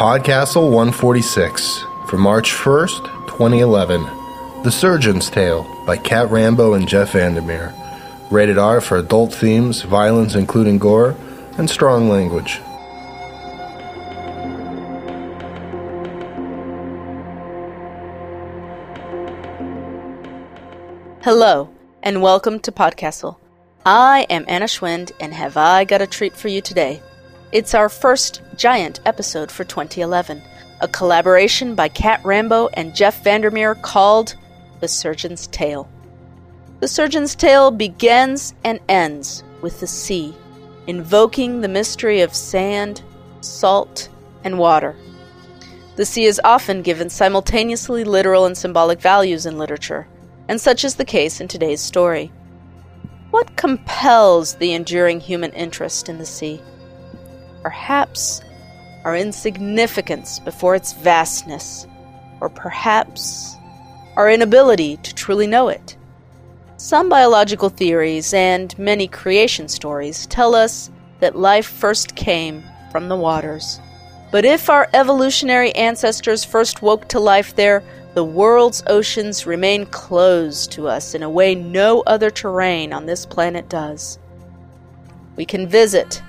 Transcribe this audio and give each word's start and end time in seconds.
Podcastle 0.00 0.72
146 0.72 1.84
for 2.06 2.16
March 2.16 2.52
1st, 2.52 3.04
2011. 3.26 4.02
The 4.62 4.70
Surgeon's 4.70 5.28
Tale 5.28 5.66
by 5.84 5.98
Cat 5.98 6.30
Rambo 6.30 6.72
and 6.72 6.88
Jeff 6.88 7.12
VanderMeer. 7.12 7.74
Rated 8.30 8.56
R 8.56 8.80
for 8.80 8.96
adult 8.96 9.34
themes, 9.34 9.82
violence 9.82 10.34
including 10.34 10.78
gore, 10.78 11.14
and 11.58 11.68
strong 11.68 12.08
language. 12.08 12.62
Hello, 21.20 21.68
and 22.02 22.22
welcome 22.22 22.58
to 22.60 22.72
Podcastle. 22.72 23.36
I 23.84 24.24
am 24.30 24.46
Anna 24.48 24.64
Schwind, 24.64 25.12
and 25.20 25.34
have 25.34 25.58
I 25.58 25.84
got 25.84 26.00
a 26.00 26.06
treat 26.06 26.34
for 26.34 26.48
you 26.48 26.62
today? 26.62 27.02
It's 27.52 27.74
our 27.74 27.88
first 27.88 28.42
giant 28.56 29.00
episode 29.04 29.50
for 29.50 29.64
2011, 29.64 30.40
a 30.82 30.86
collaboration 30.86 31.74
by 31.74 31.88
Cat 31.88 32.20
Rambo 32.22 32.68
and 32.74 32.94
Jeff 32.94 33.24
VanderMeer 33.24 33.82
called 33.82 34.36
The 34.78 34.86
Surgeon's 34.86 35.48
Tale. 35.48 35.90
The 36.78 36.86
Surgeon's 36.86 37.34
Tale 37.34 37.72
begins 37.72 38.54
and 38.62 38.78
ends 38.88 39.42
with 39.62 39.80
the 39.80 39.88
sea, 39.88 40.32
invoking 40.86 41.60
the 41.60 41.66
mystery 41.66 42.20
of 42.20 42.36
sand, 42.36 43.02
salt, 43.40 44.08
and 44.44 44.56
water. 44.56 44.94
The 45.96 46.06
sea 46.06 46.26
is 46.26 46.40
often 46.44 46.82
given 46.82 47.10
simultaneously 47.10 48.04
literal 48.04 48.46
and 48.46 48.56
symbolic 48.56 49.00
values 49.00 49.44
in 49.44 49.58
literature, 49.58 50.06
and 50.46 50.60
such 50.60 50.84
is 50.84 50.94
the 50.94 51.04
case 51.04 51.40
in 51.40 51.48
today's 51.48 51.80
story. 51.80 52.30
What 53.32 53.56
compels 53.56 54.54
the 54.54 54.72
enduring 54.72 55.18
human 55.18 55.52
interest 55.52 56.08
in 56.08 56.18
the 56.18 56.26
sea? 56.26 56.62
Perhaps 57.62 58.42
our 59.04 59.16
insignificance 59.16 60.38
before 60.38 60.74
its 60.74 60.92
vastness, 60.92 61.86
or 62.40 62.48
perhaps 62.48 63.56
our 64.16 64.30
inability 64.30 64.96
to 64.98 65.14
truly 65.14 65.46
know 65.46 65.68
it. 65.68 65.96
Some 66.76 67.08
biological 67.08 67.68
theories 67.68 68.32
and 68.32 68.76
many 68.78 69.06
creation 69.06 69.68
stories 69.68 70.26
tell 70.26 70.54
us 70.54 70.90
that 71.20 71.36
life 71.36 71.66
first 71.66 72.16
came 72.16 72.62
from 72.90 73.08
the 73.08 73.16
waters. 73.16 73.80
But 74.30 74.44
if 74.44 74.70
our 74.70 74.88
evolutionary 74.94 75.74
ancestors 75.74 76.44
first 76.44 76.82
woke 76.82 77.08
to 77.08 77.20
life 77.20 77.54
there, 77.56 77.82
the 78.14 78.24
world's 78.24 78.82
oceans 78.86 79.46
remain 79.46 79.86
closed 79.86 80.72
to 80.72 80.88
us 80.88 81.14
in 81.14 81.22
a 81.22 81.30
way 81.30 81.54
no 81.54 82.00
other 82.06 82.30
terrain 82.30 82.92
on 82.92 83.06
this 83.06 83.26
planet 83.26 83.68
does. 83.68 84.18
We 85.36 85.44
can 85.44 85.68
visit 85.68 86.22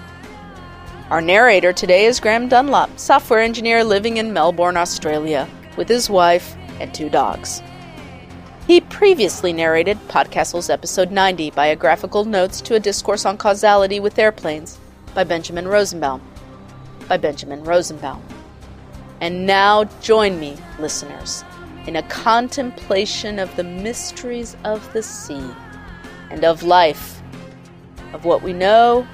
Our 1.10 1.22
narrator 1.22 1.74
today 1.74 2.06
is 2.06 2.20
Graham 2.20 2.48
Dunlop, 2.48 3.00
software 3.00 3.40
engineer 3.40 3.84
living 3.84 4.18
in 4.18 4.32
Melbourne, 4.32 4.78
Australia, 4.78 5.50
with 5.76 5.90
his 5.90 6.08
wife 6.08 6.56
and 6.80 6.94
two 6.94 7.10
dogs. 7.10 7.64
He 8.68 8.80
previously 8.80 9.52
narrated 9.52 9.98
Podcastle's 10.08 10.70
episode 10.70 11.10
90, 11.10 11.50
Biographical 11.50 12.26
Notes 12.26 12.62
to 12.62 12.76
a 12.76 12.80
Discourse 12.80 13.26
on 13.26 13.40
Causality 13.40 14.00
with 14.00 14.20
Airplanes, 14.20 14.78
by 15.16 15.24
Benjamin 15.24 15.68
Rosenbaum. 15.68 16.22
By 17.08 17.18
Benjamin 17.18 17.64
Rosenbaum. 17.64 18.24
And 19.20 19.48
now 19.48 19.86
join 20.02 20.40
me, 20.40 20.58
listeners, 20.78 21.44
in 21.88 21.96
a 21.96 22.04
contemplation 22.04 23.40
of 23.40 23.56
the 23.56 23.64
mysteries 23.64 24.56
of 24.64 24.94
the 24.94 25.02
sea 25.02 25.56
and 26.30 26.46
of 26.46 26.62
life, 26.62 27.20
of 28.14 28.26
what 28.26 28.44
we 28.44 28.54
know 28.54 29.08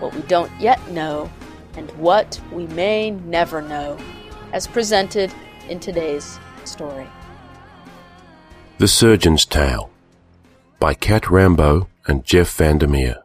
what 0.00 0.14
we 0.14 0.22
don't 0.22 0.50
yet 0.60 0.80
know, 0.90 1.30
and 1.74 1.90
what 1.92 2.40
we 2.52 2.66
may 2.68 3.10
never 3.10 3.62
know, 3.62 3.96
as 4.52 4.66
presented 4.66 5.32
in 5.68 5.78
today's 5.78 6.38
story. 6.64 7.06
The 8.78 8.88
Surgeon's 8.88 9.44
Tale 9.44 9.90
by 10.78 10.94
Cat 10.94 11.30
Rambo 11.30 11.88
and 12.06 12.24
Jeff 12.24 12.56
VanderMeer. 12.56 13.16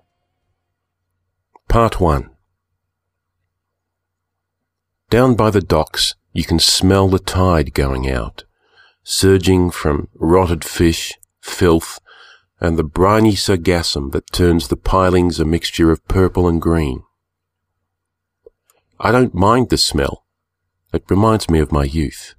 Part 1.70 2.00
1 2.00 2.30
Down 5.10 5.36
by 5.36 5.50
the 5.50 5.62
docks, 5.62 6.16
you 6.34 6.44
can 6.44 6.60
smell 6.60 7.08
the 7.08 7.20
tide 7.20 7.74
going 7.74 8.10
out, 8.10 8.44
surging 9.04 9.72
from 9.72 10.10
rotted 10.16 10.66
fish, 10.66 11.14
filth, 11.42 12.00
and 12.60 12.78
the 12.78 12.84
briny 12.84 13.34
sargassum 13.34 14.12
that 14.12 14.32
turns 14.32 14.68
the 14.68 14.78
pilings 14.78 15.40
a 15.40 15.46
mixture 15.46 15.92
of 15.92 16.08
purple 16.08 16.48
and 16.48 16.62
green. 16.62 17.04
I 19.00 19.12
don't 19.12 19.34
mind 19.34 19.70
the 19.70 19.78
smell. 19.78 20.26
It 20.94 21.04
reminds 21.10 21.50
me 21.50 21.60
of 21.60 21.72
my 21.72 21.84
youth. 21.84 22.36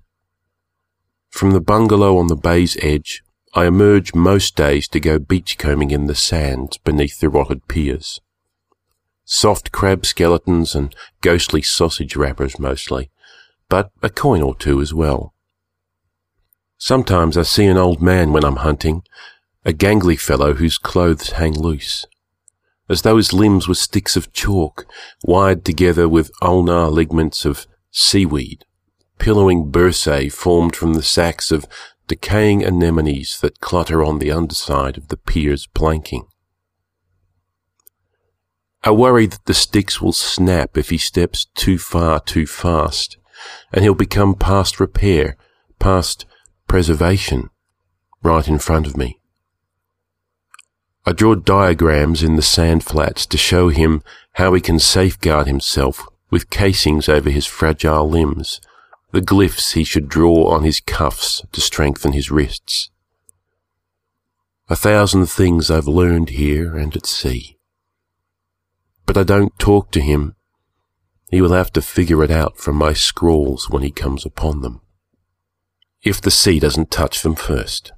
From 1.28 1.50
the 1.50 1.60
bungalow 1.60 2.16
on 2.16 2.28
the 2.28 2.36
bay's 2.36 2.78
edge, 2.80 3.22
I 3.52 3.66
emerge 3.66 4.14
most 4.14 4.56
days 4.56 4.88
to 4.88 5.00
go 5.00 5.18
beachcombing 5.18 5.90
in 5.90 6.06
the 6.06 6.14
sands 6.14 6.78
beneath 6.78 7.20
the 7.20 7.28
rotted 7.28 7.68
piers. 7.68 8.20
Soft 9.24 9.72
crab 9.72 10.06
skeletons 10.06 10.74
and 10.74 10.94
ghostly 11.20 11.60
sausage 11.60 12.16
wrappers 12.16 12.58
mostly, 12.58 13.10
but 13.68 13.90
a 14.02 14.08
coin 14.08 14.40
or 14.40 14.54
two 14.54 14.80
as 14.80 14.94
well. 14.94 15.34
Sometimes 16.78 17.36
I 17.36 17.42
see 17.42 17.66
an 17.66 17.76
old 17.76 18.00
man 18.00 18.32
when 18.32 18.44
I'm 18.44 18.56
hunting, 18.56 19.02
a 19.66 19.72
gangly 19.72 20.18
fellow 20.18 20.54
whose 20.54 20.78
clothes 20.78 21.32
hang 21.32 21.52
loose, 21.52 22.06
as 22.88 23.02
though 23.02 23.16
his 23.16 23.32
limbs 23.32 23.66
were 23.66 23.74
sticks 23.74 24.16
of 24.16 24.32
chalk 24.32 24.86
wired 25.24 25.64
together 25.64 26.08
with 26.08 26.30
ulnar 26.40 26.88
ligaments 26.88 27.44
of 27.44 27.66
seaweed, 27.90 28.64
pillowing 29.18 29.68
bursae 29.72 30.32
formed 30.32 30.76
from 30.76 30.94
the 30.94 31.02
sacks 31.02 31.50
of 31.50 31.66
decaying 32.06 32.64
anemones 32.64 33.40
that 33.40 33.58
clutter 33.58 34.04
on 34.04 34.20
the 34.20 34.30
underside 34.30 34.96
of 34.96 35.08
the 35.08 35.16
pier's 35.16 35.66
planking. 35.66 36.28
I 38.84 38.92
worry 38.92 39.26
that 39.26 39.46
the 39.46 39.54
sticks 39.54 40.00
will 40.00 40.12
snap 40.12 40.78
if 40.78 40.90
he 40.90 40.98
steps 40.98 41.48
too 41.56 41.76
far 41.76 42.20
too 42.20 42.46
fast, 42.46 43.16
and 43.72 43.82
he'll 43.82 43.96
become 43.96 44.36
past 44.36 44.78
repair, 44.78 45.36
past 45.80 46.24
preservation, 46.68 47.50
right 48.22 48.46
in 48.46 48.60
front 48.60 48.86
of 48.86 48.96
me. 48.96 49.18
I 51.08 51.12
draw 51.12 51.36
diagrams 51.36 52.24
in 52.24 52.34
the 52.34 52.42
sand 52.42 52.82
flats 52.82 53.26
to 53.26 53.38
show 53.38 53.68
him 53.68 54.02
how 54.32 54.54
he 54.54 54.60
can 54.60 54.80
safeguard 54.80 55.46
himself 55.46 56.04
with 56.30 56.50
casings 56.50 57.08
over 57.08 57.30
his 57.30 57.46
fragile 57.46 58.10
limbs, 58.10 58.60
the 59.12 59.20
glyphs 59.20 59.74
he 59.74 59.84
should 59.84 60.08
draw 60.08 60.48
on 60.48 60.64
his 60.64 60.80
cuffs 60.80 61.44
to 61.52 61.60
strengthen 61.60 62.12
his 62.12 62.32
wrists. 62.32 62.90
a 64.68 64.74
thousand 64.74 65.26
things 65.26 65.70
I've 65.70 65.86
learned 65.86 66.30
here 66.30 66.76
and 66.76 66.96
at 66.96 67.06
sea. 67.06 67.56
But 69.06 69.16
I 69.16 69.22
don't 69.22 69.56
talk 69.60 69.92
to 69.92 70.00
him. 70.00 70.34
He 71.30 71.40
will 71.40 71.52
have 71.52 71.72
to 71.74 71.82
figure 71.82 72.24
it 72.24 72.32
out 72.32 72.58
from 72.58 72.74
my 72.74 72.92
scrawls 72.92 73.70
when 73.70 73.84
he 73.84 73.92
comes 73.92 74.26
upon 74.26 74.62
them. 74.62 74.80
If 76.02 76.20
the 76.20 76.32
sea 76.32 76.58
doesn't 76.58 76.90
touch 76.90 77.22
them 77.22 77.36
first. 77.36 77.92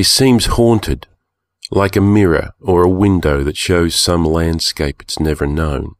He 0.00 0.04
seems 0.04 0.46
haunted, 0.56 1.08
like 1.70 1.94
a 1.94 2.00
mirror 2.00 2.54
or 2.58 2.82
a 2.82 2.88
window 2.88 3.44
that 3.44 3.58
shows 3.58 3.94
some 3.94 4.24
landscape 4.24 5.02
it's 5.02 5.20
never 5.20 5.46
known. 5.46 5.94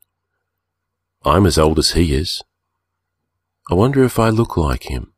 I'm 1.23 1.45
as 1.45 1.59
old 1.59 1.79
as 1.79 1.91
he 1.91 2.15
is. 2.15 2.43
I 3.71 3.75
wonder 3.75 4.03
if 4.03 4.19
I 4.19 4.31
look 4.31 4.57
like 4.57 4.85
him 4.85 5.13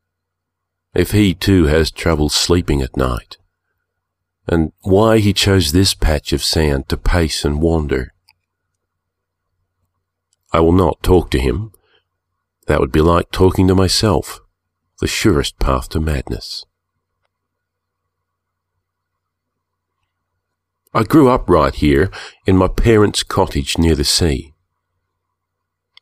if 0.96 1.12
he 1.12 1.32
too 1.32 1.66
has 1.66 1.92
trouble 1.92 2.28
sleeping 2.28 2.82
at 2.82 2.96
night, 2.96 3.36
and 4.48 4.72
why 4.80 5.18
he 5.18 5.32
chose 5.32 5.70
this 5.70 5.94
patch 5.94 6.32
of 6.32 6.42
sand 6.42 6.88
to 6.88 6.96
pace 6.96 7.44
and 7.44 7.62
wander. 7.62 8.12
I 10.52 10.58
will 10.58 10.72
not 10.72 11.04
talk 11.04 11.30
to 11.30 11.38
him. 11.38 11.70
That 12.66 12.80
would 12.80 12.90
be 12.90 13.00
like 13.00 13.30
talking 13.30 13.68
to 13.68 13.76
myself, 13.76 14.40
the 14.98 15.06
surest 15.06 15.60
path 15.60 15.88
to 15.90 16.00
madness. 16.00 16.64
I 20.94 21.04
grew 21.04 21.28
up 21.28 21.48
right 21.48 21.74
here 21.74 22.10
in 22.46 22.56
my 22.56 22.68
parents' 22.68 23.22
cottage 23.22 23.78
near 23.78 23.94
the 23.94 24.04
sea. 24.04 24.52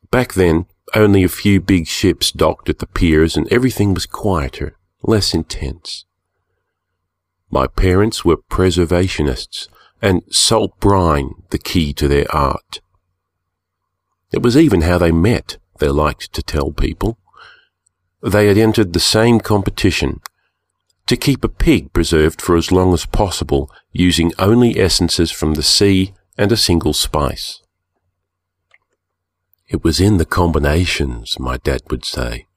Back 0.09 0.33
then, 0.33 0.65
only 0.93 1.23
a 1.23 1.29
few 1.29 1.61
big 1.61 1.87
ships 1.87 2.31
docked 2.31 2.69
at 2.69 2.79
the 2.79 2.87
piers 2.87 3.37
and 3.37 3.47
everything 3.51 3.93
was 3.93 4.05
quieter 4.05 4.75
less 5.03 5.33
intense. 5.33 6.05
My 7.49 7.67
parents 7.67 8.23
were 8.23 8.37
preservationists, 8.37 9.67
and 10.01 10.23
salt 10.29 10.79
brine 10.79 11.31
the 11.49 11.57
key 11.57 11.93
to 11.93 12.07
their 12.07 12.25
art. 12.33 12.81
It 14.31 14.41
was 14.41 14.57
even 14.57 14.81
how 14.81 14.97
they 14.97 15.11
met, 15.11 15.57
they 15.79 15.89
liked 15.89 16.33
to 16.33 16.41
tell 16.41 16.71
people. 16.71 17.17
They 18.23 18.47
had 18.47 18.57
entered 18.57 18.93
the 18.93 18.99
same 18.99 19.39
competition 19.39 20.21
to 21.07 21.17
keep 21.17 21.43
a 21.43 21.49
pig 21.49 21.91
preserved 21.91 22.41
for 22.41 22.55
as 22.55 22.71
long 22.71 22.93
as 22.93 23.05
possible 23.05 23.69
using 23.91 24.33
only 24.39 24.79
essences 24.79 25.31
from 25.31 25.53
the 25.53 25.63
sea 25.63 26.13
and 26.37 26.51
a 26.51 26.57
single 26.57 26.93
spice. 26.93 27.61
It 29.67 29.83
was 29.83 29.99
in 29.99 30.17
the 30.17 30.25
combinations, 30.25 31.39
my 31.39 31.57
dad 31.57 31.81
would 31.89 32.05
say. 32.05 32.47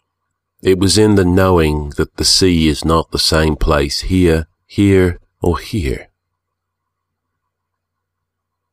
It 0.63 0.79
was 0.79 0.97
in 0.97 1.15
the 1.15 1.25
knowing 1.25 1.91
that 1.97 2.17
the 2.17 2.25
sea 2.25 2.69
is 2.69 2.85
not 2.85 3.11
the 3.11 3.19
same 3.19 3.57
place 3.57 4.01
here, 4.01 4.47
here, 4.67 5.21
or 5.41 5.59
here. 5.59 6.09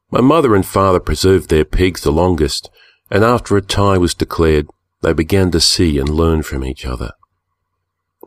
My 0.10 0.22
mother 0.22 0.56
and 0.56 0.66
father 0.66 1.00
preserved 1.00 1.50
their 1.50 1.66
pigs 1.66 2.02
the 2.02 2.12
longest, 2.12 2.69
and 3.10 3.24
after 3.24 3.57
a 3.57 3.62
tie 3.62 3.98
was 3.98 4.14
declared, 4.14 4.68
they 5.02 5.14
began 5.14 5.52
to 5.52 5.60
see 5.60 6.00
and 6.00 6.10
learn 6.10 6.44
from 6.44 6.64
each 6.64 6.86
other. 6.86 7.12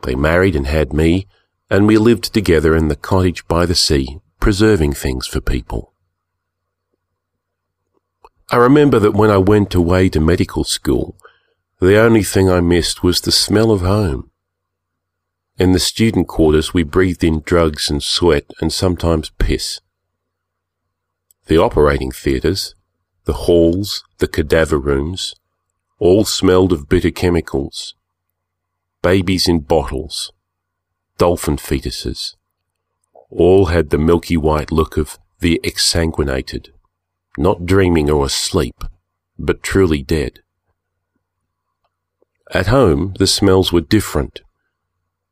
They 0.03 0.15
married 0.15 0.55
and 0.55 0.67
had 0.67 0.93
me, 0.93 1.27
and 1.69 1.87
we 1.87 1.97
lived 1.97 2.33
together 2.33 2.75
in 2.75 2.87
the 2.87 2.95
cottage 2.95 3.47
by 3.47 3.65
the 3.65 3.75
sea, 3.75 4.19
preserving 4.45 4.93
things 4.93 5.25
for 5.25 5.41
people. 5.41 5.91
I 8.51 8.57
remember 8.57 8.99
that 8.99 9.15
when 9.15 9.31
I 9.31 9.39
went 9.39 9.73
away 9.73 10.07
to 10.09 10.19
medical 10.19 10.63
school, 10.63 11.17
the 11.79 11.97
only 11.97 12.21
thing 12.21 12.47
I 12.47 12.61
missed 12.61 13.01
was 13.01 13.21
the 13.21 13.31
smell 13.31 13.71
of 13.71 13.81
home. 13.81 14.29
In 15.57 15.71
the 15.71 15.79
student 15.79 16.27
quarters, 16.27 16.75
we 16.75 16.83
breathed 16.83 17.23
in 17.23 17.41
drugs 17.41 17.89
and 17.89 18.03
sweat 18.03 18.45
and 18.61 18.71
sometimes 18.71 19.31
piss. 19.39 19.81
The 21.47 21.57
operating 21.57 22.11
theatres, 22.11 22.75
the 23.23 23.47
halls, 23.49 24.03
the 24.19 24.27
cadaver 24.27 24.77
rooms, 24.77 25.33
all 25.97 26.23
smelled 26.23 26.71
of 26.71 26.87
bitter 26.87 27.09
chemicals. 27.09 27.95
Babies 29.01 29.47
in 29.47 29.61
bottles, 29.61 30.31
dolphin 31.17 31.57
fetuses, 31.57 32.35
all 33.37 33.65
had 33.67 33.89
the 33.89 33.97
milky 33.97 34.37
white 34.37 34.71
look 34.71 34.97
of 34.97 35.19
the 35.39 35.59
exsanguinated, 35.63 36.69
not 37.37 37.65
dreaming 37.65 38.09
or 38.09 38.25
asleep, 38.25 38.83
but 39.37 39.63
truly 39.63 40.01
dead. 40.01 40.39
At 42.51 42.67
home, 42.67 43.13
the 43.19 43.27
smells 43.27 43.73
were 43.73 43.81
different. 43.81 44.41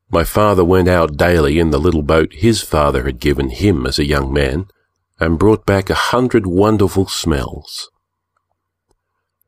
My 0.09 0.23
father 0.23 0.65
went 0.65 0.87
out 0.87 1.17
daily 1.17 1.59
in 1.59 1.71
the 1.71 1.79
little 1.79 2.03
boat 2.03 2.33
his 2.33 2.61
father 2.61 3.05
had 3.05 3.19
given 3.19 3.49
him 3.49 3.85
as 3.85 3.97
a 3.97 4.05
young 4.05 4.33
man 4.33 4.67
and 5.19 5.39
brought 5.39 5.65
back 5.65 5.89
a 5.89 5.95
hundred 5.95 6.45
wonderful 6.45 7.07
smells. 7.07 7.89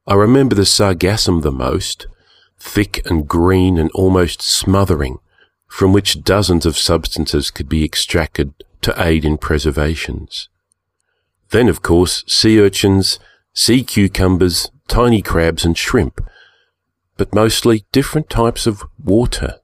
I 0.07 0.13
remember 0.13 0.55
the 0.55 0.65
sargassum 0.65 1.41
the 1.41 1.51
most, 1.51 2.07
thick 2.59 3.05
and 3.05 3.27
green 3.27 3.77
and 3.77 3.91
almost 3.91 4.41
smothering, 4.41 5.17
from 5.75 5.91
which 5.91 6.23
dozens 6.23 6.65
of 6.65 6.77
substances 6.77 7.51
could 7.51 7.67
be 7.67 7.83
extracted 7.83 8.53
to 8.79 8.95
aid 8.97 9.25
in 9.25 9.37
preservations. 9.37 10.47
Then, 11.49 11.67
of 11.67 11.81
course, 11.81 12.23
sea 12.27 12.61
urchins, 12.61 13.19
sea 13.53 13.83
cucumbers, 13.83 14.71
tiny 14.87 15.21
crabs 15.21 15.65
and 15.65 15.77
shrimp, 15.77 16.25
but 17.17 17.35
mostly 17.35 17.83
different 17.91 18.29
types 18.29 18.65
of 18.65 18.85
water. 19.03 19.55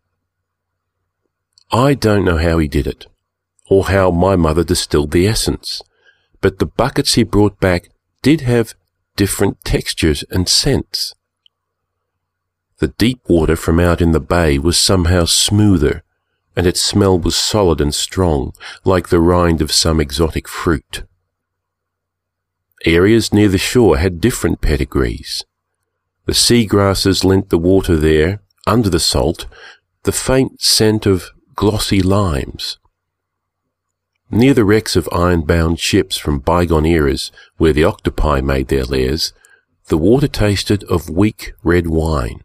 I 1.71 1.93
don't 1.93 2.25
know 2.25 2.39
how 2.39 2.57
he 2.57 2.67
did 2.67 2.87
it, 2.87 3.07
or 3.69 3.85
how 3.85 4.11
my 4.11 4.35
mother 4.35 4.65
distilled 4.65 5.11
the 5.11 5.25
essence, 5.25 5.81
but 6.41 6.59
the 6.59 6.65
buckets 6.65 7.13
he 7.13 7.23
brought 7.23 7.57
back 7.61 7.87
did 8.21 8.41
have 8.41 8.73
different 9.15 9.63
textures 9.63 10.25
and 10.29 10.49
scents. 10.49 11.15
The 12.81 12.95
deep 12.97 13.19
water 13.29 13.55
from 13.55 13.79
out 13.79 14.01
in 14.01 14.11
the 14.11 14.19
bay 14.19 14.57
was 14.57 14.75
somehow 14.75 15.25
smoother, 15.25 16.03
and 16.55 16.65
its 16.65 16.81
smell 16.81 17.19
was 17.19 17.35
solid 17.35 17.79
and 17.79 17.93
strong, 17.93 18.53
like 18.83 19.09
the 19.09 19.19
rind 19.19 19.61
of 19.61 19.71
some 19.71 20.01
exotic 20.01 20.47
fruit. 20.47 21.03
Areas 22.83 23.31
near 23.31 23.49
the 23.49 23.59
shore 23.59 23.97
had 23.97 24.19
different 24.19 24.61
pedigrees. 24.61 25.45
The 26.25 26.33
sea 26.33 26.65
grasses 26.65 27.23
lent 27.23 27.51
the 27.51 27.59
water 27.59 27.95
there, 27.95 28.41
under 28.65 28.89
the 28.89 28.99
salt, 28.99 29.45
the 30.01 30.11
faint 30.11 30.59
scent 30.59 31.05
of 31.05 31.29
glossy 31.55 32.01
limes. 32.01 32.79
Near 34.31 34.55
the 34.55 34.65
wrecks 34.65 34.95
of 34.95 35.07
iron-bound 35.11 35.79
ships 35.79 36.17
from 36.17 36.39
bygone 36.39 36.87
eras, 36.87 37.31
where 37.57 37.73
the 37.73 37.83
octopi 37.83 38.41
made 38.41 38.69
their 38.69 38.85
lairs, 38.85 39.33
the 39.89 39.99
water 39.99 40.27
tasted 40.27 40.83
of 40.85 41.11
weak 41.11 41.53
red 41.63 41.85
wine. 41.85 42.41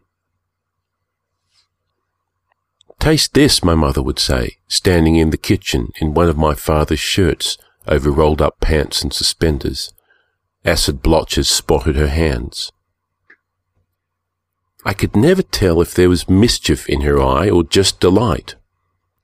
Taste 2.99 3.33
this, 3.33 3.63
my 3.63 3.75
mother 3.75 4.01
would 4.01 4.19
say, 4.19 4.57
standing 4.67 5.15
in 5.15 5.29
the 5.29 5.37
kitchen 5.37 5.91
in 6.01 6.13
one 6.13 6.29
of 6.29 6.37
my 6.37 6.53
father's 6.53 6.99
shirts 6.99 7.57
over 7.87 8.11
rolled 8.11 8.41
up 8.41 8.59
pants 8.59 9.01
and 9.01 9.13
suspenders. 9.13 9.93
Acid 10.65 11.01
blotches 11.01 11.47
spotted 11.47 11.95
her 11.95 12.07
hands. 12.07 12.71
I 14.83 14.93
could 14.93 15.15
never 15.15 15.41
tell 15.41 15.81
if 15.81 15.93
there 15.93 16.09
was 16.09 16.29
mischief 16.29 16.87
in 16.87 17.01
her 17.01 17.21
eye 17.21 17.49
or 17.49 17.63
just 17.63 17.99
delight, 17.99 18.55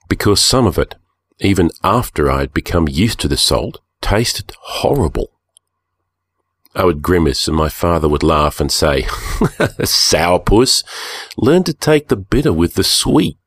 because 0.08 0.42
some 0.42 0.66
of 0.66 0.78
it, 0.78 0.96
even 1.40 1.70
after 1.84 2.30
I 2.30 2.42
had 2.42 2.54
become 2.54 2.88
used 2.88 3.20
to 3.22 3.28
the 3.28 3.38
salt, 3.38 3.80
tasted 4.02 4.52
horrible. 4.60 5.32
I 6.76 6.86
would 6.86 7.02
grimace 7.02 7.48
and 7.48 7.56
my 7.56 7.70
father 7.70 8.10
would 8.10 8.24
laugh 8.24 8.60
and 8.60 8.72
say, 8.72 9.04
Sourpuss, 9.84 10.84
learn 11.38 11.64
to 11.64 11.74
take 11.74 12.08
the 12.08 12.16
bitter 12.16 12.52
with 12.52 12.74
the 12.74 12.84
sweet. 12.84 13.38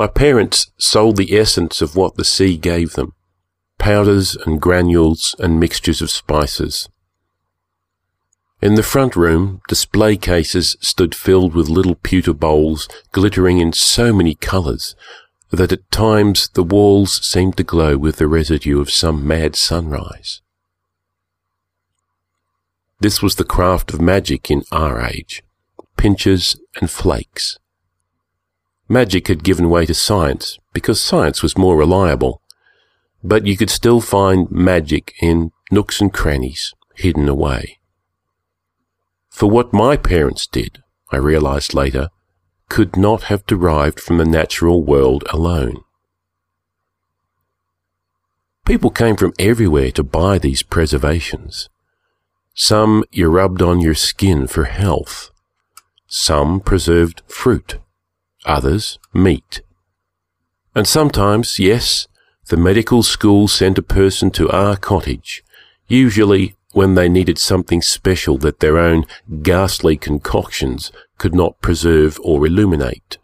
My 0.00 0.06
parents 0.06 0.72
sold 0.78 1.18
the 1.18 1.38
essence 1.38 1.82
of 1.82 1.94
what 1.94 2.14
the 2.14 2.24
sea 2.24 2.56
gave 2.56 2.94
them, 2.94 3.12
powders 3.76 4.34
and 4.34 4.58
granules 4.58 5.34
and 5.38 5.60
mixtures 5.60 6.00
of 6.00 6.10
spices. 6.10 6.88
In 8.62 8.76
the 8.76 8.82
front 8.82 9.14
room, 9.14 9.60
display 9.68 10.16
cases 10.16 10.74
stood 10.80 11.14
filled 11.14 11.54
with 11.54 11.68
little 11.68 11.96
pewter 11.96 12.32
bowls 12.32 12.88
glittering 13.12 13.58
in 13.58 13.74
so 13.74 14.10
many 14.10 14.34
colours 14.34 14.96
that 15.50 15.70
at 15.70 15.90
times 15.90 16.48
the 16.54 16.62
walls 16.62 17.22
seemed 17.22 17.58
to 17.58 17.62
glow 17.62 17.98
with 17.98 18.16
the 18.16 18.26
residue 18.26 18.80
of 18.80 18.90
some 18.90 19.28
mad 19.28 19.54
sunrise. 19.54 20.40
This 23.00 23.20
was 23.20 23.34
the 23.34 23.44
craft 23.44 23.92
of 23.92 24.00
magic 24.00 24.50
in 24.50 24.62
our 24.72 25.02
age, 25.02 25.42
pinches 25.98 26.58
and 26.80 26.90
flakes. 26.90 27.58
Magic 28.92 29.28
had 29.28 29.44
given 29.44 29.70
way 29.70 29.86
to 29.86 29.94
science 29.94 30.58
because 30.72 31.00
science 31.00 31.44
was 31.44 31.56
more 31.56 31.76
reliable, 31.76 32.42
but 33.22 33.46
you 33.46 33.56
could 33.56 33.70
still 33.70 34.00
find 34.00 34.50
magic 34.50 35.14
in 35.22 35.52
nooks 35.70 36.00
and 36.00 36.12
crannies 36.12 36.74
hidden 36.96 37.28
away. 37.28 37.78
For 39.28 39.48
what 39.48 39.72
my 39.72 39.96
parents 39.96 40.48
did, 40.48 40.82
I 41.12 41.18
realized 41.18 41.72
later, 41.72 42.08
could 42.68 42.96
not 42.96 43.22
have 43.30 43.46
derived 43.46 44.00
from 44.00 44.18
the 44.18 44.24
natural 44.24 44.82
world 44.82 45.22
alone. 45.30 45.84
People 48.66 48.90
came 48.90 49.14
from 49.14 49.34
everywhere 49.38 49.92
to 49.92 50.02
buy 50.02 50.36
these 50.36 50.64
preservations. 50.64 51.68
Some 52.54 53.04
you 53.12 53.28
rubbed 53.28 53.62
on 53.62 53.78
your 53.78 53.94
skin 53.94 54.48
for 54.48 54.64
health. 54.64 55.30
Some 56.08 56.58
preserved 56.58 57.22
fruit. 57.28 57.78
Others 58.44 58.98
meat. 59.12 59.62
And 60.74 60.86
sometimes, 60.86 61.58
yes, 61.58 62.06
the 62.48 62.56
medical 62.56 63.02
school 63.02 63.48
sent 63.48 63.78
a 63.78 63.82
person 63.82 64.30
to 64.32 64.48
our 64.50 64.76
cottage, 64.76 65.44
usually 65.88 66.54
when 66.72 66.94
they 66.94 67.08
needed 67.08 67.38
something 67.38 67.82
special 67.82 68.38
that 68.38 68.60
their 68.60 68.78
own 68.78 69.04
ghastly 69.42 69.96
concoctions 69.96 70.92
could 71.18 71.34
not 71.34 71.60
preserve 71.60 72.18
or 72.22 72.46
illuminate. 72.46 73.18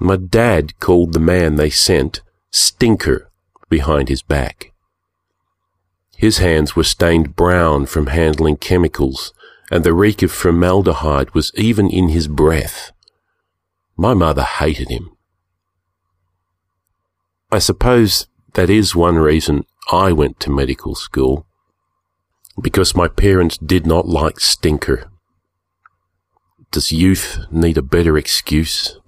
My 0.00 0.16
dad 0.16 0.78
called 0.80 1.12
the 1.12 1.20
man 1.20 1.56
they 1.56 1.70
sent 1.70 2.22
Stinker 2.50 3.30
behind 3.68 4.08
his 4.08 4.22
back. 4.22 4.72
His 6.16 6.38
hands 6.38 6.74
were 6.74 6.84
stained 6.84 7.36
brown 7.36 7.86
from 7.86 8.06
handling 8.06 8.56
chemicals, 8.56 9.32
and 9.70 9.84
the 9.84 9.94
reek 9.94 10.22
of 10.22 10.32
formaldehyde 10.32 11.34
was 11.34 11.52
even 11.54 11.88
in 11.88 12.08
his 12.08 12.28
breath. 12.28 12.92
My 13.96 14.14
mother 14.14 14.42
hated 14.42 14.90
him. 14.90 15.10
I 17.50 17.58
suppose 17.58 18.26
that 18.54 18.70
is 18.70 18.94
one 18.94 19.16
reason 19.16 19.64
I 19.90 20.12
went 20.12 20.40
to 20.40 20.50
medical 20.50 20.94
school, 20.94 21.46
because 22.60 22.94
my 22.94 23.08
parents 23.08 23.58
did 23.58 23.86
not 23.86 24.06
like 24.06 24.40
Stinker. 24.40 25.10
Does 26.70 26.90
youth 26.90 27.46
need 27.50 27.78
a 27.78 27.82
better 27.82 28.18
excuse? 28.18 28.98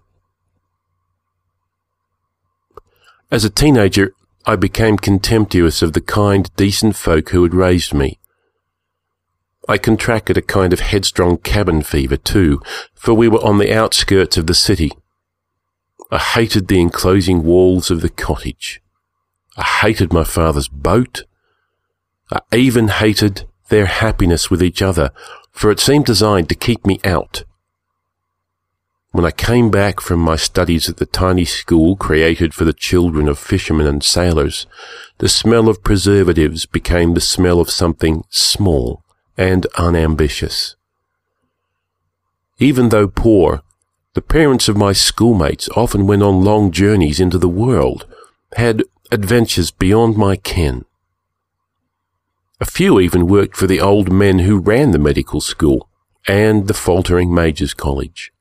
As 3.30 3.44
a 3.44 3.50
teenager, 3.50 4.14
I 4.46 4.54
became 4.54 4.96
contemptuous 4.96 5.82
of 5.82 5.92
the 5.92 6.00
kind, 6.00 6.48
decent 6.54 6.94
folk 6.94 7.30
who 7.30 7.42
had 7.42 7.54
raised 7.54 7.92
me. 7.92 8.20
I 9.68 9.78
contracted 9.78 10.36
a 10.36 10.42
kind 10.42 10.72
of 10.72 10.78
headstrong 10.78 11.38
cabin 11.38 11.82
fever 11.82 12.16
too, 12.16 12.62
for 12.94 13.14
we 13.14 13.26
were 13.26 13.44
on 13.44 13.58
the 13.58 13.74
outskirts 13.74 14.36
of 14.36 14.46
the 14.46 14.54
city. 14.54 14.92
I 16.10 16.18
hated 16.18 16.68
the 16.68 16.80
enclosing 16.80 17.42
walls 17.42 17.90
of 17.90 18.00
the 18.00 18.08
cottage. 18.08 18.80
I 19.56 19.64
hated 19.64 20.12
my 20.12 20.22
father's 20.22 20.68
boat. 20.68 21.24
I 22.30 22.40
even 22.54 22.88
hated 22.88 23.48
their 23.68 23.86
happiness 23.86 24.50
with 24.50 24.62
each 24.62 24.82
other, 24.82 25.10
for 25.50 25.72
it 25.72 25.80
seemed 25.80 26.06
designed 26.06 26.48
to 26.50 26.54
keep 26.54 26.86
me 26.86 27.00
out. 27.02 27.42
When 29.10 29.24
I 29.24 29.32
came 29.32 29.70
back 29.70 30.00
from 30.00 30.20
my 30.20 30.36
studies 30.36 30.88
at 30.88 30.98
the 30.98 31.06
tiny 31.06 31.44
school 31.44 31.96
created 31.96 32.54
for 32.54 32.64
the 32.64 32.72
children 32.72 33.28
of 33.28 33.38
fishermen 33.38 33.86
and 33.86 34.04
sailors, 34.04 34.66
the 35.18 35.28
smell 35.28 35.68
of 35.68 35.82
preservatives 35.82 36.66
became 36.66 37.14
the 37.14 37.20
smell 37.20 37.58
of 37.58 37.70
something 37.70 38.22
small 38.28 39.02
and 39.36 39.66
unambitious. 39.76 40.76
Even 42.58 42.88
though 42.88 43.08
poor, 43.08 43.62
the 44.14 44.22
parents 44.22 44.68
of 44.68 44.76
my 44.76 44.92
schoolmates 44.92 45.68
often 45.76 46.06
went 46.06 46.22
on 46.22 46.42
long 46.42 46.70
journeys 46.70 47.20
into 47.20 47.36
the 47.36 47.48
world, 47.48 48.06
had 48.56 48.82
adventures 49.12 49.70
beyond 49.70 50.16
my 50.16 50.36
ken. 50.36 50.84
A 52.58 52.64
few 52.64 52.98
even 52.98 53.26
worked 53.26 53.56
for 53.56 53.66
the 53.66 53.80
old 53.80 54.10
men 54.10 54.38
who 54.38 54.58
ran 54.58 54.92
the 54.92 54.98
medical 54.98 55.42
school 55.42 55.90
and 56.26 56.66
the 56.66 56.74
faltering 56.74 57.34
Majors 57.34 57.74
College. 57.74 58.32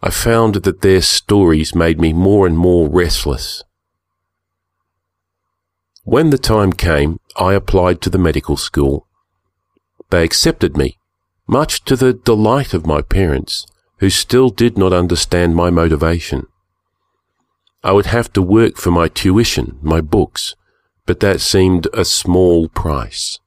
I 0.00 0.10
found 0.10 0.54
that 0.54 0.82
their 0.82 1.02
stories 1.02 1.74
made 1.74 2.00
me 2.00 2.12
more 2.12 2.46
and 2.46 2.56
more 2.56 2.88
restless. 2.88 3.64
When 6.04 6.30
the 6.30 6.38
time 6.38 6.72
came, 6.72 7.18
I 7.36 7.54
applied 7.54 8.00
to 8.02 8.10
the 8.10 8.18
medical 8.18 8.56
school. 8.56 9.07
They 10.10 10.24
accepted 10.24 10.76
me, 10.76 10.98
much 11.46 11.84
to 11.84 11.96
the 11.96 12.12
delight 12.12 12.74
of 12.74 12.86
my 12.86 13.02
parents, 13.02 13.66
who 13.98 14.10
still 14.10 14.48
did 14.48 14.78
not 14.78 14.92
understand 14.92 15.54
my 15.54 15.70
motivation. 15.70 16.46
I 17.82 17.92
would 17.92 18.06
have 18.06 18.32
to 18.32 18.42
work 18.42 18.76
for 18.76 18.90
my 18.90 19.08
tuition, 19.08 19.78
my 19.82 20.00
books, 20.00 20.54
but 21.06 21.20
that 21.20 21.40
seemed 21.40 21.86
a 21.92 22.04
small 22.04 22.68
price. 22.68 23.38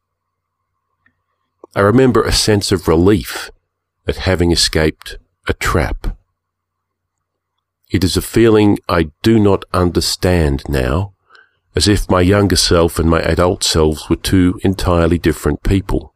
I 1.76 1.82
remember 1.82 2.24
a 2.24 2.32
sense 2.32 2.72
of 2.72 2.88
relief 2.88 3.50
at 4.08 4.18
having 4.18 4.52
escaped 4.52 5.18
a 5.48 5.54
trap. 5.54 6.18
It 7.90 8.04
is 8.04 8.18
a 8.18 8.22
feeling 8.22 8.78
I 8.88 9.12
do 9.22 9.40
not 9.40 9.64
understand 9.74 10.64
now, 10.68 11.14
as 11.76 11.88
if 11.88 12.10
my 12.10 12.22
younger 12.22 12.56
self 12.56 13.00
and 13.00 13.10
my 13.10 13.22
adult 13.22 13.64
selves 13.64 14.10
were 14.10 14.16
two 14.16 14.60
entirely 14.64 15.18
different 15.18 15.64
people. 15.64 16.11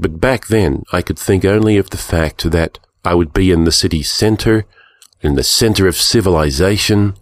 But 0.00 0.20
back 0.20 0.46
then 0.46 0.82
I 0.92 1.02
could 1.02 1.18
think 1.18 1.44
only 1.44 1.76
of 1.76 1.90
the 1.90 1.96
fact 1.96 2.50
that 2.50 2.78
I 3.04 3.14
would 3.14 3.32
be 3.32 3.50
in 3.50 3.64
the 3.64 3.72
city's 3.72 4.10
centre, 4.10 4.64
in 5.20 5.34
the 5.34 5.44
centre 5.44 5.86
of 5.86 5.96
civilization. 5.96 7.14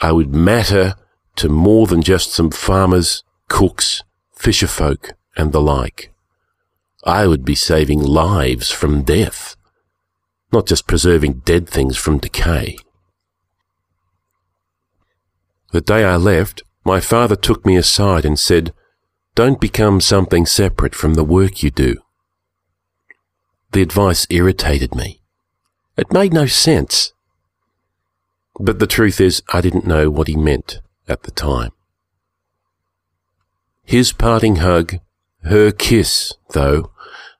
I 0.00 0.12
would 0.12 0.34
matter 0.34 0.94
to 1.36 1.48
more 1.48 1.86
than 1.86 2.02
just 2.02 2.32
some 2.32 2.50
farmers, 2.50 3.24
cooks, 3.48 4.02
fisherfolk, 4.36 5.12
and 5.36 5.52
the 5.52 5.60
like. 5.60 6.12
I 7.04 7.26
would 7.26 7.44
be 7.44 7.54
saving 7.54 8.02
lives 8.02 8.70
from 8.70 9.02
death 9.02 9.56
not 10.52 10.66
just 10.66 10.86
preserving 10.86 11.42
dead 11.44 11.68
things 11.68 11.96
from 11.96 12.18
decay. 12.18 12.76
The 15.72 15.80
day 15.80 16.04
I 16.04 16.16
left, 16.16 16.62
my 16.84 17.00
father 17.00 17.36
took 17.36 17.64
me 17.64 17.76
aside 17.76 18.26
and 18.26 18.38
said, 18.38 18.74
Don't 19.34 19.60
become 19.60 20.00
something 20.00 20.44
separate 20.44 20.94
from 20.94 21.14
the 21.14 21.24
work 21.24 21.62
you 21.62 21.70
do. 21.70 21.96
The 23.72 23.80
advice 23.80 24.26
irritated 24.28 24.94
me. 24.94 25.22
It 25.96 26.12
made 26.12 26.34
no 26.34 26.44
sense. 26.44 27.14
But 28.60 28.78
the 28.78 28.86
truth 28.86 29.20
is, 29.20 29.42
I 29.50 29.62
didn't 29.62 29.86
know 29.86 30.10
what 30.10 30.28
he 30.28 30.36
meant 30.36 30.80
at 31.08 31.22
the 31.22 31.30
time. 31.30 31.70
His 33.84 34.12
parting 34.12 34.56
hug, 34.56 34.96
her 35.44 35.72
kiss, 35.72 36.34
though, 36.50 36.92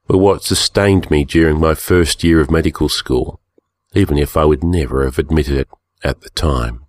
were 0.09 0.17
what 0.17 0.43
sustained 0.43 1.11
me 1.11 1.25
during 1.25 1.61
my 1.61 1.75
first 1.75 2.25
year 2.25 2.41
of 2.41 2.51
medical 2.51 2.89
school, 2.89 3.41
even 3.95 4.17
if 4.17 4.37
I 4.37 4.47
would 4.47 4.65
never 4.65 5.05
have 5.05 5.19
admitted 5.19 5.59
it 5.59 5.69
at 6.03 6.23
the 6.23 6.31
time. 6.31 6.82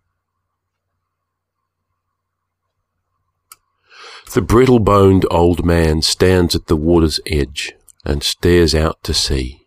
The 4.33 4.41
brittle 4.41 4.79
boned 4.79 5.25
old 5.31 5.65
man 5.65 6.01
stands 6.01 6.55
at 6.55 6.67
the 6.67 6.75
water's 6.75 7.19
edge 7.25 7.73
and 8.03 8.23
stares 8.23 8.73
out 8.73 9.03
to 9.03 9.13
sea. 9.13 9.65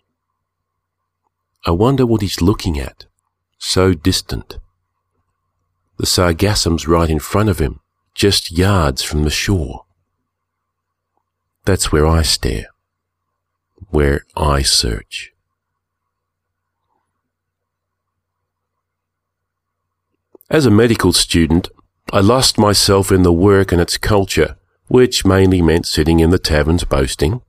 I 1.64 1.70
wonder 1.70 2.04
what 2.06 2.22
he's 2.22 2.40
looking 2.40 2.78
at, 2.78 3.06
so 3.58 3.94
distant. 3.94 4.58
The 5.98 6.06
sargassum's 6.06 6.86
right 6.86 7.08
in 7.08 7.18
front 7.18 7.48
of 7.48 7.58
him, 7.58 7.80
just 8.14 8.56
yards 8.56 9.02
from 9.02 9.22
the 9.22 9.30
shore. 9.30 9.84
That's 11.64 11.90
where 11.90 12.06
I 12.06 12.22
stare 12.22 12.66
where 13.90 14.24
I 14.36 14.62
search. 14.62 15.32
As 20.48 20.66
a 20.66 20.70
medical 20.70 21.12
student, 21.12 21.68
I 22.12 22.20
lost 22.20 22.56
myself 22.56 23.10
in 23.10 23.24
the 23.24 23.32
work 23.32 23.72
and 23.72 23.80
its 23.80 23.98
culture, 23.98 24.56
which 24.86 25.24
mainly 25.24 25.60
meant 25.60 25.86
sitting 25.86 26.20
in 26.20 26.30
the 26.30 26.38
taverns 26.38 26.84
boasting. 26.84 27.42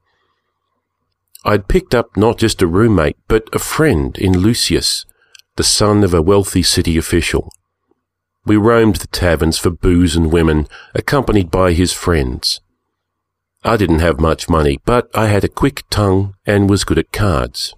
I'd 1.46 1.68
picked 1.68 1.94
up 1.94 2.18
not 2.18 2.38
just 2.40 2.62
a 2.64 2.68
roommate, 2.68 3.18
but 3.28 3.48
a 3.54 3.60
friend 3.60 4.18
in 4.18 4.38
Lucius, 4.40 5.06
the 5.58 5.64
son 5.64 6.04
of 6.04 6.14
a 6.14 6.24
wealthy 6.24 6.64
city 6.64 6.98
official. 6.98 7.52
We 8.46 8.58
roamed 8.58 8.96
the 8.98 9.08
taverns 9.08 9.60
for 9.60 9.70
booze 9.70 10.16
and 10.16 10.32
women, 10.32 10.68
accompanied 10.96 11.52
by 11.52 11.74
his 11.74 11.94
friends. 11.94 12.60
I 13.64 13.78
didn't 13.78 14.00
have 14.00 14.20
much 14.20 14.50
money, 14.50 14.80
but 14.86 15.10
I 15.14 15.28
had 15.28 15.44
a 15.44 15.50
quick 15.50 15.84
tongue 15.90 16.34
and 16.46 16.70
was 16.70 16.84
good 16.84 16.98
at 16.98 17.12
cards. 17.12 17.76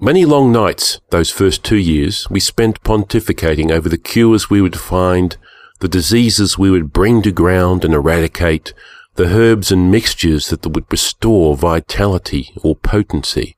Many 0.00 0.24
long 0.24 0.52
nights, 0.52 1.00
those 1.10 1.30
first 1.30 1.64
two 1.64 1.76
years, 1.76 2.28
we 2.30 2.40
spent 2.40 2.82
pontificating 2.82 3.70
over 3.70 3.88
the 3.88 3.98
cures 3.98 4.48
we 4.48 4.60
would 4.60 4.78
find, 4.78 5.36
the 5.80 5.88
diseases 5.88 6.58
we 6.58 6.70
would 6.70 6.92
bring 6.92 7.22
to 7.22 7.32
ground 7.32 7.84
and 7.84 7.94
eradicate, 7.94 8.72
the 9.16 9.26
herbs 9.26 9.72
and 9.72 9.90
mixtures 9.90 10.48
that 10.50 10.66
would 10.66 10.90
restore 10.90 11.56
vitality 11.56 12.52
or 12.62 12.76
potency. 12.76 13.56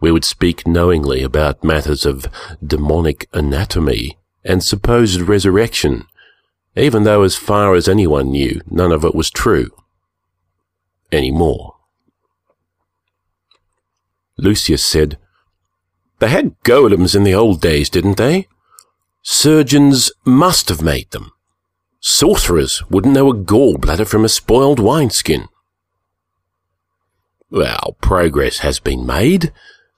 We 0.00 0.10
would 0.10 0.24
speak 0.24 0.66
knowingly 0.66 1.22
about 1.22 1.64
matters 1.64 2.04
of 2.04 2.26
demonic 2.64 3.26
anatomy 3.32 4.18
and 4.44 4.62
supposed 4.62 5.22
resurrection 5.22 6.06
even 6.76 7.04
though 7.04 7.22
as 7.22 7.36
far 7.36 7.74
as 7.74 7.88
anyone 7.88 8.30
knew, 8.30 8.60
none 8.68 8.92
of 8.92 9.04
it 9.04 9.14
was 9.14 9.30
true. 9.30 9.70
anymore. 11.12 11.73
Lucius 14.44 14.84
said, 14.84 15.18
They 16.18 16.28
had 16.28 16.60
golems 16.64 17.16
in 17.16 17.24
the 17.24 17.34
old 17.34 17.62
days, 17.62 17.88
didn't 17.88 18.18
they? 18.18 18.46
Surgeons 19.22 20.12
must 20.26 20.68
have 20.68 20.82
made 20.82 21.10
them. 21.12 21.32
Sorcerers 22.00 22.82
wouldn't 22.90 23.14
know 23.14 23.30
a 23.30 23.34
gallbladder 23.34 24.06
from 24.06 24.22
a 24.22 24.28
spoiled 24.28 24.78
wineskin. 24.78 25.48
Well, 27.50 27.96
progress 28.02 28.58
has 28.58 28.78
been 28.78 29.06
made. 29.06 29.50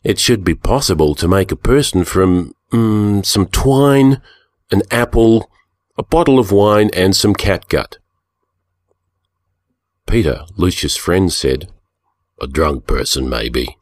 It 0.04 0.20
should 0.20 0.44
be 0.44 0.54
possible 0.54 1.16
to 1.16 1.26
make 1.26 1.50
a 1.50 1.56
person 1.56 2.04
from 2.04 2.54
mm, 2.70 3.26
some 3.26 3.46
twine, 3.46 4.22
an 4.70 4.82
apple, 4.92 5.50
a 5.98 6.04
bottle 6.04 6.38
of 6.38 6.52
wine, 6.52 6.90
and 6.94 7.16
some 7.16 7.34
catgut. 7.34 7.98
Peter, 10.06 10.44
Lucius' 10.56 10.96
friend, 10.96 11.32
said, 11.32 11.72
A 12.40 12.46
drunk 12.46 12.86
person, 12.86 13.28
maybe. 13.28 13.76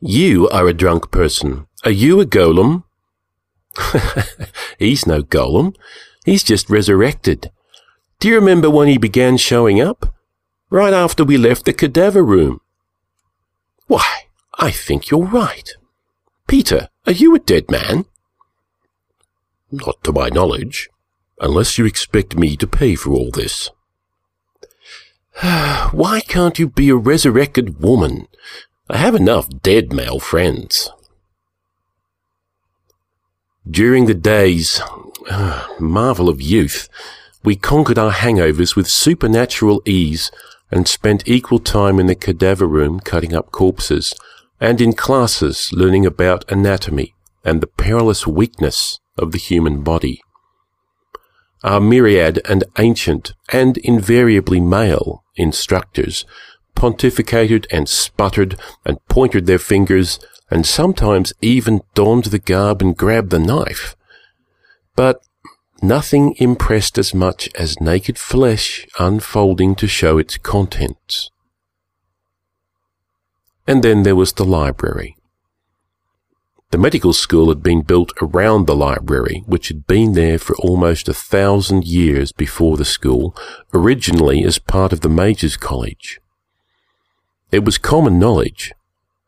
You 0.00 0.48
are 0.50 0.68
a 0.68 0.74
drunk 0.74 1.10
person. 1.10 1.66
Are 1.84 1.90
you 1.90 2.20
a 2.20 2.24
golem? 2.24 2.84
He's 4.78 5.06
no 5.06 5.22
golem. 5.22 5.74
He's 6.24 6.44
just 6.44 6.70
resurrected. 6.70 7.50
Do 8.20 8.28
you 8.28 8.36
remember 8.36 8.70
when 8.70 8.86
he 8.86 8.98
began 8.98 9.36
showing 9.36 9.80
up? 9.80 10.14
Right 10.70 10.92
after 10.92 11.24
we 11.24 11.36
left 11.36 11.64
the 11.64 11.72
cadaver 11.72 12.22
room. 12.22 12.60
Why, 13.88 14.26
I 14.58 14.70
think 14.70 15.10
you're 15.10 15.24
right. 15.24 15.68
Peter, 16.46 16.88
are 17.06 17.12
you 17.12 17.34
a 17.34 17.40
dead 17.40 17.68
man? 17.68 18.04
Not 19.72 20.04
to 20.04 20.12
my 20.12 20.28
knowledge, 20.28 20.88
unless 21.40 21.76
you 21.76 21.86
expect 21.86 22.36
me 22.36 22.56
to 22.56 22.66
pay 22.68 22.94
for 22.94 23.10
all 23.10 23.30
this. 23.32 23.70
Why 25.90 26.20
can't 26.20 26.58
you 26.58 26.68
be 26.68 26.88
a 26.88 26.96
resurrected 26.96 27.80
woman? 27.80 28.28
I 28.90 28.96
have 28.96 29.14
enough 29.14 29.48
dead 29.62 29.92
male 29.92 30.18
friends. 30.18 30.90
During 33.70 34.06
the 34.06 34.14
days, 34.14 34.80
uh, 35.30 35.66
marvel 35.78 36.30
of 36.30 36.40
youth, 36.40 36.88
we 37.44 37.54
conquered 37.54 37.98
our 37.98 38.12
hangovers 38.12 38.76
with 38.76 38.88
supernatural 38.88 39.82
ease 39.84 40.30
and 40.70 40.88
spent 40.88 41.28
equal 41.28 41.58
time 41.58 42.00
in 42.00 42.06
the 42.06 42.14
cadaver 42.14 42.66
room 42.66 42.98
cutting 43.00 43.34
up 43.34 43.52
corpses 43.52 44.14
and 44.58 44.80
in 44.80 44.94
classes 44.94 45.68
learning 45.72 46.06
about 46.06 46.50
anatomy 46.50 47.14
and 47.44 47.60
the 47.60 47.66
perilous 47.66 48.26
weakness 48.26 48.98
of 49.18 49.32
the 49.32 49.38
human 49.38 49.82
body. 49.82 50.22
Our 51.62 51.80
myriad 51.80 52.40
and 52.48 52.64
ancient 52.78 53.34
and 53.50 53.76
invariably 53.78 54.60
male 54.60 55.24
instructors 55.36 56.24
pontificated 56.78 57.66
and 57.72 57.88
sputtered 57.88 58.56
and 58.84 59.04
pointed 59.08 59.46
their 59.46 59.58
fingers 59.58 60.20
and 60.48 60.64
sometimes 60.64 61.32
even 61.42 61.80
donned 61.94 62.26
the 62.26 62.38
garb 62.38 62.80
and 62.80 62.96
grabbed 62.96 63.30
the 63.30 63.38
knife. 63.38 63.96
But 64.94 65.20
nothing 65.82 66.36
impressed 66.38 66.96
as 66.96 67.12
much 67.12 67.50
as 67.56 67.80
naked 67.80 68.16
flesh 68.16 68.86
unfolding 68.98 69.74
to 69.74 69.88
show 69.88 70.18
its 70.18 70.38
contents. 70.38 71.30
And 73.66 73.82
then 73.82 74.04
there 74.04 74.16
was 74.16 74.32
the 74.32 74.44
library. 74.44 75.16
The 76.70 76.78
medical 76.78 77.12
school 77.12 77.48
had 77.48 77.62
been 77.62 77.82
built 77.82 78.12
around 78.22 78.66
the 78.66 78.76
library, 78.76 79.42
which 79.46 79.68
had 79.68 79.86
been 79.86 80.12
there 80.12 80.38
for 80.38 80.54
almost 80.58 81.08
a 81.08 81.14
thousand 81.14 81.86
years 81.86 82.30
before 82.30 82.76
the 82.76 82.84
school, 82.84 83.34
originally 83.74 84.44
as 84.44 84.58
part 84.58 84.92
of 84.92 85.00
the 85.00 85.08
Majors 85.08 85.56
College. 85.56 86.20
It 87.50 87.64
was 87.64 87.78
common 87.78 88.18
knowledge, 88.18 88.72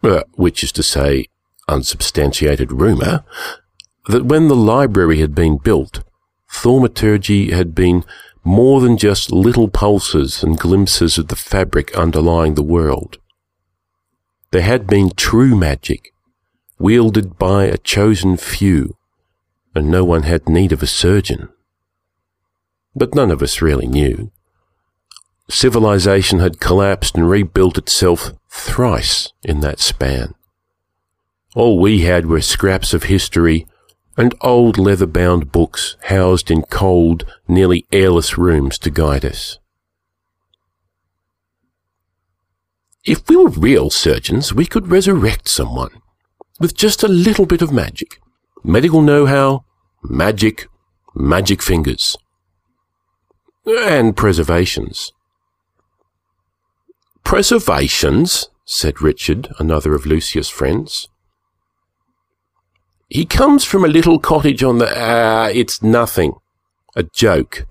uh, 0.02 0.24
which 0.34 0.62
is 0.62 0.72
to 0.72 0.82
say, 0.82 1.26
unsubstantiated 1.68 2.72
rumour, 2.72 3.24
that 4.08 4.26
when 4.26 4.48
the 4.48 4.56
library 4.56 5.20
had 5.20 5.34
been 5.34 5.56
built, 5.56 6.02
thaumaturgy 6.50 7.50
had 7.50 7.74
been 7.74 8.04
more 8.44 8.80
than 8.80 8.96
just 8.96 9.30
little 9.30 9.68
pulses 9.68 10.42
and 10.42 10.58
glimpses 10.58 11.18
of 11.18 11.28
the 11.28 11.36
fabric 11.36 11.94
underlying 11.96 12.54
the 12.54 12.62
world. 12.62 13.18
There 14.50 14.62
had 14.62 14.86
been 14.86 15.10
true 15.10 15.56
magic, 15.56 16.12
wielded 16.78 17.38
by 17.38 17.64
a 17.64 17.78
chosen 17.78 18.36
few, 18.36 18.96
and 19.74 19.90
no 19.90 20.04
one 20.04 20.24
had 20.24 20.48
need 20.48 20.72
of 20.72 20.82
a 20.82 20.86
surgeon. 20.86 21.50
But 22.96 23.14
none 23.14 23.30
of 23.30 23.42
us 23.42 23.62
really 23.62 23.86
knew. 23.86 24.32
Civilization 25.50 26.38
had 26.38 26.60
collapsed 26.60 27.16
and 27.16 27.28
rebuilt 27.28 27.76
itself 27.76 28.32
thrice 28.48 29.32
in 29.42 29.60
that 29.60 29.80
span. 29.80 30.34
All 31.56 31.80
we 31.80 32.02
had 32.02 32.26
were 32.26 32.40
scraps 32.40 32.94
of 32.94 33.04
history 33.04 33.66
and 34.16 34.34
old 34.42 34.78
leather 34.78 35.06
bound 35.06 35.50
books 35.50 35.96
housed 36.04 36.52
in 36.52 36.62
cold, 36.62 37.24
nearly 37.48 37.84
airless 37.90 38.38
rooms 38.38 38.78
to 38.78 38.90
guide 38.90 39.24
us. 39.24 39.58
If 43.04 43.28
we 43.28 43.36
were 43.36 43.48
real 43.48 43.90
surgeons, 43.90 44.54
we 44.54 44.66
could 44.66 44.88
resurrect 44.88 45.48
someone 45.48 46.00
with 46.60 46.76
just 46.76 47.02
a 47.02 47.08
little 47.08 47.46
bit 47.46 47.62
of 47.62 47.72
magic. 47.72 48.20
Medical 48.62 49.02
know-how, 49.02 49.64
magic, 50.04 50.68
magic 51.14 51.60
fingers, 51.60 52.16
and 53.66 54.16
preservations. 54.16 55.12
Preservations, 57.24 58.48
said 58.64 59.02
Richard, 59.02 59.48
another 59.58 59.94
of 59.94 60.06
Lucius' 60.06 60.48
friends. 60.48 61.08
He 63.08 63.26
comes 63.26 63.64
from 63.64 63.84
a 63.84 63.88
little 63.88 64.20
cottage 64.20 64.62
on 64.62 64.78
the. 64.78 64.88
Ah, 64.88 65.44
uh, 65.44 65.48
it's 65.48 65.82
nothing. 65.82 66.34
A 66.94 67.02
joke. 67.02 67.66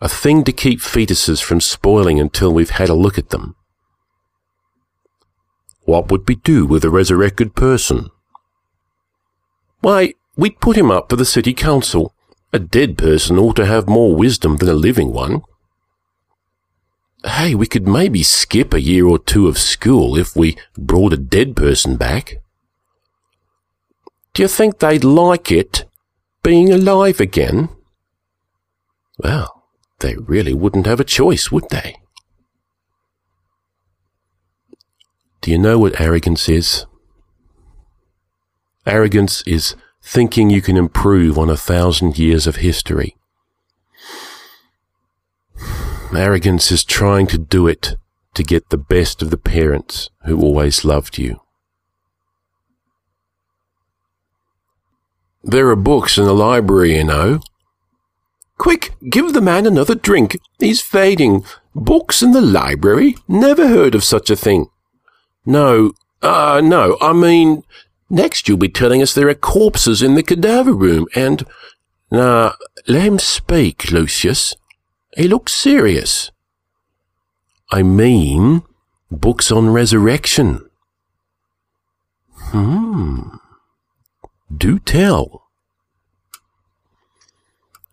A 0.00 0.08
thing 0.08 0.44
to 0.44 0.52
keep 0.52 0.80
fetuses 0.80 1.42
from 1.42 1.60
spoiling 1.60 2.20
until 2.20 2.52
we've 2.52 2.70
had 2.70 2.88
a 2.88 2.94
look 2.94 3.18
at 3.18 3.30
them. 3.30 3.56
What 5.84 6.10
would 6.10 6.28
we 6.28 6.36
do 6.36 6.66
with 6.66 6.84
a 6.84 6.90
resurrected 6.90 7.54
person? 7.54 8.10
Why, 9.80 10.14
we'd 10.36 10.60
put 10.60 10.76
him 10.76 10.90
up 10.90 11.10
for 11.10 11.16
the 11.16 11.24
city 11.24 11.54
council. 11.54 12.12
A 12.52 12.58
dead 12.58 12.96
person 12.98 13.38
ought 13.38 13.56
to 13.56 13.66
have 13.66 13.88
more 13.88 14.14
wisdom 14.14 14.56
than 14.56 14.68
a 14.68 14.74
living 14.74 15.12
one. 15.12 15.42
Hey, 17.26 17.56
we 17.56 17.66
could 17.66 17.88
maybe 17.88 18.22
skip 18.22 18.72
a 18.72 18.80
year 18.80 19.04
or 19.04 19.18
two 19.18 19.48
of 19.48 19.58
school 19.58 20.16
if 20.16 20.36
we 20.36 20.56
brought 20.78 21.12
a 21.12 21.16
dead 21.16 21.56
person 21.56 21.96
back. 21.96 22.36
Do 24.32 24.42
you 24.42 24.48
think 24.48 24.78
they'd 24.78 25.02
like 25.02 25.50
it, 25.50 25.86
being 26.44 26.72
alive 26.72 27.18
again? 27.18 27.68
Well, 29.18 29.64
they 29.98 30.14
really 30.16 30.54
wouldn't 30.54 30.86
have 30.86 31.00
a 31.00 31.04
choice, 31.04 31.50
would 31.50 31.68
they? 31.70 31.96
Do 35.40 35.50
you 35.50 35.58
know 35.58 35.80
what 35.80 36.00
arrogance 36.00 36.48
is? 36.48 36.86
Arrogance 38.86 39.42
is 39.46 39.74
thinking 40.00 40.48
you 40.48 40.62
can 40.62 40.76
improve 40.76 41.38
on 41.38 41.50
a 41.50 41.56
thousand 41.56 42.18
years 42.18 42.46
of 42.46 42.56
history. 42.56 43.16
Arrogance 46.16 46.72
is 46.72 46.84
trying 46.84 47.26
to 47.28 47.38
do 47.38 47.66
it 47.66 47.94
to 48.34 48.42
get 48.42 48.70
the 48.70 48.78
best 48.78 49.22
of 49.22 49.30
the 49.30 49.38
parents 49.38 50.10
who 50.24 50.40
always 50.40 50.84
loved 50.84 51.18
you. 51.18 51.40
There 55.42 55.68
are 55.68 55.76
books 55.76 56.18
in 56.18 56.24
the 56.24 56.34
library, 56.34 56.96
you 56.96 57.04
know. 57.04 57.40
Quick, 58.58 58.94
give 59.08 59.32
the 59.32 59.40
man 59.40 59.66
another 59.66 59.94
drink. 59.94 60.36
He's 60.58 60.82
fading. 60.82 61.44
Books 61.74 62.22
in 62.22 62.32
the 62.32 62.40
library? 62.40 63.16
Never 63.28 63.68
heard 63.68 63.94
of 63.94 64.02
such 64.02 64.28
a 64.28 64.36
thing. 64.36 64.66
No, 65.44 65.92
uh, 66.22 66.60
no, 66.64 66.96
I 67.00 67.12
mean, 67.12 67.62
next 68.10 68.48
you'll 68.48 68.58
be 68.58 68.68
telling 68.68 69.02
us 69.02 69.14
there 69.14 69.28
are 69.28 69.34
corpses 69.34 70.02
in 70.02 70.14
the 70.14 70.22
cadaver 70.22 70.72
room 70.72 71.06
and, 71.14 71.44
nah, 72.10 72.54
let 72.88 73.02
him 73.02 73.18
speak, 73.18 73.92
Lucius. 73.92 74.56
He 75.16 75.28
looks 75.28 75.54
serious. 75.54 76.30
I 77.72 77.82
mean, 77.82 78.62
books 79.10 79.50
on 79.50 79.70
resurrection. 79.70 80.60
Hmm. 82.34 83.22
Do 84.54 84.78
tell. 84.78 85.44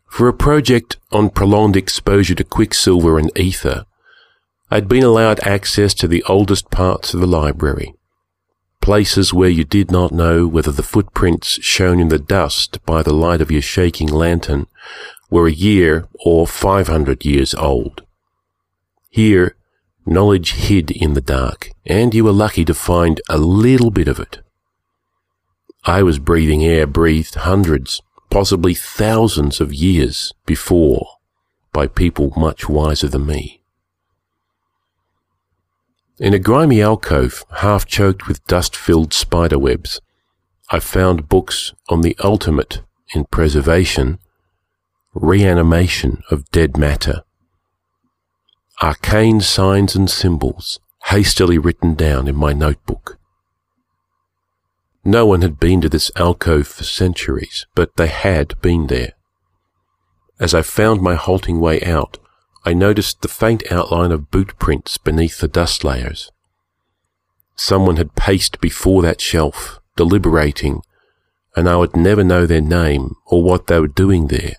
For 0.09 0.27
a 0.27 0.33
project 0.33 0.97
on 1.12 1.29
prolonged 1.29 1.75
exposure 1.75 2.36
to 2.36 2.43
quicksilver 2.43 3.17
and 3.17 3.36
ether, 3.38 3.86
I'd 4.69 4.88
been 4.88 5.03
allowed 5.03 5.39
access 5.39 5.93
to 5.95 6.07
the 6.07 6.23
oldest 6.23 6.69
parts 6.69 7.13
of 7.13 7.21
the 7.21 7.27
library, 7.27 7.95
places 8.84 9.34
where 9.34 9.50
you 9.50 9.63
did 9.63 9.89
not 9.89 10.12
know 10.12 10.46
whether 10.46 10.72
the 10.72 10.84
footprints 10.84 11.60
shown 11.63 12.00
in 12.00 12.10
the 12.10 12.19
dust 12.19 12.86
by 12.86 13.02
the 13.02 13.13
light 13.13 13.41
of 13.41 13.50
your 13.50 13.62
shaking 13.62 14.08
lantern 14.08 14.67
were 15.32 15.48
a 15.48 15.52
year 15.52 16.08
or 16.24 16.46
500 16.46 17.26
years 17.26 17.56
old. 17.56 18.04
Here, 19.10 19.56
Knowledge 20.06 20.54
hid 20.56 20.91
in 20.91 21.13
the 21.13 21.22
dark, 21.22 21.69
and 21.86 22.13
you 22.13 22.26
were 22.26 22.34
lucky 22.34 22.65
to 22.65 22.74
find 22.74 23.22
a 23.30 23.38
little 23.38 23.89
bit 23.89 24.10
of 24.10 24.19
it. 24.19 24.41
I 25.86 26.04
was 26.04 26.19
breathing 26.19 26.63
air 26.63 26.86
breathed 26.86 27.36
hundreds, 27.36 28.02
possibly 28.30 28.74
thousands 28.74 29.62
of 29.62 29.74
years 29.74 30.34
before 30.46 31.08
by 31.72 31.88
people 31.88 32.34
much 32.36 32.67
wiser 32.67 33.08
than 33.08 33.26
me. 33.26 33.62
In 36.19 36.34
a 36.34 36.39
grimy 36.39 36.82
alcove, 36.82 37.43
half 37.58 37.86
choked 37.86 38.28
with 38.28 38.45
dust 38.45 38.76
filled 38.76 39.13
spider 39.13 39.60
webs, 39.60 39.99
I 40.69 40.80
found 40.80 41.30
books 41.30 41.73
on 41.89 42.02
the 42.02 42.15
ultimate 42.23 42.82
in 43.13 43.26
preservation, 43.26 44.19
reanimation 45.13 46.23
of 46.30 46.49
dead 46.52 46.78
matter 46.78 47.23
arcane 48.84 49.39
signs 49.39 49.95
and 49.95 50.10
symbols 50.10 50.80
hastily 51.06 51.58
written 51.58 51.93
down 51.93 52.28
in 52.28 52.36
my 52.36 52.52
notebook. 52.52 53.17
No 55.06 55.26
one 55.26 55.41
had 55.41 55.58
been 55.58 55.80
to 55.82 55.88
this 55.89 56.12
alcove 56.17 56.67
for 56.67 56.84
centuries, 56.84 57.65
but 57.76 57.95
they 57.95 58.08
had 58.08 58.60
been 58.62 58.88
there. 58.88 59.13
As 60.38 60.54
I 60.54 60.63
found 60.63 61.02
my 61.02 61.15
halting 61.15 61.62
way 61.62 61.82
out, 61.82 62.17
I 62.65 62.73
noticed 62.73 63.21
the 63.21 63.28
faint 63.28 63.63
outline 63.71 64.12
of 64.12 64.32
boot 64.32 64.58
prints 64.58 64.97
beneath 64.97 65.39
the 65.39 65.47
dust 65.47 65.84
layers. 65.84 66.32
Someone 67.56 67.97
had 67.97 68.15
paced 68.15 68.62
before 68.62 69.02
that 69.02 69.21
shelf, 69.21 69.80
deliberating, 69.95 70.82
and 71.56 71.67
I 71.67 71.76
would 71.76 71.95
never 71.95 72.23
know 72.23 72.45
their 72.45 72.62
name 72.62 73.15
or 73.26 73.43
what 73.43 73.67
they 73.67 73.80
were 73.80 73.88
doing 73.88 74.28
there, 74.28 74.56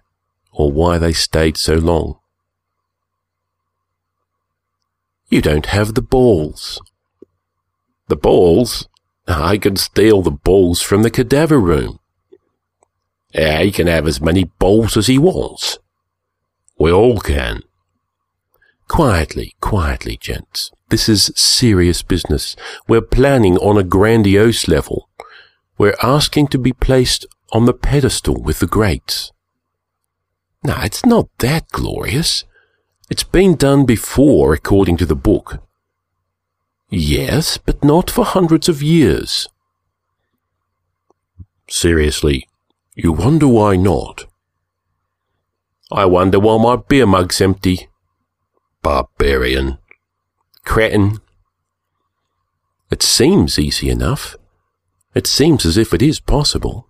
or 0.53 0.71
why 0.71 0.99
they 0.99 1.13
stayed 1.13 1.57
so 1.57 1.75
long. 1.75 2.19
You 5.29 5.41
don't 5.41 5.67
have 5.67 5.95
the 5.95 6.03
balls. 6.03 6.81
The 8.09 8.17
balls? 8.17 8.87
I 9.27 9.57
can 9.57 9.77
steal 9.77 10.21
the 10.21 10.31
balls 10.31 10.83
from 10.83 11.03
the 11.03 11.11
cadaver 11.11 11.59
room. 11.59 11.99
He 13.33 13.73
can 13.73 13.87
have 13.87 14.07
as 14.07 14.21
many 14.21 14.45
balls 14.45 14.97
as 14.97 15.07
he 15.07 15.19
wants. 15.19 15.79
We 16.79 16.93
all 16.93 17.19
can. 17.19 17.63
Quietly, 18.89 19.55
quietly, 19.61 20.17
gents. 20.17 20.71
This 20.89 21.09
is 21.09 21.33
serious 21.35 22.03
business. 22.03 22.55
We're 22.87 23.01
planning 23.01 23.57
on 23.59 23.77
a 23.77 23.83
grandiose 23.83 24.69
level. 24.69 25.09
We're 25.79 25.97
asking 26.03 26.49
to 26.49 26.59
be 26.59 26.73
placed 26.73 27.27
on 27.53 27.65
the 27.65 27.73
pedestal 27.73 28.41
with 28.41 28.61
the 28.61 28.67
greats. 28.67 29.33
Now, 30.63 30.83
it's 30.83 31.05
not 31.05 31.29
that 31.39 31.69
glorious. 31.71 32.45
It's 33.11 33.25
been 33.25 33.57
done 33.57 33.85
before, 33.87 34.55
according 34.55 34.97
to 34.99 35.07
the 35.07 35.17
book. 35.17 35.63
Yes, 36.91 37.59
but 37.59 37.83
not 37.83 38.11
for 38.11 38.25
hundreds 38.25 38.69
of 38.69 38.83
years. 38.83 39.49
Seriously, 41.69 42.47
you 42.95 43.13
wonder 43.13 43.49
why 43.49 43.77
not? 43.77 44.27
I 45.91 46.05
wonder 46.05 46.39
why 46.39 46.63
my 46.63 46.77
beer 46.77 47.07
mug's 47.07 47.41
empty. 47.41 47.89
Barbarian. 48.85 49.79
Cretin. 50.67 51.19
It 52.91 53.03
seems 53.03 53.59
easy 53.59 53.89
enough. 53.89 54.37
It 55.15 55.27
seems 55.27 55.65
as 55.65 55.79
if 55.79 55.95
it 55.95 56.03
is 56.03 56.21
possible. 56.21 56.87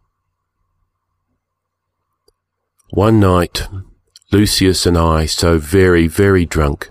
One 2.90 3.20
night, 3.20 3.68
Lucius 4.32 4.86
and 4.86 4.98
I 4.98 5.26
so 5.26 5.58
very, 5.58 6.08
very 6.08 6.44
drunk, 6.44 6.90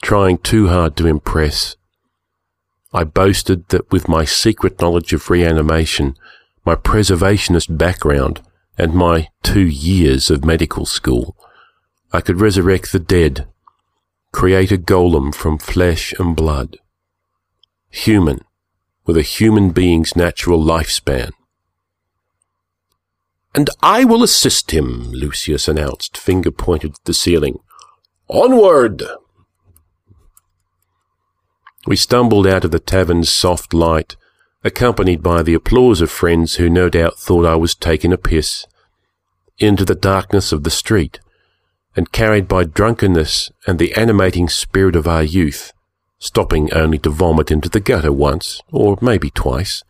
trying 0.00 0.38
too 0.38 0.68
hard 0.68 0.96
to 0.98 1.08
impress. 1.08 1.74
I 2.92 3.02
boasted 3.02 3.68
that 3.70 3.90
with 3.90 4.06
my 4.06 4.24
secret 4.24 4.80
knowledge 4.80 5.12
of 5.12 5.28
reanimation, 5.28 6.14
my 6.64 6.76
preservationist 6.76 7.76
background, 7.76 8.42
and 8.78 8.94
my 8.94 9.28
two 9.42 9.66
years 9.66 10.30
of 10.30 10.44
medical 10.44 10.86
school, 10.86 11.36
I 12.12 12.20
could 12.20 12.40
resurrect 12.40 12.92
the 12.92 13.00
dead, 13.00 13.48
create 14.36 14.70
a 14.70 14.76
golem 14.76 15.34
from 15.34 15.56
flesh 15.56 16.12
and 16.18 16.36
blood. 16.36 16.76
Human, 17.88 18.40
with 19.06 19.16
a 19.16 19.22
human 19.22 19.70
being's 19.70 20.14
natural 20.14 20.62
lifespan. 20.62 21.30
And 23.54 23.70
I 23.82 24.04
will 24.04 24.22
assist 24.22 24.72
him, 24.72 25.10
Lucius 25.10 25.68
announced, 25.68 26.18
finger 26.18 26.50
pointed 26.50 26.90
at 26.96 27.04
the 27.06 27.14
ceiling. 27.14 27.60
Onward! 28.28 29.02
We 31.86 31.96
stumbled 31.96 32.46
out 32.46 32.66
of 32.66 32.72
the 32.72 32.78
tavern's 32.78 33.30
soft 33.30 33.72
light, 33.72 34.16
accompanied 34.62 35.22
by 35.22 35.42
the 35.42 35.54
applause 35.54 36.02
of 36.02 36.10
friends 36.10 36.56
who 36.56 36.68
no 36.68 36.90
doubt 36.90 37.18
thought 37.18 37.46
I 37.46 37.56
was 37.56 37.74
taking 37.74 38.12
a 38.12 38.18
piss, 38.18 38.66
into 39.58 39.86
the 39.86 39.94
darkness 39.94 40.52
of 40.52 40.62
the 40.62 40.70
street, 40.82 41.20
and 41.96 42.12
carried 42.12 42.46
by 42.46 42.62
drunkenness 42.62 43.50
and 43.66 43.78
the 43.78 43.94
animating 43.94 44.48
spirit 44.48 44.94
of 44.94 45.08
our 45.08 45.22
youth, 45.22 45.72
stopping 46.18 46.72
only 46.72 46.98
to 46.98 47.10
vomit 47.10 47.50
into 47.50 47.68
the 47.68 47.80
gutter 47.80 48.12
once, 48.12 48.60
or 48.70 48.98
maybe 49.00 49.30
twice, 49.30 49.82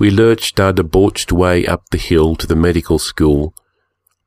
we 0.00 0.10
lurched 0.10 0.58
our 0.58 0.72
debauched 0.72 1.30
way 1.30 1.66
up 1.66 1.82
the 1.90 1.98
hill 1.98 2.34
to 2.34 2.46
the 2.46 2.56
medical 2.56 2.98
school, 2.98 3.54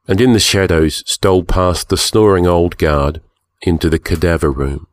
and 0.07 0.21
in 0.21 0.33
the 0.33 0.39
shadows 0.39 1.03
stole 1.05 1.43
past 1.43 1.89
the 1.89 1.97
snoring 1.97 2.45
old 2.45 2.77
guard 2.77 3.21
into 3.63 3.89
the 3.89 3.97
cadaver 3.97 4.51
room. 4.51 4.85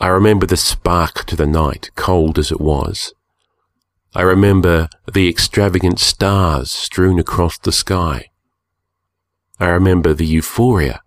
I 0.00 0.06
remember 0.06 0.46
the 0.46 0.56
spark 0.56 1.24
to 1.26 1.36
the 1.36 1.46
night, 1.46 1.90
cold 1.96 2.38
as 2.38 2.52
it 2.52 2.60
was. 2.60 3.12
I 4.14 4.22
remember 4.22 4.88
the 5.12 5.28
extravagant 5.28 5.98
stars 5.98 6.70
strewn 6.70 7.18
across 7.18 7.58
the 7.58 7.72
sky. 7.72 8.29
I 9.60 9.68
remember 9.68 10.14
the 10.14 10.26
euphoria, 10.26 11.02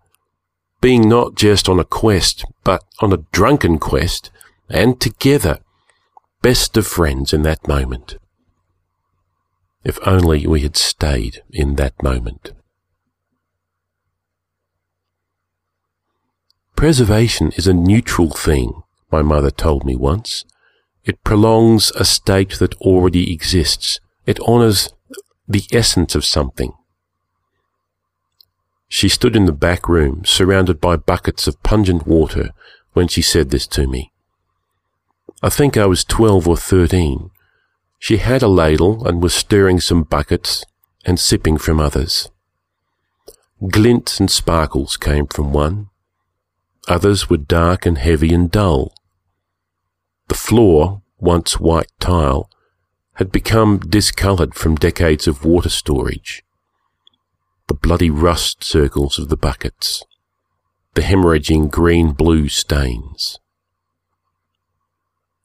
being 0.80 1.08
not 1.08 1.34
just 1.34 1.68
on 1.68 1.80
a 1.80 1.84
quest, 1.84 2.44
but 2.62 2.84
on 3.00 3.12
a 3.12 3.24
drunken 3.32 3.78
quest, 3.78 4.30
and 4.68 5.00
together 5.00 5.58
best 6.40 6.76
of 6.76 6.86
friends 6.86 7.32
in 7.32 7.42
that 7.42 7.66
moment. 7.66 8.16
If 9.82 9.98
only 10.06 10.46
we 10.46 10.60
had 10.60 10.76
stayed 10.76 11.42
in 11.50 11.74
that 11.74 12.00
moment. 12.00 12.52
Preservation 16.76 17.50
is 17.56 17.66
a 17.66 17.74
neutral 17.74 18.30
thing, 18.30 18.82
my 19.10 19.22
mother 19.22 19.50
told 19.50 19.84
me 19.84 19.96
once. 19.96 20.44
It 21.04 21.24
prolongs 21.24 21.90
a 21.96 22.04
state 22.04 22.58
that 22.60 22.74
already 22.76 23.32
exists. 23.32 24.00
It 24.26 24.38
honours 24.40 24.90
the 25.48 25.64
essence 25.72 26.14
of 26.14 26.24
something. 26.24 26.72
She 28.94 29.08
stood 29.08 29.34
in 29.34 29.46
the 29.46 29.52
back 29.52 29.88
room, 29.88 30.24
surrounded 30.24 30.80
by 30.80 30.94
buckets 30.94 31.48
of 31.48 31.60
pungent 31.64 32.06
water, 32.06 32.50
when 32.92 33.08
she 33.08 33.22
said 33.22 33.50
this 33.50 33.66
to 33.74 33.88
me. 33.88 34.12
I 35.42 35.48
think 35.48 35.76
I 35.76 35.86
was 35.86 36.04
twelve 36.04 36.46
or 36.46 36.56
thirteen. 36.56 37.30
She 37.98 38.18
had 38.18 38.40
a 38.40 38.46
ladle 38.46 39.04
and 39.04 39.20
was 39.20 39.34
stirring 39.34 39.80
some 39.80 40.04
buckets 40.04 40.64
and 41.04 41.18
sipping 41.18 41.58
from 41.58 41.80
others. 41.80 42.30
Glints 43.68 44.20
and 44.20 44.30
sparkles 44.30 44.96
came 44.96 45.26
from 45.26 45.52
one. 45.52 45.88
Others 46.86 47.28
were 47.28 47.38
dark 47.38 47.86
and 47.86 47.98
heavy 47.98 48.32
and 48.32 48.48
dull. 48.48 48.94
The 50.28 50.36
floor, 50.36 51.02
once 51.18 51.58
white 51.58 51.90
tile, 51.98 52.48
had 53.14 53.32
become 53.32 53.80
discoloured 53.80 54.54
from 54.54 54.76
decades 54.76 55.26
of 55.26 55.44
water 55.44 55.68
storage. 55.68 56.43
The 57.66 57.74
bloody 57.74 58.10
rust 58.10 58.62
circles 58.62 59.18
of 59.18 59.28
the 59.28 59.36
buckets, 59.36 60.04
the 60.94 61.02
hemorrhaging 61.02 61.70
green-blue 61.70 62.48
stains. 62.48 63.38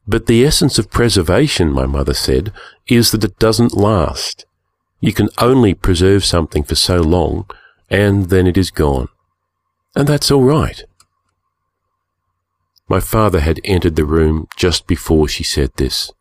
But 0.06 0.26
the 0.26 0.44
essence 0.44 0.78
of 0.78 0.92
preservation, 0.92 1.72
my 1.72 1.86
mother 1.86 2.14
said, 2.14 2.52
is 2.88 3.12
that 3.12 3.24
it 3.24 3.40
doesn't 3.40 3.76
last. 3.76 4.46
You 5.00 5.14
can 5.14 5.30
only 5.38 5.74
preserve 5.74 6.26
something 6.26 6.64
for 6.64 6.76
so 6.76 7.00
long, 7.00 7.50
and 7.90 8.30
then 8.30 8.48
it 8.48 8.58
is 8.58 8.72
gone. 8.72 9.08
And 9.96 10.08
that's 10.08 10.30
all 10.30 10.44
right. 10.44 10.84
My 12.90 13.00
father 13.00 13.40
had 13.40 13.62
entered 13.64 13.96
the 13.96 14.04
room 14.06 14.48
just 14.58 14.88
before 14.88 15.28
she 15.28 15.44
said 15.44 15.72
this. 15.78 16.12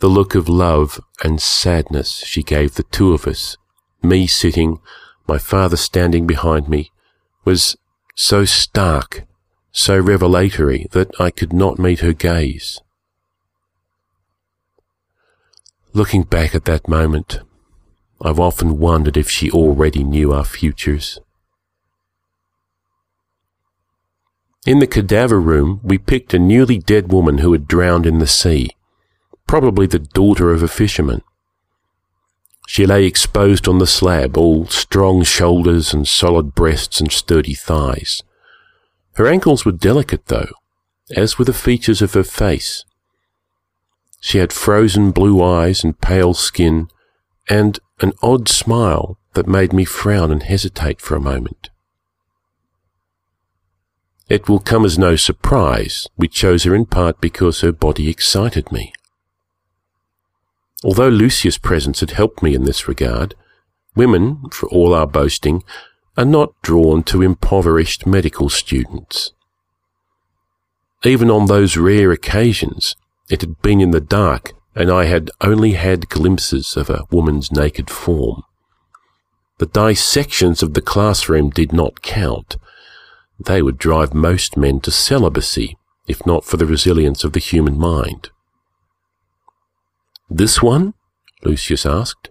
The 0.00 0.08
look 0.08 0.34
of 0.34 0.48
love 0.48 1.00
and 1.22 1.40
sadness 1.40 2.24
she 2.26 2.42
gave 2.42 2.74
the 2.74 2.82
two 2.82 3.14
of 3.14 3.26
us, 3.26 3.56
me 4.04 4.26
sitting, 4.26 4.80
my 5.26 5.38
father 5.38 5.76
standing 5.76 6.26
behind 6.26 6.68
me, 6.68 6.90
was 7.44 7.76
so 8.14 8.44
stark 8.44 9.26
so 9.74 9.98
revelatory 9.98 10.86
that 10.92 11.10
I 11.20 11.30
could 11.30 11.52
not 11.52 11.80
meet 11.80 11.98
her 11.98 12.12
gaze. 12.12 12.80
Looking 15.92 16.22
back 16.22 16.54
at 16.54 16.64
that 16.66 16.88
moment, 16.88 17.40
I've 18.22 18.38
often 18.38 18.78
wondered 18.78 19.16
if 19.16 19.28
she 19.28 19.50
already 19.50 20.04
knew 20.04 20.32
our 20.32 20.44
futures. 20.44 21.18
In 24.64 24.78
the 24.78 24.86
cadaver 24.86 25.40
room, 25.40 25.80
we 25.82 25.98
picked 25.98 26.32
a 26.32 26.38
newly 26.38 26.78
dead 26.78 27.12
woman 27.12 27.38
who 27.38 27.52
had 27.52 27.66
drowned 27.66 28.06
in 28.06 28.20
the 28.20 28.26
sea, 28.28 28.70
probably 29.46 29.86
the 29.86 29.98
daughter 29.98 30.52
of 30.52 30.62
a 30.62 30.68
fisherman. 30.68 31.22
She 32.66 32.86
lay 32.86 33.04
exposed 33.04 33.68
on 33.68 33.78
the 33.78 33.86
slab, 33.86 34.36
all 34.36 34.66
strong 34.66 35.22
shoulders 35.22 35.92
and 35.92 36.08
solid 36.08 36.54
breasts 36.54 37.00
and 37.00 37.12
sturdy 37.12 37.54
thighs. 37.54 38.22
Her 39.14 39.26
ankles 39.26 39.64
were 39.64 39.72
delicate, 39.72 40.26
though, 40.26 40.50
as 41.14 41.38
were 41.38 41.44
the 41.44 41.52
features 41.52 42.02
of 42.02 42.14
her 42.14 42.24
face. 42.24 42.84
She 44.20 44.38
had 44.38 44.52
frozen 44.52 45.10
blue 45.10 45.42
eyes 45.42 45.84
and 45.84 46.00
pale 46.00 46.34
skin, 46.34 46.88
and 47.48 47.78
an 48.00 48.12
odd 48.22 48.48
smile 48.48 49.18
that 49.34 49.46
made 49.46 49.72
me 49.72 49.84
frown 49.84 50.32
and 50.32 50.42
hesitate 50.42 51.00
for 51.00 51.14
a 51.14 51.20
moment. 51.20 51.70
It 54.28 54.48
will 54.48 54.58
come 54.58 54.86
as 54.86 54.98
no 54.98 55.16
surprise 55.16 56.08
we 56.16 56.28
chose 56.28 56.64
her 56.64 56.74
in 56.74 56.86
part 56.86 57.20
because 57.20 57.60
her 57.60 57.72
body 57.72 58.08
excited 58.08 58.72
me. 58.72 58.94
Although 60.84 61.08
Lucius' 61.08 61.56
presence 61.56 62.00
had 62.00 62.10
helped 62.10 62.42
me 62.42 62.54
in 62.54 62.64
this 62.64 62.86
regard, 62.86 63.34
women, 63.96 64.50
for 64.50 64.68
all 64.68 64.92
our 64.92 65.06
boasting, 65.06 65.64
are 66.16 66.26
not 66.26 66.52
drawn 66.60 67.02
to 67.04 67.22
impoverished 67.22 68.06
medical 68.06 68.50
students. 68.50 69.32
Even 71.02 71.30
on 71.30 71.46
those 71.46 71.78
rare 71.78 72.12
occasions, 72.12 72.96
it 73.30 73.40
had 73.40 73.62
been 73.62 73.80
in 73.80 73.92
the 73.92 74.00
dark 74.00 74.52
and 74.74 74.90
I 74.90 75.04
had 75.04 75.30
only 75.40 75.72
had 75.72 76.10
glimpses 76.10 76.76
of 76.76 76.90
a 76.90 77.04
woman's 77.10 77.50
naked 77.50 77.88
form. 77.88 78.42
The 79.58 79.66
dissections 79.66 80.62
of 80.62 80.74
the 80.74 80.82
classroom 80.82 81.50
did 81.50 81.72
not 81.72 82.02
count. 82.02 82.56
They 83.38 83.62
would 83.62 83.78
drive 83.78 84.12
most 84.12 84.56
men 84.56 84.80
to 84.80 84.90
celibacy, 84.90 85.78
if 86.06 86.26
not 86.26 86.44
for 86.44 86.56
the 86.56 86.66
resilience 86.66 87.24
of 87.24 87.32
the 87.32 87.40
human 87.40 87.78
mind. 87.78 88.30
This 90.30 90.62
one? 90.62 90.94
Lucius 91.42 91.84
asked. 91.84 92.30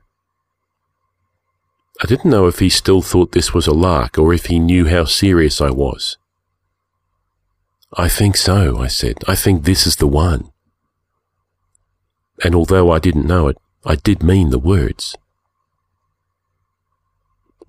I 2.01 2.07
didn't 2.07 2.31
know 2.31 2.47
if 2.47 2.59
he 2.59 2.69
still 2.69 3.01
thought 3.01 3.31
this 3.31 3.53
was 3.53 3.67
a 3.67 3.73
lark 3.73 4.17
or 4.17 4.33
if 4.33 4.47
he 4.47 4.59
knew 4.59 4.87
how 4.87 5.05
serious 5.05 5.61
I 5.61 5.69
was. 5.69 6.17
I 7.95 8.09
think 8.09 8.35
so, 8.35 8.79
I 8.79 8.87
said. 8.87 9.17
I 9.27 9.35
think 9.35 9.63
this 9.63 9.85
is 9.85 9.97
the 9.97 10.07
one. 10.07 10.51
And 12.43 12.55
although 12.55 12.91
I 12.91 12.99
didn't 12.99 13.27
know 13.27 13.47
it, 13.47 13.57
I 13.85 13.95
did 13.95 14.23
mean 14.23 14.49
the 14.49 14.59
words. 14.59 15.15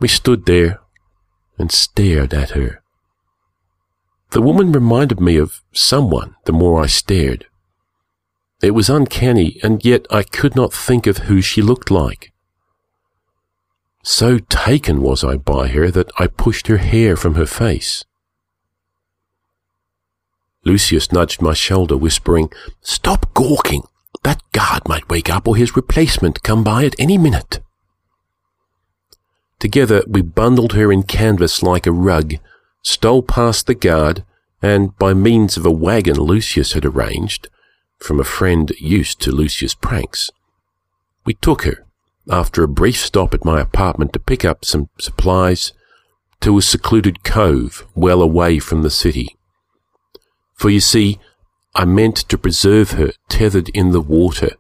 We 0.00 0.08
stood 0.08 0.46
there 0.46 0.80
and 1.58 1.70
stared 1.70 2.32
at 2.32 2.50
her. 2.50 2.82
The 4.30 4.42
woman 4.42 4.72
reminded 4.72 5.20
me 5.20 5.37
of 5.37 5.62
someone 5.72 6.34
the 6.44 6.52
more 6.52 6.82
I 6.82 6.87
stared. 6.87 7.46
It 8.64 8.74
was 8.74 8.88
uncanny, 8.88 9.61
and 9.62 9.85
yet 9.85 10.07
I 10.09 10.22
could 10.22 10.57
not 10.57 10.72
think 10.72 11.07
of 11.07 11.18
who 11.29 11.42
she 11.42 11.61
looked 11.61 11.90
like. 11.90 12.33
So 14.03 14.38
taken 14.38 15.03
was 15.03 15.22
I 15.22 15.37
by 15.37 15.68
her 15.68 15.90
that 15.90 16.11
I 16.18 16.29
pushed 16.29 16.68
her 16.68 16.79
hair 16.79 17.14
from 17.14 17.35
her 17.35 17.44
face. 17.44 18.07
Lucius 20.64 21.12
nudged 21.12 21.42
my 21.42 21.53
shoulder, 21.53 21.98
whispering, 21.98 22.50
Stop 22.81 23.35
gawking! 23.35 23.83
That 24.22 24.42
guard 24.53 24.88
might 24.88 25.11
wake 25.11 25.29
up 25.29 25.46
or 25.46 25.57
his 25.57 25.77
replacement 25.77 26.42
come 26.42 26.64
by 26.64 26.87
at 26.87 26.98
any 26.98 27.18
minute. 27.18 27.61
Together 29.59 30.03
we 30.09 30.22
bundled 30.22 30.72
her 30.72 30.90
in 30.90 31.03
canvas 31.03 31.62
like 31.62 31.87
a 31.87 31.92
rug, 31.92 32.37
stole 32.81 33.22
past 33.22 33.66
the 33.66 33.74
guard, 33.74 34.24
and 34.62 34.96
by 34.96 35.12
means 35.12 35.59
of 35.59 35.66
a 35.66 35.70
wagon 35.70 36.16
Lucius 36.16 36.72
had 36.72 36.87
arranged, 36.87 37.50
from 37.98 38.20
a 38.20 38.24
friend 38.24 38.70
used 38.78 39.20
to 39.20 39.33
Lucius' 39.33 39.74
pranks, 39.74 40.30
we 41.24 41.35
took 41.35 41.62
her, 41.62 41.85
after 42.30 42.62
a 42.62 42.68
brief 42.68 42.96
stop 42.96 43.35
at 43.35 43.44
my 43.44 43.61
apartment 43.61 44.12
to 44.12 44.18
pick 44.18 44.44
up 44.44 44.64
some 44.64 44.88
supplies, 44.98 45.72
to 46.40 46.59
a 46.59 46.62
secluded 46.62 47.24
cove 47.24 47.87
well 47.94 48.20
away 48.20 48.59
from 48.59 48.83
the 48.83 48.90
city. 48.90 49.37
For 50.54 50.70
you 50.70 50.80
see, 50.80 51.18
I 51.74 51.85
meant 51.85 52.16
to 52.16 52.38
preserve 52.38 52.92
her 52.92 53.12
tethered 53.28 53.68
in 53.70 53.90
the 53.90 54.00
water 54.00 54.57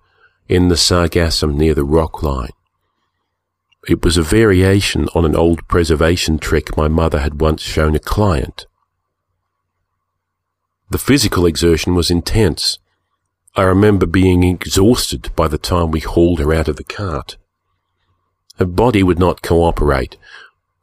in 0.48 0.68
the 0.68 0.76
sargassum 0.76 1.56
near 1.56 1.74
the 1.74 1.84
rock 1.84 2.22
line. 2.22 2.50
It 3.86 4.02
was 4.02 4.16
a 4.16 4.22
variation 4.22 5.08
on 5.14 5.24
an 5.24 5.36
old 5.36 5.68
preservation 5.68 6.38
trick 6.38 6.76
my 6.76 6.88
mother 6.88 7.20
had 7.20 7.40
once 7.40 7.62
shown 7.62 7.94
a 7.94 7.98
client. 7.98 8.66
The 10.90 10.98
physical 10.98 11.44
exertion 11.44 11.94
was 11.94 12.10
intense. 12.10 12.78
I 13.56 13.62
remember 13.62 14.06
being 14.06 14.42
exhausted 14.42 15.30
by 15.36 15.46
the 15.46 15.58
time 15.58 15.90
we 15.90 16.00
hauled 16.00 16.40
her 16.40 16.52
out 16.52 16.68
of 16.68 16.76
the 16.76 16.84
cart. 16.84 17.36
Her 18.58 18.64
body 18.64 19.02
would 19.02 19.18
not 19.18 19.42
cooperate. 19.42 20.16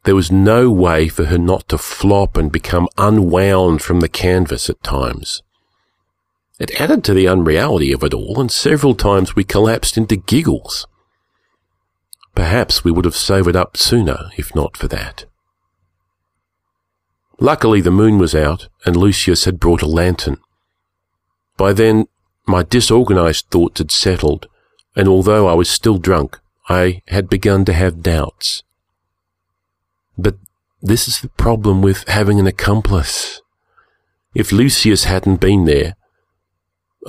There 0.04 0.16
was 0.16 0.32
no 0.32 0.72
way 0.72 1.10
for 1.10 1.26
her 1.26 1.38
not 1.38 1.68
to 1.70 1.78
flop 1.78 2.38
and 2.38 2.52
become 2.52 2.88
unwound 2.98 3.82
from 3.82 4.00
the 4.00 4.10
canvas 4.10 4.70
at 4.70 4.82
times. 4.84 5.44
It 6.60 6.80
added 6.80 7.04
to 7.06 7.14
the 7.14 7.28
unreality 7.28 7.92
of 7.92 8.04
it 8.04 8.14
all, 8.14 8.40
and 8.40 8.52
several 8.52 8.96
times 8.96 9.36
we 9.36 9.44
collapsed 9.44 9.98
into 9.98 10.16
giggles. 10.16 10.88
Perhaps 12.36 12.84
we 12.84 12.92
would 12.92 13.06
have 13.06 13.16
sobered 13.16 13.56
up 13.56 13.76
sooner 13.76 14.30
if 14.38 14.56
not 14.56 14.78
for 14.78 14.88
that. 14.88 15.26
Luckily, 17.40 17.82
the 17.82 17.92
moon 17.92 18.18
was 18.18 18.36
out, 18.36 18.70
and 18.86 18.96
Lucius 18.96 19.46
had 19.46 19.60
brought 19.60 19.82
a 19.82 19.88
lantern. 19.88 20.38
By 21.58 21.74
then, 21.74 22.06
my 22.52 22.64
disorganized 22.64 23.48
thoughts 23.50 23.80
had 23.80 23.92
settled, 23.92 24.48
and 24.96 25.08
although 25.08 25.48
I 25.48 25.54
was 25.54 25.70
still 25.70 25.98
drunk, 25.98 26.40
I 26.70 27.02
had 27.08 27.30
begun 27.30 27.66
to 27.66 27.74
have 27.74 28.04
doubts. 28.04 28.64
But 30.18 30.36
this 30.82 31.08
is 31.08 31.22
the 31.22 31.30
problem 31.30 31.82
with 31.82 32.08
having 32.08 32.40
an 32.40 32.48
accomplice. 32.48 33.42
If 34.36 34.52
Lucius 34.52 35.06
hadn't 35.06 35.40
been 35.40 35.66
there, 35.66 35.96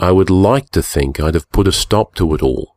I 0.00 0.12
would 0.12 0.30
like 0.30 0.70
to 0.70 0.82
think 0.82 1.20
I'd 1.20 1.34
have 1.34 1.50
put 1.50 1.68
a 1.68 1.72
stop 1.72 2.14
to 2.14 2.34
it 2.34 2.42
all. 2.42 2.76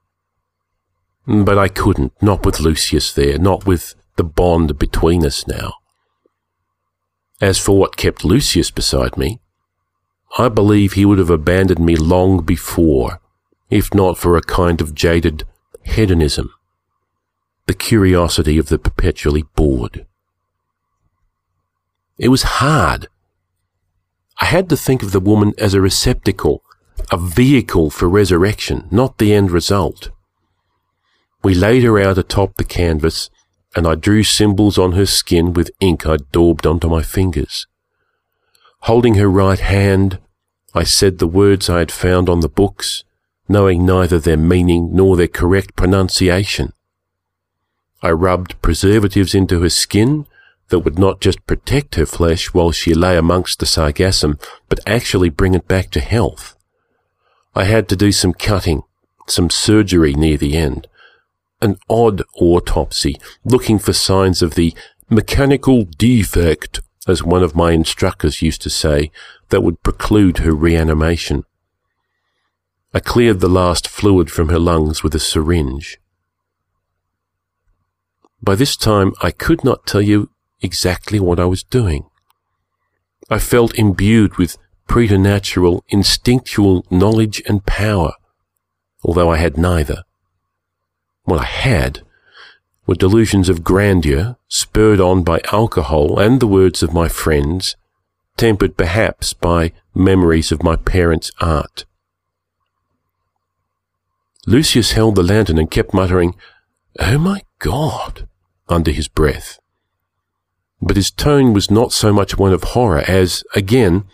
But 1.28 1.58
I 1.58 1.68
couldn't, 1.68 2.14
not 2.22 2.46
with 2.46 2.60
Lucius 2.60 3.14
there, 3.14 3.38
not 3.38 3.66
with 3.66 3.96
the 4.16 4.24
bond 4.24 4.78
between 4.78 5.26
us 5.26 5.48
now. 5.48 5.74
As 7.40 7.58
for 7.60 7.78
what 7.78 7.98
kept 7.98 8.24
Lucius 8.26 8.72
beside 8.72 9.18
me, 9.18 9.40
I 10.38 10.50
believe 10.50 10.94
he 10.94 11.06
would 11.06 11.18
have 11.18 11.30
abandoned 11.30 11.80
me 11.80 11.96
long 11.96 12.44
before, 12.44 13.22
if 13.70 13.94
not 13.94 14.18
for 14.18 14.36
a 14.36 14.42
kind 14.42 14.82
of 14.82 14.94
jaded 14.94 15.46
hedonism, 15.84 16.52
the 17.68 17.74
curiosity 17.74 18.58
of 18.58 18.68
the 18.68 18.78
perpetually 18.78 19.44
bored. 19.56 20.06
It 22.18 22.30
was 22.30 22.44
hard. 22.44 23.08
I 24.42 24.46
had 24.46 24.70
to 24.70 24.78
think 24.78 25.04
of 25.04 25.12
the 25.12 25.20
woman 25.20 25.54
as 25.58 25.74
a 25.74 25.82
receptacle 25.82 26.62
a 27.12 27.18
vehicle 27.18 27.90
for 27.90 28.08
resurrection, 28.10 28.88
not 28.90 29.18
the 29.18 29.34
end 29.34 29.52
result. 29.52 30.10
We 31.44 31.54
laid 31.54 31.84
her 31.84 32.00
out 32.00 32.18
atop 32.18 32.58
the 32.58 32.64
canvas, 32.64 33.30
and 33.76 33.86
I 33.86 33.96
drew 33.96 34.24
symbols 34.24 34.78
on 34.78 34.94
her 34.94 35.06
skin 35.06 35.54
with 35.54 35.72
ink 35.80 36.06
I'd 36.06 36.32
daubed 36.32 36.66
onto 36.66 36.90
my 36.90 37.04
fingers. 37.04 37.68
Holding 38.82 39.16
her 39.16 39.30
right 39.30 39.60
hand, 39.60 40.20
I 40.76 40.84
said 40.84 41.20
the 41.20 41.28
words 41.28 41.70
I 41.70 41.80
had 41.80 41.92
found 41.92 42.28
on 42.28 42.42
the 42.42 42.50
books, 42.50 43.06
knowing 43.48 43.86
neither 43.86 44.20
their 44.20 44.36
meaning 44.36 44.90
nor 44.94 45.16
their 45.16 45.30
correct 45.30 45.78
pronunciation. 45.78 46.74
I 48.02 48.12
rubbed 48.12 48.62
preservatives 48.62 49.34
into 49.34 49.62
her 49.62 49.70
skin 49.70 50.28
that 50.68 50.80
would 50.80 51.00
not 51.00 51.22
just 51.22 51.48
protect 51.48 51.96
her 51.96 52.06
flesh 52.06 52.54
while 52.54 52.72
she 52.72 52.94
lay 52.94 53.16
amongst 53.16 53.60
the 53.60 53.66
sargassum, 53.66 54.38
but 54.68 54.82
actually 54.86 55.30
bring 55.30 55.54
it 55.54 55.66
back 55.66 55.92
to 55.92 56.02
health. 56.02 56.58
I 57.56 57.64
had 57.64 57.88
to 57.90 57.96
do 57.96 58.12
some 58.12 58.34
cutting, 58.34 58.84
some 59.28 59.50
surgery 59.50 60.14
near 60.14 60.38
the 60.38 60.58
end, 60.58 60.88
an 61.62 61.78
odd 61.90 62.22
autopsy, 62.36 63.16
looking 63.46 63.80
for 63.80 63.94
signs 63.94 64.42
of 64.42 64.56
the 64.56 64.74
mechanical 65.10 65.86
defect, 65.86 66.82
as 67.08 67.24
one 67.24 67.44
of 67.44 67.56
my 67.56 67.72
instructors 67.72 68.42
used 68.42 68.62
to 68.64 68.70
say, 68.70 69.12
that 69.50 69.62
would 69.62 69.84
preclude 69.84 70.40
her 70.40 70.54
reanimation. 70.54 71.44
I 72.94 73.00
cleared 73.00 73.42
the 73.42 73.50
last 73.50 73.88
fluid 73.88 74.32
from 74.32 74.50
her 74.50 74.60
lungs 74.60 75.04
with 75.04 75.14
a 75.14 75.20
syringe. 75.20 76.00
By 78.42 78.56
this 78.56 78.78
time, 78.78 79.14
I 79.22 79.32
could 79.32 79.64
not 79.64 79.86
tell 79.86 80.02
you 80.02 80.30
exactly 80.62 81.20
what 81.20 81.40
I 81.40 81.46
was 81.46 81.64
doing. 81.64 82.06
I 83.30 83.40
felt 83.40 83.78
imbued 83.78 84.38
with 84.38 84.58
preternatural, 84.88 85.84
instinctual 85.90 86.86
knowledge 86.90 87.42
and 87.48 87.66
power, 87.66 88.14
although 89.04 89.32
I 89.32 89.38
had 89.38 89.58
neither. 89.58 90.04
What 91.24 91.42
I 91.42 91.46
had 91.46 92.02
were 92.86 92.96
delusions 92.96 93.50
of 93.50 93.64
grandeur, 93.64 94.38
spurred 94.48 95.00
on 95.00 95.24
by 95.24 95.42
alcohol 95.52 96.20
and 96.20 96.40
the 96.40 96.48
words 96.48 96.84
of 96.84 96.94
my 96.94 97.08
friends, 97.08 97.76
tempered 98.38 98.78
perhaps 98.78 99.34
by 99.34 99.72
memories 99.94 100.52
of 100.52 100.64
my 100.64 100.76
parents' 100.76 101.32
art. 101.40 101.86
Lucius 104.46 104.92
held 104.92 105.16
the 105.16 105.24
lantern 105.24 105.58
and 105.58 105.72
kept 105.72 105.94
muttering, 105.94 106.36
Oh 107.00 107.18
my 107.18 107.42
God, 107.60 108.28
under 108.70 108.92
his 108.92 109.08
breath. 109.08 109.60
But 110.82 110.98
his 110.98 111.10
tone 111.10 111.54
was 111.54 111.72
not 111.72 111.92
so 111.92 112.14
much 112.14 112.38
one 112.38 112.54
of 112.54 112.64
horror 112.64 113.04
as, 113.08 113.44
again, 113.56 114.06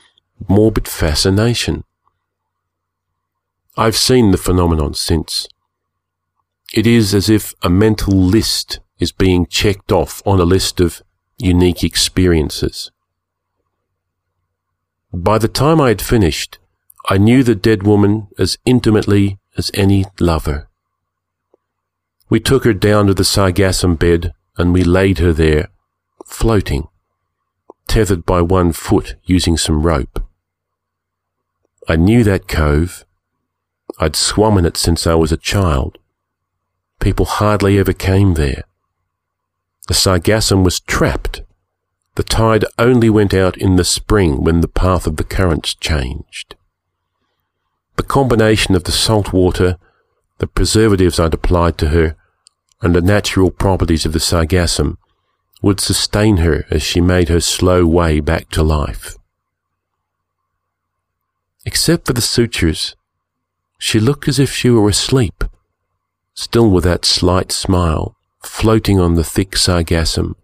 morbid 0.48 0.88
fascination. 0.88 1.84
I've 3.76 3.98
seen 3.98 4.32
the 4.32 4.38
phenomenon 4.38 4.94
since. 4.94 5.48
It 6.74 6.88
is 6.88 7.14
as 7.14 7.30
if 7.30 7.54
a 7.62 7.70
mental 7.70 8.14
list 8.14 8.80
is 8.98 9.12
being 9.12 9.46
checked 9.46 9.92
off 9.92 10.22
on 10.26 10.40
a 10.40 10.46
list 10.46 10.80
of 10.80 11.02
unique 11.38 11.84
experiences. 11.84 12.92
By 15.14 15.38
the 15.38 15.50
time 15.50 15.82
I 15.82 15.90
had 15.90 16.02
finished, 16.02 16.60
I 17.10 17.18
knew 17.18 17.44
the 17.44 17.56
dead 17.56 17.84
woman 17.84 18.28
as 18.38 18.58
intimately 18.64 19.40
as 19.58 19.70
any 19.74 20.06
lover. 20.20 20.70
We 22.30 22.40
took 22.40 22.64
her 22.64 22.74
down 22.74 23.08
to 23.08 23.14
the 23.14 23.24
sargassum 23.24 24.00
bed 24.00 24.34
and 24.58 24.72
we 24.72 24.84
laid 24.84 25.18
her 25.18 25.34
there, 25.34 25.68
floating, 26.26 26.88
tethered 27.88 28.26
by 28.26 28.42
one 28.42 28.72
foot 28.72 29.16
using 29.26 29.58
some 29.58 29.82
rope. 29.82 30.24
I 31.90 31.98
knew 31.98 32.24
that 32.24 32.48
cove. 32.48 33.06
I'd 34.00 34.16
swum 34.16 34.58
in 34.58 34.66
it 34.66 34.78
since 34.78 35.06
I 35.06 35.16
was 35.16 35.34
a 35.34 35.38
child. 35.38 35.98
People 37.02 37.26
hardly 37.26 37.80
ever 37.80 37.94
came 37.94 38.36
there. 38.36 38.64
The 39.88 39.96
sargassum 39.96 40.64
was 40.64 40.80
trapped. 40.80 41.42
The 42.16 42.24
tide 42.24 42.64
only 42.78 43.10
went 43.10 43.34
out 43.34 43.58
in 43.58 43.76
the 43.76 43.84
spring 43.84 44.44
when 44.44 44.62
the 44.62 44.68
path 44.68 45.08
of 45.08 45.18
the 45.18 45.24
currents 45.24 45.74
changed. 45.74 46.56
The 47.98 48.04
combination 48.04 48.76
of 48.76 48.84
the 48.84 48.92
salt 48.92 49.34
water, 49.34 49.78
the 50.38 50.46
preservatives 50.46 51.20
I'd 51.20 51.34
applied 51.34 51.80
to 51.80 51.90
her, 51.90 52.16
and 52.82 52.96
the 52.96 53.02
natural 53.02 53.50
properties 53.50 54.06
of 54.06 54.14
the 54.14 54.20
sargassum 54.20 54.98
would 55.64 55.80
sustain 55.80 56.38
her 56.38 56.66
as 56.70 56.84
she 56.84 57.02
made 57.02 57.30
her 57.30 57.42
slow 57.42 57.86
way 57.86 58.20
back 58.20 58.50
to 58.50 58.64
life. 58.64 59.18
Except 61.66 62.06
for 62.06 62.14
the 62.14 62.22
sutures, 62.22 62.96
she 63.80 64.00
looked 64.00 64.28
as 64.28 64.38
if 64.38 64.52
she 64.52 64.70
were 64.70 64.90
asleep, 64.90 65.44
still 66.34 66.70
with 66.70 66.84
that 66.84 67.06
slight 67.06 67.52
smile, 67.52 68.15
floating 68.44 69.00
on 69.00 69.15
the 69.15 69.24
thick 69.24 69.52
sargassum, 69.52 70.36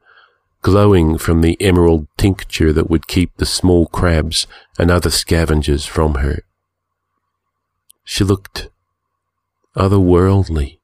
glowing 0.61 1.17
from 1.17 1.41
the 1.41 1.59
emerald 1.61 2.07
tincture 2.17 2.73
that 2.73 2.89
would 2.89 3.07
keep 3.07 3.35
the 3.37 3.45
small 3.45 3.87
crabs 3.87 4.47
and 4.77 4.91
other 4.91 5.09
scavengers 5.09 5.85
from 5.85 6.15
her. 6.15 6.43
She 8.03 8.23
looked 8.23 8.69
otherworldly 9.75 10.79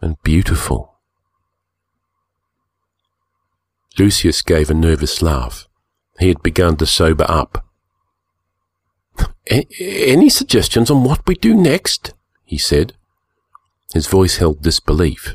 and 0.00 0.20
beautiful. 0.22 0.94
Lucius 3.98 4.42
gave 4.42 4.70
a 4.70 4.74
nervous 4.74 5.22
laugh. 5.22 5.66
He 6.18 6.28
had 6.28 6.42
begun 6.42 6.76
to 6.76 6.86
sober 6.86 7.26
up. 7.28 7.64
Any 9.48 10.28
suggestions 10.28 10.90
on 10.90 11.04
what 11.04 11.26
we 11.26 11.34
do 11.34 11.54
next? 11.54 12.14
he 12.44 12.58
said. 12.58 12.94
His 13.92 14.06
voice 14.06 14.36
held 14.36 14.62
disbelief. 14.62 15.34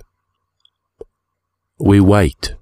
We 1.80 2.00
wait. 2.00 2.56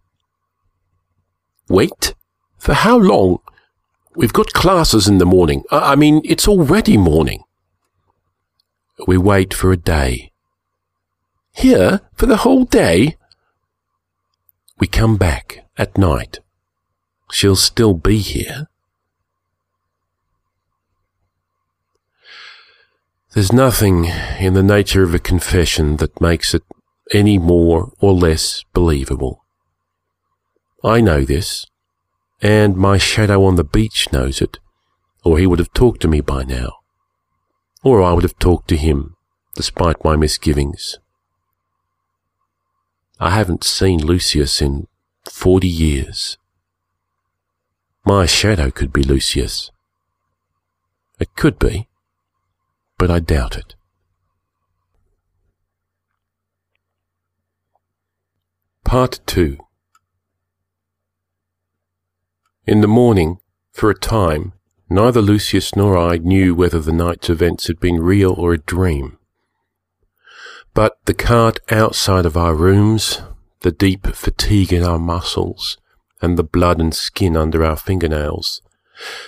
Wait? 1.68 2.14
For 2.58 2.74
how 2.74 2.98
long? 2.98 3.40
We've 4.16 4.34
got 4.34 4.54
classes 4.54 5.08
in 5.08 5.18
the 5.18 5.26
morning. 5.26 5.64
I 5.72 5.96
mean, 5.96 6.22
it's 6.24 6.48
already 6.48 6.98
morning. 6.98 7.44
We 9.08 9.18
wait 9.18 9.54
for 9.54 9.72
a 9.72 9.78
day. 9.78 10.32
Here? 11.54 12.02
For 12.16 12.26
the 12.26 12.38
whole 12.38 12.66
day? 12.66 13.18
We 14.80 14.88
come 14.88 15.18
back 15.18 15.66
at 15.78 15.98
night. 15.98 16.40
She'll 17.32 17.56
still 17.56 17.94
be 17.94 18.20
here. 18.20 18.68
There's 23.34 23.54
nothing 23.54 24.08
in 24.40 24.56
the 24.56 24.64
nature 24.64 25.04
of 25.04 25.14
a 25.14 25.20
confession 25.20 25.96
that 25.98 26.20
makes 26.20 26.54
it 26.54 26.64
any 27.14 27.38
more 27.38 27.94
or 28.02 28.12
less 28.12 28.66
believable. 28.74 29.46
I 30.84 31.00
know 31.00 31.24
this, 31.24 31.66
and 32.42 32.76
my 32.76 32.98
shadow 32.98 33.46
on 33.46 33.56
the 33.56 33.64
beach 33.64 34.12
knows 34.12 34.42
it, 34.42 34.60
or 35.24 35.38
he 35.38 35.48
would 35.48 35.60
have 35.60 35.72
talked 35.72 36.02
to 36.02 36.10
me 36.10 36.20
by 36.20 36.44
now, 36.44 36.74
or 37.84 38.04
I 38.04 38.12
would 38.12 38.24
have 38.24 38.38
talked 38.38 38.68
to 38.68 38.76
him, 38.76 39.16
despite 39.56 40.04
my 40.04 40.18
misgivings. 40.18 41.00
I 43.18 43.30
haven't 43.30 43.64
seen 43.64 44.06
Lucius 44.06 44.62
in 44.62 44.88
forty 45.24 45.70
years. 45.70 46.38
My 48.04 48.26
shadow 48.26 48.72
could 48.72 48.92
be 48.92 49.04
Lucius. 49.04 49.72
It 51.18 51.34
could 51.38 51.58
be 51.58 51.88
but 53.02 53.10
I 53.10 53.18
doubt 53.18 53.58
it. 53.58 53.74
Part 58.86 59.22
2 59.26 59.58
In 62.68 62.82
the 62.82 62.88
morning, 62.88 63.40
for 63.72 63.90
a 63.90 63.98
time, 63.98 64.54
neither 64.88 65.20
Lucius 65.20 65.76
nor 65.76 65.98
I 65.98 66.18
knew 66.18 66.54
whether 66.54 66.80
the 66.80 66.92
night's 66.92 67.28
events 67.28 67.66
had 67.66 67.80
been 67.80 68.00
real 68.00 68.34
or 68.34 68.54
a 68.54 68.60
dream. 68.60 69.18
But 70.76 71.00
the 71.06 71.16
cart 71.16 71.58
outside 71.72 72.28
of 72.28 72.38
our 72.38 72.54
rooms, 72.54 73.24
the 73.62 73.72
deep 73.72 74.06
fatigue 74.14 74.72
in 74.72 74.84
our 74.84 75.00
muscles, 75.00 75.80
and 76.22 76.38
the 76.38 76.44
blood 76.44 76.80
and 76.80 76.94
skin 76.94 77.36
under 77.36 77.66
our 77.66 77.78
fingernails, 77.78 78.62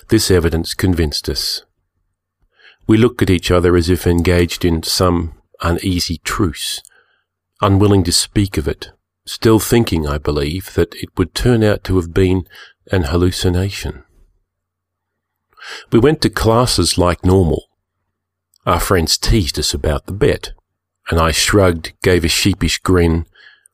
this 0.09 0.29
evidence 0.29 0.75
convinced 0.75 1.27
us. 1.27 1.63
We 2.85 2.97
looked 2.97 3.21
at 3.21 3.29
each 3.29 3.49
other 3.49 3.75
as 3.75 3.89
if 3.89 4.05
engaged 4.05 4.65
in 4.65 4.83
some 4.83 5.35
uneasy 5.61 6.17
truce, 6.17 6.81
unwilling 7.61 8.03
to 8.03 8.11
speak 8.11 8.57
of 8.57 8.67
it, 8.67 8.91
still 9.25 9.59
thinking, 9.59 10.07
I 10.07 10.17
believe, 10.17 10.73
that 10.73 10.93
it 10.95 11.17
would 11.17 11.33
turn 11.33 11.63
out 11.63 11.83
to 11.85 11.95
have 11.95 12.13
been 12.13 12.45
an 12.91 13.03
hallucination. 13.03 14.03
We 15.91 15.99
went 15.99 16.21
to 16.21 16.29
classes 16.29 16.97
like 16.97 17.23
normal. 17.23 17.69
Our 18.65 18.79
friends 18.79 19.17
teased 19.17 19.57
us 19.57 19.73
about 19.73 20.05
the 20.05 20.13
bet, 20.13 20.51
and 21.09 21.19
I 21.19 21.31
shrugged, 21.31 21.93
gave 22.01 22.25
a 22.25 22.29
sheepish 22.29 22.79
grin, 22.79 23.25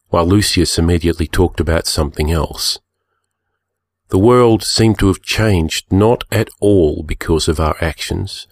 while 0.09 0.25
Lucius 0.25 0.77
immediately 0.77 1.27
talked 1.27 1.59
about 1.59 1.87
something 1.87 2.31
else. 2.31 2.79
The 4.09 4.19
world 4.19 4.63
seemed 4.63 4.97
to 4.99 5.07
have 5.07 5.21
changed 5.21 5.91
not 5.91 6.23
at 6.31 6.49
all 6.59 7.03
because 7.03 7.47
of 7.47 7.59
our 7.59 7.75
actions, 7.81 8.47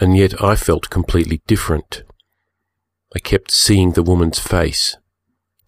and 0.00 0.16
yet 0.16 0.42
I 0.42 0.56
felt 0.56 0.90
completely 0.90 1.42
different. 1.46 2.02
I 3.14 3.18
kept 3.18 3.50
seeing 3.50 3.92
the 3.92 4.02
woman's 4.02 4.38
face. 4.38 4.96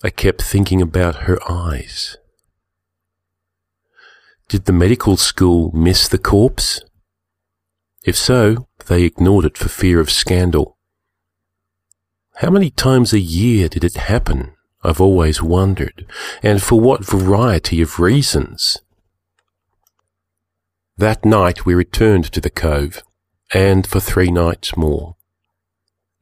I 0.03 0.11
kept 0.11 0.43
thinking 0.43 0.81
about 0.81 1.27
her 1.27 1.39
eyes. 1.51 2.17
Did 4.49 4.65
the 4.65 4.73
medical 4.73 5.17
school 5.17 5.71
miss 5.73 6.09
the 6.09 6.19
corpse? 6.19 6.81
If 8.05 8.17
so, 8.17 8.69
they 8.87 9.05
ignored 9.05 9.45
it 9.45 9.59
for 9.59 9.69
fear 9.69 10.01
of 10.01 10.11
scandal. 10.11 10.79
How 12.37 12.51
many 12.51 12.71
times 12.71 13.13
a 13.13 13.21
year 13.21 13.69
did 13.69 13.85
it 13.85 13.95
happen? 13.95 14.55
I've 14.83 15.01
always 15.01 15.43
wondered, 15.43 16.07
and 16.43 16.61
for 16.61 16.81
what 16.81 17.05
variety 17.05 17.81
of 17.81 18.01
reasons? 18.01 18.79
That 20.97 21.25
night 21.25 21.65
we 21.65 21.75
returned 21.75 22.33
to 22.33 22.41
the 22.41 22.51
cove 22.51 23.03
and 23.53 23.87
for 23.87 24.01
three 24.01 24.31
nights 24.31 24.77
more. 24.77 25.17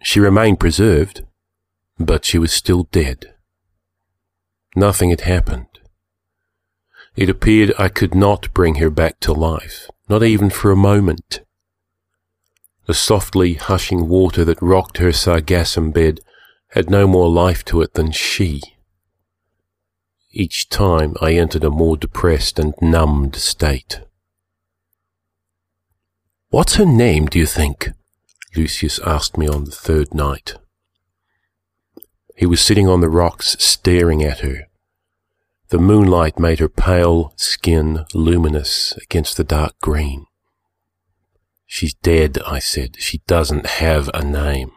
She 0.03 0.21
remained 0.21 0.61
preserved, 0.61 1.25
but 1.99 2.25
she 2.25 2.39
was 2.39 2.53
still 2.53 2.85
dead. 2.85 3.35
Nothing 4.75 5.11
had 5.11 5.23
happened. 5.23 5.67
It 7.17 7.29
appeared 7.29 7.75
I 7.79 7.89
could 7.89 8.15
not 8.15 8.53
bring 8.55 8.77
her 8.77 8.91
back 8.91 9.21
to 9.21 9.33
life, 9.33 9.89
not 10.09 10.23
even 10.23 10.49
for 10.49 10.71
a 10.71 10.77
moment. 10.77 11.41
The 12.87 12.95
softly 12.95 13.55
hushing 13.55 14.09
water 14.09 14.45
that 14.45 14.63
rocked 14.63 14.99
her 14.99 15.13
sargassum 15.13 15.93
bed 15.93 16.21
had 16.69 16.89
no 16.89 17.07
more 17.07 17.29
life 17.29 17.65
to 17.67 17.83
it 17.83 17.95
than 17.95 18.13
she. 18.13 18.63
Each 20.33 20.69
time 20.69 21.15
I 21.21 21.33
entered 21.33 21.65
a 21.65 21.71
more 21.71 21.97
depressed 21.97 22.59
and 22.59 22.75
numbed 22.81 23.35
state. 23.37 24.01
What's 26.51 26.75
her 26.75 26.85
name, 26.85 27.27
do 27.27 27.39
you 27.39 27.47
think? 27.47 27.91
Lucius 28.57 28.99
asked 29.07 29.39
me 29.39 29.47
on 29.47 29.67
the 29.67 29.71
third 29.71 30.13
night. 30.13 30.55
He 32.37 32.45
was 32.45 32.61
sitting 32.61 32.89
on 32.89 33.01
the 33.01 33.09
rocks 33.09 33.55
staring 33.61 34.25
at 34.25 34.41
her. 34.41 34.67
The 35.69 35.79
moonlight 35.79 36.41
made 36.41 36.59
her 36.59 36.69
pale 36.69 37.33
skin 37.37 38.05
luminous 38.15 38.97
against 38.97 39.37
the 39.37 39.45
dark 39.45 39.79
green. 39.81 40.27
She's 41.67 41.95
dead, 41.95 42.39
I 42.45 42.59
said. 42.59 42.97
She 42.99 43.19
doesn't 43.29 43.67
have 43.67 44.11
a 44.13 44.25
name. 44.25 44.73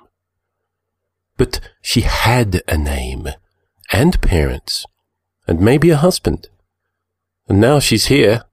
But 1.37 1.59
she 1.81 2.01
had 2.01 2.61
a 2.67 2.77
name, 2.77 3.29
and 3.91 4.21
parents, 4.21 4.85
and 5.47 5.59
maybe 5.59 5.89
a 5.89 5.97
husband. 5.97 6.49
And 7.47 7.59
now 7.59 7.79
she's 7.79 8.05
here, 8.05 8.43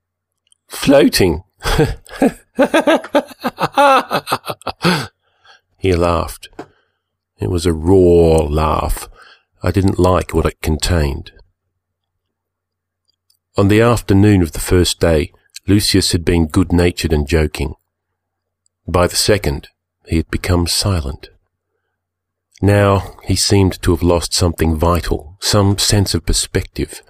floating. 0.68 1.44
he 5.78 5.94
laughed. 5.94 6.48
It 7.38 7.50
was 7.50 7.66
a 7.66 7.72
raw 7.72 8.44
laugh. 8.44 9.08
I 9.62 9.70
didn't 9.70 9.98
like 9.98 10.34
what 10.34 10.46
it 10.46 10.62
contained. 10.62 11.32
On 13.56 13.68
the 13.68 13.80
afternoon 13.80 14.42
of 14.42 14.52
the 14.52 14.60
first 14.60 15.00
day, 15.00 15.32
Lucius 15.66 16.12
had 16.12 16.24
been 16.24 16.46
good 16.46 16.72
natured 16.72 17.12
and 17.12 17.28
joking. 17.28 17.74
By 18.86 19.06
the 19.06 19.16
second, 19.16 19.68
he 20.06 20.16
had 20.16 20.30
become 20.30 20.66
silent. 20.66 21.28
Now 22.62 23.16
he 23.24 23.36
seemed 23.36 23.80
to 23.82 23.92
have 23.92 24.02
lost 24.02 24.34
something 24.34 24.76
vital, 24.76 25.36
some 25.40 25.78
sense 25.78 26.14
of 26.14 26.26
perspective. 26.26 27.02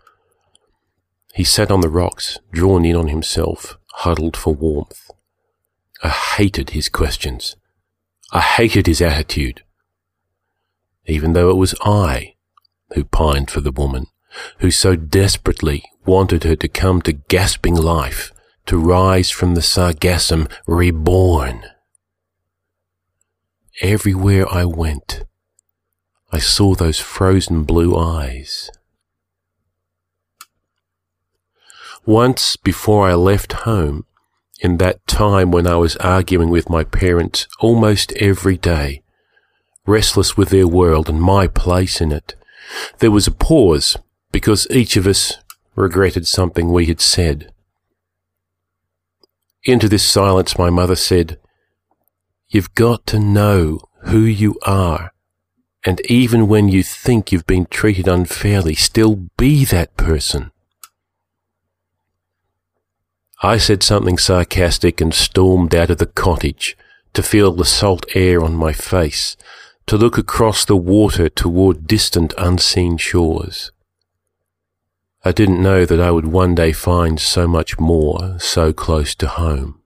He 1.34 1.44
sat 1.44 1.70
on 1.70 1.80
the 1.80 1.88
rocks, 1.88 2.38
drawn 2.52 2.84
in 2.84 2.96
on 2.96 3.08
himself, 3.08 3.78
huddled 3.92 4.36
for 4.36 4.54
warmth. 4.54 5.10
I 6.02 6.08
hated 6.08 6.70
his 6.70 6.88
questions. 6.88 7.56
I 8.32 8.40
hated 8.40 8.86
his 8.86 9.02
attitude. 9.02 9.62
Even 11.06 11.32
though 11.32 11.50
it 11.50 11.56
was 11.56 11.74
I 11.82 12.34
who 12.94 13.04
pined 13.04 13.50
for 13.50 13.60
the 13.60 13.72
woman, 13.72 14.06
who 14.58 14.70
so 14.70 14.96
desperately 14.96 15.84
wanted 16.04 16.44
her 16.44 16.56
to 16.56 16.68
come 16.68 17.02
to 17.02 17.12
gasping 17.12 17.74
life, 17.74 18.32
to 18.66 18.78
rise 18.78 19.30
from 19.30 19.54
the 19.54 19.60
sargassum 19.60 20.50
reborn. 20.66 21.64
Everywhere 23.80 24.46
I 24.52 24.64
went, 24.64 25.24
I 26.30 26.38
saw 26.38 26.74
those 26.74 27.00
frozen 27.00 27.64
blue 27.64 27.96
eyes. 27.96 28.70
Once 32.10 32.56
before 32.56 33.08
I 33.08 33.14
left 33.14 33.52
home, 33.52 34.04
in 34.60 34.78
that 34.78 35.06
time 35.06 35.52
when 35.52 35.64
I 35.64 35.76
was 35.76 35.94
arguing 35.98 36.50
with 36.50 36.68
my 36.68 36.82
parents 36.82 37.46
almost 37.60 38.12
every 38.14 38.56
day, 38.56 39.04
restless 39.86 40.36
with 40.36 40.48
their 40.48 40.66
world 40.66 41.08
and 41.08 41.22
my 41.22 41.46
place 41.46 42.00
in 42.00 42.10
it, 42.10 42.34
there 42.98 43.12
was 43.12 43.28
a 43.28 43.30
pause 43.30 43.96
because 44.32 44.66
each 44.72 44.96
of 44.96 45.06
us 45.06 45.34
regretted 45.76 46.26
something 46.26 46.72
we 46.72 46.86
had 46.86 47.00
said. 47.00 47.52
Into 49.62 49.88
this 49.88 50.02
silence 50.02 50.58
my 50.58 50.68
mother 50.68 50.96
said, 50.96 51.38
You've 52.48 52.74
got 52.74 53.06
to 53.06 53.20
know 53.20 53.82
who 54.06 54.22
you 54.22 54.58
are, 54.66 55.12
and 55.86 56.00
even 56.06 56.48
when 56.48 56.68
you 56.68 56.82
think 56.82 57.30
you've 57.30 57.46
been 57.46 57.66
treated 57.66 58.08
unfairly, 58.08 58.74
still 58.74 59.28
be 59.36 59.64
that 59.66 59.96
person. 59.96 60.50
I 63.42 63.56
said 63.56 63.82
something 63.82 64.18
sarcastic 64.18 65.00
and 65.00 65.14
stormed 65.14 65.74
out 65.74 65.90
of 65.90 65.98
the 65.98 66.06
cottage 66.06 66.76
to 67.14 67.22
feel 67.22 67.52
the 67.52 67.64
salt 67.64 68.04
air 68.14 68.42
on 68.42 68.54
my 68.54 68.72
face, 68.72 69.36
to 69.86 69.96
look 69.96 70.18
across 70.18 70.64
the 70.64 70.76
water 70.76 71.28
toward 71.28 71.86
distant 71.86 72.34
unseen 72.36 72.98
shores. 72.98 73.72
I 75.24 75.32
didn't 75.32 75.62
know 75.62 75.84
that 75.84 76.00
I 76.00 76.10
would 76.10 76.26
one 76.26 76.54
day 76.54 76.72
find 76.72 77.18
so 77.18 77.48
much 77.48 77.78
more 77.78 78.38
so 78.38 78.72
close 78.72 79.14
to 79.16 79.26
home. 79.26 79.80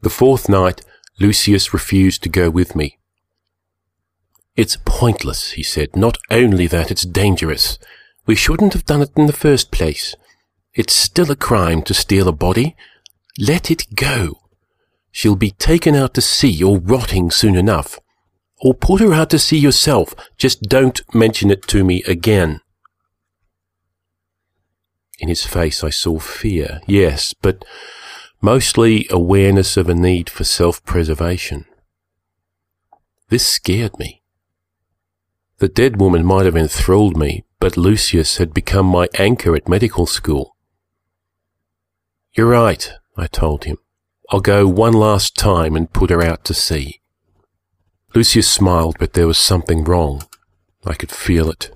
The 0.00 0.10
fourth 0.10 0.48
night, 0.48 0.82
Lucius 1.18 1.72
refused 1.72 2.22
to 2.22 2.28
go 2.28 2.50
with 2.50 2.74
me. 2.74 2.98
It's 4.54 4.78
pointless, 4.84 5.52
he 5.52 5.62
said. 5.62 5.96
Not 5.96 6.16
only 6.30 6.66
that, 6.66 6.90
it's 6.90 7.04
dangerous. 7.04 7.78
We 8.26 8.34
shouldn't 8.34 8.72
have 8.72 8.86
done 8.86 9.02
it 9.02 9.10
in 9.16 9.26
the 9.26 9.32
first 9.32 9.70
place. 9.70 10.14
It's 10.76 10.94
still 10.94 11.30
a 11.30 11.36
crime 11.36 11.80
to 11.84 11.94
steal 11.94 12.28
a 12.28 12.32
body. 12.32 12.76
Let 13.38 13.70
it 13.70 13.94
go. 13.94 14.42
She'll 15.10 15.34
be 15.34 15.52
taken 15.52 15.94
out 15.94 16.12
to 16.14 16.20
sea 16.20 16.62
or 16.62 16.78
rotting 16.78 17.30
soon 17.30 17.56
enough. 17.56 17.98
Or 18.60 18.74
put 18.74 19.00
her 19.00 19.14
out 19.14 19.30
to 19.30 19.38
sea 19.38 19.56
yourself. 19.56 20.14
Just 20.36 20.62
don't 20.62 21.00
mention 21.14 21.50
it 21.50 21.62
to 21.68 21.82
me 21.82 22.02
again. 22.02 22.60
In 25.18 25.28
his 25.28 25.46
face 25.46 25.82
I 25.82 25.88
saw 25.88 26.18
fear, 26.18 26.82
yes, 26.86 27.32
but 27.32 27.64
mostly 28.42 29.06
awareness 29.08 29.78
of 29.78 29.88
a 29.88 29.94
need 29.94 30.28
for 30.28 30.44
self-preservation. 30.44 31.64
This 33.30 33.46
scared 33.46 33.98
me. 33.98 34.22
The 35.58 35.68
dead 35.68 35.98
woman 35.98 36.24
might 36.24 36.44
have 36.44 36.56
enthralled 36.56 37.16
me, 37.16 37.44
but 37.60 37.78
Lucius 37.78 38.36
had 38.36 38.52
become 38.52 38.84
my 38.84 39.08
anchor 39.18 39.56
at 39.56 39.70
medical 39.70 40.04
school. 40.04 40.55
You're 42.36 42.48
right, 42.48 42.92
I 43.16 43.28
told 43.28 43.64
him. 43.64 43.78
I'll 44.30 44.40
go 44.40 44.66
one 44.66 44.92
last 44.92 45.36
time 45.36 45.74
and 45.74 45.90
put 45.90 46.10
her 46.10 46.22
out 46.22 46.44
to 46.44 46.54
sea. 46.54 47.00
Lucius 48.14 48.50
smiled, 48.50 48.96
but 48.98 49.14
there 49.14 49.26
was 49.26 49.38
something 49.38 49.84
wrong. 49.84 50.22
I 50.84 50.94
could 50.94 51.10
feel 51.10 51.50
it. 51.50 51.74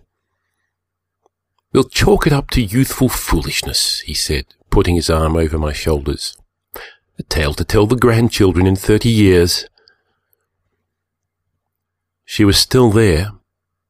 We'll 1.73 1.85
chalk 1.85 2.27
it 2.27 2.33
up 2.33 2.51
to 2.51 2.63
youthful 2.63 3.09
foolishness, 3.09 4.01
he 4.01 4.13
said, 4.13 4.47
putting 4.69 4.97
his 4.97 5.09
arm 5.09 5.37
over 5.37 5.57
my 5.57 5.73
shoulders. 5.73 6.37
A 7.19 7.23
tale 7.23 7.55
to 7.55 7.65
tell 7.65 7.87
the 7.87 7.97
grandchildren 7.97 8.67
in 8.67 8.77
thirty 8.77 9.09
years. 9.09 9.67
She 12.25 12.45
was 12.45 12.59
still 12.59 12.91
there, 12.91 13.31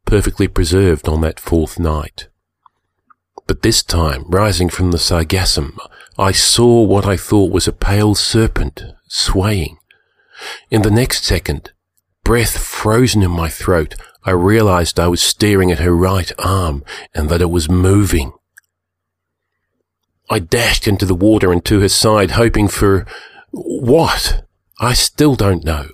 perfectly 0.05 0.47
preserved 0.47 1.09
on 1.09 1.21
that 1.23 1.41
fourth 1.41 1.79
night. 1.79 2.29
But 3.47 3.63
this 3.63 3.83
time, 3.83 4.25
rising 4.29 4.69
from 4.69 4.91
the 4.91 4.99
sargassum, 4.99 5.77
I 6.21 6.33
saw 6.33 6.83
what 6.83 7.07
I 7.07 7.17
thought 7.17 7.51
was 7.51 7.67
a 7.67 7.73
pale 7.73 8.15
serpent 8.15 8.85
swaying. 9.09 9.79
In 10.71 10.83
the 10.83 10.91
next 10.91 11.25
second, 11.25 11.73
breath 12.25 12.59
frozen 12.59 13.23
in 13.23 13.31
my 13.31 13.49
throat, 13.49 13.95
I 14.25 14.33
realized 14.33 15.01
I 15.01 15.09
was 15.09 15.23
staring 15.23 15.73
at 15.73 15.79
her 15.79 15.97
right 15.97 16.31
arm 16.39 16.85
and 17.15 17.31
that 17.31 17.41
it 17.41 17.49
was 17.49 17.71
moving. 17.71 18.35
I 20.29 20.41
dashed 20.41 20.87
into 20.87 21.07
the 21.07 21.15
water 21.15 21.53
and 21.53 21.65
to 21.65 21.81
her 21.81 21.89
side, 21.89 22.33
hoping 22.33 22.69
for 22.69 23.07
what? 23.51 24.45
I 24.79 24.93
still 24.93 25.37
don't 25.37 25.65
know. 25.65 25.89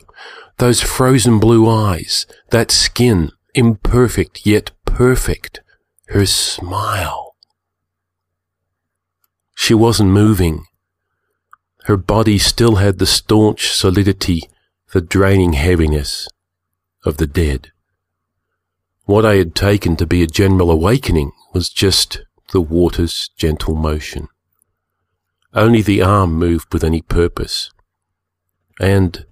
Those 0.58 0.82
frozen 0.82 1.38
blue 1.38 1.70
eyes, 1.70 2.26
that 2.50 2.72
skin, 2.72 3.30
imperfect 3.54 4.44
yet 4.44 4.72
perfect, 4.84 5.60
her 6.08 6.26
smile. 6.26 7.25
She 9.56 9.74
wasn't 9.74 10.10
moving. 10.10 10.66
Her 11.84 11.96
body 11.96 12.38
still 12.38 12.76
had 12.76 12.98
the 12.98 13.06
staunch 13.06 13.72
solidity, 13.72 14.42
the 14.92 15.00
draining 15.00 15.54
heaviness 15.54 16.28
of 17.04 17.16
the 17.16 17.26
dead. 17.26 17.72
What 19.06 19.24
I 19.24 19.36
had 19.36 19.54
taken 19.54 19.96
to 19.96 20.06
be 20.06 20.22
a 20.22 20.26
general 20.26 20.70
awakening 20.70 21.32
was 21.54 21.70
just 21.70 22.20
the 22.52 22.60
water's 22.60 23.30
gentle 23.36 23.74
motion. 23.74 24.28
Only 25.54 25.80
the 25.80 26.02
arm 26.02 26.34
moved 26.34 26.72
with 26.72 26.84
any 26.84 27.00
purpose. 27.00 27.72
And 28.78 29.24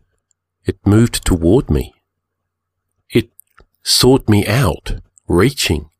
it 0.64 0.79
moved 0.87 1.25
toward 1.25 1.68
me. 1.68 1.93
It 3.11 3.31
sought 3.83 4.29
me 4.29 4.47
out, 4.47 5.01
reaching. 5.29 5.91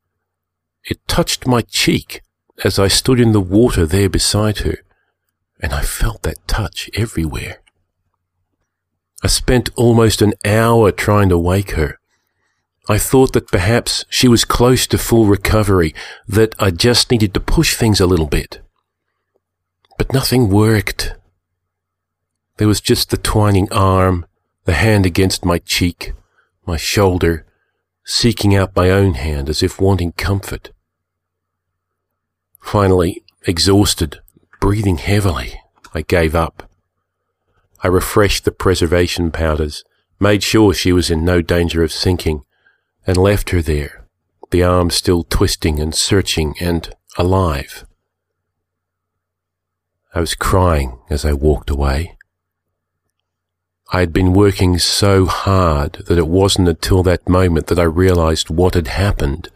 It 0.83 1.07
touched 1.07 1.47
my 1.47 1.61
cheek 1.61 2.22
as 2.62 2.78
I 2.78 2.88
stood 2.88 3.18
in 3.18 3.32
the 3.32 3.40
water 3.40 3.86
there 3.86 4.09
beside 4.09 4.59
her, 4.59 4.78
and 5.61 5.72
I 5.72 5.82
felt 5.82 6.22
that 6.22 6.46
touch 6.46 6.90
everywhere. 6.94 7.59
I 9.22 9.28
spent 9.28 9.70
almost 9.76 10.22
an 10.22 10.34
hour 10.44 10.92
trying 10.92 11.30
to 11.30 11.38
wake 11.38 11.72
her, 11.72 11.98
I 12.86 12.98
thought 12.98 13.32
that 13.32 13.50
perhaps 13.50 14.05
she 14.11 14.28
was 14.28 14.44
close 14.44 14.86
to 14.88 14.98
full 14.98 15.24
recovery, 15.24 15.94
that 16.28 16.55
I 16.59 16.70
just 16.70 17.11
needed 17.11 17.32
to 17.32 17.40
push 17.40 17.76
things 17.76 17.98
a 17.98 18.07
little 18.07 18.26
bit. 18.26 18.61
But 19.96 20.12
nothing 20.12 20.50
worked. 20.50 21.14
There 22.59 22.68
was 22.68 22.82
just 22.82 23.09
the 23.09 23.16
twining 23.16 23.72
arm, 23.72 24.26
the 24.64 24.74
hand 24.74 25.07
against 25.07 25.46
my 25.46 25.59
cheek, 25.59 26.12
my 26.66 26.76
shoulder, 26.76 27.46
seeking 28.05 28.55
out 28.55 28.76
my 28.76 28.90
own 28.90 29.14
hand 29.14 29.48
as 29.48 29.62
if 29.62 29.80
wanting 29.80 30.12
comfort. 30.12 30.70
Finally, 32.65 33.23
exhausted, 33.47 34.21
breathing 34.59 34.97
heavily, 34.97 35.61
I 35.95 36.03
gave 36.03 36.35
up. 36.35 36.69
I 37.83 37.89
refreshed 37.89 38.45
the 38.45 38.51
preservation 38.51 39.31
powders, 39.31 39.85
made 40.19 40.43
sure 40.43 40.73
she 40.73 40.91
was 40.91 41.11
in 41.11 41.25
no 41.25 41.41
danger 41.43 41.85
of 41.85 41.93
sinking, 41.93 42.43
and 43.07 43.17
left 43.17 43.51
her 43.51 43.61
there, 43.62 44.07
the 44.51 44.65
arm 44.65 44.91
still 44.91 45.23
twisting 45.23 45.79
and 45.79 45.95
searching 45.95 46.57
and 46.59 46.93
alive. 47.17 47.85
I 50.15 50.21
was 50.21 50.35
crying 50.35 50.99
as 51.11 51.25
I 51.25 51.33
walked 51.33 51.71
away. 51.71 52.17
I 53.93 54.01
had 54.01 54.12
been 54.12 54.33
working 54.33 54.79
so 54.79 55.27
hard 55.27 56.03
that 56.07 56.19
it 56.19 56.27
wasn't 56.27 56.69
until 56.69 57.03
that 57.05 57.29
moment 57.29 57.67
that 57.67 57.79
I 57.79 57.85
realized 57.85 58.49
what 58.49 58.75
had 58.75 58.89
happened. 58.89 59.51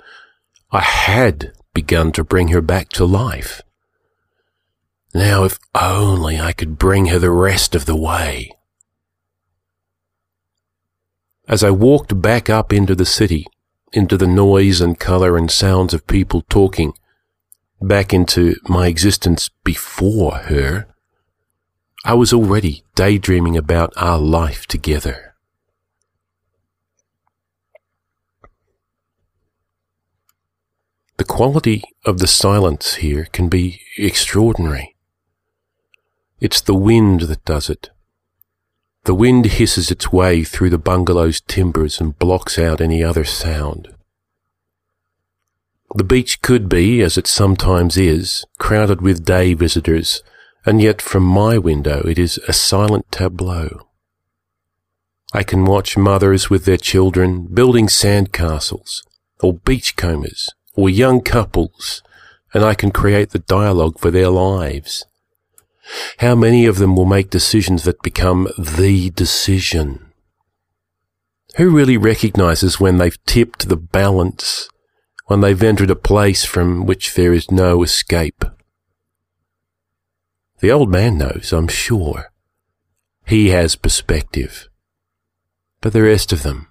I 0.71 0.83
had 0.83 1.53
begun 1.79 2.11
to 2.11 2.24
bring 2.24 2.49
her 2.49 2.61
back 2.61 2.89
to 2.89 3.05
life. 3.05 3.62
Now, 5.14 5.45
if 5.45 5.61
only 5.76 6.41
I 6.41 6.53
could 6.53 6.76
bring 6.76 7.07
her 7.07 7.20
the 7.20 7.31
rest 7.31 7.76
of 7.76 7.87
the 7.87 7.95
way. 7.95 8.51
As 11.47 11.62
I 11.62 11.70
walked 11.70 12.20
back 12.20 12.51
up 12.51 12.72
into 12.72 12.97
the 12.97 13.07
city, 13.07 13.47
into 13.93 14.16
the 14.16 14.26
noise 14.26 14.81
and 14.81 14.99
colour 14.99 15.37
and 15.37 15.49
sounds 15.49 15.95
of 15.95 16.09
people 16.09 16.43
talking, 16.49 16.95
back 17.81 18.12
into 18.12 18.57
my 18.68 18.89
existence 18.89 19.49
before 19.62 20.39
her, 20.51 20.89
I 22.05 22.14
was 22.14 22.33
already 22.33 22.83
daydreaming 22.97 23.57
about 23.57 23.93
our 23.97 24.18
life 24.18 24.66
together. 24.66 25.28
The 31.19 31.25
quality 31.25 31.83
of 32.05 32.19
the 32.19 32.29
silence 32.29 32.95
here 32.95 33.27
can 33.33 33.49
be 33.49 33.83
extraordinary. 33.99 34.95
It's 36.41 36.61
the 36.61 36.77
wind 36.77 37.23
that 37.23 37.45
does 37.45 37.69
it. 37.69 37.91
The 39.03 39.16
wind 39.16 39.47
hisses 39.47 39.91
its 39.91 40.12
way 40.12 40.45
through 40.45 40.71
the 40.71 40.79
bungalow's 40.79 41.41
timbers 41.41 42.01
and 42.01 42.19
blocks 42.19 42.57
out 42.57 42.81
any 42.81 43.03
other 43.03 43.25
sound. 43.25 43.89
The 45.95 46.05
beach 46.05 46.41
could 46.41 46.69
be, 46.69 47.01
as 47.01 47.19
it 47.19 47.27
sometimes 47.27 47.97
is, 47.97 48.45
crowded 48.59 49.01
with 49.01 49.25
day 49.25 49.55
visitors, 49.55 50.23
and 50.64 50.81
yet 50.81 51.03
from 51.03 51.25
my 51.25 51.59
window 51.59 52.01
it 52.07 52.19
is 52.19 52.39
a 52.47 52.53
silent 52.53 53.11
tableau. 53.11 53.89
I 55.33 55.43
can 55.43 55.64
watch 55.64 55.97
mothers 55.97 56.49
with 56.49 56.64
their 56.64 56.77
children 56.77 57.49
building 57.53 57.89
sandcastles, 57.89 59.03
or 59.43 59.55
beachcombers, 59.55 60.51
or 60.79 60.89
young 60.89 61.20
couples, 61.20 62.03
and 62.55 62.64
I 62.64 62.74
can 62.74 62.93
create 62.93 63.31
the 63.31 63.41
dialogue 63.41 63.99
for 63.99 64.11
their 64.12 64.29
lives. 64.29 65.05
How 66.18 66.35
many 66.35 66.66
of 66.66 66.79
them 66.79 66.95
will 66.95 67.05
make 67.05 67.31
decisions 67.31 67.83
that 67.83 68.03
become 68.03 68.49
the 68.57 69.11
decision? 69.11 70.12
Who 71.57 71.70
really 71.70 71.97
recognizes 71.97 72.79
when 72.79 72.99
they've 72.99 73.24
tipped 73.24 73.68
the 73.68 73.76
balance 73.76 74.68
when 75.29 75.43
they've 75.43 75.62
entered 75.62 75.91
a 75.91 75.97
place 75.97 76.47
from 76.47 76.87
which 76.87 77.14
there 77.14 77.35
is 77.35 77.51
no 77.51 77.83
escape. 77.83 78.47
The 80.61 80.72
old 80.72 80.91
man 80.91 81.18
knows, 81.18 81.53
I'm 81.53 81.68
sure. 81.68 82.33
He 83.26 83.51
has 83.51 83.76
perspective. 83.76 84.68
But 85.83 85.93
the 85.93 86.03
rest 86.03 86.33
of 86.33 86.45
them, 86.45 86.68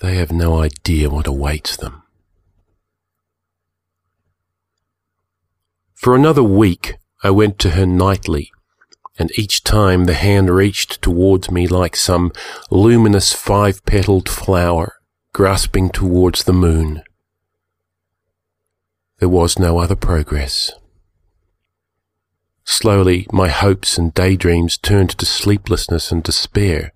they 0.00 0.16
have 0.16 0.30
no 0.30 0.60
idea 0.60 1.08
what 1.08 1.26
awaits 1.26 1.76
them. 1.76 2.02
For 5.98 6.14
another 6.14 6.44
week, 6.44 6.94
I 7.24 7.30
went 7.30 7.58
to 7.58 7.70
her 7.70 7.84
nightly, 7.84 8.52
and 9.18 9.36
each 9.36 9.64
time 9.64 10.04
the 10.04 10.14
hand 10.14 10.48
reached 10.48 11.02
towards 11.02 11.50
me 11.50 11.66
like 11.66 11.96
some 11.96 12.30
luminous 12.70 13.32
five-petaled 13.32 14.28
flower 14.28 14.94
grasping 15.32 15.90
towards 15.90 16.44
the 16.44 16.52
moon. 16.52 17.02
There 19.18 19.28
was 19.28 19.58
no 19.58 19.80
other 19.80 19.96
progress. 19.96 20.70
Slowly, 22.62 23.26
my 23.32 23.48
hopes 23.48 23.98
and 23.98 24.14
daydreams 24.14 24.78
turned 24.78 25.10
to 25.18 25.26
sleeplessness 25.26 26.12
and 26.12 26.22
despair. 26.22 26.92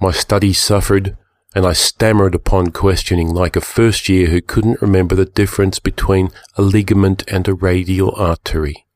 My 0.00 0.12
studies 0.12 0.60
suffered, 0.60 1.16
and 1.54 1.66
I 1.66 1.72
stammered 1.72 2.34
upon 2.34 2.70
questioning 2.70 3.28
like 3.28 3.56
a 3.56 3.60
first 3.60 4.08
year 4.08 4.28
who 4.28 4.40
couldn't 4.40 4.80
remember 4.80 5.14
the 5.14 5.26
difference 5.26 5.78
between 5.78 6.30
a 6.56 6.62
ligament 6.62 7.24
and 7.28 7.46
a 7.46 7.54
radial 7.54 8.14
artery. 8.16 8.86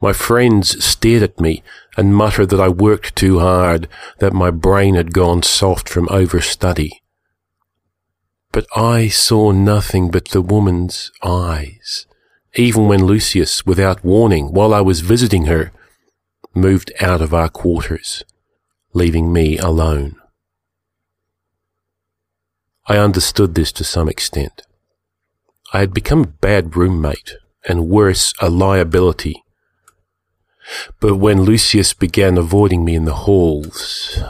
My 0.00 0.12
friends 0.12 0.84
stared 0.84 1.22
at 1.22 1.40
me 1.40 1.62
and 1.96 2.14
muttered 2.14 2.50
that 2.50 2.60
I 2.60 2.68
worked 2.68 3.16
too 3.16 3.38
hard, 3.38 3.88
that 4.18 4.34
my 4.34 4.50
brain 4.50 4.94
had 4.94 5.14
gone 5.14 5.42
soft 5.42 5.88
from 5.88 6.06
overstudy. 6.08 6.90
But 8.52 8.66
I 8.76 9.08
saw 9.08 9.52
nothing 9.52 10.10
but 10.10 10.26
the 10.28 10.42
woman's 10.42 11.10
eyes, 11.22 12.06
even 12.54 12.88
when 12.88 13.04
Lucius, 13.04 13.64
without 13.64 14.04
warning, 14.04 14.52
while 14.52 14.74
I 14.74 14.82
was 14.82 15.00
visiting 15.00 15.46
her, 15.46 15.72
moved 16.54 16.92
out 17.00 17.22
of 17.22 17.32
our 17.32 17.48
quarters, 17.48 18.22
leaving 18.92 19.32
me 19.32 19.56
alone. 19.56 20.16
I 22.88 22.98
understood 22.98 23.54
this 23.54 23.72
to 23.72 23.84
some 23.84 24.08
extent. 24.08 24.62
I 25.72 25.80
had 25.80 25.92
become 25.92 26.22
a 26.22 26.26
bad 26.26 26.76
roommate, 26.76 27.34
and 27.68 27.88
worse, 27.88 28.32
a 28.40 28.48
liability 28.48 29.42
but 31.00 31.16
when 31.16 31.42
Lucius 31.42 31.92
began 31.92 32.38
avoiding 32.38 32.84
me 32.84 32.94
in 32.94 33.04
the 33.04 33.14
halls, 33.14 34.22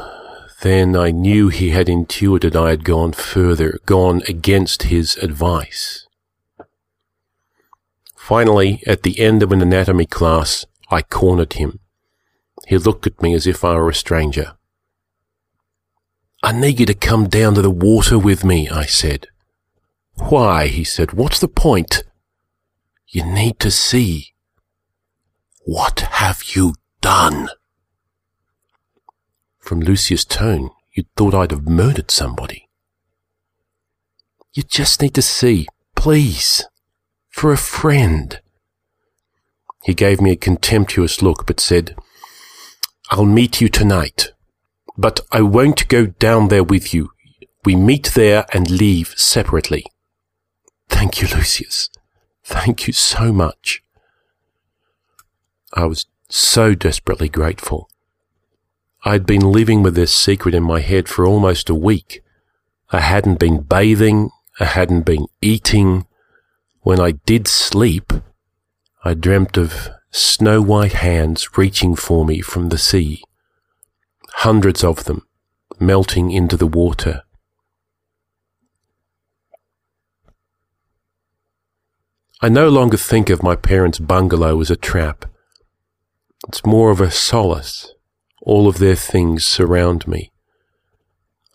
then 0.63 0.97
I 0.97 1.11
knew 1.11 1.49
he 1.49 1.71
had 1.71 1.89
intuited 1.89 2.57
I 2.57 2.71
had 2.71 2.85
gone 2.85 3.13
further, 3.13 3.79
gone 3.87 4.23
against 4.29 4.85
his 4.85 5.17
advice. 5.19 6.07
Finally, 8.17 8.83
at 8.87 9.03
the 9.03 9.21
end 9.21 9.43
of 9.43 9.53
an 9.53 9.63
anatomy 9.63 10.07
class, 10.07 10.67
I 10.91 11.03
cornered 11.03 11.55
him. 11.55 11.79
He 12.67 12.77
looked 12.77 13.07
at 13.07 13.23
me 13.23 13.35
as 13.35 13.47
if 13.47 13.65
I 13.65 13.75
were 13.75 13.91
a 13.91 13.95
stranger. 13.95 14.57
I 16.47 16.53
need 16.53 16.79
you 16.79 16.87
to 16.87 16.95
come 16.95 17.29
down 17.29 17.55
to 17.55 17.63
the 17.63 17.73
water 17.73 18.17
with 18.17 18.45
me, 18.45 18.69
I 18.69 18.85
said. 18.87 19.27
Why, 20.15 20.69
he 20.69 20.85
said, 20.85 21.13
what's 21.13 21.41
the 21.41 21.49
point? 21.49 22.05
You 23.09 23.25
need 23.25 23.59
to 23.59 23.71
see. 23.73 24.29
What 25.65 26.03
have 26.03 26.45
you 26.55 26.75
done? 27.01 27.49
From 29.59 29.81
Lucius' 29.81 30.25
tone, 30.25 30.71
you'd 30.93 31.13
thought 31.17 31.35
I'd 31.35 31.51
have 31.51 31.67
murdered 31.67 32.13
somebody. 32.13 32.69
You 34.55 34.63
just 34.63 35.03
need 35.03 35.15
to 35.15 35.23
see, 35.23 35.67
please, 35.97 36.65
for 37.29 37.51
a 37.51 37.57
friend. 37.57 38.41
He 39.83 39.95
gave 39.95 40.21
me 40.21 40.31
a 40.31 40.37
contemptuous 40.37 41.21
look, 41.21 41.45
but 41.45 41.59
said, 41.59 41.97
I'll 43.11 43.25
meet 43.25 43.61
you 43.61 43.69
tonight, 43.69 44.31
but 44.97 45.21
I 45.31 45.43
won't 45.43 45.89
go 45.89 46.07
down 46.07 46.49
there 46.49 46.65
with 46.65 46.95
you. 46.95 47.11
We 47.65 47.77
meet 47.77 48.13
there 48.15 48.47
and 48.53 48.71
leave 48.71 49.15
separately. 49.17 49.85
Thank 50.89 51.21
you, 51.21 51.29
Lucius. 51.29 51.91
Thank 52.45 52.87
you 52.87 52.93
so 52.93 53.33
much. 53.33 53.83
I 55.73 55.85
was 55.85 56.07
so 56.29 56.75
desperately 56.75 57.29
grateful. 57.29 57.89
I'd 59.05 59.27
been 59.27 59.53
living 59.53 59.83
with 59.83 59.95
this 59.95 60.13
secret 60.13 60.55
in 60.55 60.63
my 60.63 60.81
head 60.81 61.09
for 61.09 61.27
almost 61.27 61.69
a 61.69 61.75
week. 61.75 62.23
I 62.91 63.01
hadn't 63.01 63.39
been 63.39 63.63
bathing, 63.63 64.31
I 64.59 64.65
hadn't 64.65 65.03
been 65.03 65.27
eating. 65.41 66.07
When 66.81 67.01
I 67.01 67.13
did 67.13 67.47
sleep, 67.47 68.13
I 69.05 69.15
dreamt 69.15 69.57
of 69.57 69.91
snow 70.11 70.63
white 70.63 70.95
hands 70.95 71.59
reaching 71.59 71.95
for 71.95 72.25
me 72.25 72.41
from 72.41 72.69
the 72.71 72.79
sea, 72.79 73.23
hundreds 74.41 74.85
of 74.85 75.05
them 75.05 75.27
melting 75.81 76.31
into 76.31 76.57
the 76.57 76.67
water. 76.67 77.23
I 82.43 82.51
no 82.51 82.69
longer 82.69 82.99
think 82.99 83.31
of 83.31 83.43
my 83.43 83.57
parents' 83.57 83.99
bungalow 83.99 84.61
as 84.61 84.71
a 84.71 84.77
trap. 84.77 85.25
It's 86.49 86.67
more 86.67 86.91
of 86.91 87.01
a 87.01 87.11
solace. 87.11 87.95
All 88.43 88.69
of 88.69 88.79
their 88.79 88.95
things 88.95 89.45
surround 89.45 90.07
me. 90.07 90.33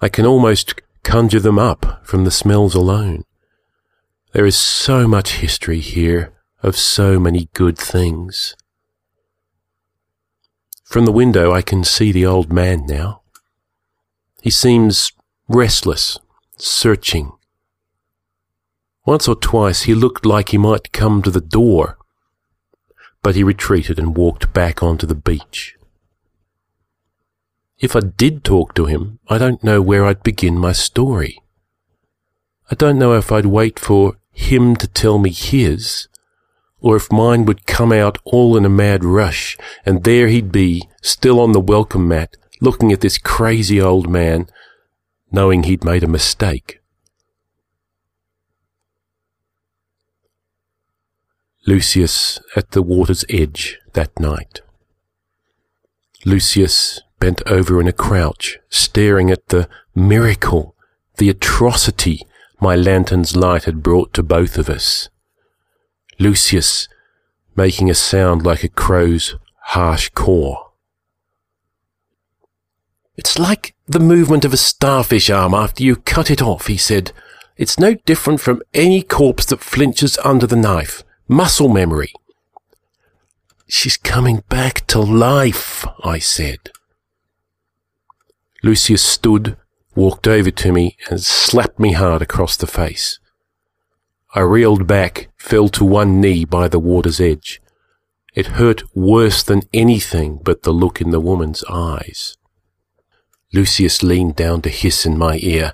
I 0.02 0.10
can 0.10 0.26
almost 0.26 0.74
conjure 1.04 1.40
them 1.40 1.60
up 1.60 2.02
from 2.04 2.26
the 2.26 2.32
smells 2.32 2.74
alone. 2.74 3.24
There 4.34 4.46
is 4.46 4.58
so 4.58 5.08
much 5.08 5.34
history 5.36 5.80
here 5.80 6.34
of 6.64 6.76
so 6.76 7.20
many 7.20 7.48
good 7.54 7.78
things. 7.78 8.56
From 10.92 11.06
the 11.06 11.12
window, 11.12 11.54
I 11.54 11.62
can 11.62 11.86
see 11.86 12.12
the 12.12 12.26
old 12.26 12.52
man 12.52 12.86
now. 12.86 13.22
He 14.42 14.50
seems 14.50 15.14
restless, 15.48 16.20
searching. 16.58 17.32
Once 19.06 19.26
or 19.28 19.36
twice 19.36 19.84
he 19.84 19.96
looked 19.96 20.26
like 20.26 20.50
he 20.50 20.58
might 20.58 20.92
come 20.92 21.22
to 21.22 21.32
the 21.32 21.40
door 21.40 21.98
but 23.24 23.36
he 23.36 23.44
retreated 23.44 24.00
and 24.00 24.18
walked 24.18 24.52
back 24.54 24.82
onto 24.82 25.06
the 25.06 25.16
beach. 25.16 25.78
If 27.80 27.96
I 27.96 28.02
did 28.02 28.44
talk 28.44 28.74
to 28.76 28.86
him, 28.86 29.20
I 29.28 29.38
don't 29.38 29.64
know 29.64 29.82
where 29.82 30.06
I'd 30.06 30.24
begin 30.24 30.58
my 30.58 30.72
story. 30.72 31.42
I 32.70 32.76
don't 32.76 33.00
know 33.00 33.14
if 33.14 33.32
I'd 33.32 33.46
wait 33.46 33.80
for 33.80 34.18
him 34.32 34.76
to 34.78 34.88
tell 34.88 35.18
me 35.20 35.32
his, 35.32 36.08
or 36.82 36.96
if 36.96 37.12
mine 37.12 37.46
would 37.46 37.66
come 37.66 37.92
out 37.92 38.18
all 38.26 38.58
in 38.58 38.66
a 38.66 38.70
mad 38.70 39.04
rush, 39.04 39.58
and 39.86 40.04
there 40.04 40.28
he'd 40.28 40.52
be, 40.52 40.90
still 41.02 41.40
on 41.40 41.52
the 41.52 41.60
welcome 41.60 42.08
mat, 42.08 42.36
looking 42.60 42.92
at 42.92 43.02
this 43.02 43.18
crazy 43.18 43.80
old 43.80 44.10
man, 44.10 44.48
knowing 45.32 45.64
he'd 45.64 45.84
made 45.84 46.04
a 46.04 46.08
mistake. 46.08 46.80
Lucius 51.68 52.40
at 52.56 52.72
the 52.72 52.82
water's 52.82 53.24
edge 53.30 53.80
that 53.94 54.20
night. 54.20 54.62
Lucius 56.26 57.02
bent 57.20 57.44
over 57.46 57.80
in 57.80 57.88
a 57.88 57.94
crouch, 57.94 58.58
staring 58.70 59.30
at 59.30 59.48
the 59.50 59.70
miracle, 59.94 60.76
the 61.18 61.30
atrocity 61.30 62.26
my 62.60 62.76
lantern's 62.76 63.36
light 63.36 63.66
had 63.66 63.84
brought 63.84 64.14
to 64.14 64.24
both 64.24 64.58
of 64.58 64.70
us. 64.70 65.10
Lucius 66.22 66.88
making 67.56 67.90
a 67.90 67.96
sound 67.96 68.46
like 68.46 68.64
a 68.64 68.70
crow's 68.70 69.36
harsh 69.74 70.10
caw. 70.10 70.70
It's 73.18 73.40
like 73.40 73.76
the 73.88 74.00
movement 74.00 74.46
of 74.46 74.54
a 74.54 74.58
starfish 74.58 75.30
arm 75.30 75.54
after 75.54 75.84
you 75.84 75.96
cut 75.96 76.30
it 76.30 76.42
off, 76.42 76.68
he 76.68 76.78
said. 76.78 77.12
It's 77.58 77.80
no 77.80 77.96
different 78.06 78.40
from 78.40 78.62
any 78.74 79.02
corpse 79.02 79.46
that 79.48 79.62
flinches 79.62 80.18
under 80.24 80.48
the 80.48 80.56
knife. 80.56 81.04
Muscle 81.28 81.68
memory. 81.68 82.14
She's 83.68 83.98
coming 83.98 84.44
back 84.48 84.86
to 84.88 85.00
life, 85.00 85.86
I 86.04 86.20
said. 86.20 86.72
Lucius 88.64 89.02
stood, 89.02 89.58
walked 89.96 90.28
over 90.28 90.52
to 90.52 90.72
me, 90.72 90.98
and 91.10 91.22
slapped 91.22 91.80
me 91.80 91.94
hard 91.94 92.22
across 92.22 92.58
the 92.58 92.68
face. 92.68 93.20
I 94.34 94.40
reeled 94.42 94.88
back, 94.88 95.30
fell 95.38 95.68
to 95.70 95.84
one 95.84 96.22
knee 96.22 96.46
by 96.46 96.68
the 96.68 96.80
water's 96.80 97.20
edge. 97.20 97.62
It 98.34 98.48
hurt 98.48 98.84
worse 98.96 99.44
than 99.44 99.64
anything 99.74 100.40
but 100.42 100.64
the 100.64 100.72
look 100.72 101.02
in 101.02 101.12
the 101.12 101.20
woman's 101.20 101.66
eyes. 101.70 102.38
Lucius 103.54 104.02
leaned 104.02 104.38
down 104.38 104.62
to 104.62 104.70
hiss 104.70 105.06
in 105.06 105.18
my 105.18 105.38
ear. 105.42 105.74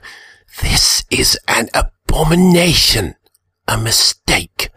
This 0.64 1.04
is 1.12 1.38
an 1.48 1.70
abomination, 1.76 3.16
a 3.68 3.78
mistake. 3.78 4.70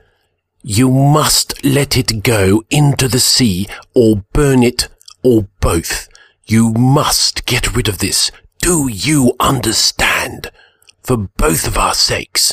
You 0.62 0.90
must 0.90 1.64
let 1.64 1.96
it 1.96 2.22
go 2.22 2.62
into 2.68 3.08
the 3.08 3.20
sea 3.20 3.66
or 3.94 4.24
burn 4.34 4.62
it 4.62 4.88
or 5.22 5.48
both. 5.60 6.08
You 6.44 6.72
must 6.74 7.46
get 7.46 7.74
rid 7.74 7.88
of 7.88 7.98
this. 7.98 8.30
Do 8.58 8.88
you 8.88 9.34
understand? 9.40 10.50
For 11.02 11.16
both 11.16 11.66
of 11.66 11.78
our 11.78 11.94
sakes. 11.94 12.52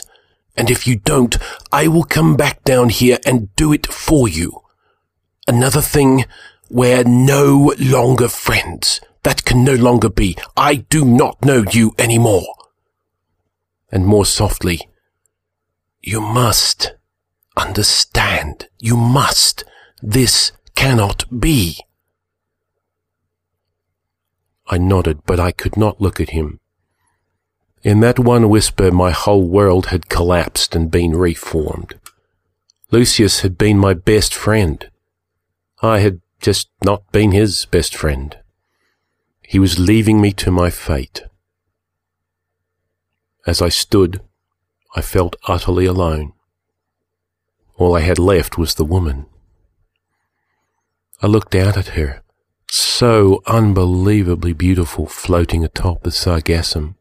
And 0.57 0.71
if 0.71 0.87
you 0.87 0.95
don't, 0.97 1.37
I 1.71 1.87
will 1.87 2.03
come 2.03 2.35
back 2.35 2.63
down 2.63 2.89
here 2.89 3.19
and 3.25 3.55
do 3.55 3.71
it 3.71 3.87
for 3.87 4.27
you. 4.27 4.61
Another 5.47 5.81
thing, 5.81 6.25
we're 6.69 7.03
no 7.03 7.73
longer 7.79 8.27
friends. 8.27 8.99
That 9.23 9.45
can 9.45 9.63
no 9.63 9.75
longer 9.75 10.09
be. 10.09 10.35
I 10.57 10.75
do 10.75 11.05
not 11.05 11.45
know 11.45 11.63
you 11.71 11.93
anymore. 11.97 12.53
And 13.91 14.05
more 14.05 14.25
softly, 14.25 14.89
you 16.01 16.19
must 16.19 16.97
Understand. 17.57 18.67
You 18.79 18.95
must. 18.95 19.63
This 20.01 20.51
cannot 20.75 21.25
be. 21.39 21.79
I 24.67 24.77
nodded, 24.77 25.21
but 25.25 25.39
I 25.39 25.51
could 25.51 25.75
not 25.75 25.99
look 25.99 26.21
at 26.21 26.29
him. 26.29 26.59
In 27.83 27.99
that 28.01 28.19
one 28.19 28.49
whisper, 28.49 28.91
my 28.91 29.11
whole 29.11 29.47
world 29.47 29.87
had 29.87 30.09
collapsed 30.09 30.75
and 30.75 30.89
been 30.89 31.15
reformed. 31.15 31.99
Lucius 32.91 33.41
had 33.41 33.57
been 33.57 33.77
my 33.77 33.93
best 33.93 34.33
friend. 34.33 34.89
I 35.81 35.99
had 35.99 36.21
just 36.41 36.69
not 36.83 37.11
been 37.11 37.31
his 37.31 37.65
best 37.65 37.95
friend. 37.95 38.37
He 39.41 39.59
was 39.59 39.79
leaving 39.79 40.19
me 40.19 40.31
to 40.33 40.51
my 40.51 40.69
fate. 40.69 41.23
As 43.45 43.61
I 43.61 43.69
stood, 43.69 44.21
I 44.95 45.01
felt 45.01 45.35
utterly 45.47 45.85
alone. 45.85 46.33
All 47.75 47.95
I 47.95 48.01
had 48.01 48.19
left 48.19 48.57
was 48.57 48.75
the 48.75 48.83
woman. 48.83 49.27
I 51.21 51.27
looked 51.27 51.55
out 51.55 51.77
at 51.77 51.89
her, 51.89 52.23
so 52.69 53.41
unbelievably 53.45 54.53
beautiful 54.53 55.05
floating 55.05 55.63
atop 55.63 56.03
the 56.03 56.09
sargassum. 56.09 56.95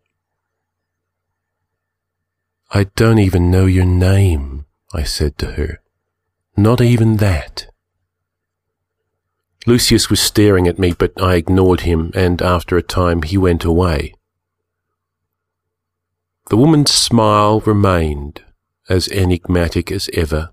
I 2.70 2.84
don't 2.96 3.18
even 3.18 3.50
know 3.50 3.66
your 3.66 3.84
name, 3.84 4.66
I 4.92 5.04
said 5.04 5.38
to 5.38 5.52
her. 5.52 5.80
Not 6.56 6.80
even 6.80 7.18
that. 7.18 7.66
Lucius 9.66 10.10
was 10.10 10.20
staring 10.20 10.66
at 10.68 10.78
me, 10.78 10.92
but 10.92 11.12
I 11.20 11.34
ignored 11.34 11.80
him, 11.80 12.10
and 12.14 12.40
after 12.40 12.76
a 12.76 12.82
time 12.82 13.22
he 13.22 13.36
went 13.36 13.64
away. 13.64 14.14
The 16.50 16.56
woman's 16.56 16.92
smile 16.92 17.60
remained 17.60 18.42
as 18.88 19.08
enigmatic 19.08 19.90
as 19.90 20.08
ever. 20.14 20.50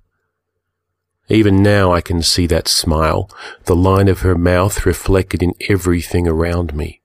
Even 1.30 1.62
now 1.64 1.94
I 1.94 2.02
can 2.02 2.22
see 2.22 2.48
that 2.48 2.68
smile, 2.68 3.30
the 3.66 3.76
line 3.76 4.08
of 4.08 4.22
her 4.22 4.36
mouth 4.36 4.86
reflected 4.86 5.42
in 5.42 5.54
everything 5.70 6.28
around 6.28 6.74
me, 6.76 7.02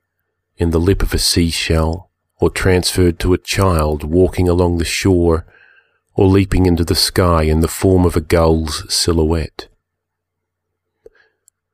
in 0.57 0.71
the 0.71 0.81
lip 0.81 1.03
of 1.03 1.15
a 1.15 1.19
seashell, 1.19 2.08
or 2.41 2.51
transferred 2.51 3.19
to 3.19 3.33
a 3.33 3.39
child 3.39 4.05
walking 4.05 4.49
along 4.49 4.79
the 4.79 4.85
shore, 4.85 5.45
or 6.15 6.27
leaping 6.27 6.67
into 6.67 6.85
the 6.85 6.95
sky 6.95 7.43
in 7.43 7.61
the 7.61 7.69
form 7.69 8.05
of 8.05 8.17
a 8.17 8.21
gull's 8.21 8.93
silhouette. 8.93 9.69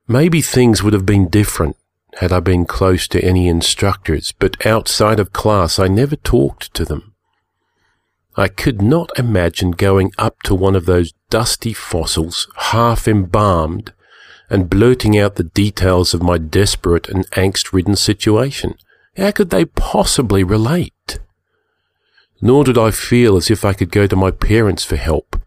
Maybe 0.07 0.41
things 0.41 0.83
would 0.83 0.93
have 0.93 1.05
been 1.05 1.29
different 1.29 1.77
had 2.19 2.31
I 2.31 2.39
been 2.39 2.65
close 2.65 3.07
to 3.09 3.23
any 3.23 3.47
instructors, 3.47 4.31
but 4.31 4.65
outside 4.65 5.19
of 5.19 5.33
class 5.33 5.79
I 5.79 5.87
never 5.87 6.15
talked 6.15 6.73
to 6.75 6.85
them. 6.85 7.13
I 8.37 8.47
could 8.47 8.81
not 8.81 9.17
imagine 9.17 9.71
going 9.71 10.11
up 10.17 10.41
to 10.43 10.55
one 10.55 10.75
of 10.75 10.85
those 10.85 11.13
dusty 11.29 11.73
fossils, 11.73 12.47
half 12.55 13.07
embalmed, 13.07 13.93
and 14.49 14.69
blurting 14.69 15.17
out 15.17 15.35
the 15.35 15.43
details 15.43 16.13
of 16.13 16.21
my 16.21 16.37
desperate 16.37 17.09
and 17.09 17.29
angst 17.31 17.73
ridden 17.73 17.95
situation. 17.95 18.75
How 19.17 19.31
could 19.31 19.49
they 19.49 19.65
possibly 19.65 20.43
relate? 20.43 21.19
Nor 22.41 22.65
did 22.65 22.77
I 22.77 22.91
feel 22.91 23.37
as 23.37 23.49
if 23.49 23.63
I 23.63 23.73
could 23.73 23.91
go 23.91 24.07
to 24.07 24.15
my 24.15 24.31
parents 24.31 24.83
for 24.83 24.97
help. 24.97 25.41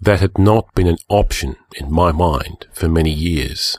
That 0.00 0.20
had 0.20 0.38
not 0.38 0.74
been 0.74 0.86
an 0.86 0.98
option 1.08 1.56
in 1.76 1.92
my 1.92 2.12
mind 2.12 2.66
for 2.72 2.88
many 2.88 3.12
years. 3.12 3.78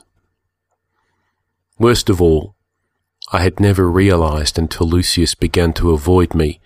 Worst 1.78 2.10
of 2.10 2.20
all, 2.20 2.56
I 3.32 3.42
had 3.42 3.60
never 3.60 3.90
realized 3.90 4.58
until 4.58 4.88
Lucius 4.88 5.34
began 5.34 5.72
to 5.74 5.92
avoid 5.92 6.34
me 6.34 6.60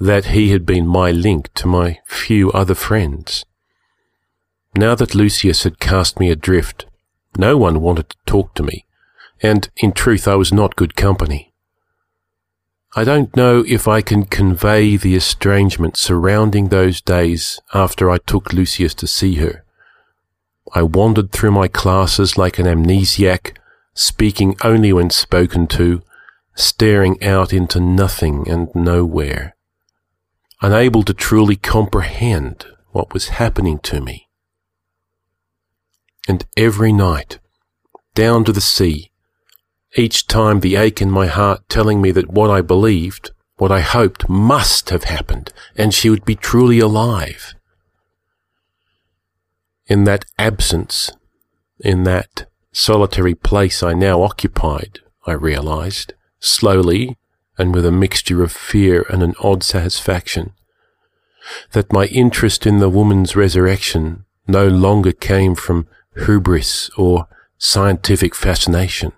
that 0.00 0.26
he 0.26 0.50
had 0.50 0.66
been 0.66 0.86
my 0.86 1.10
link 1.10 1.52
to 1.54 1.68
my 1.68 1.98
few 2.06 2.50
other 2.52 2.74
friends. 2.74 3.44
Now 4.74 4.94
that 4.94 5.14
Lucius 5.14 5.64
had 5.64 5.78
cast 5.78 6.18
me 6.20 6.30
adrift, 6.30 6.86
no 7.36 7.56
one 7.56 7.80
wanted 7.80 8.10
to 8.10 8.16
talk 8.26 8.54
to 8.54 8.62
me, 8.62 8.86
and 9.42 9.68
in 9.76 9.92
truth 9.92 10.26
I 10.26 10.34
was 10.34 10.52
not 10.52 10.76
good 10.76 10.96
company. 10.96 11.52
I 12.96 13.04
don't 13.04 13.36
know 13.36 13.62
if 13.68 13.86
I 13.86 14.00
can 14.00 14.24
convey 14.24 14.96
the 14.96 15.14
estrangement 15.14 15.96
surrounding 15.96 16.68
those 16.68 17.00
days 17.00 17.60
after 17.72 18.10
I 18.10 18.18
took 18.18 18.52
Lucius 18.52 18.94
to 18.94 19.06
see 19.06 19.36
her. 19.36 19.64
I 20.74 20.82
wandered 20.82 21.30
through 21.30 21.52
my 21.52 21.68
classes 21.68 22.36
like 22.36 22.58
an 22.58 22.66
amnesiac, 22.66 23.56
speaking 23.94 24.56
only 24.64 24.92
when 24.92 25.10
spoken 25.10 25.68
to, 25.68 26.02
staring 26.54 27.22
out 27.22 27.52
into 27.52 27.78
nothing 27.78 28.48
and 28.48 28.74
nowhere 28.74 29.56
unable 30.62 31.02
to 31.02 31.14
truly 31.14 31.56
comprehend 31.56 32.66
what 32.92 33.12
was 33.12 33.28
happening 33.28 33.78
to 33.80 34.00
me. 34.00 34.28
And 36.28 36.44
every 36.56 36.92
night, 36.92 37.38
down 38.14 38.44
to 38.44 38.52
the 38.52 38.60
sea, 38.60 39.10
each 39.96 40.26
time 40.26 40.60
the 40.60 40.76
ache 40.76 41.00
in 41.00 41.10
my 41.10 41.26
heart 41.26 41.68
telling 41.68 42.00
me 42.00 42.10
that 42.12 42.30
what 42.30 42.50
I 42.50 42.60
believed, 42.60 43.30
what 43.56 43.72
I 43.72 43.80
hoped 43.80 44.28
must 44.28 44.90
have 44.90 45.04
happened, 45.04 45.52
and 45.76 45.94
she 45.94 46.10
would 46.10 46.24
be 46.24 46.34
truly 46.34 46.78
alive. 46.78 47.54
In 49.86 50.04
that 50.04 50.24
absence, 50.38 51.10
in 51.80 52.04
that 52.04 52.46
solitary 52.72 53.34
place 53.34 53.82
I 53.82 53.94
now 53.94 54.22
occupied, 54.22 55.00
I 55.26 55.32
realized, 55.32 56.12
slowly 56.40 57.16
and 57.58 57.74
with 57.74 57.86
a 57.86 57.92
mixture 57.92 58.42
of 58.42 58.52
fear 58.52 59.06
and 59.08 59.22
an 59.22 59.34
odd 59.42 59.62
satisfaction, 59.62 60.52
that 61.72 61.92
my 61.92 62.04
interest 62.06 62.66
in 62.66 62.78
the 62.78 62.88
woman's 62.88 63.34
resurrection 63.34 64.24
no 64.46 64.68
longer 64.68 65.12
came 65.12 65.54
from 65.54 65.88
hubris 66.26 66.90
or 66.98 67.28
scientific 67.58 68.34
fascination. 68.34 69.12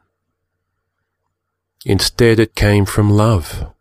Instead, 1.89 2.39
it 2.39 2.55
came 2.55 2.85
from 2.85 3.09
love. 3.09 3.73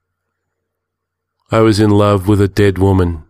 I 1.51 1.59
was 1.59 1.77
in 1.77 1.89
love 1.89 2.25
with 2.25 2.39
a 2.39 2.47
dead 2.47 2.77
woman, 2.77 3.25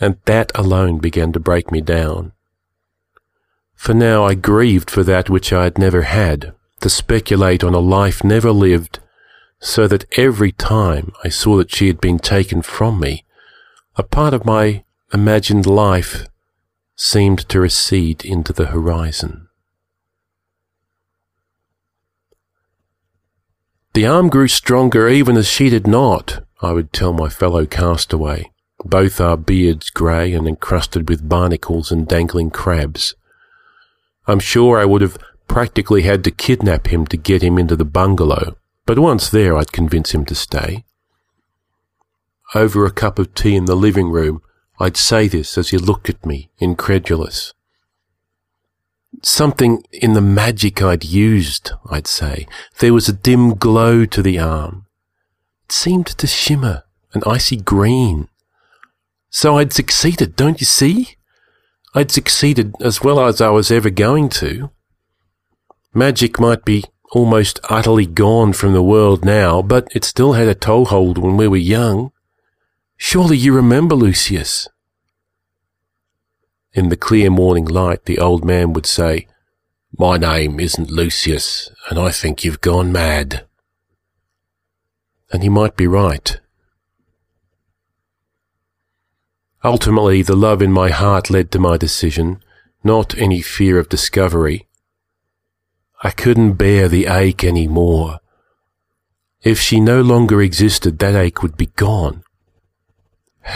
and 0.00 0.16
that 0.26 0.52
alone 0.54 0.98
began 1.00 1.32
to 1.32 1.40
break 1.40 1.72
me 1.72 1.80
down. 1.80 2.30
For 3.74 3.92
now 3.92 4.24
I 4.24 4.34
grieved 4.34 4.92
for 4.92 5.02
that 5.02 5.28
which 5.28 5.52
I 5.52 5.64
had 5.64 5.76
never 5.76 6.02
had, 6.02 6.54
to 6.82 6.88
speculate 6.88 7.64
on 7.64 7.74
a 7.74 7.80
life 7.80 8.22
never 8.22 8.52
lived, 8.52 9.00
so 9.58 9.88
that 9.88 10.06
every 10.16 10.52
time 10.52 11.10
I 11.24 11.28
saw 11.28 11.56
that 11.56 11.74
she 11.74 11.88
had 11.88 12.00
been 12.00 12.20
taken 12.20 12.62
from 12.62 13.00
me, 13.00 13.24
a 13.96 14.04
part 14.04 14.34
of 14.34 14.44
my 14.44 14.84
imagined 15.12 15.66
life 15.66 16.28
seemed 16.94 17.48
to 17.48 17.58
recede 17.58 18.24
into 18.24 18.52
the 18.52 18.66
horizon. 18.66 19.43
The 23.94 24.06
arm 24.06 24.28
grew 24.28 24.48
stronger 24.48 25.08
even 25.08 25.36
as 25.36 25.46
she 25.46 25.70
did 25.70 25.86
not, 25.86 26.44
I 26.60 26.72
would 26.72 26.92
tell 26.92 27.12
my 27.12 27.28
fellow 27.28 27.64
castaway, 27.64 28.50
both 28.84 29.20
our 29.20 29.36
beards 29.36 29.88
grey 29.90 30.32
and 30.32 30.48
encrusted 30.48 31.08
with 31.08 31.28
barnacles 31.28 31.92
and 31.92 32.08
dangling 32.08 32.50
crabs. 32.50 33.14
I'm 34.26 34.40
sure 34.40 34.80
I 34.80 34.84
would 34.84 35.00
have 35.00 35.16
practically 35.46 36.02
had 36.02 36.24
to 36.24 36.32
kidnap 36.32 36.88
him 36.88 37.06
to 37.06 37.16
get 37.16 37.42
him 37.42 37.56
into 37.56 37.76
the 37.76 37.84
bungalow, 37.84 38.56
but 38.84 38.98
once 38.98 39.30
there 39.30 39.56
I'd 39.56 39.70
convince 39.70 40.12
him 40.12 40.24
to 40.24 40.34
stay. 40.34 40.84
Over 42.52 42.84
a 42.84 42.90
cup 42.90 43.20
of 43.20 43.32
tea 43.32 43.54
in 43.54 43.66
the 43.66 43.76
living 43.76 44.10
room, 44.10 44.42
I'd 44.80 44.96
say 44.96 45.28
this 45.28 45.56
as 45.56 45.68
he 45.68 45.78
looked 45.78 46.10
at 46.10 46.26
me, 46.26 46.50
incredulous. 46.58 47.54
Something 49.22 49.82
in 49.92 50.12
the 50.12 50.20
magic 50.20 50.82
I'd 50.82 51.04
used, 51.04 51.72
I'd 51.90 52.06
say. 52.06 52.46
There 52.78 52.92
was 52.92 53.08
a 53.08 53.12
dim 53.12 53.54
glow 53.54 54.04
to 54.06 54.22
the 54.22 54.38
arm. 54.38 54.86
It 55.66 55.72
seemed 55.72 56.06
to 56.06 56.26
shimmer, 56.26 56.82
an 57.12 57.22
icy 57.26 57.56
green. 57.56 58.28
So 59.30 59.58
I'd 59.58 59.72
succeeded, 59.72 60.36
don't 60.36 60.60
you 60.60 60.66
see? 60.66 61.16
I'd 61.94 62.10
succeeded 62.10 62.74
as 62.80 63.02
well 63.02 63.20
as 63.20 63.40
I 63.40 63.50
was 63.50 63.70
ever 63.70 63.90
going 63.90 64.28
to. 64.30 64.70
Magic 65.94 66.40
might 66.40 66.64
be 66.64 66.84
almost 67.12 67.60
utterly 67.70 68.06
gone 68.06 68.52
from 68.52 68.72
the 68.72 68.82
world 68.82 69.24
now, 69.24 69.62
but 69.62 69.86
it 69.94 70.04
still 70.04 70.32
had 70.32 70.48
a 70.48 70.54
toehold 70.54 71.18
when 71.18 71.36
we 71.36 71.46
were 71.46 71.56
young. 71.56 72.10
Surely 72.96 73.36
you 73.36 73.54
remember 73.54 73.94
Lucius? 73.94 74.68
In 76.74 76.88
the 76.88 76.96
clear 76.96 77.30
morning 77.30 77.66
light, 77.66 78.04
the 78.04 78.18
old 78.18 78.44
man 78.44 78.72
would 78.72 78.84
say, 78.84 79.28
My 79.96 80.18
name 80.18 80.58
isn't 80.58 80.90
Lucius, 80.90 81.70
and 81.88 82.00
I 82.00 82.10
think 82.10 82.42
you've 82.42 82.60
gone 82.60 82.90
mad. 82.90 83.46
And 85.32 85.44
he 85.44 85.48
might 85.48 85.76
be 85.76 85.86
right. 85.86 86.40
Ultimately, 89.62 90.22
the 90.22 90.34
love 90.34 90.60
in 90.60 90.72
my 90.72 90.90
heart 90.90 91.30
led 91.30 91.52
to 91.52 91.60
my 91.60 91.76
decision, 91.76 92.42
not 92.82 93.16
any 93.16 93.40
fear 93.40 93.78
of 93.78 93.88
discovery. 93.88 94.66
I 96.02 96.10
couldn't 96.10 96.54
bear 96.54 96.88
the 96.88 97.06
ache 97.06 97.44
any 97.44 97.68
more. 97.68 98.18
If 99.42 99.60
she 99.60 99.78
no 99.78 100.02
longer 100.02 100.42
existed, 100.42 100.98
that 100.98 101.14
ache 101.14 101.40
would 101.40 101.56
be 101.56 101.66
gone. 101.66 102.24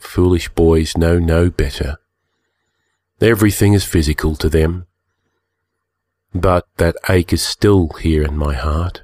Foolish 0.00 0.48
boys 0.48 0.96
know 0.96 1.20
no 1.20 1.48
better. 1.48 1.98
Everything 3.20 3.72
is 3.72 3.84
physical 3.84 4.34
to 4.36 4.48
them. 4.48 4.86
But 6.34 6.66
that 6.78 6.96
ache 7.08 7.32
is 7.32 7.42
still 7.42 7.88
here 8.00 8.22
in 8.22 8.36
my 8.36 8.54
heart. 8.54 9.02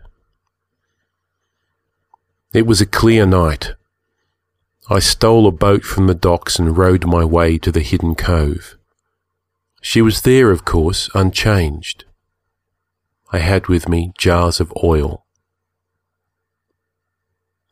It 2.52 2.66
was 2.66 2.80
a 2.80 2.86
clear 2.86 3.26
night. 3.26 3.74
I 4.88 4.98
stole 4.98 5.46
a 5.46 5.52
boat 5.52 5.84
from 5.84 6.08
the 6.08 6.14
docks 6.14 6.58
and 6.58 6.76
rowed 6.76 7.06
my 7.06 7.24
way 7.24 7.58
to 7.58 7.70
the 7.70 7.80
hidden 7.80 8.16
cove. 8.16 8.76
She 9.80 10.02
was 10.02 10.22
there, 10.22 10.50
of 10.50 10.64
course, 10.64 11.08
unchanged. 11.14 12.04
I 13.32 13.38
had 13.38 13.68
with 13.68 13.88
me 13.88 14.12
jars 14.18 14.58
of 14.58 14.72
oil. 14.82 15.24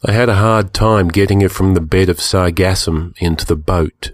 I 0.05 0.12
had 0.12 0.28
a 0.28 0.36
hard 0.36 0.72
time 0.72 1.09
getting 1.09 1.41
her 1.41 1.49
from 1.49 1.74
the 1.74 1.80
bed 1.80 2.09
of 2.09 2.18
sargassum 2.18 3.14
into 3.18 3.45
the 3.45 3.57
boat. 3.57 4.12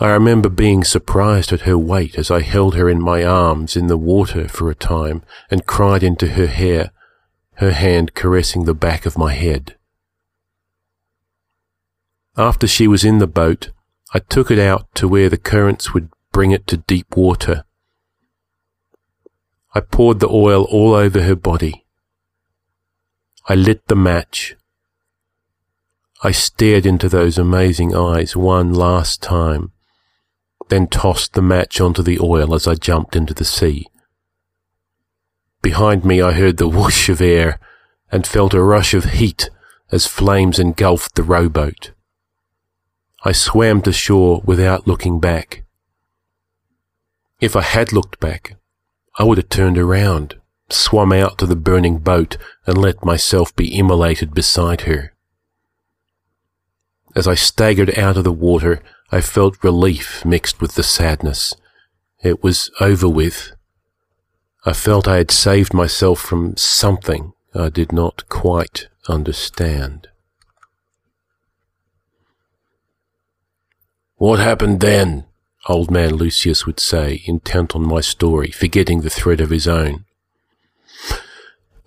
I 0.00 0.10
remember 0.10 0.48
being 0.48 0.84
surprised 0.84 1.52
at 1.52 1.60
her 1.60 1.78
weight 1.78 2.16
as 2.16 2.30
I 2.30 2.40
held 2.40 2.74
her 2.74 2.88
in 2.88 3.00
my 3.00 3.22
arms 3.22 3.76
in 3.76 3.86
the 3.86 3.96
water 3.96 4.48
for 4.48 4.70
a 4.70 4.74
time 4.74 5.22
and 5.50 5.66
cried 5.66 6.02
into 6.02 6.28
her 6.28 6.46
hair, 6.46 6.90
her 7.54 7.72
hand 7.72 8.14
caressing 8.14 8.64
the 8.64 8.74
back 8.74 9.06
of 9.06 9.18
my 9.18 9.32
head. 9.32 9.76
After 12.36 12.66
she 12.66 12.88
was 12.88 13.04
in 13.04 13.18
the 13.18 13.26
boat, 13.26 13.70
I 14.14 14.18
took 14.18 14.50
it 14.50 14.58
out 14.58 14.92
to 14.96 15.06
where 15.06 15.28
the 15.28 15.36
currents 15.36 15.92
would 15.92 16.08
bring 16.32 16.50
it 16.50 16.66
to 16.68 16.78
deep 16.78 17.14
water. 17.16 17.64
I 19.74 19.80
poured 19.80 20.20
the 20.20 20.28
oil 20.28 20.64
all 20.64 20.94
over 20.94 21.22
her 21.22 21.36
body. 21.36 21.84
I 23.48 23.54
lit 23.54 23.86
the 23.86 23.96
match. 23.96 24.56
I 26.22 26.30
stared 26.30 26.86
into 26.86 27.08
those 27.08 27.38
amazing 27.38 27.94
eyes 27.94 28.34
one 28.34 28.72
last 28.72 29.22
time 29.22 29.72
then 30.72 30.86
tossed 30.86 31.34
the 31.34 31.42
match 31.42 31.82
onto 31.82 32.02
the 32.02 32.18
oil 32.18 32.54
as 32.54 32.66
I 32.66 32.76
jumped 32.76 33.14
into 33.14 33.34
the 33.34 33.44
sea. 33.44 33.88
Behind 35.60 36.02
me 36.02 36.22
I 36.22 36.32
heard 36.32 36.56
the 36.56 36.66
whoosh 36.66 37.10
of 37.10 37.20
air 37.20 37.60
and 38.10 38.26
felt 38.26 38.54
a 38.54 38.62
rush 38.62 38.94
of 38.94 39.04
heat 39.04 39.50
as 39.90 40.06
flames 40.06 40.58
engulfed 40.58 41.14
the 41.14 41.22
rowboat. 41.22 41.90
I 43.22 43.32
swam 43.32 43.82
to 43.82 43.92
shore 43.92 44.40
without 44.46 44.86
looking 44.86 45.20
back. 45.20 45.62
If 47.38 47.54
I 47.54 47.60
had 47.60 47.92
looked 47.92 48.18
back, 48.18 48.56
I 49.18 49.24
would 49.24 49.36
have 49.36 49.50
turned 49.50 49.76
around, 49.76 50.36
swum 50.70 51.12
out 51.12 51.36
to 51.36 51.46
the 51.46 51.54
burning 51.54 51.98
boat, 51.98 52.38
and 52.66 52.78
let 52.78 53.04
myself 53.04 53.54
be 53.54 53.78
immolated 53.78 54.32
beside 54.32 54.82
her. 54.82 55.11
As 57.14 57.28
I 57.28 57.34
staggered 57.34 57.98
out 57.98 58.16
of 58.16 58.24
the 58.24 58.32
water, 58.32 58.82
I 59.10 59.20
felt 59.20 59.62
relief 59.62 60.24
mixed 60.24 60.60
with 60.60 60.74
the 60.74 60.82
sadness. 60.82 61.54
It 62.22 62.42
was 62.42 62.70
over 62.80 63.08
with. 63.08 63.52
I 64.64 64.72
felt 64.72 65.06
I 65.06 65.18
had 65.18 65.30
saved 65.30 65.74
myself 65.74 66.20
from 66.20 66.56
something 66.56 67.34
I 67.54 67.68
did 67.68 67.92
not 67.92 68.28
quite 68.30 68.88
understand. 69.08 70.08
What 74.16 74.38
happened 74.38 74.80
then? 74.80 75.24
Old 75.68 75.90
man 75.90 76.14
Lucius 76.14 76.64
would 76.64 76.80
say, 76.80 77.22
intent 77.26 77.76
on 77.76 77.82
my 77.82 78.00
story, 78.00 78.50
forgetting 78.50 79.02
the 79.02 79.10
thread 79.10 79.40
of 79.40 79.50
his 79.50 79.68
own. 79.68 80.06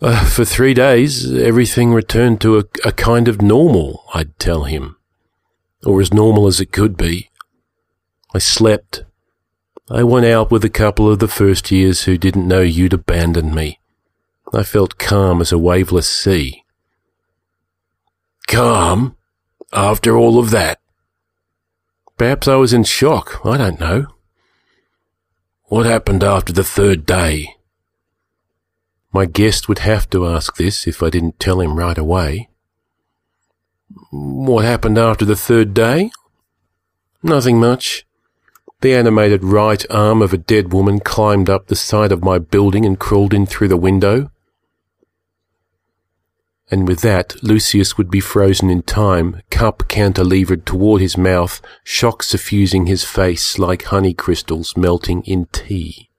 Uh, 0.02 0.26
for 0.26 0.46
three 0.46 0.74
days, 0.74 1.34
everything 1.34 1.94
returned 1.94 2.42
to 2.42 2.60
a, 2.60 2.64
a 2.84 2.92
kind 2.92 3.28
of 3.28 3.42
normal, 3.42 4.04
I'd 4.14 4.38
tell 4.38 4.66
him 4.66 4.98
or 5.86 6.02
as 6.02 6.14
normal 6.14 6.48
as 6.48 6.60
it 6.60 6.72
could 6.72 6.98
be. 6.98 7.30
I 8.34 8.40
slept. 8.40 9.04
I 9.90 10.04
went 10.04 10.26
out 10.26 10.52
with 10.52 10.66
a 10.66 10.70
couple 10.70 11.10
of 11.10 11.20
the 11.20 11.28
first 11.28 11.72
years 11.72 12.04
who 12.04 12.18
didn't 12.18 12.48
know 12.48 12.62
you'd 12.62 12.94
abandoned 12.94 13.54
me. 13.54 13.80
I 14.54 14.64
felt 14.64 14.98
calm 14.98 15.42
as 15.42 15.52
a 15.52 15.58
waveless 15.58 16.10
sea. 16.10 16.64
Calm? 18.48 19.16
After 19.72 20.18
all 20.18 20.40
of 20.40 20.52
that? 20.52 20.80
Perhaps 22.18 22.48
I 22.48 22.56
was 22.56 22.74
in 22.74 22.84
shock. 22.84 23.46
I 23.46 23.58
don't 23.58 23.80
know. 23.80 24.08
What 25.66 25.86
happened 25.86 26.24
after 26.24 26.54
the 26.54 26.64
third 26.64 27.06
day? 27.06 27.56
My 29.12 29.26
guest 29.26 29.68
would 29.68 29.80
have 29.80 30.10
to 30.12 30.28
ask 30.28 30.56
this 30.56 30.88
if 30.88 31.02
I 31.02 31.10
didn't 31.10 31.40
tell 31.40 31.62
him 31.62 31.78
right 31.78 31.98
away. 31.98 32.50
What 34.12 34.66
happened 34.66 34.98
after 34.98 35.26
the 35.26 35.36
third 35.36 35.74
day? 35.74 36.12
Nothing 37.24 37.60
much. 37.60 38.06
The 38.82 38.94
animated 38.94 39.44
right 39.44 39.84
arm 39.90 40.22
of 40.22 40.34
a 40.34 40.38
dead 40.38 40.74
woman 40.74 41.00
climbed 41.00 41.50
up 41.50 41.68
the 41.68 41.76
side 41.76 42.12
of 42.12 42.24
my 42.24 42.38
building 42.38 42.86
and 42.86 43.00
crawled 43.00 43.34
in 43.34 43.46
through 43.46 43.70
the 43.70 43.78
window. 43.78 44.30
And 46.70 46.88
with 46.88 47.02
that, 47.02 47.42
Lucius 47.44 47.98
would 47.98 48.10
be 48.10 48.20
frozen 48.20 48.70
in 48.70 48.82
time, 48.82 49.42
cup 49.50 49.88
cantilevered 49.88 50.66
toward 50.66 51.00
his 51.00 51.18
mouth, 51.18 51.62
shock 51.84 52.24
suffusing 52.24 52.88
his 52.88 53.04
face 53.04 53.60
like 53.60 53.84
honey 53.84 54.14
crystals 54.14 54.76
melting 54.76 55.24
in 55.24 55.46
tea. 55.52 56.10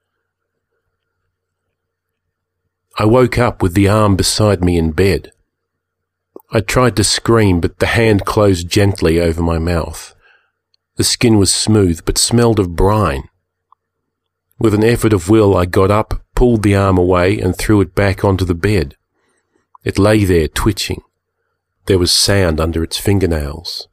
I 2.98 3.04
woke 3.04 3.38
up 3.38 3.60
with 3.60 3.74
the 3.74 3.88
arm 3.88 4.16
beside 4.16 4.64
me 4.64 4.78
in 4.78 4.92
bed. 4.92 5.32
I 6.52 6.60
tried 6.60 6.96
to 6.96 7.04
scream, 7.04 7.60
but 7.60 7.78
the 7.78 7.86
hand 7.86 8.24
closed 8.24 8.68
gently 8.68 9.20
over 9.20 9.42
my 9.42 9.58
mouth. 9.58 10.14
The 10.96 11.04
skin 11.04 11.38
was 11.38 11.52
smooth, 11.52 12.04
but 12.04 12.18
smelled 12.18 12.60
of 12.60 12.76
brine. 12.76 13.28
With 14.58 14.72
an 14.72 14.84
effort 14.84 15.12
of 15.12 15.28
will, 15.28 15.56
I 15.56 15.66
got 15.66 15.90
up, 15.90 16.22
pulled 16.34 16.62
the 16.62 16.76
arm 16.76 16.96
away, 16.96 17.38
and 17.38 17.56
threw 17.56 17.80
it 17.80 17.94
back 17.94 18.24
onto 18.24 18.44
the 18.44 18.54
bed. 18.54 18.96
It 19.84 19.98
lay 19.98 20.24
there, 20.24 20.48
twitching. 20.48 21.02
There 21.86 21.98
was 21.98 22.12
sand 22.12 22.60
under 22.60 22.82
its 22.82 22.96
fingernails. 22.96 23.88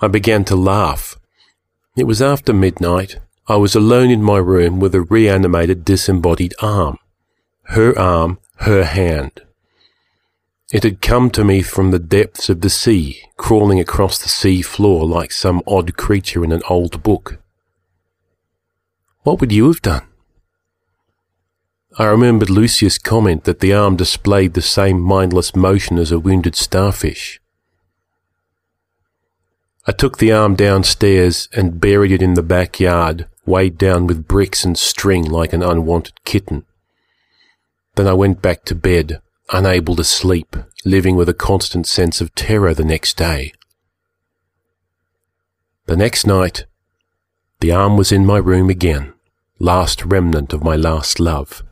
I 0.00 0.08
began 0.08 0.44
to 0.46 0.56
laugh. 0.56 1.18
It 1.96 2.04
was 2.04 2.22
after 2.22 2.52
midnight. 2.52 3.18
I 3.46 3.56
was 3.56 3.74
alone 3.74 4.10
in 4.10 4.22
my 4.22 4.38
room 4.38 4.80
with 4.80 4.94
a 4.94 5.02
reanimated 5.02 5.84
disembodied 5.84 6.54
arm. 6.62 6.98
Her 7.64 7.98
arm, 7.98 8.38
her 8.60 8.84
hand. 8.84 9.42
It 10.72 10.84
had 10.84 11.02
come 11.02 11.30
to 11.30 11.44
me 11.44 11.62
from 11.62 11.90
the 11.90 11.98
depths 11.98 12.48
of 12.48 12.60
the 12.60 12.70
sea, 12.70 13.22
crawling 13.36 13.80
across 13.80 14.18
the 14.18 14.28
sea 14.28 14.62
floor 14.62 15.04
like 15.04 15.32
some 15.32 15.62
odd 15.66 15.96
creature 15.96 16.44
in 16.44 16.52
an 16.52 16.62
old 16.68 17.02
book. 17.02 17.40
What 19.22 19.40
would 19.40 19.50
you 19.50 19.66
have 19.66 19.82
done? 19.82 20.06
I 21.98 22.04
remembered 22.04 22.50
Lucius' 22.50 22.98
comment 22.98 23.44
that 23.44 23.58
the 23.58 23.74
arm 23.74 23.96
displayed 23.96 24.54
the 24.54 24.62
same 24.62 25.00
mindless 25.00 25.56
motion 25.56 25.98
as 25.98 26.12
a 26.12 26.20
wounded 26.20 26.54
starfish. 26.54 27.40
I 29.88 29.92
took 29.92 30.18
the 30.18 30.30
arm 30.30 30.54
downstairs 30.54 31.48
and 31.52 31.80
buried 31.80 32.12
it 32.12 32.22
in 32.22 32.34
the 32.34 32.44
backyard, 32.44 33.26
weighed 33.44 33.76
down 33.76 34.06
with 34.06 34.28
bricks 34.28 34.64
and 34.64 34.78
string 34.78 35.24
like 35.24 35.52
an 35.52 35.64
unwanted 35.64 36.24
kitten. 36.24 36.64
Then 37.96 38.06
I 38.06 38.12
went 38.12 38.40
back 38.40 38.64
to 38.66 38.76
bed, 38.76 39.20
unable 39.52 39.96
to 39.96 40.04
sleep, 40.04 40.56
living 40.84 41.16
with 41.16 41.28
a 41.28 41.34
constant 41.34 41.86
sense 41.86 42.20
of 42.20 42.34
terror 42.34 42.74
the 42.74 42.84
next 42.84 43.16
day. 43.16 43.52
The 45.86 45.96
next 45.96 46.26
night, 46.26 46.66
the 47.60 47.72
arm 47.72 47.96
was 47.96 48.12
in 48.12 48.24
my 48.24 48.38
room 48.38 48.70
again, 48.70 49.12
last 49.58 50.04
remnant 50.04 50.52
of 50.52 50.62
my 50.62 50.76
last 50.76 51.18
love. 51.18 51.62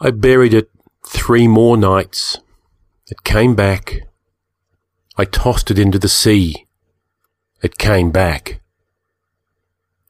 I 0.00 0.10
buried 0.10 0.54
it 0.54 0.70
three 1.06 1.48
more 1.48 1.76
nights. 1.76 2.38
It 3.10 3.24
came 3.24 3.54
back. 3.54 4.00
I 5.16 5.24
tossed 5.24 5.70
it 5.70 5.78
into 5.78 5.98
the 5.98 6.08
sea. 6.08 6.66
It 7.62 7.78
came 7.78 8.10
back. 8.10 8.60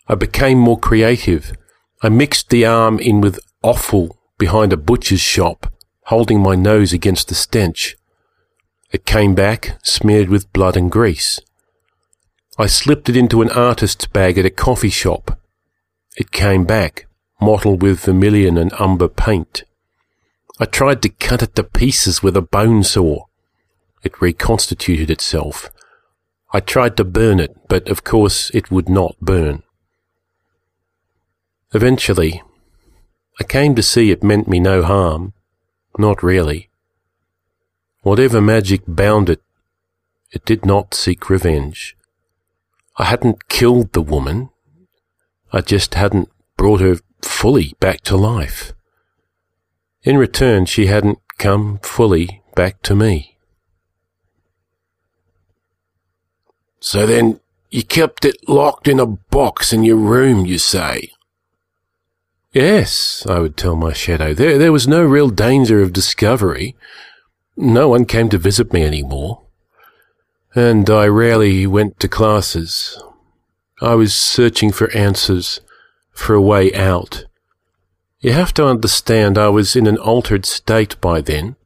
I 0.09 0.15
became 0.15 0.59
more 0.59 0.79
creative. 0.79 1.53
I 2.03 2.11
mixed 2.11 2.51
the 2.51 2.67
arm 2.67 2.99
in 2.99 3.21
with 3.21 3.39
offal 3.63 4.19
behind 4.45 4.75
a 4.75 4.77
butcher's 4.77 5.23
shop, 5.23 5.73
holding 6.13 6.39
my 6.39 6.55
nose 6.55 6.93
against 6.93 7.29
the 7.29 7.35
stench. 7.35 7.97
It 8.93 9.07
came 9.07 9.35
back, 9.35 9.79
smeared 9.83 10.29
with 10.29 10.53
blood 10.53 10.77
and 10.77 10.91
grease. 10.91 11.41
I 12.59 12.67
slipped 12.67 13.09
it 13.09 13.17
into 13.17 13.41
an 13.41 13.49
artist's 13.49 14.07
bag 14.07 14.37
at 14.37 14.45
a 14.45 14.51
coffee 14.51 14.91
shop. 14.91 15.41
It 16.19 16.31
came 16.31 16.67
back, 16.67 17.07
mottled 17.41 17.81
with 17.81 18.05
vermilion 18.05 18.59
and 18.59 18.71
umber 18.79 19.09
paint. 19.09 19.65
I 20.61 20.67
tried 20.67 21.01
to 21.01 21.09
cut 21.09 21.43
it 21.43 21.55
to 21.55 21.65
pieces 21.65 22.23
with 22.23 22.37
a 22.37 22.43
bone 22.43 22.83
saw. 22.83 23.25
It 24.03 24.21
reconstituted 24.21 25.11
itself. 25.11 25.71
I 26.53 26.61
tried 26.61 26.99
to 26.99 27.05
burn 27.05 27.41
it, 27.41 27.57
but 27.67 27.89
of 27.89 28.05
course 28.05 28.51
it 28.51 28.71
would 28.71 28.91
not 28.91 29.17
burn. 29.23 29.63
Eventually, 31.73 32.43
I 33.41 33.45
came 33.45 33.75
to 33.75 33.83
see 33.83 34.11
it 34.11 34.23
meant 34.23 34.49
me 34.49 34.61
no 34.61 34.83
harm. 34.83 35.33
Not 35.99 36.23
really. 36.23 36.71
Whatever 38.03 38.41
magic 38.41 38.83
bound 38.87 39.31
it, 39.31 39.43
it 40.31 40.45
did 40.45 40.65
not 40.65 40.95
seek 40.95 41.31
revenge. 41.31 41.97
I 42.97 43.05
hadn't 43.05 43.49
killed 43.49 43.93
the 43.93 44.03
woman. 44.03 44.51
I 45.53 45.61
just 45.61 45.95
hadn't 45.95 46.29
brought 46.57 46.81
her 46.81 46.97
fully 47.23 47.75
back 47.81 48.03
to 48.03 48.17
life. 48.17 48.73
In 50.03 50.19
return, 50.19 50.67
she 50.67 50.87
hadn't 50.87 51.19
come 51.39 51.79
fully 51.83 52.43
back 52.55 52.83
to 52.83 52.95
me. 52.95 53.39
So 56.79 57.07
then 57.07 57.41
you 57.71 57.83
kept 57.83 58.25
it 58.25 58.49
locked 58.49 58.87
in 58.87 59.01
a 59.01 59.07
box 59.07 59.73
in 59.73 59.83
your 59.83 59.97
room, 59.97 60.45
you 60.45 60.59
say? 60.59 61.11
Yes, 62.55 63.27
I 63.29 63.41
would 63.41 63.57
tell 63.57 63.75
my 63.75 63.93
shadow. 63.93 64.33
There, 64.33 64.59
there 64.59 64.71
was 64.71 64.87
no 64.87 65.03
real 65.03 65.29
danger 65.29 65.83
of 65.83 65.93
discovery. 65.93 66.77
No 67.57 67.89
one 67.89 68.05
came 68.05 68.29
to 68.29 68.39
visit 68.39 68.73
me 68.73 68.85
anymore. 68.85 69.43
And 70.55 70.89
I 70.89 71.07
rarely 71.07 71.67
went 71.67 71.99
to 71.99 72.09
classes. 72.09 73.03
I 73.81 73.97
was 73.97 74.15
searching 74.15 74.71
for 74.71 74.89
answers, 74.97 75.61
for 76.13 76.35
a 76.35 76.41
way 76.41 76.73
out. 76.75 77.25
You 78.21 78.33
have 78.33 78.55
to 78.55 78.67
understand 78.67 79.37
I 79.37 79.49
was 79.49 79.75
in 79.75 79.89
an 79.89 79.99
altered 79.99 80.47
state 80.47 81.01
by 81.01 81.21
then. 81.21 81.57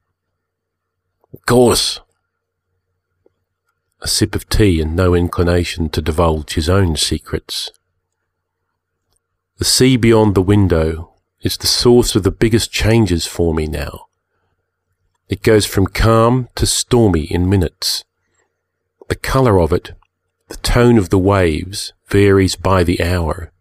Of 1.34 1.44
course. 1.44 2.00
A 4.00 4.08
sip 4.08 4.34
of 4.34 4.48
tea 4.48 4.80
and 4.80 4.96
no 4.96 5.14
inclination 5.14 5.90
to 5.90 6.00
divulge 6.00 6.54
his 6.54 6.70
own 6.70 6.96
secrets. 6.96 7.72
The 9.58 9.64
sea 9.64 9.96
beyond 9.96 10.36
the 10.36 10.42
window 10.42 11.14
is 11.42 11.56
the 11.56 11.66
source 11.66 12.14
of 12.14 12.22
the 12.22 12.30
biggest 12.30 12.70
changes 12.70 13.26
for 13.26 13.52
me 13.52 13.66
now. 13.66 14.06
It 15.28 15.42
goes 15.42 15.66
from 15.66 15.88
calm 15.88 16.48
to 16.54 16.64
stormy 16.64 17.24
in 17.24 17.50
minutes. 17.50 18.04
The 19.08 19.16
colour 19.16 19.58
of 19.60 19.72
it, 19.72 19.92
the 20.46 20.56
tone 20.58 20.96
of 20.96 21.10
the 21.10 21.18
waves, 21.18 21.92
varies 22.06 22.54
by 22.54 22.84
the 22.84 23.02
hour. 23.02 23.52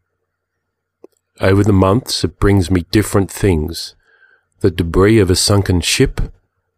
Over 1.41 1.63
the 1.63 1.73
months, 1.73 2.23
it 2.23 2.39
brings 2.39 2.69
me 2.69 2.85
different 2.91 3.31
things 3.31 3.95
the 4.59 4.71
debris 4.71 5.19
of 5.19 5.29
a 5.29 5.35
sunken 5.35 5.81
ship, 5.81 6.19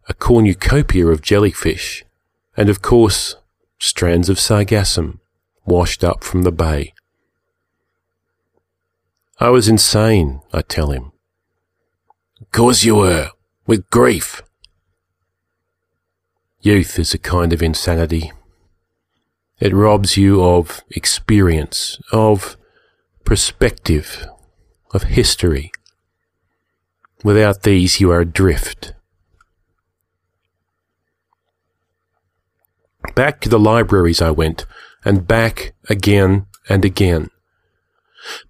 a 0.09 0.13
cornucopia 0.13 1.07
of 1.07 1.21
jellyfish, 1.21 2.05
and 2.57 2.69
of 2.69 2.81
course, 2.81 3.35
strands 3.79 4.27
of 4.27 4.37
sargassum 4.37 5.19
washed 5.65 6.03
up 6.03 6.23
from 6.23 6.41
the 6.41 6.51
bay. 6.51 6.93
I 9.41 9.47
was 9.47 9.69
insane, 9.69 10.41
I 10.51 10.61
tell 10.61 10.91
him. 10.91 11.13
Cause 12.51 12.83
you 12.83 12.95
were, 12.95 13.29
with 13.65 13.89
grief. 13.89 14.41
Youth 16.59 16.99
is 16.99 17.13
a 17.13 17.17
kind 17.17 17.53
of 17.53 17.63
insanity. 17.63 18.33
It 19.61 19.73
robs 19.73 20.17
you 20.17 20.43
of 20.43 20.81
experience, 20.89 22.01
of 22.11 22.57
perspective, 23.23 24.27
of 24.93 25.03
history. 25.03 25.71
Without 27.23 27.63
these, 27.63 28.01
you 28.01 28.11
are 28.11 28.19
adrift. 28.19 28.93
Back 33.15 33.39
to 33.41 33.49
the 33.49 33.59
libraries 33.59 34.21
I 34.21 34.31
went, 34.31 34.65
and 35.05 35.25
back 35.25 35.73
again 35.87 36.47
and 36.67 36.83
again 36.83 37.29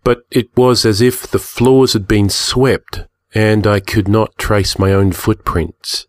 but 0.03 0.23
it 0.31 0.55
was 0.55 0.85
as 0.85 1.01
if 1.01 1.27
the 1.27 1.39
floors 1.39 1.93
had 1.93 2.07
been 2.07 2.29
swept 2.29 3.05
and 3.33 3.67
I 3.67 3.79
could 3.79 4.07
not 4.07 4.37
trace 4.37 4.79
my 4.79 4.91
own 4.91 5.11
footprints. 5.11 6.07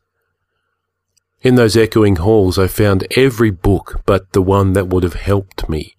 In 1.42 1.54
those 1.54 1.76
echoing 1.76 2.16
halls 2.16 2.58
I 2.58 2.66
found 2.66 3.06
every 3.16 3.50
book 3.50 4.02
but 4.06 4.32
the 4.32 4.42
one 4.42 4.72
that 4.74 4.88
would 4.88 5.02
have 5.02 5.14
helped 5.14 5.68
me. 5.68 5.96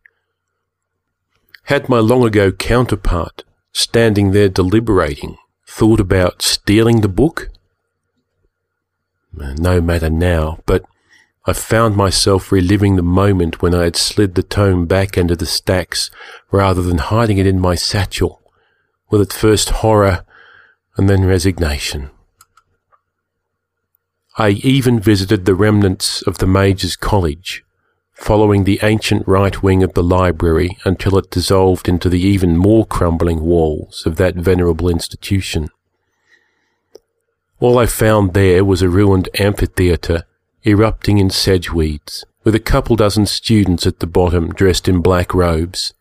Had 1.65 1.89
my 1.89 1.99
long 1.99 2.25
ago 2.25 2.51
counterpart, 2.51 3.43
standing 3.71 4.31
there 4.31 4.49
deliberating, 4.49 5.37
thought 5.67 5.99
about 5.99 6.41
stealing 6.41 7.01
the 7.01 7.07
book? 7.07 7.49
No 9.33 9.79
matter 9.79 10.09
now, 10.09 10.59
but 10.65 10.83
I 11.45 11.53
found 11.53 11.95
myself 11.95 12.51
reliving 12.51 12.95
the 12.95 13.01
moment 13.01 13.63
when 13.63 13.73
I 13.73 13.85
had 13.85 13.95
slid 13.95 14.35
the 14.35 14.43
tome 14.43 14.85
back 14.85 15.17
into 15.17 15.35
the 15.35 15.47
stacks 15.47 16.11
rather 16.51 16.83
than 16.83 16.99
hiding 16.99 17.39
it 17.39 17.47
in 17.47 17.59
my 17.59 17.73
satchel, 17.73 18.41
with 19.09 19.21
at 19.21 19.33
first 19.33 19.69
horror 19.69 20.23
and 20.97 21.09
then 21.09 21.25
resignation. 21.25 22.11
I 24.37 24.49
even 24.49 24.99
visited 24.99 25.45
the 25.45 25.55
remnants 25.55 26.21
of 26.21 26.37
the 26.37 26.45
Major's 26.47 26.95
College, 26.95 27.63
following 28.13 28.63
the 28.63 28.79
ancient 28.83 29.27
right 29.27 29.63
wing 29.63 29.81
of 29.81 29.93
the 29.93 30.03
library 30.03 30.77
until 30.85 31.17
it 31.17 31.31
dissolved 31.31 31.89
into 31.89 32.07
the 32.07 32.21
even 32.21 32.55
more 32.55 32.85
crumbling 32.85 33.41
walls 33.41 34.03
of 34.05 34.17
that 34.17 34.35
venerable 34.35 34.89
institution. 34.89 35.69
All 37.59 37.79
I 37.79 37.87
found 37.87 38.33
there 38.33 38.63
was 38.63 38.83
a 38.83 38.89
ruined 38.89 39.27
amphitheatre 39.39 40.25
erupting 40.63 41.17
in 41.17 41.29
sedgeweeds, 41.29 42.23
with 42.43 42.55
a 42.55 42.59
couple 42.59 42.95
dozen 42.95 43.25
students 43.25 43.87
at 43.87 43.99
the 43.99 44.07
bottom 44.07 44.49
dressed 44.53 44.87
in 44.87 45.01
black 45.01 45.33
robes. 45.33 45.93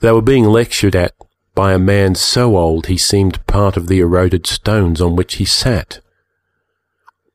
They 0.00 0.10
were 0.10 0.22
being 0.22 0.44
lectured 0.44 0.96
at 0.96 1.14
by 1.54 1.72
a 1.72 1.78
man 1.78 2.14
so 2.14 2.56
old 2.56 2.86
he 2.86 2.96
seemed 2.96 3.46
part 3.46 3.76
of 3.76 3.86
the 3.86 4.00
eroded 4.00 4.46
stones 4.46 5.00
on 5.00 5.16
which 5.16 5.34
he 5.34 5.44
sat. 5.44 6.00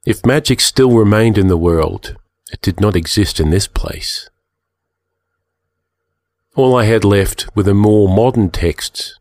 If 0.06 0.26
magic 0.26 0.60
still 0.60 0.92
remained 0.92 1.38
in 1.38 1.48
the 1.48 1.58
world, 1.58 2.16
it 2.52 2.62
did 2.62 2.80
not 2.80 2.96
exist 2.96 3.40
in 3.40 3.52
this 3.52 3.68
place. 3.68 4.30
All 6.56 6.76
I 6.76 6.86
had 6.86 7.06
left 7.06 7.48
were 7.56 7.64
the 7.64 7.74
more 7.74 8.10
modern 8.10 8.50
texts 8.50 9.20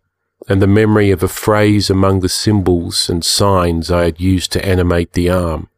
and 0.49 0.63
the 0.63 0.67
memory 0.67 1.11
of 1.11 1.23
a 1.23 1.29
phrase 1.29 1.91
among 1.91 2.21
the 2.21 2.29
symbols 2.29 3.11
and 3.11 3.25
signs 3.25 3.91
I 3.91 4.05
had 4.05 4.21
used 4.21 4.53
to 4.53 4.65
animate 4.65 5.13
the 5.13 5.29
arm 5.29 5.69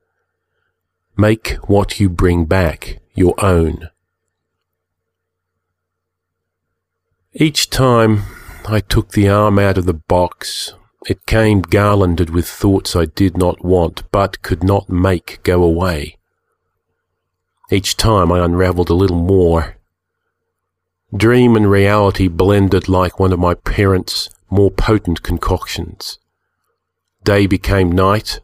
Make 1.20 1.56
what 1.66 1.98
you 1.98 2.08
bring 2.08 2.44
back 2.44 3.00
your 3.12 3.34
own. 3.44 3.88
Each 7.32 7.68
time 7.68 8.22
I 8.68 8.78
took 8.78 9.10
the 9.10 9.28
arm 9.28 9.58
out 9.58 9.78
of 9.78 9.84
the 9.84 9.94
box, 9.94 10.74
it 11.08 11.26
came 11.26 11.60
garlanded 11.60 12.30
with 12.30 12.46
thoughts 12.46 12.94
I 12.94 13.06
did 13.06 13.36
not 13.36 13.64
want 13.64 14.08
but 14.12 14.42
could 14.42 14.62
not 14.62 14.88
make 14.88 15.40
go 15.42 15.64
away. 15.64 16.18
Each 17.68 17.96
time 17.96 18.30
I 18.30 18.44
unravelled 18.44 18.88
a 18.88 18.94
little 18.94 19.20
more. 19.20 19.76
Dream 21.12 21.56
and 21.56 21.68
reality 21.68 22.28
blended 22.28 22.88
like 22.88 23.18
one 23.18 23.32
of 23.32 23.40
my 23.40 23.54
parents' 23.54 24.30
more 24.50 24.70
potent 24.70 25.24
concoctions. 25.24 26.20
Day 27.24 27.46
became 27.46 27.90
night, 27.90 28.38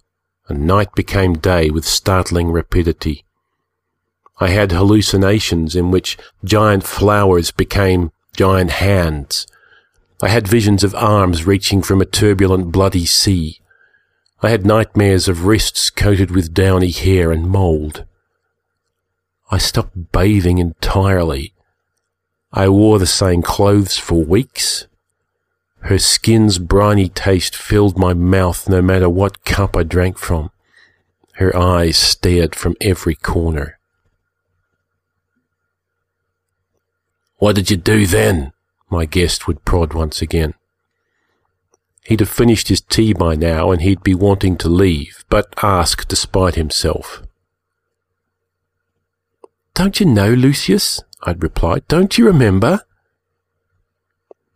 and 0.49 0.67
night 0.67 0.95
became 0.95 1.35
day 1.35 1.71
with 1.71 1.85
startling 1.85 2.51
rapidity. 2.51 3.25
I 4.39 4.49
had 4.49 4.73
hallucinations 4.73 5.77
in 5.77 5.91
which 5.91 6.19
giant 6.45 6.85
flowers 6.85 7.51
became 7.51 8.11
giant 8.37 8.73
hands. 8.73 9.47
I 10.21 10.29
had 10.29 10.49
visions 10.49 10.83
of 10.85 10.95
arms 10.95 11.47
reaching 11.47 11.83
from 11.83 12.01
a 12.01 12.07
turbulent 12.07 12.73
bloody 12.73 13.07
sea. 13.07 13.61
I 14.43 14.51
had 14.51 14.67
nightmares 14.67 15.29
of 15.29 15.47
wrists 15.47 15.89
coated 15.91 16.31
with 16.31 16.53
downy 16.53 16.91
hair 16.91 17.31
and 17.31 17.49
mould. 17.49 18.05
I 19.51 19.59
stopped 19.59 20.13
bathing 20.13 20.59
entirely. 20.59 21.55
I 22.53 22.69
wore 22.69 22.99
the 22.99 23.07
same 23.07 23.43
clothes 23.43 23.97
for 23.97 24.25
weeks. 24.25 24.87
Her 25.85 25.99
skin's 25.99 26.59
briny 26.59 27.11
taste 27.11 27.55
filled 27.55 27.99
my 27.99 28.15
mouth 28.15 28.71
no 28.71 28.81
matter 28.81 29.09
what 29.09 29.45
cup 29.45 29.77
I 29.77 29.83
drank 29.83 30.17
from. 30.17 30.51
Her 31.35 31.55
eyes 31.55 31.99
stared 31.99 32.55
from 32.55 32.75
every 32.81 33.15
corner. 33.15 33.79
What 37.37 37.57
did 37.57 37.71
you 37.71 37.77
do 37.77 38.07
then? 38.07 38.53
My 38.89 39.05
guest 39.05 39.47
would 39.47 39.67
prod 39.67 39.93
once 39.93 40.23
again. 40.23 40.55
He'd 42.07 42.21
have 42.21 42.31
finished 42.31 42.69
his 42.69 42.81
tea 42.81 43.13
by 43.13 43.35
now 43.35 43.71
and 43.71 43.83
he'd 43.83 44.03
be 44.03 44.15
wanting 44.15 44.57
to 44.59 44.71
leave, 44.71 45.27
but 45.29 45.53
asked 45.63 46.09
despite 46.09 46.55
himself. 46.55 47.23
Don't 49.75 50.01
you 50.01 50.07
know, 50.07 50.33
Lucius? 50.33 51.03
I'd 51.25 51.43
reply. 51.43 51.81
Don't 51.89 52.17
you 52.17 52.25
remember? 52.25 52.81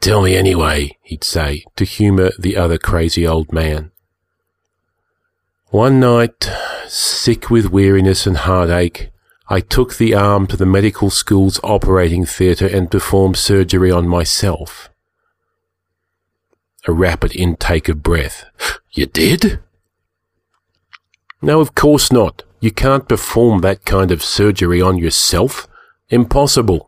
Tell 0.00 0.22
me 0.22 0.36
anyway, 0.36 0.96
he'd 1.02 1.24
say, 1.24 1.64
to 1.76 1.84
humour 1.84 2.30
the 2.38 2.56
other 2.56 2.78
crazy 2.78 3.26
old 3.26 3.52
man. 3.52 3.90
One 5.70 6.00
night, 6.00 6.50
sick 6.86 7.50
with 7.50 7.70
weariness 7.70 8.26
and 8.26 8.36
heartache, 8.36 9.10
I 9.48 9.60
took 9.60 9.96
the 9.96 10.14
arm 10.14 10.46
to 10.48 10.56
the 10.56 10.66
medical 10.66 11.10
school's 11.10 11.58
operating 11.64 12.24
theatre 12.26 12.66
and 12.66 12.90
performed 12.90 13.36
surgery 13.36 13.90
on 13.90 14.06
myself. 14.06 14.88
A 16.86 16.92
rapid 16.92 17.34
intake 17.34 17.88
of 17.88 18.02
breath. 18.02 18.44
You 18.90 19.04
did? 19.06 19.60
No, 21.40 21.60
of 21.60 21.74
course 21.76 22.10
not. 22.10 22.42
You 22.58 22.72
can't 22.72 23.08
perform 23.08 23.60
that 23.60 23.84
kind 23.84 24.10
of 24.10 24.24
surgery 24.24 24.80
on 24.80 24.96
yourself. 24.96 25.68
Impossible. 26.08 26.87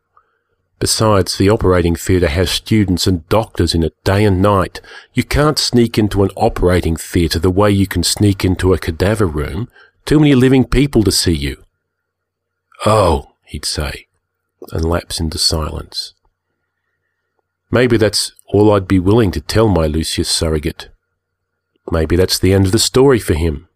Besides, 0.80 1.36
the 1.36 1.50
operating 1.50 1.94
theatre 1.94 2.26
has 2.26 2.50
students 2.50 3.06
and 3.06 3.28
doctors 3.28 3.74
in 3.74 3.82
it 3.82 4.02
day 4.02 4.24
and 4.24 4.40
night. 4.40 4.80
You 5.12 5.22
can't 5.22 5.58
sneak 5.58 5.98
into 5.98 6.22
an 6.22 6.30
operating 6.36 6.96
theatre 6.96 7.38
the 7.38 7.50
way 7.50 7.70
you 7.70 7.86
can 7.86 8.02
sneak 8.02 8.46
into 8.46 8.72
a 8.72 8.78
cadaver 8.78 9.26
room. 9.26 9.68
Too 10.06 10.18
many 10.18 10.34
living 10.34 10.64
people 10.64 11.02
to 11.04 11.12
see 11.12 11.34
you. 11.34 11.62
Oh, 12.86 13.32
he'd 13.44 13.66
say, 13.66 14.06
and 14.72 14.82
lapse 14.82 15.20
into 15.20 15.36
silence. 15.36 16.14
Maybe 17.70 17.98
that's 17.98 18.32
all 18.46 18.72
I'd 18.72 18.88
be 18.88 18.98
willing 18.98 19.32
to 19.32 19.40
tell 19.42 19.68
my 19.68 19.86
Lucius 19.86 20.30
surrogate. 20.30 20.88
Maybe 21.90 22.16
that's 22.16 22.38
the 22.38 22.54
end 22.54 22.64
of 22.64 22.72
the 22.72 22.78
story 22.78 23.18
for 23.18 23.34
him. 23.34 23.68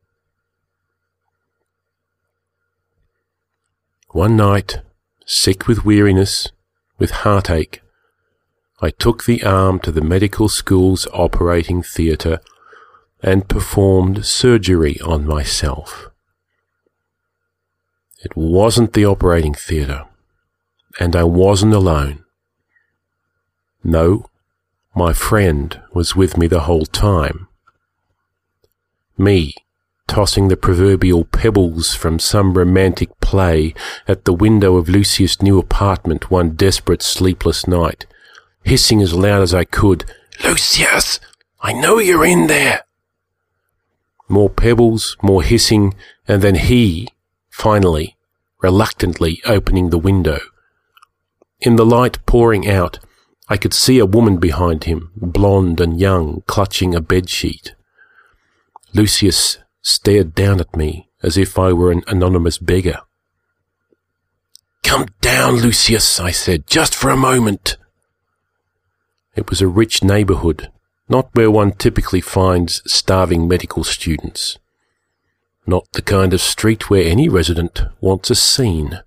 One 4.09 4.37
night, 4.37 4.81
sick 5.27 5.69
with 5.69 5.85
weariness, 5.85 6.51
with 6.99 7.11
heartache, 7.11 7.83
I 8.81 8.91
took 8.91 9.25
the 9.25 9.43
arm 9.45 9.81
to 9.81 9.93
the 9.93 10.01
medical 10.01 10.49
school's 10.49 11.07
operating 11.13 11.83
theatre 11.83 12.41
and 13.23 13.49
performed 13.49 14.27
surgery 14.27 15.01
on 15.01 15.27
myself. 15.27 16.11
It 18.23 18.37
wasn't 18.37 18.93
the 18.93 19.07
operating 19.07 19.55
theatre, 19.55 20.05
and 21.01 21.17
I 21.17 21.25
wasn't 21.25 21.75
alone. 21.75 22.25
No, 23.83 24.27
my 24.95 25.13
friend 25.13 25.81
was 25.93 26.15
with 26.17 26.37
me 26.37 26.47
the 26.47 26.61
whole 26.61 26.87
time. 26.87 27.49
Me, 29.17 29.55
tossing 30.07 30.49
the 30.49 30.57
proverbial 30.57 31.25
pebbles 31.25 31.95
from 31.95 32.19
some 32.19 32.55
romantic 32.55 33.19
play 33.21 33.75
at 34.07 34.25
the 34.25 34.33
window 34.33 34.77
of 34.77 34.89
Lucius' 34.89 35.43
new 35.43 35.59
apartment 35.59 36.31
one 36.31 36.51
desperate 36.51 37.03
sleepless 37.03 37.67
night, 37.67 38.07
hissing 38.63 39.01
as 39.01 39.15
loud 39.15 39.43
as 39.43 39.55
I 39.55 39.65
could, 39.65 40.05
Lucius, 40.45 41.21
I 41.61 41.73
know 41.73 41.99
you're 41.99 42.25
in 42.25 42.47
there. 42.47 42.83
More 44.29 44.51
pebbles, 44.51 45.17
more 45.23 45.43
hissing, 45.43 45.95
and 46.27 46.43
then 46.43 46.57
he, 46.57 47.09
finally, 47.51 48.17
reluctantly 48.63 49.41
opening 49.45 49.91
the 49.91 49.99
window. 49.99 50.41
In 51.61 51.77
the 51.77 51.87
light 51.87 52.25
pouring 52.27 52.69
out, 52.69 52.99
I 53.49 53.57
could 53.57 53.75
see 53.75 53.99
a 53.99 54.07
woman 54.07 54.39
behind 54.39 54.85
him, 54.85 55.11
blonde 55.17 55.81
and 55.81 56.01
young, 56.01 56.43
clutching 56.47 56.95
a 56.95 57.01
bedsheet. 57.01 57.73
Lucius 58.95 59.59
stared 59.85 60.35
down 60.35 60.61
at 60.61 60.74
me 60.74 61.09
as 61.22 61.37
if 61.37 61.59
I 61.59 61.72
were 61.72 61.93
an 61.93 62.03
anonymous 62.09 62.59
beggar. 62.59 63.01
Come 64.82 65.07
down, 65.20 65.57
Lucius, 65.57 66.18
I 66.18 66.30
said, 66.30 66.66
just 66.66 66.95
for 66.95 67.11
a 67.11 67.16
moment. 67.16 67.76
It 69.37 69.51
was 69.51 69.61
a 69.61 69.68
rich 69.68 70.03
neighbourhood, 70.03 70.70
not 71.09 71.35
where 71.35 71.51
one 71.51 71.72
typically 71.72 72.20
finds 72.20 72.82
starving 72.91 73.47
medical 73.47 73.85
students. 73.85 74.59
Not 75.66 75.93
the 75.93 76.03
kind 76.03 76.32
of 76.35 76.41
street 76.41 76.91
where 76.91 77.05
any 77.05 77.28
resident 77.28 77.82
wants 78.01 78.30
a 78.30 78.35
scene. 78.35 79.01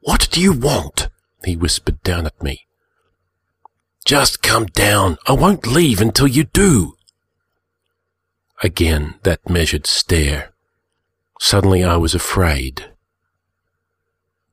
What 0.00 0.28
do 0.30 0.40
you 0.40 0.52
want? 0.52 1.08
he 1.44 1.56
whispered 1.56 2.02
down 2.02 2.26
at 2.26 2.42
me. 2.42 2.66
Just 4.04 4.42
come 4.42 4.66
down. 4.66 5.18
I 5.26 5.32
won't 5.32 5.66
leave 5.66 6.00
until 6.00 6.26
you 6.26 6.44
do. 6.44 6.97
Again 8.62 9.14
that 9.22 9.48
measured 9.48 9.86
stare. 9.86 10.52
Suddenly 11.40 11.84
I 11.84 11.96
was 11.96 12.14
afraid. 12.14 12.90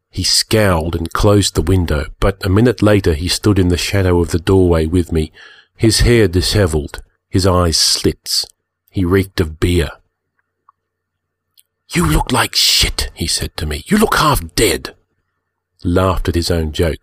He 0.09 0.23
scowled 0.23 0.95
and 0.95 1.11
closed 1.11 1.55
the 1.55 1.61
window, 1.61 2.05
but 2.19 2.45
a 2.45 2.49
minute 2.49 2.81
later 2.81 3.15
he 3.15 3.27
stood 3.27 3.59
in 3.59 3.69
the 3.69 3.77
shadow 3.77 4.21
of 4.21 4.29
the 4.29 4.39
doorway 4.39 4.85
with 4.85 5.11
me, 5.11 5.31
his 5.75 6.01
hair 6.01 6.27
dishevelled, 6.27 7.01
his 7.27 7.45
eyes 7.45 7.77
slits. 7.77 8.45
He 8.89 9.03
reeked 9.03 9.41
of 9.41 9.59
beer. 9.59 9.89
You 11.89 12.05
look 12.07 12.31
like 12.31 12.55
shit, 12.55 13.11
he 13.13 13.27
said 13.27 13.57
to 13.57 13.65
me. 13.65 13.83
You 13.87 13.97
look 13.97 14.15
half 14.15 14.55
dead. 14.55 14.95
Laughed 15.83 16.29
at 16.29 16.35
his 16.35 16.49
own 16.49 16.71
joke. 16.71 16.99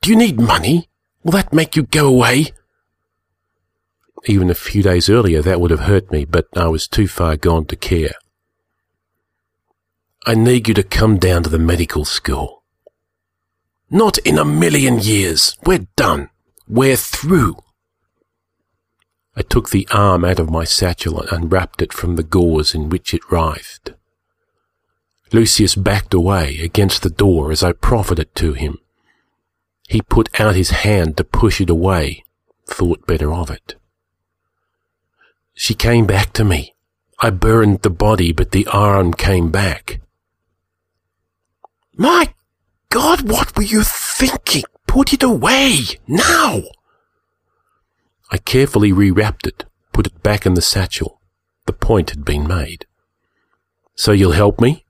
Do 0.00 0.10
you 0.10 0.16
need 0.16 0.40
money? 0.40 0.88
Will 1.22 1.32
that 1.32 1.52
make 1.52 1.76
you 1.76 1.82
go 1.82 2.06
away? 2.06 2.52
Even 4.26 4.48
a 4.50 4.54
few 4.54 4.82
days 4.82 5.08
earlier 5.08 5.42
that 5.42 5.60
would 5.60 5.70
have 5.70 5.80
hurt 5.80 6.10
me, 6.10 6.24
but 6.24 6.46
I 6.56 6.68
was 6.68 6.88
too 6.88 7.06
far 7.06 7.36
gone 7.36 7.66
to 7.66 7.76
care. 7.76 8.14
I 10.26 10.34
need 10.34 10.68
you 10.68 10.74
to 10.74 10.82
come 10.82 11.18
down 11.18 11.42
to 11.42 11.50
the 11.50 11.58
medical 11.58 12.06
school. 12.06 12.62
Not 13.90 14.16
in 14.18 14.38
a 14.38 14.44
million 14.44 14.98
years. 14.98 15.56
We're 15.66 15.86
done. 15.96 16.30
We're 16.66 16.96
through. 16.96 17.56
I 19.36 19.42
took 19.42 19.70
the 19.70 19.86
arm 19.90 20.24
out 20.24 20.38
of 20.38 20.48
my 20.50 20.64
satchel 20.64 21.20
and 21.20 21.30
unwrapped 21.30 21.82
it 21.82 21.92
from 21.92 22.16
the 22.16 22.22
gauze 22.22 22.74
in 22.74 22.88
which 22.88 23.12
it 23.12 23.30
writhed. 23.30 23.92
Lucius 25.32 25.74
backed 25.74 26.14
away 26.14 26.60
against 26.60 27.02
the 27.02 27.10
door 27.10 27.52
as 27.52 27.62
I 27.62 27.72
proffered 27.72 28.20
it 28.20 28.34
to 28.36 28.54
him. 28.54 28.78
He 29.88 30.00
put 30.00 30.40
out 30.40 30.54
his 30.54 30.70
hand 30.70 31.16
to 31.16 31.24
push 31.24 31.60
it 31.60 31.68
away, 31.68 32.24
thought 32.66 33.06
better 33.06 33.32
of 33.32 33.50
it. 33.50 33.74
She 35.54 35.74
came 35.74 36.06
back 36.06 36.32
to 36.34 36.44
me. 36.44 36.74
I 37.20 37.30
burned 37.30 37.82
the 37.82 37.90
body, 37.90 38.32
but 38.32 38.50
the 38.50 38.66
arm 38.66 39.14
came 39.14 39.50
back. 39.50 40.00
My 41.96 42.34
God, 42.90 43.28
what 43.28 43.56
were 43.56 43.62
you 43.62 43.82
thinking? 43.84 44.64
Put 44.86 45.12
it 45.12 45.22
away, 45.22 45.80
now! 46.06 46.62
I 48.30 48.38
carefully 48.38 48.92
rewrapped 48.92 49.46
it, 49.46 49.64
put 49.92 50.06
it 50.06 50.22
back 50.22 50.44
in 50.44 50.54
the 50.54 50.62
satchel. 50.62 51.20
The 51.66 51.72
point 51.72 52.10
had 52.10 52.24
been 52.24 52.46
made. 52.46 52.86
So 53.94 54.12
you'll 54.12 54.32
help 54.32 54.60
me? 54.60 54.84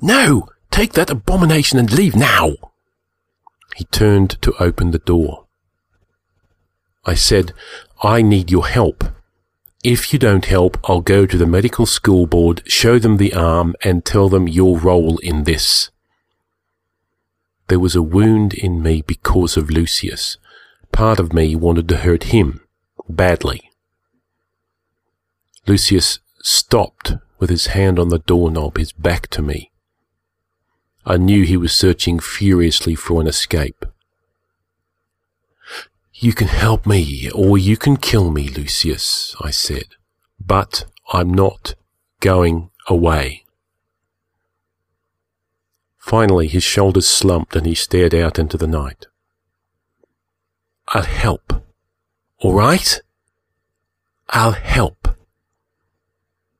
No! 0.00 0.48
Take 0.70 0.94
that 0.94 1.10
abomination 1.10 1.78
and 1.78 1.92
leave 1.92 2.16
now! 2.16 2.54
He 3.76 3.84
turned 3.84 4.40
to 4.42 4.54
open 4.58 4.90
the 4.90 4.98
door. 4.98 5.46
I 7.04 7.14
said, 7.14 7.52
I 8.02 8.22
need 8.22 8.50
your 8.50 8.66
help. 8.66 9.04
If 9.82 10.12
you 10.12 10.18
don't 10.18 10.44
help, 10.44 10.78
I'll 10.88 11.00
go 11.00 11.26
to 11.26 11.36
the 11.36 11.46
medical 11.46 11.86
school 11.86 12.26
board, 12.26 12.62
show 12.66 13.00
them 13.00 13.16
the 13.16 13.34
arm, 13.34 13.74
and 13.82 14.04
tell 14.04 14.28
them 14.28 14.46
your 14.46 14.78
role 14.78 15.18
in 15.18 15.42
this. 15.42 15.90
There 17.66 17.80
was 17.80 17.96
a 17.96 18.02
wound 18.02 18.54
in 18.54 18.80
me 18.80 19.02
because 19.02 19.56
of 19.56 19.70
Lucius. 19.70 20.36
Part 20.92 21.18
of 21.18 21.32
me 21.32 21.56
wanted 21.56 21.88
to 21.88 21.96
hurt 21.96 22.24
him, 22.24 22.60
badly. 23.08 23.70
Lucius 25.66 26.20
stopped 26.42 27.14
with 27.40 27.50
his 27.50 27.68
hand 27.68 27.98
on 27.98 28.08
the 28.08 28.20
doorknob, 28.20 28.76
his 28.76 28.92
back 28.92 29.26
to 29.28 29.42
me. 29.42 29.72
I 31.04 31.16
knew 31.16 31.44
he 31.44 31.56
was 31.56 31.72
searching 31.72 32.20
furiously 32.20 32.94
for 32.94 33.20
an 33.20 33.26
escape. 33.26 33.84
You 36.22 36.32
can 36.34 36.46
help 36.46 36.86
me, 36.86 37.28
or 37.34 37.58
you 37.58 37.76
can 37.76 37.96
kill 37.96 38.30
me, 38.30 38.46
Lucius, 38.46 39.34
I 39.40 39.50
said, 39.50 39.86
but 40.38 40.84
I'm 41.12 41.34
not 41.34 41.74
going 42.20 42.70
away. 42.86 43.44
Finally, 45.98 46.46
his 46.46 46.62
shoulders 46.62 47.08
slumped 47.08 47.56
and 47.56 47.66
he 47.66 47.74
stared 47.74 48.14
out 48.14 48.38
into 48.38 48.56
the 48.56 48.68
night. 48.68 49.06
I'll 50.86 51.02
help. 51.02 51.64
All 52.38 52.54
right? 52.54 53.00
I'll 54.28 54.52
help. 54.52 55.08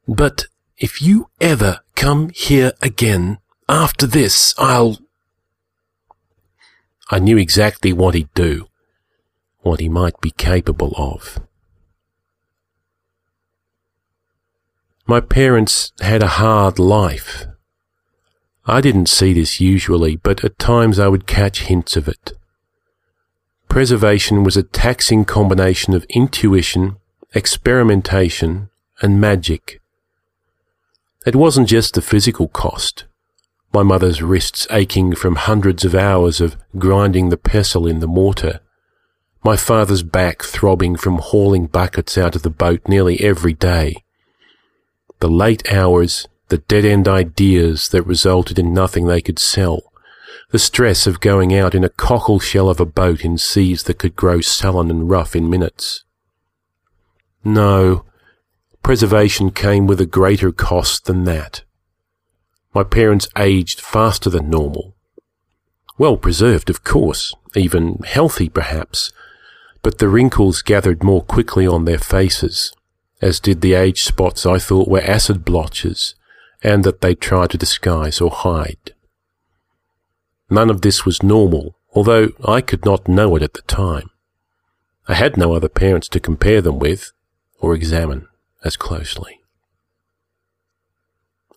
But 0.09 0.47
if 0.77 1.01
you 1.01 1.31
ever 1.41 1.83
come 1.95 2.31
here 2.35 2.73
again 2.83 3.39
after 3.69 4.09
this, 4.09 4.57
I'll. 4.59 4.99
I 7.13 7.21
knew 7.21 7.39
exactly 7.39 7.93
what 7.93 8.17
he'd 8.17 8.35
do, 8.35 8.67
what 9.63 9.81
he 9.81 9.89
might 9.89 10.21
be 10.21 10.31
capable 10.31 10.93
of. 10.97 11.41
My 15.07 15.21
parents 15.21 15.93
had 16.01 16.23
a 16.23 16.39
hard 16.39 16.79
life. 16.79 17.47
I 18.65 18.81
didn't 18.81 19.09
see 19.09 19.33
this 19.33 19.61
usually, 19.61 20.17
but 20.17 20.45
at 20.45 20.59
times 20.59 20.99
I 20.99 21.09
would 21.09 21.27
catch 21.27 21.63
hints 21.63 21.97
of 21.97 22.07
it. 22.07 22.33
Preservation 23.69 24.45
was 24.45 24.57
a 24.57 24.63
taxing 24.63 25.25
combination 25.25 25.95
of 25.95 26.05
intuition, 26.11 26.97
experimentation, 27.35 28.69
and 29.01 29.21
magic. 29.21 29.81
It 31.27 31.35
wasn't 31.35 31.69
just 31.69 31.95
the 31.95 32.03
physical 32.03 32.49
cost. 32.49 33.05
My 33.73 33.83
mother's 33.83 34.23
wrists 34.23 34.67
aching 34.71 35.15
from 35.15 35.37
hundreds 35.37 35.85
of 35.85 35.95
hours 35.95 36.41
of 36.41 36.57
grinding 36.79 37.31
the 37.31 37.37
pestle 37.37 37.87
in 37.87 38.01
the 38.01 38.07
mortar. 38.07 38.61
My 39.45 39.57
father's 39.57 40.05
back 40.05 40.45
throbbing 40.45 40.95
from 40.95 41.19
hauling 41.19 41.67
buckets 41.67 42.17
out 42.17 42.37
of 42.37 42.43
the 42.43 42.51
boat 42.51 42.81
nearly 42.87 43.21
every 43.21 43.53
day. 43.53 44.05
The 45.19 45.29
late 45.29 45.69
hours, 45.73 46.29
the 46.49 46.59
dead-end 46.59 47.09
ideas 47.09 47.89
that 47.89 48.05
resulted 48.05 48.57
in 48.57 48.73
nothing 48.73 49.07
they 49.07 49.21
could 49.21 49.41
sell. 49.41 49.93
The 50.51 50.61
stress 50.61 51.09
of 51.09 51.21
going 51.21 51.53
out 51.53 51.75
in 51.75 51.83
a 51.83 51.89
cockle 51.89 52.39
shell 52.39 52.69
of 52.69 52.79
a 52.79 52.87
boat 52.87 53.25
in 53.25 53.37
seas 53.37 53.83
that 53.85 53.99
could 53.99 54.15
grow 54.15 54.41
sullen 54.41 54.91
and 54.91 55.11
rough 55.11 55.35
in 55.35 55.51
minutes. 55.51 56.05
No, 57.45 58.05
preservation 58.85 59.51
came 59.51 59.89
with 59.89 60.01
a 60.01 60.07
greater 60.07 60.53
cost 60.53 61.07
than 61.07 61.25
that. 61.25 61.63
My 62.73 62.85
parents 62.85 63.29
aged 63.37 63.81
faster 63.81 64.31
than 64.31 64.51
normal. 64.51 64.95
Well 65.99 66.17
preserved, 66.17 66.71
of 66.71 66.85
course, 66.85 67.35
even 67.57 67.99
healthy 68.05 68.49
perhaps, 68.49 69.13
but 69.83 69.99
the 69.99 70.09
wrinkles 70.09 70.63
gathered 70.63 71.03
more 71.03 71.23
quickly 71.23 71.67
on 71.67 71.85
their 71.85 71.99
faces, 71.99 72.73
as 73.21 73.41
did 73.41 73.61
the 73.61 73.75
age 73.75 74.03
spots 74.03 74.47
I 74.47 74.59
thought 74.59 74.89
were 74.89 75.01
acid 75.01 75.45
blotches, 75.45 76.15
and 76.63 76.85
that 76.85 77.01
they 77.01 77.15
tried 77.15 77.51
to 77.51 77.59
disguise 77.59 78.21
or 78.21 78.31
hide. 78.31 78.95
None 80.49 80.71
of 80.71 80.83
this 80.83 81.05
was 81.05 81.23
normal, 81.23 81.77
although 81.95 82.31
I 82.45 82.61
could 82.61 82.85
not 82.85 83.09
know 83.09 83.37
it 83.37 83.43
at 83.43 83.55
the 83.55 83.63
time. 83.63 84.11
I 85.09 85.15
had 85.15 85.37
no 85.37 85.55
other 85.55 85.69
parents 85.69 86.09
to 86.09 86.21
compare 86.21 86.61
them 86.61 86.79
with 86.79 87.13
or 87.59 87.75
examine 87.75 88.29
as 88.65 88.77
closely. 88.77 89.41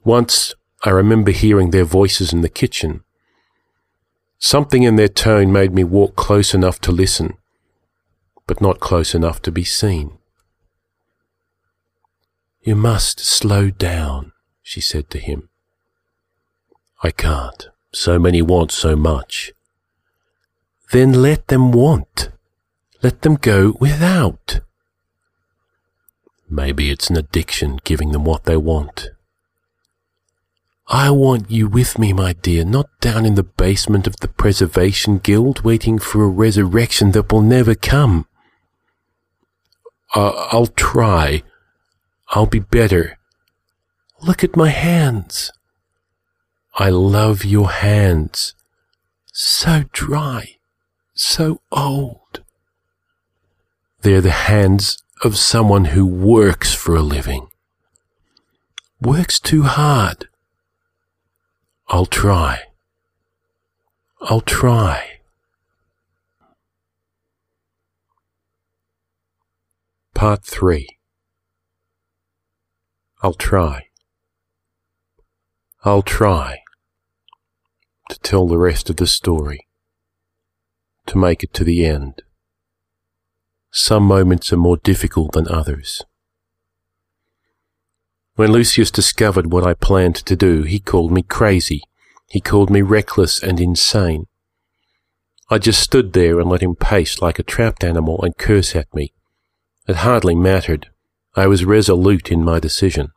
Once 0.04 0.54
I 0.86 0.92
remember 0.92 1.32
hearing 1.32 1.72
their 1.72 1.84
voices 1.84 2.32
in 2.32 2.42
the 2.42 2.50
kitchen. 2.50 3.04
Something 4.38 4.84
in 4.84 4.98
their 4.98 5.08
tone 5.08 5.52
made 5.52 5.74
me 5.74 5.84
walk 5.84 6.16
close 6.16 6.54
enough 6.54 6.80
to 6.82 6.92
listen, 6.92 7.38
but 8.48 8.62
not 8.62 8.80
close 8.80 9.16
enough 9.16 9.42
to 9.42 9.52
be 9.52 9.64
seen. 9.64 10.18
You 12.62 12.76
must 12.76 13.20
slow 13.20 13.70
down, 13.70 14.32
she 14.62 14.82
said 14.82 15.10
to 15.12 15.20
him. 15.20 15.50
I 17.04 17.12
can't. 17.12 17.68
So 17.94 18.20
many 18.20 18.42
want 18.42 18.72
so 18.72 18.96
much. 18.96 19.54
Then 20.92 21.14
let 21.14 21.48
them 21.48 21.72
want. 21.72 22.30
Let 23.02 23.22
them 23.22 23.36
go 23.36 23.76
without. 23.80 24.62
Maybe 26.50 26.90
it's 26.92 27.10
an 27.10 27.18
addiction 27.18 27.80
giving 27.84 28.12
them 28.12 28.24
what 28.24 28.46
they 28.46 28.58
want. 28.58 29.10
I 30.88 31.10
want 31.10 31.50
you 31.50 31.68
with 31.68 31.98
me, 31.98 32.14
my 32.14 32.34
dear, 32.34 32.64
not 32.64 32.88
down 33.02 33.26
in 33.26 33.34
the 33.36 33.44
basement 33.44 34.06
of 34.06 34.18
the 34.18 34.28
Preservation 34.28 35.18
Guild 35.18 35.62
waiting 35.62 35.98
for 35.98 36.24
a 36.24 36.28
resurrection 36.28 37.12
that 37.12 37.32
will 37.32 37.42
never 37.42 37.74
come. 37.74 38.28
Uh, 40.16 40.48
I'll 40.52 40.68
try. 40.68 41.44
I'll 42.30 42.46
be 42.46 42.60
better. 42.60 43.18
Look 44.22 44.44
at 44.44 44.56
my 44.56 44.70
hands. 44.70 45.52
I 46.76 46.90
love 46.90 47.44
your 47.44 47.70
hands. 47.70 48.56
So 49.34 49.84
dry, 49.92 50.58
so 51.14 51.60
old. 51.72 52.44
They're 54.02 54.22
the 54.22 54.32
hands 54.32 54.98
of 55.24 55.38
someone 55.38 55.86
who 55.86 56.06
works 56.06 56.74
for 56.74 56.96
a 56.96 57.02
living. 57.02 57.48
Works 59.02 59.40
too 59.40 59.64
hard. 59.64 60.30
I'll 61.90 62.06
try. 62.06 62.62
I'll 64.22 64.42
try. 64.42 65.15
Part 70.16 70.46
3 70.46 70.88
I'll 73.22 73.34
try. 73.34 73.88
I'll 75.84 76.02
try 76.02 76.60
to 78.10 78.20
tell 78.20 78.48
the 78.48 78.58
rest 78.58 78.90
of 78.90 78.96
the 78.96 79.08
story, 79.08 79.68
to 81.08 81.18
make 81.18 81.44
it 81.44 81.54
to 81.56 81.66
the 81.66 81.86
end. 81.86 82.22
Some 83.74 84.04
moments 84.04 84.54
are 84.54 84.58
more 84.58 84.78
difficult 84.78 85.34
than 85.34 85.50
others. 85.50 86.02
When 88.36 88.54
Lucius 88.54 88.92
discovered 88.92 89.52
what 89.52 89.68
I 89.68 89.74
planned 89.74 90.16
to 90.16 90.36
do, 90.38 90.64
he 90.64 90.80
called 90.80 91.12
me 91.12 91.24
crazy. 91.24 91.82
He 92.30 92.40
called 92.40 92.70
me 92.70 92.82
reckless 92.82 93.44
and 93.44 93.60
insane. 93.60 94.28
I 95.50 95.58
just 95.58 95.82
stood 95.82 96.14
there 96.14 96.40
and 96.40 96.50
let 96.50 96.64
him 96.64 96.76
pace 96.76 97.22
like 97.22 97.38
a 97.38 97.44
trapped 97.44 97.84
animal 97.84 98.24
and 98.24 98.38
curse 98.38 98.78
at 98.78 98.88
me. 98.96 99.12
It 99.88 99.98
hardly 99.98 100.36
mattered. 100.36 100.88
I 101.36 101.48
was 101.48 101.66
resolute 101.66 102.32
in 102.32 102.44
my 102.44 102.60
decision. 102.60 103.12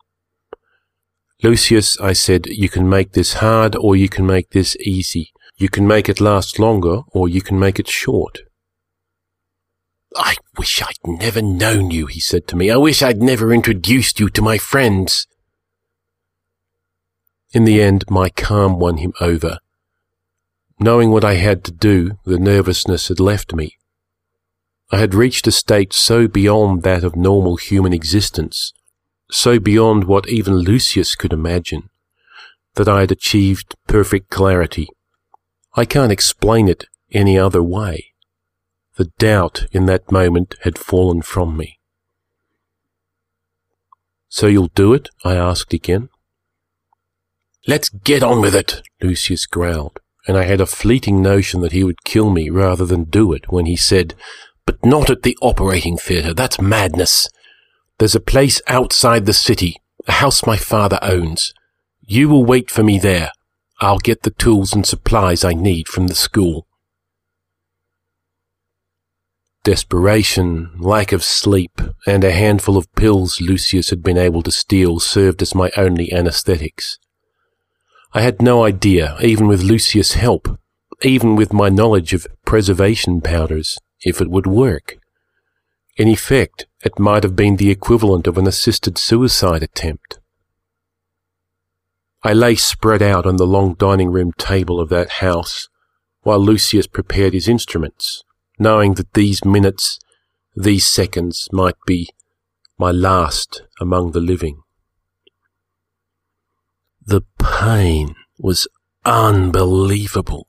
Lucius, 1.43 1.99
I 2.01 2.15
said, 2.15 2.47
you 2.47 2.69
can 2.69 2.89
make 2.89 3.13
this 3.13 3.35
hard 3.35 3.77
or 3.77 3.95
you 3.95 4.09
can 4.09 4.27
make 4.27 4.51
this 4.51 4.77
easy. 4.81 5.33
You 5.57 5.69
can 5.69 5.87
make 5.87 6.09
it 6.09 6.21
last 6.21 6.59
longer 6.59 7.03
or 7.13 7.29
you 7.29 7.41
can 7.41 7.59
make 7.59 7.79
it 7.79 7.89
short. 7.89 8.41
I 10.17 10.37
wish 10.57 10.83
I'd 10.83 10.97
never 11.07 11.41
known 11.41 11.91
you, 11.91 12.07
he 12.07 12.21
said 12.21 12.49
to 12.49 12.57
me. 12.57 12.71
I 12.71 12.77
wish 12.77 13.03
I'd 13.03 13.23
never 13.23 13.53
introduced 13.53 14.19
you 14.19 14.29
to 14.31 14.43
my 14.43 14.59
friends. 14.59 15.27
In 17.53 17.65
the 17.65 17.81
end, 17.81 18.05
my 18.11 18.31
calm 18.31 18.79
won 18.79 18.99
him 18.99 19.13
over. 19.21 19.59
Knowing 20.81 21.11
what 21.11 21.25
I 21.25 21.35
had 21.35 21.65
to 21.65 21.73
do, 21.73 22.19
the 22.25 22.39
nervousness 22.39 23.09
had 23.09 23.21
left 23.21 23.55
me. 23.55 23.77
I 24.91 24.97
had 24.99 25.15
reached 25.15 25.47
a 25.47 25.53
state 25.53 25.93
so 25.93 26.27
beyond 26.27 26.83
that 26.83 27.05
of 27.05 27.15
normal 27.15 27.57
human 27.57 27.93
existence, 27.93 28.73
so 29.31 29.59
beyond 29.59 30.05
what 30.05 30.29
even 30.29 30.55
Lucius 30.55 31.15
could 31.15 31.33
imagine, 31.33 31.91
that 32.75 32.89
I 32.89 33.01
had 33.01 33.13
achieved 33.13 33.75
perfect 33.87 34.31
clarity. 34.31 34.89
I 35.75 35.85
can't 35.85 36.13
explain 36.13 36.69
it 36.69 36.87
any 37.13 37.39
other 37.39 37.63
way. 37.63 38.15
The 38.97 39.13
doubt 39.19 39.67
in 39.73 39.87
that 39.87 40.11
moment 40.11 40.55
had 40.63 40.79
fallen 40.79 41.23
from 41.23 41.57
me. 41.57 41.79
So 44.29 44.47
you'll 44.47 44.71
do 44.75 44.95
it? 44.95 45.11
I 45.25 45.37
asked 45.37 45.73
again. 45.73 46.09
Let's 47.67 47.91
get 47.91 48.23
on 48.23 48.41
with 48.41 48.55
it, 48.55 48.83
Lucius 49.03 49.45
growled, 49.45 50.01
and 50.27 50.39
I 50.39 50.45
had 50.45 50.61
a 50.61 50.67
fleeting 50.67 51.21
notion 51.21 51.61
that 51.61 51.73
he 51.73 51.85
would 51.85 52.05
kill 52.05 52.31
me 52.31 52.49
rather 52.49 52.87
than 52.87 53.05
do 53.05 53.33
it 53.35 53.53
when 53.53 53.67
he 53.67 53.77
said, 53.77 54.15
But 54.69 54.85
not 54.85 55.09
at 55.09 55.23
the 55.23 55.35
operating 55.41 55.97
theatre, 55.97 56.35
that's 56.35 56.61
madness. 56.61 57.31
There's 57.97 58.15
a 58.15 58.21
place 58.21 58.61
outside 58.69 59.25
the 59.25 59.33
city, 59.33 59.81
a 60.07 60.13
house 60.13 60.45
my 60.45 60.59
father 60.59 60.99
owns. 61.01 61.55
You 62.03 62.29
will 62.29 62.45
wait 62.45 62.71
for 62.71 62.83
me 62.83 62.99
there. 62.99 63.33
I'll 63.81 63.99
get 63.99 64.25
the 64.25 64.31
tools 64.31 64.75
and 64.75 64.85
supplies 64.85 65.43
I 65.43 65.55
need 65.55 65.89
from 65.89 66.09
the 66.09 66.15
school. 66.15 66.67
Desperation, 69.65 70.73
lack 70.79 71.13
of 71.13 71.25
sleep, 71.25 71.81
and 72.07 72.23
a 72.23 72.31
handful 72.31 72.77
of 72.77 72.95
pills 72.95 73.41
Lucius 73.41 73.89
had 73.89 74.03
been 74.03 74.19
able 74.19 74.43
to 74.43 74.51
steal 74.51 75.01
served 75.01 75.41
as 75.41 75.55
my 75.55 75.71
only 75.79 76.13
anesthetics. 76.13 76.99
I 78.13 78.21
had 78.21 78.43
no 78.43 78.67
idea, 78.67 79.17
even 79.23 79.49
with 79.49 79.63
Lucius' 79.63 80.13
help, 80.13 80.61
even 81.01 81.37
with 81.37 81.55
my 81.55 81.71
knowledge 81.71 82.13
of 82.13 82.27
preservation 82.45 83.23
powders, 83.23 83.79
if 84.03 84.21
it 84.21 84.31
would 84.31 84.47
work. 84.47 84.99
In 85.97 86.09
effect, 86.09 86.67
it 86.85 86.99
might 86.99 87.25
have 87.25 87.35
been 87.35 87.57
the 87.57 87.71
equivalent 87.71 88.27
of 88.27 88.39
an 88.39 88.47
assisted 88.47 88.99
suicide 88.99 89.63
attempt. 89.63 90.19
I 92.23 92.33
lay 92.33 92.57
spread 92.57 93.03
out 93.03 93.27
on 93.27 93.37
the 93.37 93.47
long 93.47 93.75
dining 93.75 94.11
room 94.11 94.33
table 94.33 94.81
of 94.81 94.89
that 94.91 95.11
house 95.11 95.69
while 96.23 96.39
Lucius 96.39 96.87
prepared 96.87 97.33
his 97.33 97.49
instruments, 97.49 98.25
knowing 98.59 98.95
that 98.95 99.15
these 99.15 99.45
minutes, 99.45 99.99
these 100.55 100.87
seconds 100.87 101.49
might 101.53 101.77
be 101.87 102.09
my 102.79 102.91
last 102.91 103.63
among 103.81 104.13
the 104.13 104.21
living. 104.21 104.61
The 107.05 107.23
pain 107.39 108.15
was 108.39 108.69
unbelievable. 109.05 110.49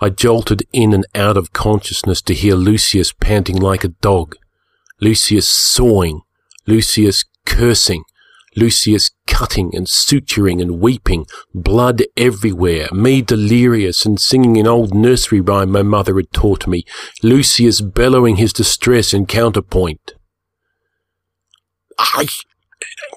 I 0.00 0.10
jolted 0.10 0.62
in 0.72 0.92
and 0.92 1.06
out 1.14 1.36
of 1.36 1.52
consciousness 1.52 2.22
to 2.22 2.34
hear 2.34 2.54
Lucius 2.54 3.12
panting 3.12 3.56
like 3.56 3.84
a 3.84 3.88
dog, 3.88 4.36
Lucius 5.00 5.48
sawing, 5.48 6.22
Lucius 6.66 7.24
cursing, 7.46 8.04
Lucius 8.56 9.12
cutting 9.26 9.70
and 9.74 9.86
suturing 9.86 10.60
and 10.60 10.80
weeping, 10.80 11.26
blood 11.54 12.02
everywhere, 12.16 12.88
me 12.92 13.22
delirious 13.22 14.04
and 14.04 14.20
singing 14.20 14.56
an 14.56 14.66
old 14.66 14.92
nursery 14.94 15.40
rhyme 15.40 15.70
my 15.70 15.82
mother 15.82 16.16
had 16.16 16.32
taught 16.32 16.66
me, 16.66 16.84
Lucius 17.22 17.80
bellowing 17.80 18.36
his 18.36 18.52
distress 18.52 19.14
in 19.14 19.26
counterpoint. 19.26 20.14
I 21.98 22.26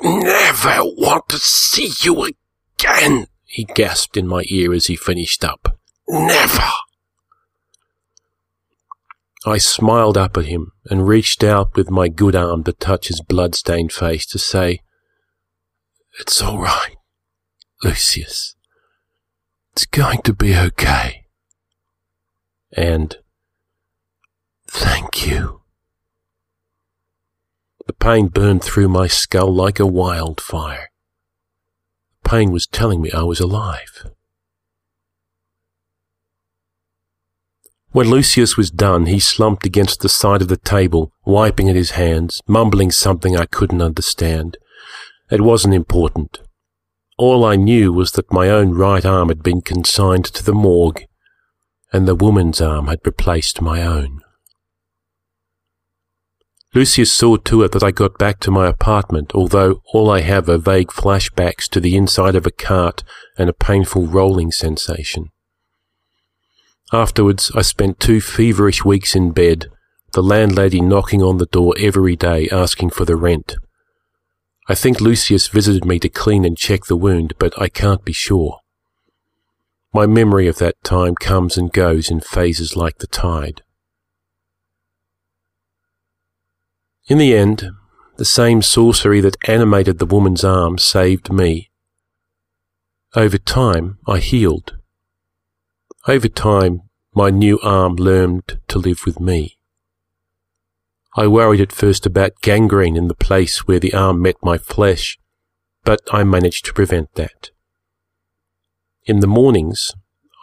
never 0.02 0.84
want 0.84 1.30
to 1.30 1.38
see 1.38 1.92
you 2.02 2.26
again, 2.26 3.28
he 3.46 3.64
gasped 3.64 4.18
in 4.18 4.28
my 4.28 4.44
ear 4.50 4.74
as 4.74 4.88
he 4.88 4.96
finished 4.96 5.44
up. 5.44 5.78
Never! 6.14 6.70
I 9.48 9.58
smiled 9.58 10.16
up 10.16 10.38
at 10.38 10.46
him 10.46 10.72
and 10.86 11.08
reached 11.08 11.44
out 11.44 11.76
with 11.76 11.90
my 11.90 12.08
good 12.08 12.36
arm 12.36 12.64
to 12.66 12.74
touch 12.74 13.08
his 13.08 13.20
blood-stained 13.20 13.92
face 13.92 14.28
to 14.28 14.38
say, 14.38 14.82
It's 16.20 16.40
all 16.40 16.60
right, 16.60 16.98
Lucius. 17.84 18.56
It's 19.72 19.88
going 19.88 20.22
to 20.22 20.34
be 20.34 20.56
okay. 20.56 21.26
And 22.72 23.18
thank 24.68 25.26
you. 25.26 25.62
The 27.88 27.94
pain 27.94 28.28
burned 28.28 28.64
through 28.64 28.90
my 28.90 29.08
skull 29.08 29.52
like 29.52 29.80
a 29.80 29.88
wildfire. 29.88 30.92
The 32.22 32.30
pain 32.30 32.52
was 32.52 32.68
telling 32.68 33.02
me 33.02 33.12
I 33.12 33.24
was 33.24 33.40
alive. 33.40 34.12
When 37.94 38.10
Lucius 38.10 38.58
was 38.58 38.72
done, 38.72 39.06
he 39.06 39.20
slumped 39.20 39.68
against 39.68 40.02
the 40.02 40.10
side 40.10 40.42
of 40.42 40.48
the 40.48 40.58
table, 40.58 41.14
wiping 41.26 41.70
at 41.70 41.76
his 41.76 41.92
hands, 41.92 42.42
mumbling 42.48 42.90
something 42.90 43.38
I 43.38 43.46
couldn't 43.46 43.84
understand. 43.84 44.58
It 45.30 45.42
wasn't 45.42 45.76
important. 45.76 46.42
All 47.20 47.46
I 47.46 47.56
knew 47.56 47.94
was 47.94 48.14
that 48.14 48.34
my 48.34 48.50
own 48.50 48.72
right 48.72 49.06
arm 49.06 49.28
had 49.28 49.44
been 49.44 49.62
consigned 49.62 50.26
to 50.26 50.44
the 50.44 50.56
morgue, 50.56 51.06
and 51.92 52.08
the 52.08 52.16
woman's 52.16 52.60
arm 52.60 52.88
had 52.88 53.00
replaced 53.06 53.62
my 53.62 53.84
own. 53.84 54.22
Lucius 56.74 57.12
saw 57.14 57.38
to 57.38 57.62
it 57.62 57.74
that 57.74 57.84
I 57.84 57.92
got 57.92 58.18
back 58.18 58.40
to 58.40 58.50
my 58.50 58.68
apartment, 58.68 59.36
although 59.36 59.84
all 59.94 60.10
I 60.10 60.22
have 60.22 60.50
are 60.50 60.58
vague 60.58 60.88
flashbacks 60.88 61.70
to 61.70 61.80
the 61.80 61.96
inside 61.96 62.34
of 62.34 62.48
a 62.48 62.52
cart 62.52 63.04
and 63.38 63.52
a 63.52 63.54
painful 63.54 64.08
rolling 64.08 64.52
sensation. 64.52 65.30
Afterwards, 66.94 67.52
I 67.56 67.64
spent 67.64 68.00
two 68.00 68.22
feverish 68.22 68.86
weeks 68.86 69.16
in 69.16 69.32
bed, 69.32 69.66
the 70.12 70.22
landlady 70.22 70.80
knocking 70.80 71.24
on 71.24 71.40
the 71.40 71.48
door 71.48 71.74
every 71.80 72.16
day 72.16 72.48
asking 72.52 72.92
for 72.92 73.04
the 73.04 73.16
rent. 73.16 73.56
I 74.70 74.76
think 74.76 75.02
Lucius 75.02 75.48
visited 75.48 75.86
me 75.86 75.98
to 75.98 76.08
clean 76.08 76.46
and 76.46 76.56
check 76.56 76.86
the 76.86 76.96
wound, 76.96 77.34
but 77.40 77.60
I 77.60 77.68
can't 77.68 78.06
be 78.06 78.14
sure. 78.14 78.60
My 79.92 80.06
memory 80.06 80.48
of 80.48 80.60
that 80.60 80.76
time 80.84 81.16
comes 81.16 81.58
and 81.58 81.74
goes 81.74 82.12
in 82.12 82.20
phases 82.20 82.76
like 82.76 83.00
the 83.00 83.08
tide. 83.08 83.64
In 87.08 87.18
the 87.18 87.36
end, 87.36 87.72
the 88.18 88.24
same 88.24 88.62
sorcery 88.62 89.20
that 89.20 89.38
animated 89.48 89.98
the 89.98 90.06
woman's 90.06 90.44
arm 90.44 90.78
saved 90.78 91.34
me. 91.34 91.72
Over 93.16 93.40
time, 93.40 93.98
I 94.08 94.20
healed. 94.20 94.78
Over 96.06 96.28
time, 96.28 96.82
my 97.16 97.30
new 97.30 97.60
arm 97.62 97.96
learned 97.96 98.60
to 98.68 98.78
live 98.78 99.06
with 99.06 99.22
me. 99.22 99.58
I 101.16 101.28
worried 101.28 101.62
at 101.62 101.72
first 101.72 102.06
about 102.06 102.42
gangrene 102.42 102.98
in 102.98 103.08
the 103.08 103.16
place 103.16 103.68
where 103.68 103.80
the 103.80 103.94
arm 103.94 104.22
met 104.22 104.36
my 104.42 104.58
flesh, 104.58 105.18
but 105.86 106.02
I 106.12 106.26
managed 106.26 106.66
to 106.66 106.74
prevent 106.74 107.14
that. 107.16 107.52
In 109.06 109.22
the 109.22 109.28
mornings, 109.28 109.94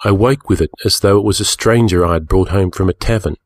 I 0.03 0.13
woke 0.13 0.49
with 0.49 0.63
it 0.63 0.71
as 0.83 1.01
though 1.01 1.19
it 1.19 1.25
was 1.25 1.41
a 1.41 1.45
stranger 1.45 2.07
I 2.07 2.15
had 2.15 2.29
brought 2.29 2.49
home 2.49 2.71
from 2.71 2.89
a 2.89 2.95
tavern. 2.95 3.37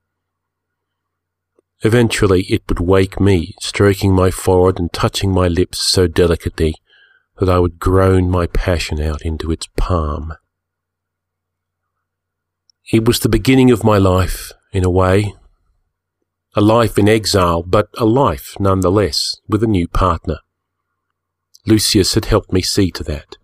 Eventually, 1.83 2.43
it 2.43 2.63
would 2.69 2.79
wake 2.79 3.19
me, 3.19 3.55
stroking 3.61 4.13
my 4.13 4.31
forehead 4.31 4.79
and 4.79 4.93
touching 4.93 5.33
my 5.33 5.49
lips 5.49 5.81
so 5.81 6.07
delicately 6.07 6.77
that 7.41 7.49
I 7.49 7.59
would 7.59 7.81
groan 7.81 8.31
my 8.31 8.47
passion 8.47 9.01
out 9.01 9.23
into 9.23 9.51
its 9.51 9.67
palm. 9.77 10.35
It 12.93 13.07
was 13.07 13.21
the 13.21 13.29
beginning 13.29 13.71
of 13.71 13.83
my 13.83 13.97
life, 13.97 14.53
in 14.73 14.85
a 14.85 14.91
way. 14.91 15.35
A 16.55 16.61
life 16.61 16.99
in 16.99 17.09
exile, 17.09 17.63
but 17.63 17.89
a 17.97 18.05
life 18.05 18.55
nonetheless, 18.61 19.37
with 19.49 19.63
a 19.63 19.67
new 19.67 19.89
partner. 19.89 20.39
Lucius 21.67 22.15
had 22.15 22.27
helped 22.27 22.53
me 22.53 22.61
see 22.61 22.91
to 22.91 23.03
that. 23.05 23.37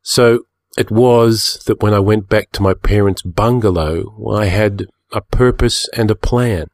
So 0.00 0.44
it 0.78 0.90
was 0.90 1.62
that 1.66 1.82
when 1.82 1.92
I 1.92 1.98
went 1.98 2.28
back 2.28 2.52
to 2.52 2.62
my 2.62 2.72
parents' 2.72 3.22
bungalow, 3.22 4.30
I 4.32 4.46
had 4.46 4.86
a 5.12 5.20
purpose 5.20 5.88
and 5.94 6.10
a 6.10 6.14
plan. 6.14 6.68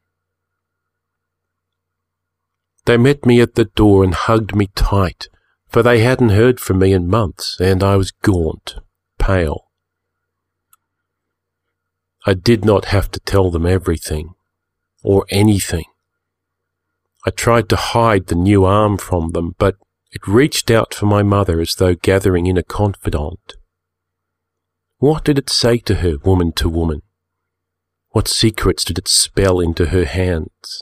They 2.85 2.97
met 2.97 3.25
me 3.25 3.41
at 3.41 3.55
the 3.55 3.65
door 3.65 4.03
and 4.03 4.13
hugged 4.13 4.55
me 4.55 4.69
tight, 4.75 5.27
for 5.67 5.83
they 5.83 5.99
hadn't 5.99 6.29
heard 6.29 6.61
from 6.61 6.79
me 6.79 6.93
in 6.93 7.09
months, 7.09 7.57
and 7.59 7.83
I 7.83 7.97
was 7.97 8.11
gaunt, 8.11 8.75
pale. 9.19 9.64
I 12.25 12.33
did 12.33 12.65
not 12.65 12.85
have 12.85 13.11
to 13.11 13.19
tell 13.19 13.51
them 13.51 13.65
everything, 13.65 14.33
or 15.03 15.25
anything. 15.29 15.85
I 17.25 17.29
tried 17.29 17.69
to 17.69 17.75
hide 17.75 18.27
the 18.27 18.35
new 18.35 18.65
arm 18.65 18.97
from 18.97 19.31
them, 19.31 19.53
but 19.59 19.75
it 20.11 20.27
reached 20.27 20.71
out 20.71 20.93
for 20.93 21.05
my 21.05 21.21
mother 21.21 21.61
as 21.61 21.75
though 21.75 21.93
gathering 21.93 22.47
in 22.47 22.57
a 22.57 22.63
confidant. 22.63 23.53
What 24.97 25.23
did 25.25 25.37
it 25.37 25.49
say 25.49 25.77
to 25.79 25.95
her, 25.95 26.17
woman 26.23 26.51
to 26.53 26.69
woman? 26.69 27.01
What 28.09 28.27
secrets 28.27 28.83
did 28.83 28.97
it 28.97 29.07
spell 29.07 29.59
into 29.59 29.87
her 29.87 30.05
hands? 30.05 30.81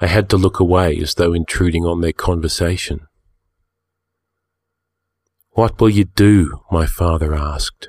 I 0.00 0.06
had 0.06 0.28
to 0.30 0.36
look 0.36 0.60
away 0.60 0.96
as 0.98 1.14
though 1.14 1.32
intruding 1.32 1.84
on 1.84 2.00
their 2.00 2.12
conversation. 2.12 3.00
What 5.50 5.80
will 5.80 5.90
you 5.90 6.04
do? 6.04 6.60
my 6.70 6.86
father 6.86 7.34
asked. 7.34 7.88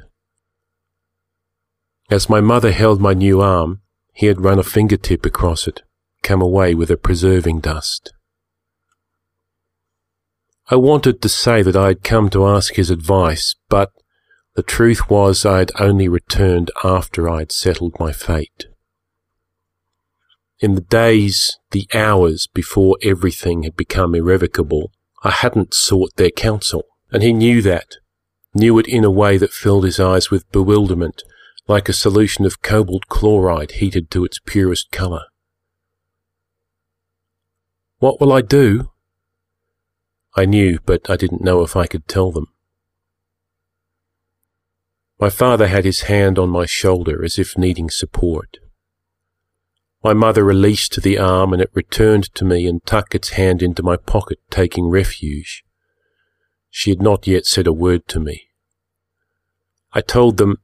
As 2.10 2.30
my 2.30 2.40
mother 2.40 2.72
held 2.72 3.02
my 3.02 3.14
new 3.14 3.42
arm, 3.42 3.82
he 4.14 4.28
had 4.28 4.44
run 4.44 4.60
a 4.60 4.64
fingertip 4.64 5.26
across 5.26 5.68
it, 5.68 5.82
come 6.22 6.42
away 6.42 6.76
with 6.76 6.92
a 6.92 6.98
preserving 6.98 7.62
dust. 7.62 8.14
I 10.70 10.76
wanted 10.76 11.22
to 11.22 11.30
say 11.30 11.62
that 11.62 11.76
I 11.76 11.88
had 11.88 12.04
come 12.04 12.30
to 12.32 12.48
ask 12.48 12.76
his 12.76 12.90
advice, 12.90 13.56
but 13.70 13.92
the 14.56 14.64
truth 14.64 15.10
was 15.10 15.46
I 15.46 15.60
had 15.60 15.72
only 15.80 16.08
returned 16.08 16.72
after 16.84 17.30
I 17.30 17.40
had 17.40 17.52
settled 17.52 18.00
my 18.00 18.12
fate. 18.12 18.66
In 20.60 20.76
the 20.76 20.82
days, 20.82 21.58
the 21.72 21.88
hours 21.94 22.48
before 22.48 22.98
everything 23.04 23.64
had 23.64 23.76
become 23.76 24.16
irrevocable, 24.16 24.92
I 25.24 25.32
hadn't 25.32 25.74
sought 25.74 26.16
their 26.16 26.32
counsel. 26.32 26.84
and 27.12 27.22
he 27.24 27.32
knew 27.32 27.62
that, 27.62 27.98
knew 28.54 28.78
it 28.80 28.88
in 28.88 29.06
a 29.06 29.12
way 29.12 29.38
that 29.38 29.54
filled 29.54 29.86
his 29.86 30.00
eyes 30.00 30.32
with 30.32 30.52
bewilderment, 30.52 31.24
like 31.68 31.90
a 31.90 31.94
solution 31.94 32.46
of 32.46 32.62
cobalt 32.62 33.08
chloride 33.08 33.72
heated 33.72 34.12
to 34.12 34.24
its 34.24 34.40
purest 34.46 34.92
colour. 34.92 35.24
What 38.00 38.20
will 38.22 38.32
I 38.32 38.42
do? 38.42 38.92
I 40.36 40.46
knew, 40.46 40.80
but 40.86 41.10
I 41.10 41.16
didn't 41.16 41.44
know 41.44 41.64
if 41.64 41.76
I 41.76 41.88
could 41.88 42.08
tell 42.08 42.32
them. 42.32 42.48
My 45.20 45.30
father 45.30 45.68
had 45.68 45.86
his 45.86 46.02
hand 46.02 46.38
on 46.38 46.50
my 46.50 46.66
shoulder 46.66 47.24
as 47.24 47.40
if 47.40 47.58
needing 47.58 47.90
support. 47.90 48.58
My 50.04 50.14
mother 50.14 50.44
released 50.44 51.02
the 51.02 51.18
arm 51.18 51.54
and 51.54 51.62
it 51.62 51.72
returned 51.74 52.26
to 52.36 52.46
me 52.46 52.68
and 52.68 52.86
tucked 52.86 53.16
its 53.16 53.30
hand 53.30 53.64
into 53.64 53.82
my 53.82 53.96
pocket, 53.96 54.40
taking 54.52 54.90
refuge. 54.90 55.64
She 56.70 56.92
had 56.92 57.02
not 57.02 57.26
yet 57.26 57.46
said 57.46 57.66
a 57.66 57.74
word 57.74 58.08
to 58.10 58.20
me. 58.20 58.50
I 59.94 60.02
told 60.02 60.38
them, 60.38 60.58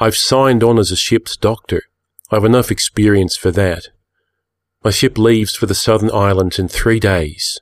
I've 0.00 0.16
signed 0.16 0.62
on 0.62 0.78
as 0.78 0.92
a 0.92 0.96
ship's 0.96 1.36
doctor. 1.36 1.82
I've 2.30 2.44
enough 2.44 2.70
experience 2.70 3.36
for 3.36 3.50
that. 3.52 3.88
My 4.84 4.90
ship 4.90 5.18
leaves 5.18 5.56
for 5.56 5.66
the 5.66 5.74
southern 5.74 6.10
islands 6.12 6.58
in 6.58 6.68
three 6.68 7.00
days. 7.00 7.60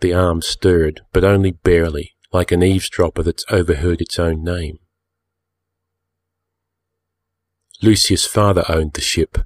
The 0.00 0.12
arm 0.12 0.42
stirred, 0.42 1.02
but 1.12 1.24
only 1.24 1.52
barely, 1.52 2.12
like 2.32 2.50
an 2.50 2.62
eavesdropper 2.62 3.22
that's 3.22 3.44
overheard 3.50 4.00
its 4.00 4.18
own 4.18 4.42
name. 4.42 4.78
Lucius' 7.80 8.26
father 8.26 8.64
owned 8.68 8.94
the 8.94 9.00
ship. 9.00 9.38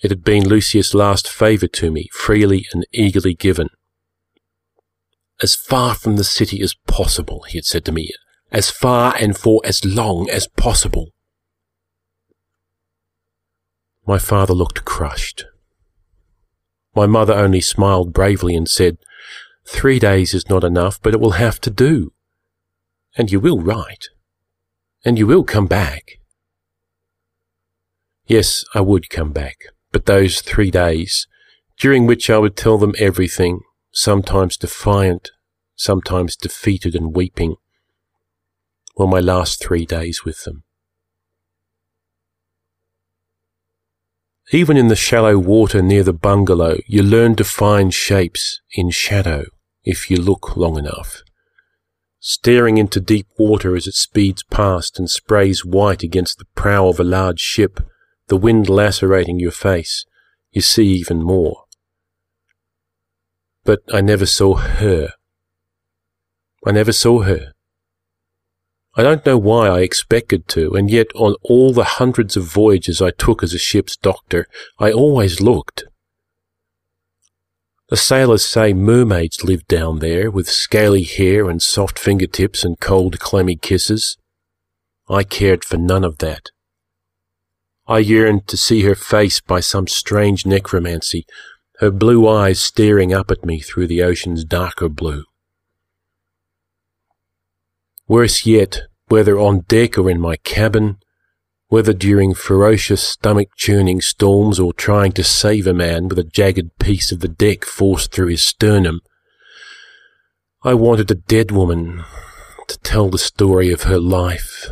It 0.00 0.10
had 0.10 0.24
been 0.24 0.48
Lucius' 0.48 0.94
last 0.94 1.28
favour 1.28 1.68
to 1.68 1.90
me, 1.92 2.08
freely 2.12 2.66
and 2.72 2.84
eagerly 2.92 3.34
given. 3.34 3.68
As 5.42 5.54
far 5.54 5.94
from 5.94 6.16
the 6.16 6.24
city 6.24 6.60
as 6.62 6.74
possible, 6.86 7.44
he 7.48 7.58
had 7.58 7.64
said 7.64 7.84
to 7.84 7.92
me, 7.92 8.10
as 8.50 8.70
far 8.70 9.14
and 9.18 9.36
for 9.36 9.60
as 9.64 9.84
long 9.84 10.28
as 10.30 10.48
possible. 10.48 11.10
My 14.06 14.18
father 14.18 14.54
looked 14.54 14.84
crushed. 14.84 15.44
My 16.94 17.06
mother 17.06 17.34
only 17.34 17.60
smiled 17.60 18.12
bravely 18.12 18.56
and 18.56 18.68
said, 18.68 18.98
Three 19.66 19.98
days 19.98 20.34
is 20.34 20.48
not 20.48 20.64
enough, 20.64 21.00
but 21.00 21.14
it 21.14 21.20
will 21.20 21.32
have 21.32 21.60
to 21.60 21.70
do. 21.70 22.12
And 23.16 23.30
you 23.30 23.38
will 23.38 23.60
write. 23.60 24.08
And 25.04 25.18
you 25.18 25.26
will 25.26 25.44
come 25.44 25.66
back. 25.66 26.18
Yes, 28.26 28.64
I 28.74 28.80
would 28.80 29.10
come 29.10 29.32
back, 29.32 29.56
but 29.92 30.06
those 30.06 30.40
three 30.40 30.70
days, 30.70 31.26
during 31.78 32.06
which 32.06 32.30
I 32.30 32.38
would 32.38 32.56
tell 32.56 32.78
them 32.78 32.94
everything, 32.98 33.60
sometimes 33.92 34.56
defiant, 34.56 35.30
sometimes 35.74 36.36
defeated 36.36 36.94
and 36.94 37.14
weeping, 37.14 37.56
were 39.00 39.06
my 39.06 39.18
last 39.18 39.62
three 39.62 39.86
days 39.86 40.26
with 40.26 40.44
them. 40.44 40.62
Even 44.52 44.76
in 44.76 44.88
the 44.88 44.96
shallow 44.96 45.38
water 45.38 45.80
near 45.80 46.02
the 46.02 46.12
bungalow, 46.12 46.76
you 46.86 47.02
learn 47.02 47.34
to 47.36 47.44
find 47.44 47.94
shapes 47.94 48.60
in 48.74 48.90
shadow 48.90 49.46
if 49.84 50.10
you 50.10 50.18
look 50.18 50.54
long 50.54 50.78
enough. 50.78 51.22
Staring 52.18 52.76
into 52.76 53.00
deep 53.00 53.26
water 53.38 53.74
as 53.74 53.86
it 53.86 53.94
speeds 53.94 54.42
past 54.42 54.98
and 54.98 55.08
sprays 55.08 55.64
white 55.64 56.02
against 56.02 56.36
the 56.36 56.44
prow 56.54 56.86
of 56.88 57.00
a 57.00 57.04
large 57.04 57.40
ship, 57.40 57.80
the 58.28 58.36
wind 58.36 58.68
lacerating 58.68 59.40
your 59.40 59.50
face, 59.50 60.04
you 60.50 60.60
see 60.60 60.88
even 60.88 61.22
more. 61.22 61.64
But 63.64 63.80
I 63.90 64.02
never 64.02 64.26
saw 64.26 64.56
her. 64.56 65.12
I 66.66 66.72
never 66.72 66.92
saw 66.92 67.22
her. 67.22 67.54
I 68.96 69.02
don't 69.02 69.24
know 69.24 69.38
why 69.38 69.68
I 69.68 69.80
expected 69.80 70.48
to, 70.48 70.74
and 70.74 70.90
yet 70.90 71.06
on 71.14 71.36
all 71.42 71.72
the 71.72 71.84
hundreds 71.84 72.36
of 72.36 72.44
voyages 72.44 73.00
I 73.00 73.10
took 73.10 73.42
as 73.42 73.54
a 73.54 73.58
ship's 73.58 73.96
doctor, 73.96 74.46
I 74.78 74.90
always 74.90 75.40
looked. 75.40 75.84
The 77.88 77.96
sailors 77.96 78.44
say 78.44 78.72
mermaids 78.72 79.44
live 79.44 79.66
down 79.66 79.98
there 80.00 80.30
with 80.30 80.48
scaly 80.48 81.04
hair 81.04 81.48
and 81.48 81.62
soft 81.62 81.98
fingertips 81.98 82.64
and 82.64 82.78
cold 82.80 83.18
clammy 83.18 83.56
kisses. 83.56 84.16
I 85.08 85.24
cared 85.24 85.64
for 85.64 85.76
none 85.76 86.04
of 86.04 86.18
that. 86.18 86.50
I 87.86 87.98
yearned 87.98 88.46
to 88.46 88.56
see 88.56 88.82
her 88.82 88.94
face 88.94 89.40
by 89.40 89.58
some 89.58 89.88
strange 89.88 90.46
necromancy, 90.46 91.26
her 91.78 91.90
blue 91.90 92.28
eyes 92.28 92.60
staring 92.60 93.12
up 93.12 93.30
at 93.30 93.44
me 93.44 93.58
through 93.58 93.88
the 93.88 94.02
ocean's 94.02 94.44
darker 94.44 94.88
blue. 94.88 95.24
Worse 98.10 98.44
yet, 98.44 98.80
whether 99.06 99.38
on 99.38 99.60
deck 99.68 99.96
or 99.96 100.10
in 100.10 100.20
my 100.20 100.34
cabin, 100.34 100.96
whether 101.68 101.92
during 101.92 102.34
ferocious 102.34 103.00
stomach 103.00 103.50
churning 103.56 104.00
storms 104.00 104.58
or 104.58 104.72
trying 104.72 105.12
to 105.12 105.22
save 105.22 105.64
a 105.64 105.72
man 105.72 106.08
with 106.08 106.18
a 106.18 106.24
jagged 106.24 106.76
piece 106.80 107.12
of 107.12 107.20
the 107.20 107.28
deck 107.28 107.64
forced 107.64 108.10
through 108.10 108.26
his 108.26 108.42
sternum, 108.42 108.98
I 110.64 110.74
wanted 110.74 111.08
a 111.12 111.14
dead 111.14 111.52
woman 111.52 112.02
to 112.66 112.78
tell 112.80 113.10
the 113.10 113.16
story 113.16 113.70
of 113.70 113.84
her 113.84 114.00
life. 114.00 114.66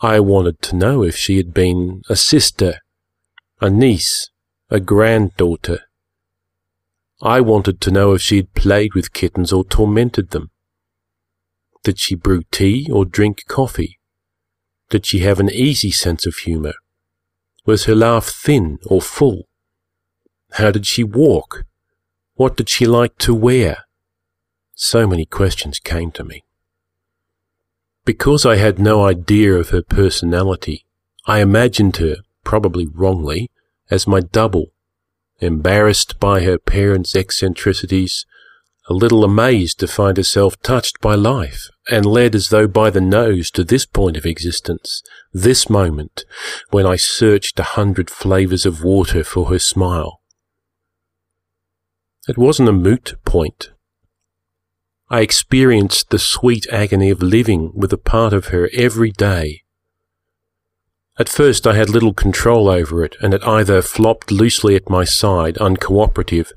I 0.00 0.20
wanted 0.20 0.62
to 0.62 0.76
know 0.76 1.02
if 1.02 1.16
she 1.16 1.36
had 1.36 1.52
been 1.52 2.00
a 2.08 2.16
sister, 2.16 2.78
a 3.60 3.68
niece, 3.68 4.30
a 4.70 4.80
granddaughter. 4.80 5.80
I 7.20 7.42
wanted 7.42 7.82
to 7.82 7.90
know 7.90 8.14
if 8.14 8.22
she 8.22 8.36
had 8.36 8.54
played 8.54 8.94
with 8.94 9.12
kittens 9.12 9.52
or 9.52 9.64
tormented 9.64 10.30
them. 10.30 10.50
Did 11.84 11.98
she 11.98 12.14
brew 12.14 12.42
tea 12.50 12.88
or 12.92 13.04
drink 13.04 13.44
coffee? 13.48 13.98
Did 14.90 15.06
she 15.06 15.20
have 15.20 15.40
an 15.40 15.50
easy 15.50 15.90
sense 15.90 16.26
of 16.26 16.36
humour? 16.36 16.74
Was 17.66 17.84
her 17.84 17.94
laugh 17.94 18.26
thin 18.26 18.78
or 18.86 19.02
full? 19.02 19.48
How 20.52 20.70
did 20.70 20.86
she 20.86 21.04
walk? 21.04 21.64
What 22.34 22.56
did 22.56 22.68
she 22.68 22.86
like 22.86 23.18
to 23.18 23.34
wear? 23.34 23.84
So 24.74 25.06
many 25.06 25.26
questions 25.26 25.78
came 25.78 26.10
to 26.12 26.24
me. 26.24 26.44
Because 28.04 28.46
I 28.46 28.56
had 28.56 28.78
no 28.78 29.04
idea 29.04 29.54
of 29.54 29.70
her 29.70 29.82
personality, 29.82 30.86
I 31.26 31.40
imagined 31.40 31.98
her, 31.98 32.16
probably 32.44 32.86
wrongly, 32.86 33.50
as 33.90 34.06
my 34.06 34.20
double, 34.20 34.68
embarrassed 35.40 36.18
by 36.18 36.42
her 36.44 36.58
parents' 36.58 37.14
eccentricities, 37.14 38.24
a 38.88 38.94
little 38.94 39.22
amazed 39.22 39.78
to 39.78 39.86
find 39.86 40.16
herself 40.16 40.60
touched 40.62 41.00
by 41.00 41.14
life 41.14 41.68
and 41.90 42.06
led 42.06 42.34
as 42.34 42.48
though 42.48 42.66
by 42.66 42.88
the 42.88 43.00
nose 43.00 43.50
to 43.50 43.62
this 43.62 43.84
point 43.84 44.16
of 44.16 44.24
existence, 44.24 45.02
this 45.32 45.68
moment 45.68 46.24
when 46.70 46.86
I 46.86 46.96
searched 46.96 47.60
a 47.60 47.74
hundred 47.74 48.08
flavours 48.08 48.64
of 48.64 48.82
water 48.82 49.22
for 49.22 49.46
her 49.46 49.58
smile. 49.58 50.20
It 52.26 52.38
wasn't 52.38 52.68
a 52.68 52.72
moot 52.72 53.14
point. 53.24 53.70
I 55.10 55.20
experienced 55.20 56.10
the 56.10 56.18
sweet 56.18 56.66
agony 56.70 57.10
of 57.10 57.22
living 57.22 57.72
with 57.74 57.92
a 57.92 57.98
part 57.98 58.32
of 58.32 58.48
her 58.48 58.68
every 58.74 59.10
day. 59.10 59.62
At 61.18 61.28
first 61.28 61.66
I 61.66 61.74
had 61.74 61.88
little 61.88 62.14
control 62.14 62.68
over 62.68 63.02
it, 63.02 63.16
and 63.20 63.34
it 63.34 63.42
either 63.42 63.82
flopped 63.82 64.30
loosely 64.30 64.76
at 64.76 64.90
my 64.90 65.04
side, 65.04 65.56
uncooperative, 65.56 66.52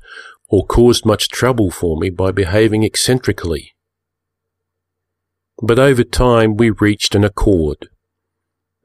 or 0.52 0.66
caused 0.66 1.06
much 1.06 1.30
trouble 1.30 1.70
for 1.70 1.96
me 1.96 2.10
by 2.10 2.30
behaving 2.30 2.84
eccentrically. 2.84 3.72
But 5.62 5.78
over 5.78 6.04
time 6.04 6.58
we 6.58 6.68
reached 6.68 7.14
an 7.14 7.24
accord. 7.24 7.88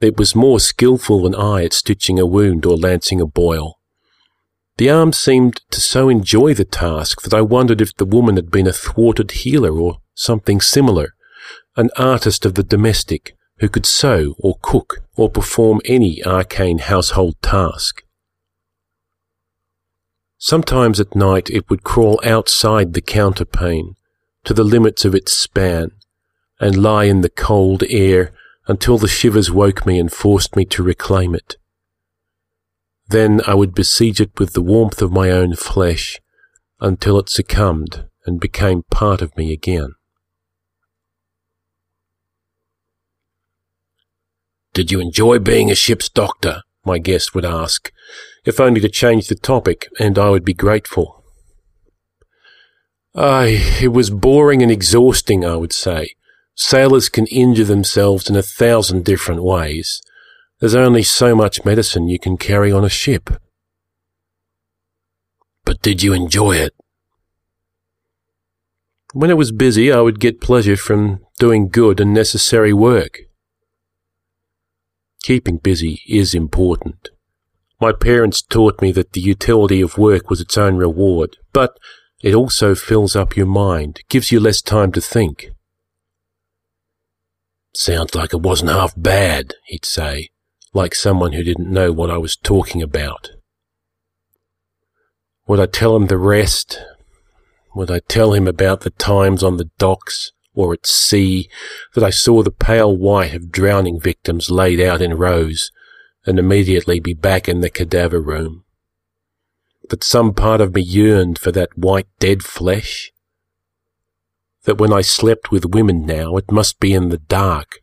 It 0.00 0.16
was 0.16 0.34
more 0.34 0.60
skilful 0.60 1.22
than 1.22 1.34
I 1.34 1.64
at 1.64 1.74
stitching 1.74 2.18
a 2.18 2.24
wound 2.24 2.64
or 2.64 2.74
lancing 2.74 3.20
a 3.20 3.26
boil. 3.26 3.78
The 4.78 4.88
arm 4.88 5.12
seemed 5.12 5.60
to 5.70 5.80
so 5.80 6.08
enjoy 6.08 6.54
the 6.54 6.64
task 6.64 7.20
that 7.22 7.34
I 7.34 7.42
wondered 7.42 7.82
if 7.82 7.94
the 7.94 8.06
woman 8.06 8.36
had 8.36 8.50
been 8.50 8.66
a 8.66 8.72
thwarted 8.72 9.32
healer 9.32 9.78
or 9.78 9.98
something 10.14 10.62
similar, 10.62 11.14
an 11.76 11.90
artist 11.98 12.46
of 12.46 12.54
the 12.54 12.62
domestic 12.62 13.36
who 13.58 13.68
could 13.68 13.84
sew 13.84 14.34
or 14.38 14.56
cook 14.62 15.02
or 15.16 15.28
perform 15.28 15.82
any 15.84 16.24
arcane 16.24 16.78
household 16.78 17.34
task. 17.42 18.04
Sometimes 20.38 21.00
at 21.00 21.16
night 21.16 21.50
it 21.50 21.68
would 21.68 21.82
crawl 21.82 22.20
outside 22.24 22.94
the 22.94 23.02
counterpane, 23.02 23.96
to 24.44 24.54
the 24.54 24.64
limits 24.64 25.04
of 25.04 25.14
its 25.14 25.32
span, 25.32 25.90
and 26.60 26.80
lie 26.82 27.04
in 27.04 27.22
the 27.22 27.28
cold 27.28 27.82
air 27.88 28.32
until 28.68 28.98
the 28.98 29.08
shivers 29.08 29.50
woke 29.50 29.84
me 29.84 29.98
and 29.98 30.12
forced 30.12 30.54
me 30.54 30.64
to 30.66 30.82
reclaim 30.82 31.34
it. 31.34 31.56
Then 33.08 33.40
I 33.46 33.54
would 33.54 33.74
besiege 33.74 34.20
it 34.20 34.38
with 34.38 34.52
the 34.52 34.62
warmth 34.62 35.02
of 35.02 35.10
my 35.10 35.30
own 35.30 35.56
flesh 35.56 36.20
until 36.80 37.18
it 37.18 37.28
succumbed 37.28 38.06
and 38.24 38.38
became 38.38 38.84
part 38.90 39.22
of 39.22 39.36
me 39.36 39.52
again. 39.52 39.94
Did 44.72 44.92
you 44.92 45.00
enjoy 45.00 45.40
being 45.40 45.70
a 45.70 45.74
ship's 45.74 46.08
doctor? 46.08 46.62
my 46.84 46.98
guest 46.98 47.34
would 47.34 47.44
ask, 47.44 47.92
if 48.44 48.60
only 48.60 48.80
to 48.80 48.88
change 48.88 49.28
the 49.28 49.34
topic, 49.34 49.88
and 49.98 50.18
I 50.18 50.30
would 50.30 50.44
be 50.44 50.54
grateful. 50.54 51.24
Aye, 53.14 53.60
it 53.82 53.88
was 53.88 54.10
boring 54.10 54.62
and 54.62 54.70
exhausting, 54.70 55.44
I 55.44 55.56
would 55.56 55.72
say. 55.72 56.14
Sailors 56.54 57.08
can 57.08 57.26
injure 57.26 57.64
themselves 57.64 58.28
in 58.28 58.36
a 58.36 58.42
thousand 58.42 59.04
different 59.04 59.42
ways. 59.42 60.00
There's 60.60 60.74
only 60.74 61.02
so 61.02 61.34
much 61.34 61.64
medicine 61.64 62.08
you 62.08 62.18
can 62.18 62.36
carry 62.36 62.72
on 62.72 62.84
a 62.84 62.88
ship. 62.88 63.30
But 65.64 65.82
did 65.82 66.02
you 66.02 66.12
enjoy 66.12 66.56
it? 66.56 66.74
When 69.12 69.30
it 69.30 69.36
was 69.36 69.52
busy, 69.52 69.92
I 69.92 70.00
would 70.00 70.20
get 70.20 70.40
pleasure 70.40 70.76
from 70.76 71.20
doing 71.38 71.68
good 71.68 72.00
and 72.00 72.12
necessary 72.12 72.72
work. 72.72 73.20
Keeping 75.22 75.58
busy 75.58 76.02
is 76.06 76.34
important. 76.34 77.08
My 77.80 77.92
parents 77.92 78.42
taught 78.42 78.82
me 78.82 78.90
that 78.92 79.12
the 79.12 79.20
utility 79.20 79.80
of 79.80 79.98
work 79.98 80.30
was 80.30 80.40
its 80.40 80.58
own 80.58 80.76
reward, 80.76 81.36
but 81.52 81.78
it 82.22 82.34
also 82.34 82.74
fills 82.74 83.14
up 83.14 83.36
your 83.36 83.46
mind, 83.46 84.00
gives 84.08 84.32
you 84.32 84.40
less 84.40 84.60
time 84.60 84.90
to 84.92 85.00
think. 85.00 85.50
Sounds 87.74 88.16
like 88.16 88.32
it 88.32 88.42
wasn't 88.42 88.72
half 88.72 88.94
bad, 88.96 89.54
he'd 89.66 89.84
say, 89.84 90.30
like 90.74 90.94
someone 90.94 91.32
who 91.32 91.44
didn't 91.44 91.70
know 91.70 91.92
what 91.92 92.10
I 92.10 92.16
was 92.16 92.34
talking 92.34 92.82
about. 92.82 93.30
Would 95.46 95.60
I 95.60 95.66
tell 95.66 95.94
him 95.94 96.08
the 96.08 96.18
rest? 96.18 96.82
Would 97.76 97.92
I 97.92 98.00
tell 98.00 98.34
him 98.34 98.48
about 98.48 98.80
the 98.80 98.90
times 98.90 99.44
on 99.44 99.56
the 99.56 99.70
docks 99.78 100.32
or 100.52 100.72
at 100.72 100.86
sea 100.86 101.48
that 101.94 102.02
I 102.02 102.10
saw 102.10 102.42
the 102.42 102.50
pale 102.50 102.94
white 102.94 103.34
of 103.34 103.52
drowning 103.52 104.00
victims 104.00 104.50
laid 104.50 104.80
out 104.80 105.00
in 105.00 105.14
rows 105.14 105.70
and 106.28 106.38
immediately 106.38 107.00
be 107.00 107.14
back 107.14 107.48
in 107.48 107.62
the 107.62 107.70
cadaver 107.70 108.20
room? 108.20 108.62
That 109.88 110.04
some 110.04 110.34
part 110.34 110.60
of 110.60 110.74
me 110.74 110.82
yearned 110.82 111.38
for 111.38 111.50
that 111.52 111.78
white 111.78 112.08
dead 112.20 112.42
flesh? 112.42 113.10
That 114.64 114.78
when 114.78 114.92
I 114.92 115.00
slept 115.00 115.50
with 115.50 115.64
women 115.64 116.04
now 116.04 116.36
it 116.36 116.52
must 116.52 116.80
be 116.80 116.92
in 116.92 117.08
the 117.08 117.16
dark, 117.16 117.80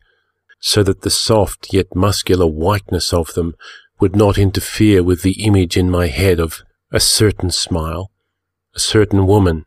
so 0.60 0.84
that 0.84 1.02
the 1.02 1.10
soft 1.10 1.74
yet 1.74 1.96
muscular 1.96 2.46
whiteness 2.46 3.12
of 3.12 3.34
them 3.34 3.56
would 3.98 4.14
not 4.14 4.38
interfere 4.38 5.02
with 5.02 5.22
the 5.22 5.44
image 5.44 5.76
in 5.76 5.90
my 5.90 6.06
head 6.06 6.38
of 6.38 6.62
a 6.92 7.00
certain 7.00 7.50
smile, 7.50 8.12
a 8.76 8.78
certain 8.78 9.26
woman. 9.26 9.64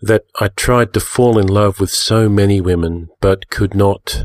That 0.00 0.24
I 0.40 0.48
tried 0.48 0.94
to 0.94 1.00
fall 1.00 1.38
in 1.38 1.48
love 1.48 1.80
with 1.80 1.90
so 1.90 2.30
many 2.30 2.62
women, 2.62 3.10
but 3.20 3.50
could 3.50 3.74
not, 3.74 4.24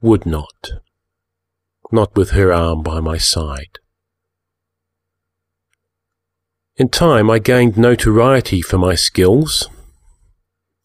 would 0.00 0.26
not, 0.26 0.70
not 1.94 2.14
with 2.16 2.30
her 2.30 2.52
arm 2.52 2.82
by 2.82 3.00
my 3.00 3.16
side. 3.16 3.78
In 6.76 6.88
time, 6.88 7.30
I 7.30 7.38
gained 7.38 7.76
notoriety 7.76 8.60
for 8.60 8.78
my 8.78 8.96
skills. 8.96 9.68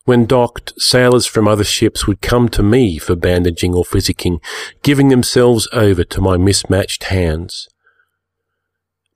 When 0.06 0.26
docked, 0.26 0.73
sailors 0.77 1.26
from 1.26 1.48
other 1.48 1.64
ships 1.64 2.06
would 2.06 2.22
come 2.22 2.48
to 2.49 2.64
me 2.64 2.99
for 2.99 3.15
bandaging 3.15 3.73
or 3.73 3.84
physicking, 3.84 4.40
giving 4.84 5.10
themselves 5.10 5.68
over 5.73 6.03
to 6.03 6.22
my 6.22 6.38
mismatched 6.38 7.06
hands. 7.06 7.68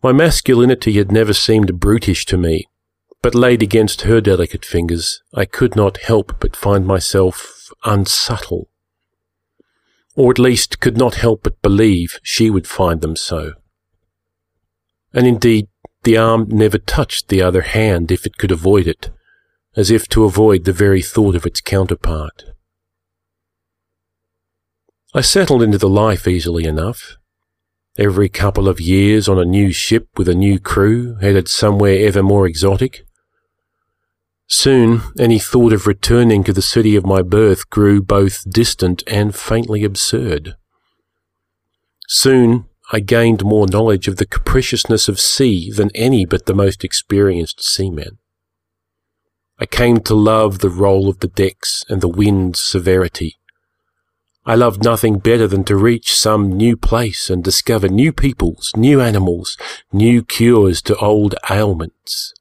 My 0.01 0.11
masculinity 0.11 0.93
had 0.93 1.11
never 1.11 1.33
seemed 1.33 1.79
brutish 1.79 2.25
to 2.25 2.37
me, 2.37 2.65
but 3.21 3.35
laid 3.35 3.63
against 3.63 4.01
her 4.01 4.19
delicate 4.19 4.65
fingers, 4.65 5.21
I 5.33 5.45
could 5.45 5.75
not 5.75 5.97
help 5.97 6.39
but 6.39 6.55
find 6.55 6.85
myself 6.85 7.69
unsubtle, 7.85 8.67
or 10.15 10.31
at 10.31 10.39
least 10.39 10.79
could 10.79 10.97
not 10.97 11.15
help 11.15 11.43
but 11.43 11.61
believe 11.61 12.19
she 12.23 12.49
would 12.49 12.67
find 12.67 13.01
them 13.01 13.15
so. 13.15 13.53
And 15.13 15.27
indeed, 15.27 15.67
the 16.03 16.17
arm 16.17 16.47
never 16.49 16.77
touched 16.77 17.29
the 17.29 17.41
other 17.41 17.61
hand 17.61 18.11
if 18.11 18.25
it 18.25 18.37
could 18.37 18.51
avoid 18.51 18.87
it, 18.87 19.09
as 19.75 19.89
if 19.89 20.07
to 20.09 20.25
avoid 20.25 20.65
the 20.65 20.73
very 20.73 21.01
thought 21.01 21.35
of 21.35 21.45
its 21.45 21.61
counterpart. 21.61 22.43
I 25.13 25.21
settled 25.21 25.61
into 25.61 25.77
the 25.77 25.89
life 25.89 26.27
easily 26.27 26.65
enough, 26.65 27.17
Every 27.97 28.27
couple 28.27 28.67
of 28.67 28.81
years 28.81 29.29
on 29.29 29.37
a 29.37 29.45
new 29.45 29.71
ship 29.71 30.07
with 30.17 30.27
a 30.27 30.33
new 30.33 30.59
crew, 30.59 31.15
headed 31.21 31.47
somewhere 31.47 32.07
ever 32.07 32.23
more 32.23 32.47
exotic. 32.47 33.05
Soon, 34.55 35.01
any 35.17 35.39
thought 35.39 35.73
of 35.73 35.87
returning 35.87 36.43
to 36.43 36.53
the 36.53 36.61
city 36.61 36.95
of 36.95 37.05
my 37.05 37.23
birth 37.23 37.69
grew 37.71 38.01
both 38.01 38.49
distant 38.49 39.01
and 39.07 39.33
faintly 39.35 39.83
absurd. 39.83 40.55
Soon, 42.07 42.65
I 42.91 42.99
gained 42.99 43.43
more 43.43 43.67
knowledge 43.67 44.07
of 44.07 44.17
the 44.17 44.27
capriciousness 44.27 45.07
of 45.07 45.19
sea 45.19 45.71
than 45.71 45.89
any 45.95 46.25
but 46.25 46.45
the 46.45 46.53
most 46.53 46.83
experienced 46.83 47.63
seamen. 47.63 48.19
I 49.59 49.65
came 49.65 50.01
to 50.01 50.13
love 50.13 50.59
the 50.59 50.69
roll 50.69 51.09
of 51.09 51.19
the 51.19 51.27
decks 51.27 51.83
and 51.89 51.99
the 52.01 52.07
wind's 52.07 52.61
severity, 52.61 53.37
I 54.45 54.55
loved 54.55 54.83
nothing 54.83 55.19
better 55.19 55.47
than 55.47 55.63
to 55.65 55.75
reach 55.77 56.13
some 56.13 56.51
new 56.51 56.75
place 56.75 57.29
and 57.29 57.41
discover 57.41 57.87
new 57.87 58.11
peoples, 58.11 58.71
new 58.75 58.99
animals, 58.99 59.55
new 59.93 60.21
cures 60.21 60.81
to 60.83 60.97
old 60.97 61.33
ailments. 61.49 62.33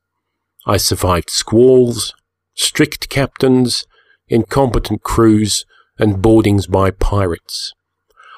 I 0.66 0.76
survived 0.76 1.30
squalls, 1.30 2.14
strict 2.54 3.08
captains, 3.08 3.86
incompetent 4.28 5.02
crews, 5.02 5.64
and 5.98 6.22
boardings 6.22 6.66
by 6.66 6.90
pirates. 6.90 7.72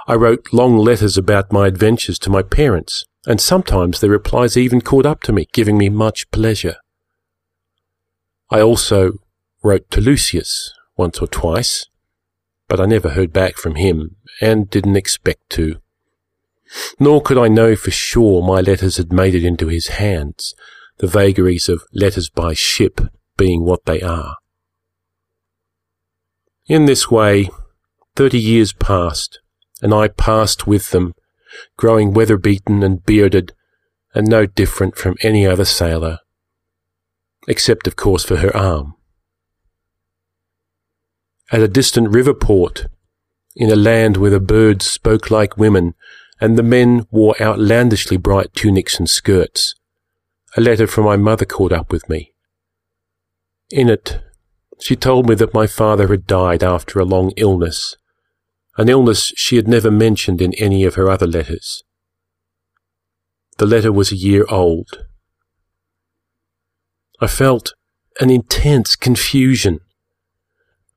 I 0.07 0.15
wrote 0.15 0.53
long 0.53 0.77
letters 0.77 1.17
about 1.17 1.53
my 1.53 1.67
adventures 1.67 2.19
to 2.21 2.31
my 2.31 2.43
parents, 2.43 3.05
and 3.27 3.41
sometimes 3.41 4.01
their 4.01 4.11
replies 4.11 4.57
even 4.57 4.81
caught 4.81 5.07
up 5.07 5.23
to 5.23 5.33
me, 5.33 5.47
giving 5.53 5.79
me 5.79 5.89
much 5.89 6.31
pleasure. 6.31 6.77
I 8.51 8.61
also 8.61 9.13
wrote 9.63 9.91
to 9.91 10.01
Lucius 10.01 10.73
once 10.97 11.19
or 11.21 11.27
twice, 11.27 11.87
but 12.69 12.81
I 12.81 12.87
never 12.87 13.11
heard 13.11 13.33
back 13.33 13.57
from 13.57 13.77
him 13.77 14.17
and 14.41 14.69
didn't 14.69 14.97
expect 14.97 15.49
to. 15.51 15.81
Nor 16.99 17.23
could 17.23 17.39
I 17.39 17.49
know 17.49 17.77
for 17.77 17.91
sure 17.91 18.43
my 18.43 18.61
letters 18.61 18.97
had 18.97 19.13
made 19.13 19.35
it 19.35 19.45
into 19.45 19.69
his 19.69 19.89
hands, 19.89 20.55
the 20.99 21.07
vagaries 21.07 21.69
of 21.69 21.85
letters 21.93 22.29
by 22.29 22.55
ship 22.55 23.01
being 23.37 23.65
what 23.65 23.85
they 23.85 24.01
are. 24.01 24.37
In 26.67 26.87
this 26.87 27.11
way, 27.11 27.51
thirty 28.17 28.39
years 28.39 28.73
passed, 28.73 29.41
and 29.83 29.93
I 29.93 30.09
passed 30.09 30.67
with 30.67 30.91
them, 30.91 31.15
growing 31.77 32.15
weather-beaten 32.15 32.83
and 32.83 33.05
bearded, 33.05 33.53
and 34.15 34.29
no 34.29 34.47
different 34.47 34.97
from 34.97 35.17
any 35.23 35.47
other 35.47 35.65
sailor, 35.65 36.19
except 37.49 37.87
of 37.87 37.97
course 37.97 38.25
for 38.25 38.37
her 38.37 38.57
arm 38.57 38.95
at 41.53 41.61
a 41.61 41.69
distant 41.69 42.09
river 42.09 42.35
port, 42.35 42.87
in 43.55 43.71
a 43.71 43.77
land 43.77 44.17
where 44.17 44.31
the 44.31 44.41
birds 44.41 44.87
spoke 44.87 45.31
like 45.31 45.57
women, 45.57 45.95
and 46.41 46.59
the 46.59 46.63
men 46.63 47.07
wore 47.11 47.41
outlandishly 47.41 48.17
bright 48.17 48.53
tunics 48.55 48.99
and 48.99 49.09
skirts. 49.09 49.75
A 50.57 50.61
letter 50.61 50.87
from 50.87 51.05
my 51.05 51.17
mother 51.17 51.45
caught 51.45 51.73
up 51.73 51.91
with 51.91 52.09
me. 52.09 52.33
In 53.71 53.89
it, 53.89 54.21
she 54.81 54.97
told 54.97 55.29
me 55.29 55.35
that 55.37 55.55
my 55.55 55.67
father 55.67 56.09
had 56.09 56.27
died 56.27 56.63
after 56.63 56.99
a 56.99 57.05
long 57.05 57.33
illness, 57.37 57.97
an 58.77 58.89
illness 58.89 59.33
she 59.37 59.57
had 59.57 59.67
never 59.67 59.91
mentioned 59.91 60.41
in 60.41 60.55
any 60.55 60.85
of 60.85 60.95
her 60.95 61.11
other 61.11 61.27
letters. 61.27 61.83
The 63.59 63.67
letter 63.67 63.93
was 63.93 64.13
a 64.13 64.17
year 64.17 64.45
old. 64.49 65.05
I 67.21 67.27
felt 67.27 67.75
an 68.21 68.31
intense 68.31 68.97
confusion 68.97 69.81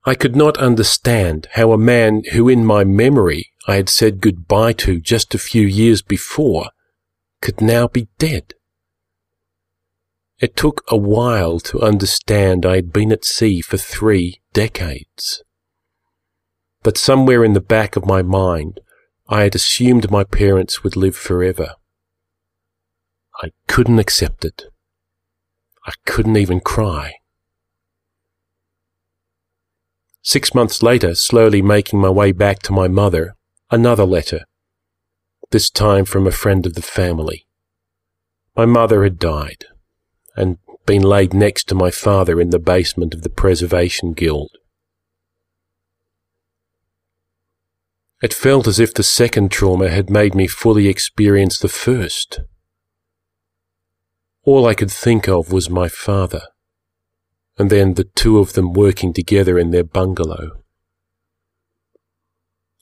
I 0.08 0.14
could 0.14 0.34
not 0.34 0.56
understand 0.56 1.48
how 1.52 1.72
a 1.72 1.76
man 1.76 2.22
who 2.32 2.48
in 2.48 2.64
my 2.64 2.82
memory 2.82 3.50
I 3.66 3.74
had 3.74 3.90
said 3.90 4.22
goodbye 4.22 4.72
to 4.84 5.00
just 5.00 5.34
a 5.34 5.38
few 5.38 5.66
years 5.66 6.00
before 6.00 6.70
could 7.42 7.60
now 7.60 7.88
be 7.88 8.08
dead. 8.18 8.54
It 10.40 10.54
took 10.54 10.84
a 10.86 10.96
while 10.96 11.58
to 11.60 11.80
understand 11.80 12.64
I 12.64 12.76
had 12.76 12.92
been 12.92 13.10
at 13.10 13.24
sea 13.24 13.60
for 13.60 13.76
three 13.76 14.40
decades. 14.52 15.42
But 16.84 16.96
somewhere 16.96 17.44
in 17.44 17.54
the 17.54 17.60
back 17.60 17.96
of 17.96 18.06
my 18.06 18.22
mind, 18.22 18.78
I 19.28 19.42
had 19.42 19.56
assumed 19.56 20.12
my 20.12 20.22
parents 20.22 20.84
would 20.84 20.94
live 20.94 21.16
forever. 21.16 21.74
I 23.42 23.50
couldn't 23.66 23.98
accept 23.98 24.44
it. 24.44 24.62
I 25.84 25.92
couldn't 26.06 26.36
even 26.36 26.60
cry. 26.60 27.14
Six 30.22 30.54
months 30.54 30.84
later, 30.84 31.16
slowly 31.16 31.62
making 31.62 32.00
my 32.00 32.10
way 32.10 32.30
back 32.30 32.60
to 32.60 32.72
my 32.72 32.86
mother, 32.86 33.34
another 33.72 34.04
letter, 34.04 34.44
this 35.50 35.68
time 35.68 36.04
from 36.04 36.28
a 36.28 36.32
friend 36.32 36.64
of 36.64 36.74
the 36.74 36.82
family. 36.82 37.46
My 38.56 38.66
mother 38.66 39.02
had 39.02 39.18
died 39.18 39.64
and 40.38 40.56
been 40.86 41.02
laid 41.02 41.34
next 41.34 41.64
to 41.64 41.74
my 41.74 41.90
father 41.90 42.40
in 42.40 42.50
the 42.50 42.58
basement 42.58 43.12
of 43.12 43.22
the 43.22 43.28
Preservation 43.28 44.12
Guild. 44.12 44.50
It 48.22 48.32
felt 48.32 48.66
as 48.66 48.80
if 48.80 48.94
the 48.94 49.02
second 49.02 49.50
trauma 49.50 49.88
had 49.90 50.10
made 50.10 50.34
me 50.34 50.46
fully 50.46 50.88
experience 50.88 51.58
the 51.58 51.68
first. 51.68 52.40
All 54.44 54.66
I 54.66 54.74
could 54.74 54.90
think 54.90 55.28
of 55.28 55.52
was 55.52 55.68
my 55.68 55.88
father, 55.88 56.42
and 57.58 57.68
then 57.68 57.94
the 57.94 58.04
two 58.04 58.38
of 58.38 58.54
them 58.54 58.72
working 58.72 59.12
together 59.12 59.58
in 59.58 59.72
their 59.72 59.84
bungalow. 59.84 60.62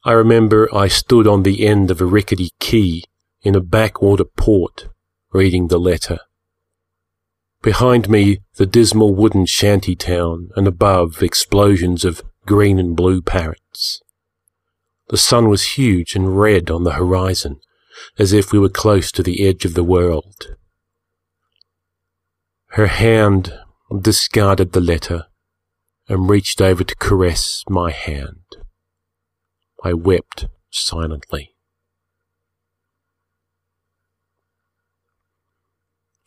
I 0.05 0.13
remember 0.13 0.69
I 0.73 0.89
stood 0.89 1.27
on 1.27 1.43
the 1.43 1.67
end 1.67 1.91
of 1.91 2.01
a 2.01 2.07
rickety 2.07 2.51
quay 2.61 3.03
in 3.43 3.55
a 3.55 3.61
backwater 3.61 4.25
port 4.25 4.89
reading 5.33 5.69
the 5.69 5.81
letter. 5.81 6.19
Behind 7.67 8.09
me, 8.09 8.43
the 8.59 8.65
dismal 8.65 9.13
wooden 9.13 9.45
shanty 9.45 9.97
town, 9.97 10.51
and 10.55 10.69
above, 10.69 11.21
explosions 11.21 12.05
of 12.05 12.23
green 12.47 12.79
and 12.79 12.95
blue 12.95 13.21
parrots. 13.21 14.01
The 15.09 15.17
sun 15.17 15.49
was 15.49 15.75
huge 15.77 16.15
and 16.15 16.39
red 16.39 16.71
on 16.71 16.85
the 16.85 16.93
horizon, 16.93 17.59
as 18.21 18.33
if 18.33 18.53
we 18.53 18.61
were 18.61 18.69
close 18.69 19.11
to 19.11 19.21
the 19.21 19.45
edge 19.45 19.65
of 19.65 19.75
the 19.75 19.83
world. 19.83 20.57
Her 22.69 22.87
hand 22.87 23.53
discarded 24.01 24.71
the 24.71 24.81
letter 24.81 25.25
and 26.09 26.31
reached 26.31 26.61
over 26.61 26.85
to 26.85 26.95
caress 26.95 27.65
my 27.69 27.91
hand. 27.91 28.45
I 29.83 29.93
wept 29.93 30.47
silently. 30.71 31.56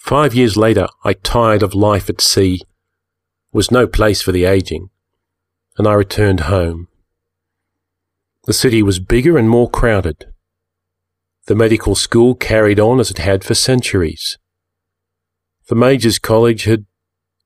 Five 0.09 0.33
years 0.33 0.57
later, 0.57 0.87
I 1.03 1.13
tired 1.13 1.61
of 1.61 1.75
life 1.75 2.09
at 2.09 2.19
sea, 2.19 2.61
was 3.51 3.69
no 3.69 3.85
place 3.85 4.23
for 4.23 4.31
the 4.31 4.43
aging, 4.43 4.89
and 5.77 5.87
I 5.87 5.93
returned 5.93 6.39
home. 6.39 6.87
The 8.45 8.53
city 8.53 8.81
was 8.81 8.97
bigger 8.97 9.37
and 9.37 9.47
more 9.47 9.69
crowded. 9.69 10.25
The 11.45 11.53
medical 11.53 11.93
school 11.93 12.33
carried 12.33 12.79
on 12.79 12.99
as 12.99 13.11
it 13.11 13.19
had 13.19 13.43
for 13.43 13.53
centuries. 13.53 14.39
The 15.67 15.75
Majors 15.75 16.17
College 16.17 16.63
had 16.63 16.87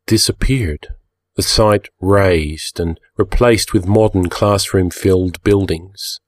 disappeared, 0.07 0.95
the 1.35 1.43
site 1.43 1.89
razed 1.99 2.79
and 2.79 2.97
replaced 3.17 3.73
with 3.73 3.87
modern 3.87 4.29
classroom 4.29 4.89
filled 4.89 5.43
buildings. 5.43 6.21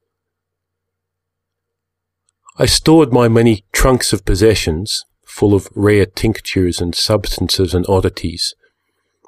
I 2.60 2.66
stored 2.66 3.14
my 3.14 3.30
many 3.30 3.64
trunks 3.72 4.12
of 4.12 4.26
possessions, 4.26 5.06
full 5.36 5.54
of 5.54 5.68
rare 5.76 6.06
tinctures 6.06 6.80
and 6.80 6.96
substances 6.96 7.74
and 7.74 7.86
oddities, 7.90 8.56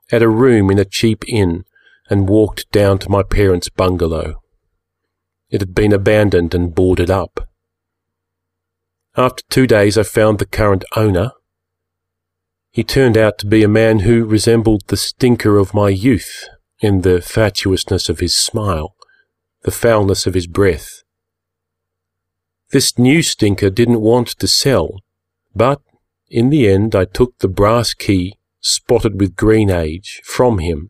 at 0.10 0.24
a 0.24 0.30
room 0.30 0.72
in 0.72 0.80
a 0.80 0.86
cheap 0.86 1.26
inn 1.28 1.66
and 2.10 2.30
walked 2.30 2.72
down 2.72 2.98
to 2.98 3.10
my 3.10 3.22
parents' 3.22 3.68
bungalow. 3.68 4.42
It 5.50 5.60
had 5.60 5.76
been 5.76 5.92
abandoned 5.92 6.56
and 6.56 6.74
boarded 6.74 7.10
up. 7.10 7.50
After 9.18 9.44
two 9.50 9.68
days 9.68 9.98
I 9.98 10.04
found 10.04 10.40
the 10.40 10.46
current 10.46 10.86
owner, 10.96 11.32
he 12.72 12.86
turned 12.86 13.18
out 13.18 13.38
to 13.40 13.46
be 13.46 13.62
a 13.62 13.68
man 13.68 14.00
who 14.00 14.24
resembled 14.24 14.84
the 14.88 14.96
stinker 14.96 15.58
of 15.58 15.74
my 15.74 15.90
youth 15.90 16.48
in 16.80 17.02
the 17.02 17.22
fatuousness 17.22 18.08
of 18.08 18.22
his 18.22 18.34
smile, 18.34 18.96
the 19.64 19.72
foulness 19.72 20.26
of 20.26 20.36
his 20.36 20.48
breath. 20.48 21.04
This 22.72 22.98
new 22.98 23.22
stinker 23.22 23.70
didn't 23.70 24.00
want 24.00 24.28
to 24.28 24.48
sell, 24.48 25.02
but 25.54 25.82
in 26.30 26.50
the 26.50 26.68
end 26.70 26.96
I 26.96 27.06
took 27.06 27.38
the 27.40 27.48
brass 27.48 27.94
key, 27.94 28.36
spotted 28.60 29.20
with 29.20 29.36
green 29.36 29.70
age, 29.70 30.22
from 30.26 30.60
him, 30.60 30.90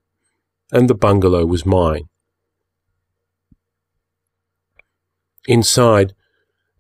and 0.72 0.90
the 0.90 0.96
bungalow 0.96 1.46
was 1.46 1.66
mine. 1.66 2.10
Inside, 5.48 6.14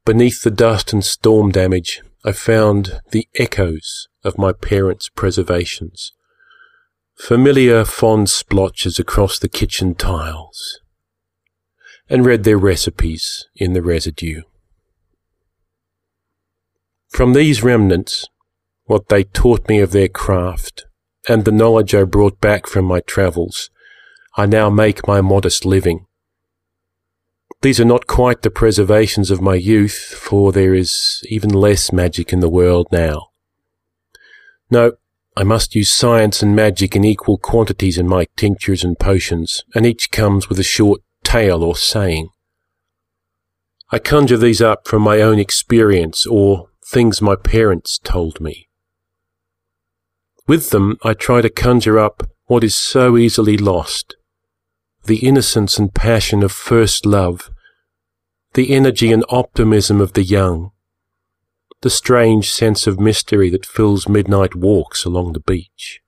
beneath 0.06 0.42
the 0.44 0.52
dust 0.52 0.92
and 0.92 1.04
storm 1.04 1.52
damage, 1.52 2.02
I 2.26 2.32
found 2.34 3.00
the 3.12 3.28
echoes 3.36 4.08
of 4.24 4.38
my 4.38 4.52
parents' 4.52 5.10
preservations, 5.10 6.12
familiar 7.16 7.86
fond 7.86 8.30
splotches 8.30 9.00
across 9.00 9.40
the 9.40 9.48
kitchen 9.48 9.96
tiles, 9.96 10.82
and 12.10 12.26
read 12.26 12.44
their 12.44 12.58
recipes 12.58 13.48
in 13.56 13.74
the 13.74 13.82
residue. 13.82 14.42
From 17.10 17.34
these 17.34 17.64
remnants, 17.64 18.26
what 18.88 19.10
they 19.10 19.24
taught 19.24 19.70
me 19.70 19.80
of 19.80 19.92
their 19.92 20.08
craft, 20.08 20.86
and 21.30 21.46
the 21.46 21.52
knowledge 21.52 21.94
I 21.94 22.04
brought 22.04 22.42
back 22.42 22.68
from 22.68 22.86
my 22.86 23.02
travels, 23.02 23.70
I 24.36 24.46
now 24.46 24.70
make 24.70 25.08
my 25.08 25.22
modest 25.22 25.66
living. 25.66 26.06
These 27.62 27.80
are 27.80 27.86
not 27.86 28.08
quite 28.08 28.44
the 28.44 28.52
preservations 28.52 29.30
of 29.30 29.42
my 29.42 29.56
youth, 29.56 29.98
for 30.18 30.52
there 30.52 30.74
is 30.74 31.22
even 31.28 31.50
less 31.50 31.92
magic 31.92 32.32
in 32.32 32.40
the 32.40 32.50
world 32.50 32.88
now. 32.92 33.30
No, 34.70 34.94
I 35.36 35.44
must 35.44 35.76
use 35.76 35.90
science 35.90 36.42
and 36.42 36.56
magic 36.56 36.96
in 36.96 37.04
equal 37.04 37.38
quantities 37.38 37.98
in 37.98 38.08
my 38.08 38.28
tinctures 38.38 38.84
and 38.84 38.98
potions, 38.98 39.64
and 39.76 39.86
each 39.86 40.12
comes 40.12 40.50
with 40.50 40.60
a 40.60 40.64
short 40.64 41.02
tale 41.24 41.64
or 41.64 41.76
saying. 41.76 42.30
I 43.92 44.00
conjure 44.00 44.38
these 44.38 44.62
up 44.62 44.88
from 44.88 45.02
my 45.02 45.22
own 45.22 45.40
experience 45.40 46.26
or 46.26 46.70
things 46.86 47.22
my 47.22 47.36
parents 47.36 48.00
told 48.04 48.40
me. 48.40 48.67
With 50.48 50.70
them, 50.70 50.98
I 51.04 51.14
try 51.14 51.42
to 51.42 51.50
conjure 51.50 52.00
up 52.00 52.24
what 52.46 52.64
is 52.64 52.76
so 52.76 53.18
easily 53.18 53.58
lost 53.58 54.16
the 55.04 55.26
innocence 55.26 55.78
and 55.78 55.94
passion 55.94 56.44
of 56.44 56.52
first 56.52 57.06
love, 57.06 57.50
the 58.56 58.74
energy 58.74 59.12
and 59.14 59.24
optimism 59.30 60.02
of 60.02 60.14
the 60.14 60.24
young, 60.24 60.72
the 61.82 61.90
strange 61.90 62.52
sense 62.52 62.88
of 62.88 63.00
mystery 63.00 63.50
that 63.50 63.66
fills 63.66 64.10
midnight 64.10 64.54
walks 64.54 65.06
along 65.06 65.32
the 65.32 65.40
beach. 65.40 66.02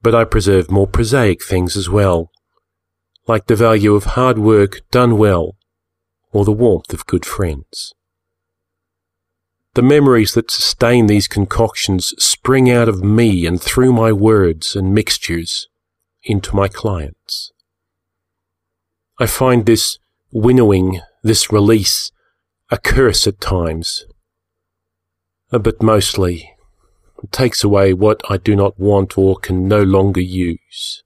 But 0.00 0.14
I 0.14 0.24
preserve 0.24 0.70
more 0.70 0.86
prosaic 0.86 1.44
things 1.44 1.76
as 1.76 1.90
well, 1.90 2.30
like 3.26 3.46
the 3.46 3.56
value 3.56 3.94
of 3.94 4.04
hard 4.04 4.38
work 4.38 4.80
done 4.90 5.18
well, 5.18 5.56
or 6.32 6.46
the 6.46 6.52
warmth 6.52 6.94
of 6.94 7.06
good 7.06 7.26
friends. 7.26 7.92
The 9.74 9.82
memories 9.82 10.34
that 10.34 10.52
sustain 10.52 11.08
these 11.08 11.26
concoctions 11.26 12.14
spring 12.18 12.70
out 12.70 12.88
of 12.88 13.02
me 13.02 13.44
and 13.44 13.60
through 13.60 13.92
my 13.92 14.12
words 14.12 14.76
and 14.76 14.94
mixtures 14.94 15.66
into 16.22 16.54
my 16.54 16.68
clients. 16.68 17.50
I 19.18 19.26
find 19.26 19.66
this 19.66 19.98
winnowing, 20.32 21.00
this 21.24 21.50
release, 21.50 22.12
a 22.70 22.78
curse 22.78 23.26
at 23.26 23.40
times, 23.40 24.04
uh, 25.52 25.58
but 25.58 25.82
mostly 25.82 26.52
it 27.22 27.32
takes 27.32 27.64
away 27.64 27.92
what 27.92 28.20
I 28.30 28.36
do 28.36 28.54
not 28.54 28.78
want 28.78 29.18
or 29.18 29.36
can 29.36 29.66
no 29.66 29.82
longer 29.82 30.20
use. 30.20 31.02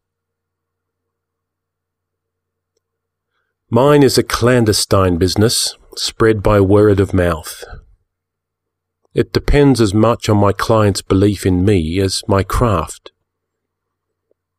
Mine 3.70 4.03
is 4.03 4.19
a 4.19 4.23
clandestine 4.23 5.16
business, 5.16 5.74
spread 5.97 6.43
by 6.43 6.61
word 6.61 7.01
of 7.01 7.15
mouth. 7.15 7.65
It 9.15 9.33
depends 9.33 9.81
as 9.81 9.95
much 9.95 10.29
on 10.29 10.37
my 10.37 10.53
client's 10.53 11.03
belief 11.03 11.47
in 11.47 11.65
me 11.65 12.01
as 12.01 12.23
my 12.29 12.43
craft. 12.43 13.11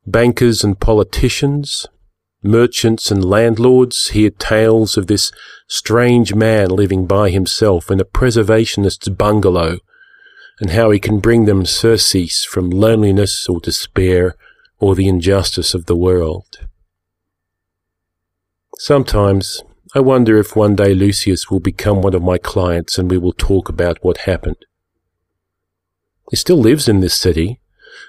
Bankers 0.06 0.64
and 0.64 0.80
politicians, 0.80 1.88
Merchants 2.42 3.12
and 3.12 3.24
landlords 3.24 4.12
hear 4.12 4.30
tales 4.30 4.96
of 4.96 5.08
this 5.08 5.30
strange 5.68 6.34
man 6.34 6.70
living 6.70 7.06
by 7.06 7.32
himself 7.32 7.92
in 7.92 8.00
a 8.00 8.06
preservationist's 8.06 9.10
bungalow, 9.10 9.80
and 10.62 10.70
how 10.70 10.90
he 10.92 11.00
can 11.00 11.20
bring 11.20 11.46
them 11.46 11.66
surcease 11.66 12.46
from 12.46 12.70
loneliness 12.70 13.50
or 13.50 13.60
despair 13.60 14.36
or 14.80 14.96
the 14.96 15.10
injustice 15.10 15.74
of 15.74 15.86
the 15.86 15.98
world. 15.98 16.66
Sometimes 18.78 19.62
I 19.96 20.02
wonder 20.02 20.38
if 20.38 20.56
one 20.56 20.76
day 20.76 20.94
Lucius 20.94 21.50
will 21.50 21.60
become 21.60 22.02
one 22.02 22.14
of 22.14 22.22
my 22.22 22.38
clients 22.38 22.98
and 22.98 23.10
we 23.10 23.18
will 23.18 23.34
talk 23.34 23.70
about 23.70 24.04
what 24.04 24.18
happened. 24.20 24.66
He 26.30 26.36
still 26.36 26.60
lives 26.60 26.88
in 26.88 27.00
this 27.00 27.16
city, 27.16 27.60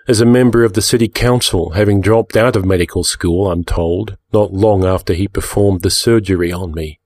as 0.07 0.21
a 0.21 0.27
member 0.27 0.65
of 0.65 0.75
the 0.75 0.83
city 0.83 1.09
council, 1.09 1.71
having 1.71 2.01
dropped 2.01 2.37
out 2.37 2.57
of 2.57 2.65
medical 2.65 3.05
school, 3.05 3.51
I'm 3.51 3.65
told, 3.65 4.17
not 4.33 4.53
long 4.53 4.85
after 4.85 5.15
he 5.15 5.29
performed 5.29 5.83
the 5.83 5.91
surgery 5.91 6.53
on 6.53 6.73
me. 6.73 7.01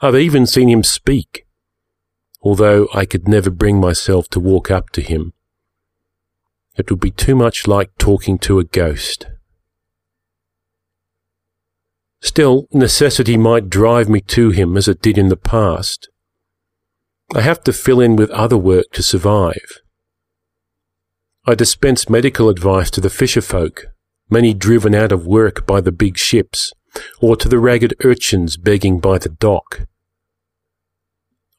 I've 0.00 0.16
even 0.16 0.46
seen 0.46 0.68
him 0.68 0.82
speak, 0.82 1.46
although 2.42 2.88
I 2.92 3.06
could 3.06 3.28
never 3.28 3.50
bring 3.50 3.80
myself 3.80 4.28
to 4.30 4.40
walk 4.40 4.70
up 4.70 4.90
to 4.90 5.00
him. 5.00 5.32
It 6.76 6.90
would 6.90 7.00
be 7.00 7.10
too 7.10 7.34
much 7.34 7.66
like 7.66 7.96
talking 7.96 8.38
to 8.40 8.58
a 8.58 8.64
ghost. 8.64 9.26
Still, 12.24 12.68
necessity 12.72 13.36
might 13.36 13.68
drive 13.68 14.08
me 14.08 14.22
to 14.22 14.48
him 14.48 14.78
as 14.78 14.88
it 14.88 15.02
did 15.02 15.18
in 15.18 15.28
the 15.28 15.36
past. 15.36 16.08
I 17.34 17.42
have 17.42 17.62
to 17.64 17.72
fill 17.72 18.00
in 18.00 18.16
with 18.16 18.30
other 18.30 18.56
work 18.56 18.86
to 18.94 19.02
survive. 19.02 19.82
I 21.46 21.54
dispense 21.54 22.08
medical 22.08 22.48
advice 22.48 22.90
to 22.92 23.02
the 23.02 23.10
fisher 23.10 23.42
folk, 23.42 23.88
many 24.30 24.54
driven 24.54 24.94
out 24.94 25.12
of 25.12 25.26
work 25.26 25.66
by 25.66 25.82
the 25.82 25.92
big 25.92 26.16
ships, 26.16 26.72
or 27.20 27.36
to 27.36 27.46
the 27.46 27.58
ragged 27.58 27.92
urchins 28.02 28.56
begging 28.56 29.00
by 29.00 29.18
the 29.18 29.28
dock. 29.28 29.86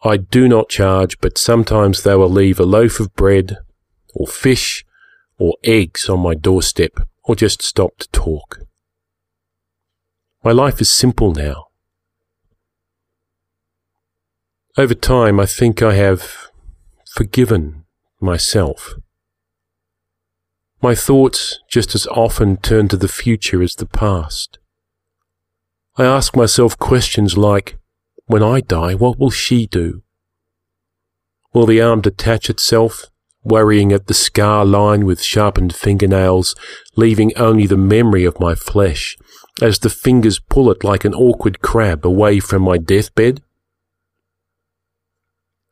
I 0.04 0.18
do 0.18 0.48
not 0.48 0.70
charge, 0.70 1.20
but 1.20 1.38
sometimes 1.38 2.02
they 2.02 2.16
will 2.16 2.28
leave 2.28 2.60
a 2.60 2.66
loaf 2.66 3.00
of 3.00 3.14
bread, 3.14 3.58
or 4.16 4.26
fish, 4.26 4.84
or 5.38 5.58
eggs 5.64 6.10
on 6.10 6.22
my 6.22 6.34
doorstep, 6.34 6.98
or 7.24 7.36
just 7.36 7.62
stop 7.62 8.00
to 8.00 8.10
talk. 8.10 8.65
My 10.46 10.52
life 10.52 10.80
is 10.80 10.92
simple 10.92 11.34
now. 11.34 11.70
Over 14.78 14.94
time, 14.94 15.40
I 15.40 15.48
think 15.48 15.82
I 15.82 15.96
have 15.96 16.52
forgiven 17.16 17.86
myself. 18.22 18.94
My 20.84 20.94
thoughts 20.94 21.58
just 21.68 21.96
as 21.96 22.06
often 22.06 22.58
turn 22.58 22.88
to 22.90 22.98
the 22.98 23.08
future 23.08 23.64
as 23.64 23.74
the 23.74 23.88
past. 23.88 24.60
I 25.98 26.06
ask 26.06 26.36
myself 26.36 26.78
questions 26.78 27.36
like, 27.36 27.80
when 28.28 28.44
I 28.44 28.62
die, 28.62 28.94
what 28.94 29.18
will 29.18 29.32
she 29.32 29.66
do? 29.66 30.04
Will 31.56 31.66
the 31.66 31.82
arm 31.82 32.02
detach 32.02 32.52
itself, 32.52 33.06
worrying 33.44 33.92
at 33.92 34.06
the 34.06 34.14
scar 34.14 34.64
line 34.64 35.06
with 35.06 35.24
sharpened 35.24 35.76
fingernails, 35.76 36.54
leaving 36.96 37.36
only 37.36 37.66
the 37.66 37.78
memory 37.78 38.26
of 38.26 38.40
my 38.40 38.54
flesh, 38.54 39.18
as 39.62 39.80
the 39.80 39.90
fingers 39.90 40.40
pull 40.40 40.70
it 40.70 40.84
like 40.84 41.06
an 41.06 41.14
awkward 41.14 41.62
crab 41.62 42.06
away 42.06 42.40
from 42.40 42.62
my 42.62 42.78
deathbed? 42.78 43.42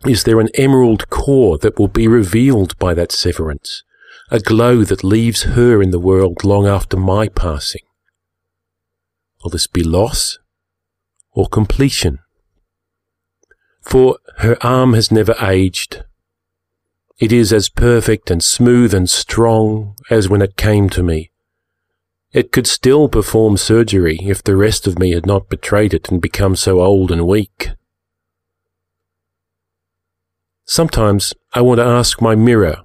Is 0.05 0.23
there 0.23 0.39
an 0.39 0.49
emerald 0.55 1.09
core 1.09 1.57
that 1.59 1.77
will 1.77 1.87
be 1.87 2.07
revealed 2.07 2.77
by 2.77 2.93
that 2.93 3.11
severance, 3.11 3.83
a 4.29 4.39
glow 4.39 4.83
that 4.83 5.03
leaves 5.03 5.43
her 5.43 5.81
in 5.81 5.91
the 5.91 5.99
world 5.99 6.43
long 6.43 6.67
after 6.67 6.97
my 6.97 7.27
passing? 7.27 7.81
Will 9.43 9.51
this 9.51 9.67
be 9.67 9.83
loss 9.83 10.39
or 11.31 11.47
completion? 11.47 12.19
For 13.81 14.17
her 14.37 14.57
arm 14.61 14.93
has 14.93 15.11
never 15.11 15.35
aged. 15.41 16.03
It 17.19 17.33
is 17.33 17.51
as 17.51 17.69
perfect 17.69 18.31
and 18.31 18.43
smooth 18.43 18.93
and 18.93 19.09
strong 19.09 19.95
as 20.09 20.29
when 20.29 20.41
it 20.41 20.55
came 20.55 20.89
to 20.91 21.03
me. 21.03 21.32
It 22.33 22.51
could 22.51 22.65
still 22.65 23.09
perform 23.09 23.57
surgery 23.57 24.17
if 24.23 24.43
the 24.43 24.55
rest 24.55 24.87
of 24.87 24.97
me 24.97 25.11
had 25.11 25.27
not 25.27 25.49
betrayed 25.49 25.93
it 25.93 26.09
and 26.09 26.19
become 26.19 26.55
so 26.55 26.81
old 26.81 27.11
and 27.11 27.27
weak. 27.27 27.69
Sometimes 30.65 31.35
I 31.53 31.61
want 31.61 31.77
to 31.77 31.85
ask 31.85 32.21
my 32.21 32.33
mirror, 32.33 32.77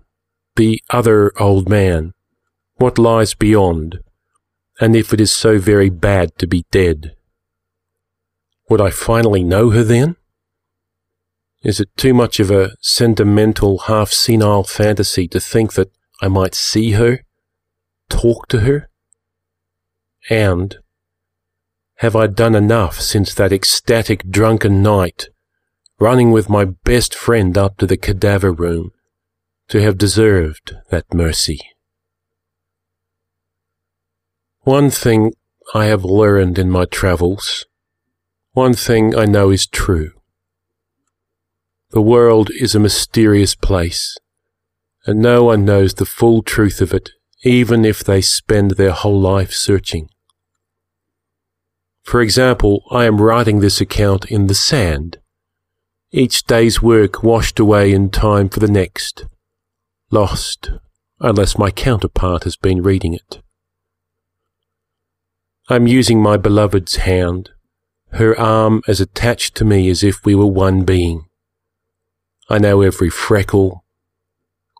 the 0.57 0.83
other 0.91 1.33
old 1.41 1.67
man, 1.67 2.13
what 2.75 2.99
lies 2.99 3.33
beyond, 3.33 4.01
and 4.81 4.95
if 4.95 5.15
it 5.15 5.21
is 5.21 5.33
so 5.33 5.59
very 5.59 5.89
bad 5.89 6.37
to 6.39 6.47
be 6.47 6.67
dead. 6.71 7.15
Would 8.69 8.83
I 8.83 8.91
finally 8.91 9.43
know 9.43 9.71
her 9.71 9.83
then? 9.83 10.17
Is 11.63 11.81
it 11.81 11.89
too 11.97 12.13
much 12.13 12.39
of 12.39 12.51
a 12.51 12.73
sentimental, 12.83 13.79
half 13.79 14.11
senile 14.11 14.65
fantasy 14.65 15.27
to 15.29 15.41
think 15.41 15.73
that 15.73 15.91
I 16.21 16.29
might 16.29 16.55
see 16.55 16.93
her, 16.93 17.21
talk 18.11 18.47
to 18.49 18.61
her? 18.61 18.91
And 20.29 20.77
have 21.99 22.15
I 22.15 22.27
done 22.27 22.55
enough 22.55 23.01
since 23.01 23.35
that 23.35 23.53
ecstatic 23.53 24.29
drunken 24.29 24.83
night 24.83 25.29
running 25.99 26.31
with 26.31 26.49
my 26.49 26.65
best 26.65 27.15
friend 27.15 27.59
up 27.59 27.77
to 27.79 27.87
the 27.87 27.97
cadaver 27.97 28.53
room 28.53 28.91
to 29.69 29.83
have 29.83 29.99
deserved 29.99 30.77
that 30.91 31.13
mercy. 31.13 31.59
One 34.61 34.91
thing 34.91 35.33
I 35.75 35.87
have 35.87 36.05
learned 36.05 36.59
in 36.59 36.71
my 36.71 36.85
travels, 36.85 37.67
one 38.53 38.75
thing 38.75 39.17
I 39.17 39.25
know 39.25 39.51
is 39.51 39.67
true. 39.67 40.13
The 41.91 42.03
world 42.03 42.51
is 42.51 42.75
a 42.75 42.81
mysterious 42.81 43.55
place, 43.55 44.17
and 45.07 45.21
no 45.21 45.45
one 45.45 45.65
knows 45.65 45.95
the 45.95 46.07
full 46.07 46.43
truth 46.43 46.81
of 46.81 46.93
it, 46.93 47.11
even 47.43 47.85
if 47.85 48.05
they 48.05 48.21
spend 48.21 48.73
their 48.73 48.93
whole 48.93 49.21
life 49.21 49.53
searching. 49.53 50.09
For 52.09 52.23
example, 52.23 52.85
I 52.91 53.05
am 53.05 53.21
writing 53.21 53.61
this 53.61 53.83
account 53.83 54.25
in 54.31 54.47
the 54.47 54.55
sand, 54.55 55.19
each 56.11 56.45
day's 56.45 56.81
work 56.81 57.23
washed 57.23 57.61
away 57.61 57.93
in 57.93 58.09
time 58.09 58.49
for 58.49 58.61
the 58.61 58.67
next, 58.67 59.27
lost, 60.11 60.71
unless 61.21 61.59
my 61.59 61.71
counterpart 61.71 62.45
has 62.45 62.57
been 62.57 62.83
reading 62.83 63.13
it. 63.13 63.43
I'm 65.69 65.87
using 65.87 66.23
my 66.23 66.39
beloved's 66.39 66.97
hand, 66.97 67.51
her 68.13 68.35
arm 68.41 68.81
as 68.89 69.03
attached 69.03 69.55
to 69.57 69.67
me 69.67 69.91
as 69.91 70.03
if 70.03 70.25
we 70.25 70.35
were 70.35 70.47
one 70.47 70.85
being. 70.85 71.27
I 72.49 72.57
know 72.57 72.81
every 72.81 73.11
freckle. 73.11 73.85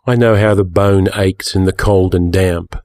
I 0.07 0.15
know 0.15 0.35
how 0.35 0.55
the 0.55 0.63
bone 0.63 1.09
aches 1.15 1.53
in 1.53 1.65
the 1.65 1.73
cold 1.73 2.15
and 2.15 2.33
damp. 2.33 2.75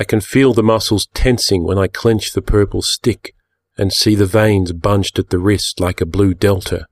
I 0.00 0.04
can 0.04 0.22
feel 0.22 0.54
the 0.54 0.62
muscles 0.62 1.08
tensing 1.12 1.62
when 1.62 1.76
I 1.76 1.86
clench 1.86 2.32
the 2.32 2.40
purple 2.40 2.80
stick 2.80 3.34
and 3.76 3.92
see 3.92 4.14
the 4.14 4.24
veins 4.24 4.72
bunched 4.72 5.18
at 5.18 5.28
the 5.28 5.38
wrist 5.38 5.78
like 5.78 6.00
a 6.00 6.06
blue 6.06 6.32
delta. 6.32 6.86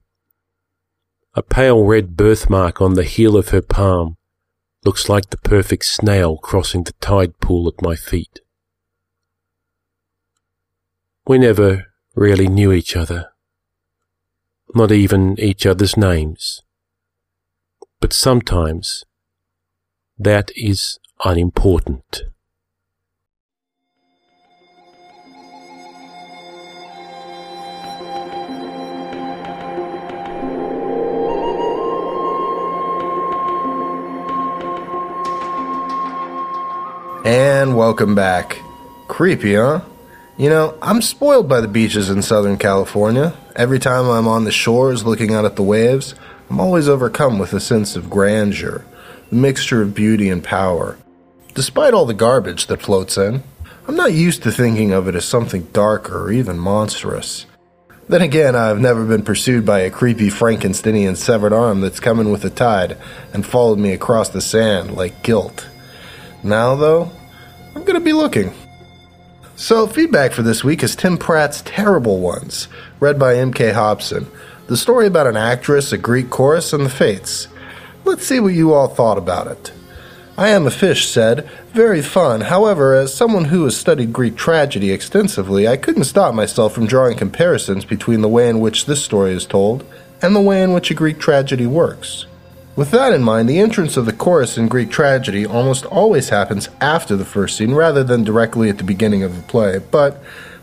A 1.33 1.41
pale 1.41 1.83
red 1.83 2.15
birthmark 2.15 2.79
on 2.79 2.93
the 2.93 3.03
heel 3.03 3.35
of 3.35 3.49
her 3.49 3.63
palm 3.63 4.17
looks 4.85 5.09
like 5.09 5.31
the 5.31 5.37
perfect 5.37 5.85
snail 5.85 6.37
crossing 6.37 6.83
the 6.83 6.93
tide 7.01 7.39
pool 7.39 7.67
at 7.67 7.81
my 7.81 7.95
feet. 7.95 8.41
We 11.25 11.39
never 11.39 11.87
really 12.15 12.47
knew 12.47 12.71
each 12.71 12.95
other, 12.95 13.31
not 14.75 14.91
even 14.91 15.39
each 15.39 15.65
other's 15.65 15.97
names. 15.97 16.61
But 17.99 18.13
sometimes 18.13 19.03
that 20.15 20.51
is 20.55 20.99
unimportant. 21.25 22.21
And 37.29 37.77
welcome 37.77 38.15
back. 38.15 38.57
Creepy, 39.07 39.53
huh? 39.53 39.81
You 40.35 40.49
know, 40.49 40.75
I'm 40.81 40.99
spoiled 41.03 41.47
by 41.47 41.61
the 41.61 41.67
beaches 41.67 42.09
in 42.09 42.23
Southern 42.23 42.57
California. 42.57 43.35
Every 43.55 43.77
time 43.77 44.09
I'm 44.09 44.27
on 44.27 44.45
the 44.45 44.51
shores 44.51 45.05
looking 45.05 45.35
out 45.35 45.45
at 45.45 45.55
the 45.55 45.61
waves, 45.61 46.15
I'm 46.49 46.59
always 46.59 46.89
overcome 46.89 47.37
with 47.37 47.53
a 47.53 47.59
sense 47.59 47.95
of 47.95 48.09
grandeur, 48.09 48.83
the 49.29 49.35
mixture 49.35 49.83
of 49.83 49.93
beauty 49.93 50.27
and 50.27 50.43
power. 50.43 50.97
Despite 51.53 51.93
all 51.93 52.07
the 52.07 52.15
garbage 52.15 52.65
that 52.65 52.81
floats 52.81 53.15
in, 53.15 53.43
I'm 53.87 53.95
not 53.95 54.13
used 54.13 54.41
to 54.41 54.51
thinking 54.51 54.91
of 54.91 55.07
it 55.07 55.13
as 55.13 55.25
something 55.25 55.65
darker 55.71 56.23
or 56.23 56.31
even 56.31 56.57
monstrous. 56.57 57.45
Then 58.07 58.23
again, 58.23 58.55
I've 58.55 58.81
never 58.81 59.05
been 59.05 59.21
pursued 59.21 59.67
by 59.67 59.81
a 59.81 59.91
creepy 59.91 60.31
Frankensteinian 60.31 61.15
severed 61.15 61.53
arm 61.53 61.81
that's 61.81 61.99
coming 61.99 62.31
with 62.31 62.41
the 62.41 62.49
tide 62.49 62.97
and 63.33 63.45
followed 63.45 63.77
me 63.77 63.91
across 63.91 64.29
the 64.29 64.41
sand 64.41 64.95
like 64.95 65.21
guilt. 65.21 65.67
Now, 66.41 66.73
though, 66.73 67.11
I'm 67.79 67.85
going 67.85 67.97
to 67.97 68.03
be 68.03 68.11
looking. 68.11 68.53
So, 69.55 69.87
feedback 69.87 70.33
for 70.33 70.41
this 70.41 70.65
week 70.65 70.83
is 70.83 70.97
Tim 70.97 71.17
Pratt's 71.17 71.61
Terrible 71.61 72.19
Ones, 72.19 72.67
read 72.99 73.17
by 73.17 73.37
M.K. 73.37 73.71
Hobson. 73.71 74.29
The 74.67 74.75
story 74.75 75.07
about 75.07 75.27
an 75.27 75.37
actress, 75.37 75.93
a 75.93 75.97
Greek 75.97 76.29
chorus, 76.29 76.73
and 76.73 76.85
the 76.85 76.89
fates. 76.89 77.47
Let's 78.03 78.27
see 78.27 78.41
what 78.41 78.53
you 78.53 78.73
all 78.73 78.89
thought 78.89 79.17
about 79.17 79.47
it. 79.47 79.71
I 80.37 80.49
Am 80.49 80.67
a 80.67 80.71
Fish 80.71 81.07
said, 81.07 81.49
Very 81.71 82.01
fun. 82.01 82.41
However, 82.41 82.95
as 82.95 83.13
someone 83.13 83.45
who 83.45 83.63
has 83.63 83.77
studied 83.77 84.11
Greek 84.11 84.35
tragedy 84.35 84.91
extensively, 84.91 85.65
I 85.65 85.77
couldn't 85.77 86.03
stop 86.03 86.35
myself 86.35 86.73
from 86.73 86.85
drawing 86.85 87.17
comparisons 87.17 87.85
between 87.85 88.19
the 88.19 88.27
way 88.27 88.49
in 88.49 88.59
which 88.59 88.87
this 88.87 89.01
story 89.01 89.31
is 89.31 89.45
told 89.45 89.85
and 90.21 90.35
the 90.35 90.41
way 90.41 90.61
in 90.61 90.73
which 90.73 90.91
a 90.91 90.95
Greek 90.95 91.17
tragedy 91.17 91.65
works. 91.65 92.25
With 92.75 92.91
that 92.91 93.13
in 93.13 93.23
mind, 93.23 93.49
the 93.49 93.59
entrance 93.59 93.97
of 93.97 94.05
the 94.05 94.13
chorus 94.13 94.57
in 94.57 94.67
Greek 94.67 94.89
tragedy 94.89 95.45
almost 95.45 95.85
always 95.85 96.29
happens 96.29 96.69
after 96.79 97.15
the 97.15 97.25
first 97.25 97.57
scene 97.57 97.73
rather 97.73 98.03
than 98.03 98.23
directly 98.23 98.69
at 98.69 98.77
the 98.77 98.83
beginning 98.83 99.21
of 99.23 99.35
the 99.35 99.41
play, 99.43 99.79
but 99.79 100.21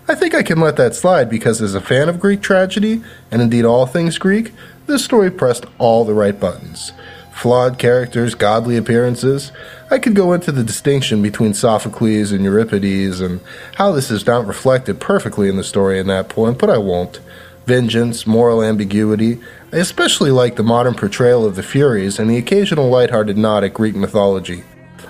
I 0.08 0.14
think 0.14 0.34
I 0.34 0.44
can 0.44 0.60
let 0.60 0.76
that 0.76 0.94
slide 0.94 1.28
because 1.28 1.60
as 1.60 1.74
a 1.74 1.80
fan 1.80 2.08
of 2.08 2.20
Greek 2.20 2.40
tragedy, 2.40 3.02
and 3.30 3.42
indeed 3.42 3.64
all 3.64 3.86
things 3.86 4.18
Greek, 4.18 4.52
this 4.86 5.04
story 5.04 5.32
pressed 5.32 5.66
all 5.78 6.04
the 6.04 6.14
right 6.14 6.38
buttons. 6.38 6.92
Flawed 7.32 7.76
characters, 7.76 8.36
godly 8.36 8.76
appearances. 8.76 9.50
I 9.90 9.98
could 9.98 10.14
go 10.14 10.32
into 10.32 10.52
the 10.52 10.62
distinction 10.62 11.22
between 11.22 11.54
Sophocles 11.54 12.30
and 12.30 12.44
Euripides 12.44 13.20
and 13.20 13.40
how 13.74 13.92
this 13.92 14.10
is 14.10 14.26
not 14.26 14.46
reflected 14.46 15.00
perfectly 15.00 15.48
in 15.48 15.56
the 15.56 15.64
story 15.64 15.98
in 15.98 16.06
that 16.06 16.28
point, 16.28 16.58
but 16.58 16.70
I 16.70 16.78
won't 16.78 17.20
vengeance, 17.66 18.26
moral 18.26 18.62
ambiguity. 18.62 19.38
I 19.72 19.76
especially 19.76 20.30
like 20.30 20.56
the 20.56 20.62
modern 20.62 20.94
portrayal 20.94 21.44
of 21.44 21.56
the 21.56 21.62
Furies 21.62 22.18
and 22.18 22.30
the 22.30 22.38
occasional 22.38 22.88
lighthearted 22.88 23.36
nod 23.36 23.64
at 23.64 23.74
Greek 23.74 23.94
mythology. 23.94 24.64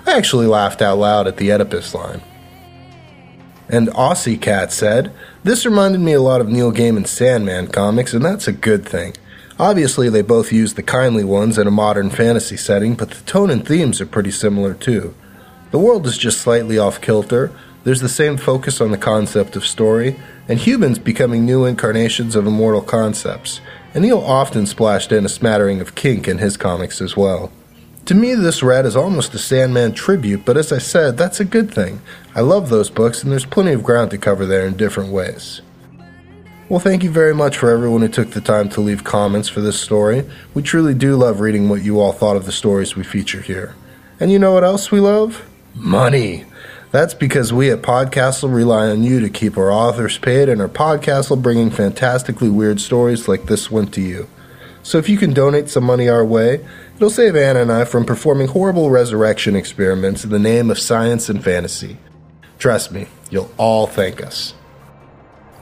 I 0.05 0.17
actually 0.17 0.47
laughed 0.47 0.81
out 0.81 0.97
loud 0.97 1.27
at 1.27 1.37
the 1.37 1.51
Oedipus 1.51 1.93
line. 1.93 2.21
And 3.69 3.89
Aussie 3.89 4.41
Cat 4.41 4.71
said, 4.71 5.13
This 5.43 5.65
reminded 5.65 6.01
me 6.01 6.13
a 6.13 6.21
lot 6.21 6.41
of 6.41 6.47
Neil 6.47 6.71
Gaiman's 6.71 7.09
Sandman 7.09 7.67
comics, 7.67 8.13
and 8.13 8.23
that's 8.23 8.47
a 8.47 8.53
good 8.53 8.85
thing. 8.87 9.13
Obviously, 9.59 10.09
they 10.09 10.21
both 10.21 10.53
use 10.53 10.75
the 10.75 10.83
kindly 10.83 11.23
ones 11.23 11.57
in 11.57 11.67
a 11.67 11.71
modern 11.71 12.09
fantasy 12.09 12.57
setting, 12.57 12.95
but 12.95 13.09
the 13.09 13.23
tone 13.25 13.49
and 13.49 13.67
themes 13.67 13.99
are 13.99 14.05
pretty 14.05 14.31
similar 14.31 14.73
too. 14.73 15.15
The 15.71 15.79
world 15.79 16.05
is 16.05 16.17
just 16.17 16.39
slightly 16.39 16.77
off 16.77 17.01
kilter. 17.01 17.51
There's 17.87 18.01
the 18.01 18.09
same 18.09 18.35
focus 18.35 18.81
on 18.81 18.91
the 18.91 18.97
concept 18.97 19.55
of 19.55 19.65
story, 19.65 20.19
and 20.49 20.59
humans 20.59 20.99
becoming 20.99 21.45
new 21.45 21.63
incarnations 21.63 22.35
of 22.35 22.45
immortal 22.45 22.81
concepts. 22.81 23.61
And 23.93 24.03
Neil 24.03 24.19
often 24.19 24.65
splashed 24.65 25.13
in 25.13 25.23
a 25.23 25.29
smattering 25.29 25.79
of 25.79 25.95
kink 25.95 26.27
in 26.27 26.39
his 26.39 26.57
comics 26.57 26.99
as 26.99 27.15
well. 27.15 27.49
To 28.07 28.13
me, 28.13 28.35
this 28.35 28.61
red 28.61 28.85
is 28.85 28.97
almost 28.97 29.33
a 29.35 29.37
Sandman 29.37 29.93
tribute, 29.93 30.43
but 30.43 30.57
as 30.57 30.73
I 30.73 30.79
said, 30.79 31.15
that's 31.15 31.39
a 31.39 31.45
good 31.45 31.73
thing. 31.73 32.01
I 32.35 32.41
love 32.41 32.67
those 32.67 32.89
books, 32.89 33.23
and 33.23 33.31
there's 33.31 33.45
plenty 33.45 33.71
of 33.71 33.85
ground 33.85 34.11
to 34.11 34.17
cover 34.17 34.45
there 34.45 34.67
in 34.67 34.75
different 34.75 35.13
ways. 35.13 35.61
Well, 36.67 36.81
thank 36.81 37.05
you 37.05 37.09
very 37.09 37.33
much 37.33 37.57
for 37.57 37.69
everyone 37.69 38.01
who 38.01 38.09
took 38.09 38.31
the 38.31 38.41
time 38.41 38.67
to 38.71 38.81
leave 38.81 39.05
comments 39.05 39.47
for 39.47 39.61
this 39.61 39.79
story. 39.79 40.29
We 40.53 40.61
truly 40.61 40.93
do 40.93 41.15
love 41.15 41.39
reading 41.39 41.69
what 41.69 41.83
you 41.83 42.01
all 42.01 42.11
thought 42.11 42.35
of 42.35 42.47
the 42.47 42.51
stories 42.51 42.97
we 42.97 43.05
feature 43.05 43.39
here. 43.39 43.75
And 44.19 44.29
you 44.29 44.39
know 44.39 44.51
what 44.51 44.65
else 44.65 44.91
we 44.91 44.99
love? 44.99 45.47
Money. 45.73 46.43
That's 46.97 47.13
because 47.13 47.53
we 47.53 47.69
at 47.69 47.83
Podcastle 47.83 48.51
rely 48.51 48.89
on 48.89 49.03
you 49.03 49.19
to 49.19 49.29
keep 49.29 49.55
our 49.55 49.71
authors 49.71 50.17
paid 50.17 50.49
and 50.49 50.59
our 50.59 50.67
Podcastle 50.67 51.39
bringing 51.39 51.69
fantastically 51.69 52.49
weird 52.49 52.81
stories 52.81 53.27
like 53.27 53.45
this 53.45 53.69
one 53.69 53.85
to 53.89 54.01
you. 54.01 54.27
So 54.81 54.97
if 54.97 55.07
you 55.07 55.15
can 55.15 55.31
donate 55.31 55.69
some 55.69 55.83
money 55.83 56.09
our 56.09 56.25
way, 56.25 56.65
it'll 56.95 57.11
save 57.11 57.35
Anna 57.35 57.61
and 57.61 57.71
I 57.71 57.85
from 57.85 58.03
performing 58.03 58.47
horrible 58.47 58.89
resurrection 58.89 59.55
experiments 59.55 60.23
in 60.23 60.31
the 60.31 60.39
name 60.39 60.71
of 60.71 60.79
science 60.79 61.29
and 61.29 61.43
fantasy. 61.43 61.97
Trust 62.57 62.91
me, 62.91 63.05
you'll 63.29 63.51
all 63.57 63.85
thank 63.85 64.19
us. 64.19 64.55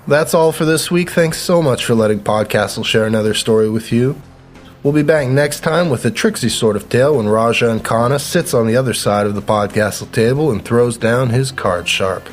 That's 0.07 0.33
all 0.33 0.53
for 0.53 0.63
this 0.63 0.89
week. 0.89 1.09
Thanks 1.09 1.41
so 1.41 1.61
much 1.61 1.83
for 1.83 1.95
letting 1.95 2.21
Podcastle 2.21 2.85
share 2.85 3.05
another 3.05 3.33
story 3.33 3.69
with 3.69 3.91
you. 3.91 4.21
We'll 4.85 4.93
be 4.93 5.01
back 5.01 5.27
next 5.27 5.61
time 5.61 5.89
with 5.89 6.05
a 6.05 6.11
tricksy 6.11 6.47
sort 6.47 6.75
of 6.75 6.89
tale 6.89 7.17
when 7.17 7.25
Rajan 7.25 7.79
Khanna 7.79 8.21
sits 8.21 8.53
on 8.53 8.67
the 8.67 8.77
other 8.77 8.93
side 8.93 9.25
of 9.25 9.33
the 9.33 9.41
Podcastle 9.41 10.11
table 10.11 10.51
and 10.51 10.63
throws 10.63 10.95
down 10.95 11.31
his 11.31 11.51
card 11.51 11.89
sharp. 11.89 12.29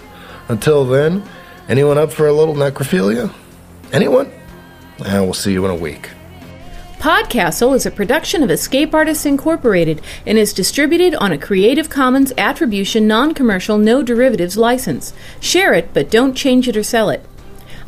Until 0.48 0.84
then, 0.84 1.26
anyone 1.66 1.96
up 1.96 2.12
for 2.12 2.26
a 2.26 2.32
little 2.34 2.54
necrophilia? 2.54 3.32
Anyone? 3.90 4.30
And 5.02 5.24
we'll 5.24 5.32
see 5.32 5.54
you 5.54 5.64
in 5.64 5.70
a 5.70 5.74
week. 5.74 6.10
Podcastle 6.98 7.74
is 7.74 7.86
a 7.86 7.90
production 7.90 8.42
of 8.42 8.50
Escape 8.50 8.94
Artists 8.94 9.24
Incorporated 9.24 10.02
and 10.26 10.36
is 10.36 10.52
distributed 10.52 11.14
on 11.14 11.32
a 11.32 11.38
Creative 11.38 11.88
Commons 11.88 12.34
Attribution 12.36 13.08
Non 13.08 13.32
Commercial 13.32 13.78
No 13.78 14.02
Derivatives 14.02 14.58
license. 14.58 15.14
Share 15.40 15.72
it, 15.72 15.94
but 15.94 16.10
don't 16.10 16.34
change 16.34 16.68
it 16.68 16.76
or 16.76 16.82
sell 16.82 17.08
it. 17.08 17.24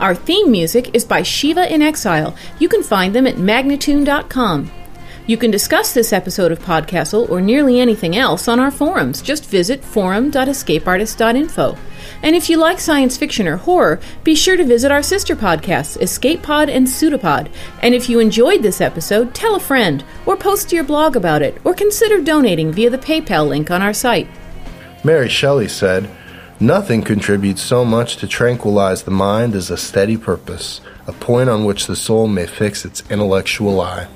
Our 0.00 0.14
theme 0.14 0.50
music 0.50 0.94
is 0.94 1.04
by 1.04 1.22
Shiva 1.22 1.72
in 1.72 1.82
Exile. 1.82 2.34
You 2.58 2.68
can 2.68 2.82
find 2.82 3.14
them 3.14 3.26
at 3.26 3.36
magnatune.com. 3.36 4.70
You 5.26 5.38
can 5.38 5.50
discuss 5.50 5.94
this 5.94 6.12
episode 6.12 6.52
of 6.52 6.58
Podcastle 6.58 7.30
or 7.30 7.40
nearly 7.40 7.80
anything 7.80 8.14
else 8.14 8.46
on 8.46 8.60
our 8.60 8.70
forums. 8.70 9.22
Just 9.22 9.46
visit 9.46 9.82
forum.escapeartist.info. 9.82 11.78
And 12.22 12.36
if 12.36 12.50
you 12.50 12.58
like 12.58 12.78
science 12.78 13.16
fiction 13.16 13.48
or 13.48 13.56
horror, 13.56 14.00
be 14.22 14.34
sure 14.34 14.58
to 14.58 14.64
visit 14.64 14.92
our 14.92 15.02
sister 15.02 15.34
podcasts, 15.34 15.98
Escape 16.00 16.42
Pod 16.42 16.68
and 16.68 16.86
Pseudopod. 16.86 17.50
And 17.80 17.94
if 17.94 18.10
you 18.10 18.18
enjoyed 18.18 18.62
this 18.62 18.82
episode, 18.82 19.34
tell 19.34 19.54
a 19.54 19.60
friend, 19.60 20.04
or 20.26 20.36
post 20.36 20.68
to 20.68 20.76
your 20.76 20.84
blog 20.84 21.16
about 21.16 21.40
it, 21.40 21.56
or 21.64 21.72
consider 21.72 22.20
donating 22.20 22.70
via 22.70 22.90
the 22.90 22.98
PayPal 22.98 23.48
link 23.48 23.70
on 23.70 23.80
our 23.80 23.94
site. 23.94 24.28
Mary 25.04 25.30
Shelley 25.30 25.68
said, 25.68 26.10
Nothing 26.60 27.02
contributes 27.02 27.62
so 27.62 27.84
much 27.84 28.16
to 28.18 28.28
tranquilize 28.28 29.02
the 29.02 29.10
mind 29.10 29.56
as 29.56 29.70
a 29.70 29.76
steady 29.76 30.16
purpose, 30.16 30.80
a 31.04 31.12
point 31.12 31.50
on 31.50 31.64
which 31.64 31.88
the 31.88 31.96
soul 31.96 32.28
may 32.28 32.46
fix 32.46 32.84
its 32.84 33.02
intellectual 33.10 33.80
eye. 33.80 34.06